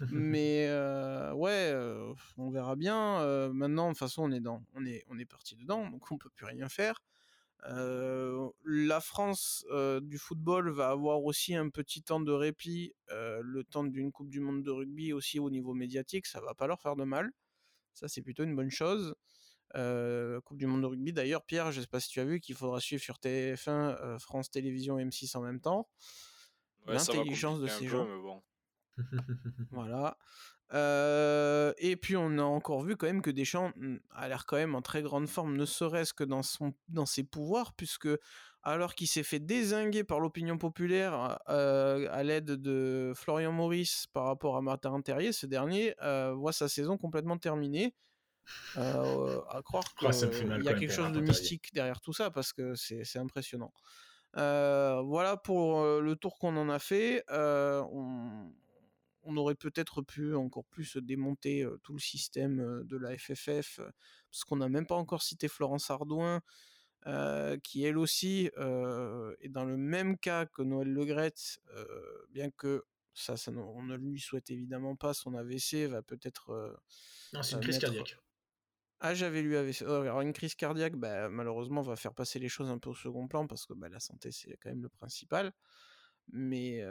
Mais 0.12 0.66
ouais, 1.34 1.74
on 2.36 2.50
verra 2.50 2.76
bien. 2.76 3.48
maintenant, 3.48 3.86
de 3.86 3.92
toute 3.92 3.98
façon, 3.98 4.24
on 4.24 4.30
est, 4.30 4.40
dans, 4.40 4.62
on, 4.74 4.84
est, 4.84 5.04
on 5.08 5.18
est 5.18 5.24
parti 5.24 5.56
dedans, 5.56 5.88
donc 5.88 6.12
on 6.12 6.18
peut 6.18 6.28
plus 6.28 6.44
rien 6.44 6.68
faire 6.68 7.02
la 7.64 9.00
France 9.00 9.64
du 10.02 10.18
football 10.18 10.70
va 10.70 10.90
avoir 10.90 11.22
aussi 11.24 11.54
un 11.54 11.68
petit 11.70 12.02
temps 12.02 12.20
de 12.20 12.32
répit, 12.32 12.94
le 13.08 13.62
temps 13.62 13.84
d'une 13.84 14.12
Coupe 14.12 14.30
du 14.30 14.40
Monde 14.40 14.62
de 14.62 14.70
rugby 14.70 15.12
aussi 15.12 15.38
au 15.38 15.50
niveau 15.50 15.74
médiatique, 15.74 16.26
ça 16.26 16.40
va 16.40 16.54
pas 16.54 16.66
leur 16.66 16.80
faire 16.80 16.96
de 16.96 17.04
mal. 17.04 17.30
Ça, 17.94 18.06
c'est 18.08 18.22
plutôt 18.22 18.44
une 18.44 18.54
bonne 18.54 18.70
chose. 18.70 19.14
coupe 20.44 20.56
du 20.56 20.66
Monde 20.66 20.82
de 20.82 20.86
rugby, 20.86 21.12
d'ailleurs, 21.12 21.44
Pierre, 21.44 21.72
je 21.72 21.80
sais 21.80 21.86
pas 21.86 22.00
si 22.00 22.08
tu 22.08 22.20
as 22.20 22.24
vu 22.24 22.40
qu'il 22.40 22.54
faudra 22.54 22.80
suivre 22.80 23.02
sur 23.02 23.16
TF1, 23.16 24.18
France 24.18 24.50
Télévisions, 24.50 24.98
M6 24.98 25.36
en 25.36 25.42
même 25.42 25.60
temps. 25.60 25.88
L'intelligence 26.86 27.60
de 27.60 27.66
ces 27.66 27.86
gens. 27.86 28.06
voilà 29.70 30.16
et 31.80 31.96
puis 31.96 32.16
on 32.16 32.38
a 32.38 32.42
encore 32.42 32.82
vu 32.82 32.96
quand 32.96 33.06
même 33.06 33.22
que 33.22 33.30
Deschamps 33.30 33.72
mmh, 33.76 33.96
a 34.10 34.28
l'air 34.28 34.44
quand 34.46 34.56
même 34.56 34.74
en 34.74 34.82
très 34.82 35.02
grande 35.02 35.28
forme, 35.28 35.56
ne 35.56 35.64
serait-ce 35.64 36.12
que 36.12 36.24
dans, 36.24 36.42
son, 36.42 36.74
dans 36.88 37.06
ses 37.06 37.24
pouvoirs, 37.24 37.72
puisque 37.72 38.08
alors 38.62 38.94
qu'il 38.94 39.08
s'est 39.08 39.22
fait 39.22 39.38
désinguer 39.38 40.04
par 40.04 40.20
l'opinion 40.20 40.58
populaire 40.58 41.38
à 41.46 42.22
l'aide 42.22 42.50
de 42.50 43.12
Florian 43.14 43.52
Maurice 43.52 44.06
par 44.12 44.24
rapport 44.24 44.56
à 44.56 44.62
Martin 44.62 45.00
Terrier, 45.00 45.32
ce 45.32 45.46
dernier 45.46 45.94
voit 46.34 46.52
sa 46.52 46.68
saison 46.68 46.98
complètement 46.98 47.38
terminée. 47.38 47.94
à 48.76 49.62
croire 49.64 49.94
qu'il 49.98 50.08
y 50.64 50.68
a 50.68 50.74
quelque 50.74 50.92
chose 50.92 51.12
de 51.12 51.20
mystique 51.20 51.72
derrière 51.72 52.00
tout 52.00 52.12
ça, 52.12 52.30
parce 52.30 52.52
que 52.52 52.74
c'est 52.74 53.18
impressionnant. 53.18 53.72
voilà 54.34 55.36
pour 55.42 55.84
le 55.84 56.14
tour 56.16 56.38
qu'on 56.38 56.56
en 56.56 56.68
a 56.68 56.78
fait. 56.78 57.24
on 57.30 58.52
on 59.28 59.36
aurait 59.36 59.54
peut-être 59.54 60.00
pu 60.00 60.34
encore 60.34 60.64
plus 60.64 60.96
démonter 60.96 61.68
tout 61.82 61.92
le 61.92 62.00
système 62.00 62.82
de 62.84 62.96
la 62.96 63.16
FFF, 63.16 63.78
parce 64.30 64.44
qu'on 64.44 64.56
n'a 64.56 64.68
même 64.68 64.86
pas 64.86 64.96
encore 64.96 65.22
cité 65.22 65.48
Florence 65.48 65.90
Ardouin, 65.90 66.40
qui 67.62 67.84
elle 67.84 67.98
aussi 67.98 68.50
est 68.56 69.48
dans 69.50 69.64
le 69.66 69.76
même 69.76 70.16
cas 70.16 70.46
que 70.46 70.62
Noël 70.62 70.88
Legrette, 70.88 71.60
bien 72.30 72.50
que 72.50 72.84
ça, 73.12 73.34
on 73.48 73.82
ne 73.82 73.96
lui 73.96 74.18
souhaite 74.18 74.50
évidemment 74.50 74.96
pas, 74.96 75.12
son 75.12 75.34
AVC 75.34 75.86
va 75.88 76.02
peut-être... 76.02 76.80
non, 77.32 77.42
c'est 77.42 77.56
une 77.56 77.60
crise 77.60 77.78
cardiaque. 77.78 78.16
Ah, 79.00 79.14
j'avais 79.14 79.42
lu 79.42 79.56
AVC. 79.56 79.82
Alors, 79.82 80.22
une 80.22 80.32
crise 80.32 80.54
cardiaque, 80.54 80.96
bah, 80.96 81.28
malheureusement, 81.28 81.82
va 81.82 81.94
faire 81.96 82.14
passer 82.14 82.38
les 82.38 82.48
choses 82.48 82.70
un 82.70 82.78
peu 82.78 82.90
au 82.90 82.94
second 82.94 83.28
plan, 83.28 83.46
parce 83.46 83.66
que 83.66 83.74
bah, 83.74 83.88
la 83.88 84.00
santé, 84.00 84.32
c'est 84.32 84.56
quand 84.56 84.70
même 84.70 84.82
le 84.82 84.88
principal. 84.88 85.52
Mais, 86.32 86.82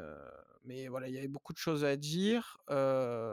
mais 0.64 0.88
voilà, 0.88 1.08
il 1.10 1.14
y 1.16 1.18
avait 1.18 1.28
beaucoup 1.28 1.54
de 1.54 1.58
choses 1.58 1.84
à 1.86 1.96
dire. 1.96 2.58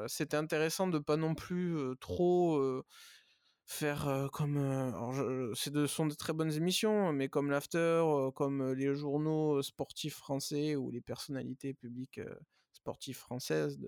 C'était 0.09 0.37
intéressant 0.37 0.87
de 0.89 0.99
pas 0.99 1.17
non 1.17 1.35
plus 1.35 1.77
trop 2.01 2.83
faire 3.67 4.29
comme. 4.33 4.57
alors, 4.59 5.15
ce 5.55 5.87
sont 5.87 6.07
de 6.07 6.15
très 6.15 6.33
bonnes 6.33 6.53
émissions, 6.53 7.13
mais 7.13 7.29
comme 7.29 7.51
l'After, 7.51 8.05
comme 8.35 8.73
les 8.73 8.95
journaux 8.95 9.63
sportifs 9.63 10.17
français 10.17 10.77
ou 10.77 10.91
les 10.91 11.01
personnalités 11.01 11.75
publiques 11.75 12.21
sportives 12.73 13.17
françaises, 13.17 13.79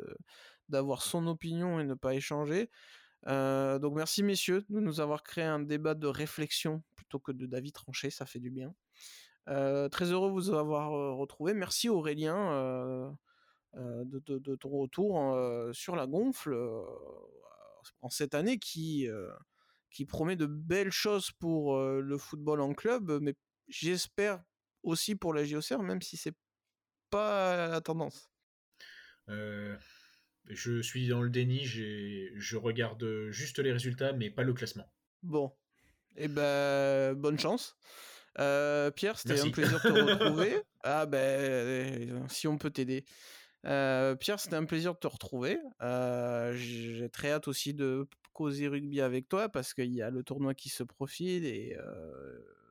d'avoir 0.69 1.03
son 1.03 1.27
opinion 1.27 1.81
et 1.81 1.85
ne 1.85 1.95
pas 1.95 2.15
échanger. 2.15 2.71
donc 3.27 3.95
merci 3.97 4.23
messieurs 4.23 4.65
de 4.69 4.81
nous 4.81 5.01
avoir 5.01 5.23
créé 5.23 5.45
un 5.45 5.61
débat 5.61 5.95
de 5.95 6.07
réflexion 6.09 6.83
plutôt 6.97 7.19
que 7.21 7.33
de 7.33 7.47
David 7.47 7.75
tranché, 7.75 8.11
ça 8.11 8.27
fait 8.27 8.41
du 8.41 8.51
bien. 8.51 8.75
Euh, 9.49 9.89
très 9.89 10.07
heureux 10.07 10.29
de 10.29 10.33
vous 10.33 10.51
avoir 10.51 10.91
retrouvé. 11.17 11.55
Merci 11.55 11.89
Aurélien 11.89 13.17
de, 13.75 14.55
ton 14.57 14.71
retour 14.71 15.37
sur 15.73 15.97
la 15.97 16.07
gonfle 16.07 16.55
en 18.01 18.11
cette 18.11 18.35
année 18.35 18.59
qui, 18.59 19.09
qui 19.91 20.07
promet 20.07 20.37
de 20.37 20.47
belles 20.47 20.91
choses 20.91 21.31
pour 21.33 21.79
le 21.81 22.19
football 22.19 22.61
en 22.61 22.75
club, 22.75 23.19
mais 23.21 23.35
j'espère 23.69 24.43
aussi 24.83 25.15
pour 25.15 25.35
la 25.35 25.45
JOCR, 25.45 25.83
même 25.83 26.03
si 26.03 26.17
c'est 26.17 26.35
pas 27.11 27.69
la 27.69 27.81
tendance. 27.81 28.31
je 29.29 30.81
suis 30.83 31.09
dans 31.09 31.23
le 31.23 31.31
déni, 31.31 31.65
je 31.65 32.57
regarde 32.57 33.31
juste 33.31 33.59
les 33.59 33.73
résultats, 33.73 34.13
mais 34.13 34.31
pas 34.31 34.43
le 34.43 34.55
classement. 34.55 34.91
Bon, 35.23 35.53
et 36.17 36.25
eh 36.25 36.29
ben 36.29 37.15
bonne 37.15 37.39
chance. 37.39 37.77
Euh, 38.39 38.91
Pierre, 38.91 39.19
c'était 39.19 39.41
un 39.41 39.51
plaisir 39.51 39.81
de 39.83 39.89
te 39.89 39.89
retrouver. 40.11 40.63
ah 40.83 41.07
ben, 41.07 41.19
euh, 41.19 42.21
si 42.29 42.47
on 42.49 42.59
peut 42.59 42.71
t'aider. 42.71 43.05
Euh, 43.65 44.15
Pierre, 44.15 44.39
c'était 44.39 44.57
un 44.57 44.65
plaisir 44.65 44.95
de 44.95 44.99
te 44.99 45.07
retrouver. 45.07 45.59
J'ai 46.55 47.09
très 47.11 47.33
hâte 47.33 47.49
aussi 47.49 47.75
de 47.75 48.09
causer 48.33 48.69
rugby 48.69 49.01
avec 49.01 49.29
toi 49.29 49.49
parce 49.49 49.73
qu'il 49.73 49.93
y 49.93 50.03
a 50.03 50.11
le 50.11 50.23
tournoi 50.23 50.55
qui 50.55 50.69
se 50.69 50.83
profile 50.83 51.47
et 51.47 51.77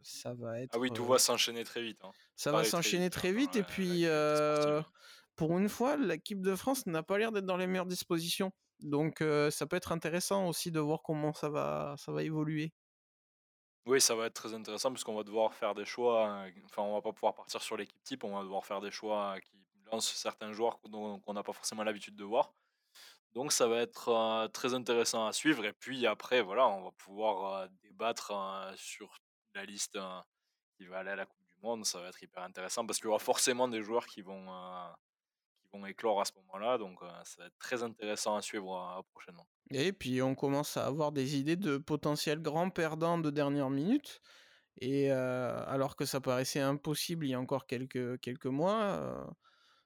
ça 0.03 0.33
va 0.33 0.61
être. 0.61 0.71
Ah 0.73 0.79
oui, 0.79 0.91
tout 0.91 1.05
va 1.05 1.17
s'enchaîner 1.17 1.63
très 1.63 1.81
vite. 1.81 1.99
Hein. 2.03 2.11
Ça 2.35 2.51
va 2.51 2.63
s'enchaîner 2.63 3.09
très 3.09 3.31
vite, 3.31 3.55
hein, 3.55 3.59
et 3.59 3.63
puis 3.63 4.05
pour 5.35 5.57
une 5.57 5.67
fois, 5.67 5.97
l'équipe 5.97 6.41
de 6.41 6.55
France 6.55 6.85
n'a 6.85 7.03
pas 7.03 7.17
l'air 7.17 7.31
d'être 7.31 7.45
dans 7.45 7.57
les 7.57 7.67
meilleures 7.67 7.85
dispositions. 7.85 8.51
Donc 8.79 9.23
ça 9.49 9.65
peut 9.65 9.75
être 9.75 9.91
intéressant 9.91 10.47
aussi 10.47 10.71
de 10.71 10.79
voir 10.79 11.01
comment 11.03 11.33
ça 11.33 11.49
va, 11.49 11.95
ça 11.97 12.11
va 12.11 12.23
évoluer. 12.23 12.71
Oui, 13.85 14.01
ça 14.01 14.15
va 14.15 14.25
être 14.25 14.33
très 14.33 14.53
intéressant 14.53 14.91
puisqu'on 14.91 15.15
va 15.15 15.23
devoir 15.23 15.53
faire 15.53 15.75
des 15.75 15.85
choix. 15.85 16.27
Hein, 16.27 16.51
enfin, 16.65 16.81
on 16.81 16.93
va 16.93 17.01
pas 17.01 17.13
pouvoir 17.13 17.35
partir 17.35 17.61
sur 17.61 17.77
l'équipe 17.77 18.03
type, 18.03 18.23
on 18.23 18.35
va 18.35 18.41
devoir 18.41 18.65
faire 18.65 18.81
des 18.81 18.89
choix 18.89 19.39
qui 19.41 19.53
lancent 19.91 20.11
certains 20.11 20.51
joueurs 20.53 20.79
qu'on 20.79 21.33
n'a 21.33 21.43
pas 21.43 21.53
forcément 21.53 21.83
l'habitude 21.83 22.15
de 22.15 22.23
voir. 22.23 22.51
Donc 23.35 23.51
ça 23.51 23.67
va 23.67 23.81
être 23.81 24.47
très 24.53 24.73
intéressant 24.73 25.27
à 25.27 25.33
suivre. 25.33 25.65
Et 25.65 25.73
puis 25.73 26.07
après, 26.07 26.41
voilà, 26.41 26.67
on 26.67 26.85
va 26.85 26.91
pouvoir 26.93 27.69
débattre 27.83 28.33
sur 28.75 29.19
la 29.53 29.65
liste 29.65 29.99
qui 30.77 30.85
va 30.85 30.99
aller 30.99 31.11
à 31.11 31.15
la 31.17 31.25
Coupe 31.25 31.45
du 31.45 31.55
Monde. 31.61 31.85
Ça 31.85 31.99
va 31.99 32.07
être 32.07 32.23
hyper 32.23 32.43
intéressant 32.43 32.85
parce 32.87 32.97
qu'il 32.97 33.05
y 33.05 33.09
aura 33.09 33.19
forcément 33.19 33.67
des 33.67 33.83
joueurs 33.83 34.07
qui 34.07 34.21
vont, 34.21 34.47
vont 35.77 35.85
éclore 35.85 36.21
à 36.21 36.25
ce 36.25 36.31
moment-là. 36.37 36.77
Donc 36.77 36.99
ça 37.23 37.41
va 37.41 37.47
être 37.47 37.57
très 37.59 37.83
intéressant 37.83 38.35
à 38.35 38.41
suivre 38.41 39.03
prochainement. 39.11 39.47
Et 39.71 39.93
puis 39.93 40.21
on 40.21 40.35
commence 40.35 40.77
à 40.77 40.85
avoir 40.85 41.11
des 41.11 41.37
idées 41.37 41.55
de 41.55 41.77
potentiels 41.77 42.41
grands 42.41 42.69
perdants 42.69 43.17
de 43.17 43.29
dernière 43.29 43.69
minute. 43.69 44.21
Et 44.81 45.11
alors 45.11 45.95
que 45.95 46.05
ça 46.05 46.19
paraissait 46.19 46.59
impossible 46.59 47.25
il 47.25 47.29
y 47.29 47.33
a 47.33 47.39
encore 47.39 47.65
quelques, 47.65 48.19
quelques 48.19 48.45
mois, 48.45 49.35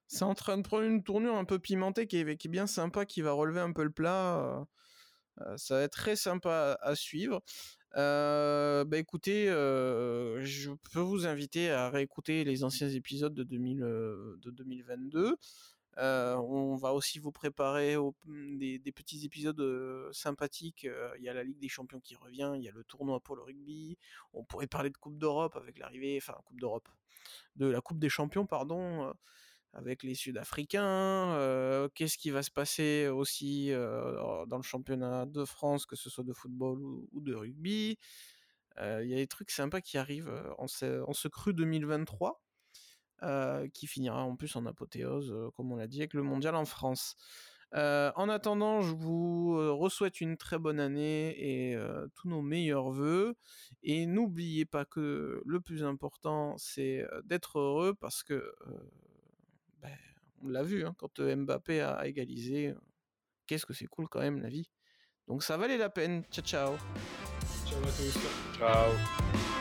c'est 0.08 0.24
en 0.24 0.34
train 0.34 0.58
de 0.58 0.64
prendre 0.64 0.84
une 0.84 1.04
tournure 1.04 1.36
un 1.36 1.46
peu 1.46 1.60
pimentée 1.60 2.08
qui 2.08 2.18
est, 2.18 2.48
bien 2.48 2.66
sympa, 2.66 3.06
qui 3.06 3.22
va 3.22 3.32
relever 3.32 3.60
un 3.60 3.72
peu 3.72 3.84
le 3.84 3.92
plat. 3.92 4.66
ça 5.58 5.76
va 5.76 5.82
être 5.84 5.94
très 5.94 6.16
sympa 6.16 6.78
à, 6.82 6.96
suivre. 6.96 7.42
bah 7.94 8.98
écoutez, 8.98 9.46
je 9.46 10.72
peux 10.92 11.00
vous 11.00 11.28
inviter 11.28 11.70
à 11.70 11.90
réécouter 11.92 12.44
les 12.44 12.64
anciens 12.64 12.90
épisodes 12.90 13.36
de, 13.36 13.44
2000, 13.44 13.80
de 13.80 14.52
2022. 14.52 15.38
Euh, 16.00 16.36
on 16.38 16.76
va 16.76 16.94
aussi 16.94 17.20
vous 17.20 17.32
préparer 17.32 17.98
mmh, 17.98 18.58
des, 18.58 18.92
petits 18.92 19.26
épisodes 19.26 19.62
sympathiques. 20.14 20.88
Il 21.18 21.24
y 21.24 21.30
a 21.30 21.34
la 21.34 21.44
Ligue 21.44 21.60
des 21.60 21.68
Champions 21.68 22.00
qui 22.00 22.16
revient, 22.16 22.54
il 22.56 22.64
y 22.64 22.70
a 22.70 22.72
le 22.72 22.84
tournoi 22.84 23.20
pour 23.20 23.36
le 23.36 23.42
rugby. 23.42 23.98
On 24.34 24.44
pourrait 24.44 24.68
parler 24.68 24.90
de 24.90 24.98
Coupe 24.98 25.18
d'Europe 25.18 25.56
avec 25.56 25.78
l'arrivée, 25.78 26.18
enfin 26.22 26.38
Coupe 26.46 26.60
d'Europe, 26.60 26.88
de 27.56 27.68
la 27.68 27.82
Coupe 27.82 28.00
des 28.00 28.10
Champions, 28.10 28.46
pardon, 28.46 29.14
avec 29.74 30.04
les 30.04 30.16
Sud-Africains. 30.16 31.90
Qu'est-ce 31.96 32.18
qui 32.18 32.30
va 32.32 32.44
se 32.44 32.52
passer 32.52 33.08
aussi 33.08 33.72
dans 33.72 34.58
le 34.58 34.64
championnat 34.64 35.26
de 35.26 35.44
France, 35.44 35.86
que 35.86 35.96
ce 35.96 36.10
soit 36.10 36.24
de 36.24 36.34
football 36.34 36.80
ou, 36.82 37.22
de 37.22 37.36
rugby. 37.36 37.98
Il 38.78 39.08
y 39.08 39.14
a 39.14 39.18
des 39.18 39.28
trucs 39.28 39.52
sympas 39.52 39.82
qui 39.82 39.98
arrivent 39.98 40.32
en 40.58 40.68
ce 40.68 41.28
cru 41.28 41.54
2023. 41.54 42.42
Euh, 43.22 43.68
qui 43.74 43.86
finira 43.86 44.24
en 44.24 44.38
plus 44.38 44.56
en 44.56 44.66
apothéose, 44.66 45.34
euh, 45.34 45.50
comme 45.52 45.74
on 45.74 45.76
l'a 45.76 45.88
dit, 45.88 46.00
avec 46.00 46.14
le 46.14 46.24
mondial 46.24 46.56
en 46.56 46.64
France. 46.64 47.18
Euh, 47.76 48.14
en 48.16 48.30
attendant, 48.30 48.82
je 48.82 48.96
vous 48.96 49.58
re-souhaite 49.78 50.22
une 50.22 50.38
très 50.38 50.58
bonne 50.58 50.80
année 50.80 51.36
et 51.38 51.78
tous 52.16 52.30
nos 52.30 52.42
meilleurs 52.42 52.90
voeux. 52.90 53.36
Et 53.84 54.06
n'oubliez 54.06 54.66
pas 54.66 54.86
que 54.86 55.42
le 55.46 55.60
plus 55.60 55.84
important, 55.84 56.56
c'est 56.58 57.06
d'être 57.26 57.60
heureux 57.60 57.94
parce 57.94 58.24
que, 58.24 58.54
ben, 59.82 59.96
on 60.42 60.48
l'a 60.48 60.64
vu, 60.64 60.86
hein, 60.86 60.96
quand 60.98 61.20
Mbappé 61.20 61.82
a 61.82 62.08
égalisé, 62.08 62.74
qu'est-ce 63.48 63.66
que 63.66 63.74
c'est 63.74 63.88
cool 63.88 64.08
quand 64.08 64.22
même 64.22 64.42
la 64.42 64.50
vie. 64.50 64.72
Donc 65.28 65.44
ça 65.44 65.58
valait 65.58 65.78
la 65.78 65.90
peine. 65.90 66.24
Ciao 66.32 66.44
ciao. 66.44 66.78
Ciao 67.66 67.80
à 67.84 67.92
tous. 67.92 68.18
Ciao. 68.58 69.59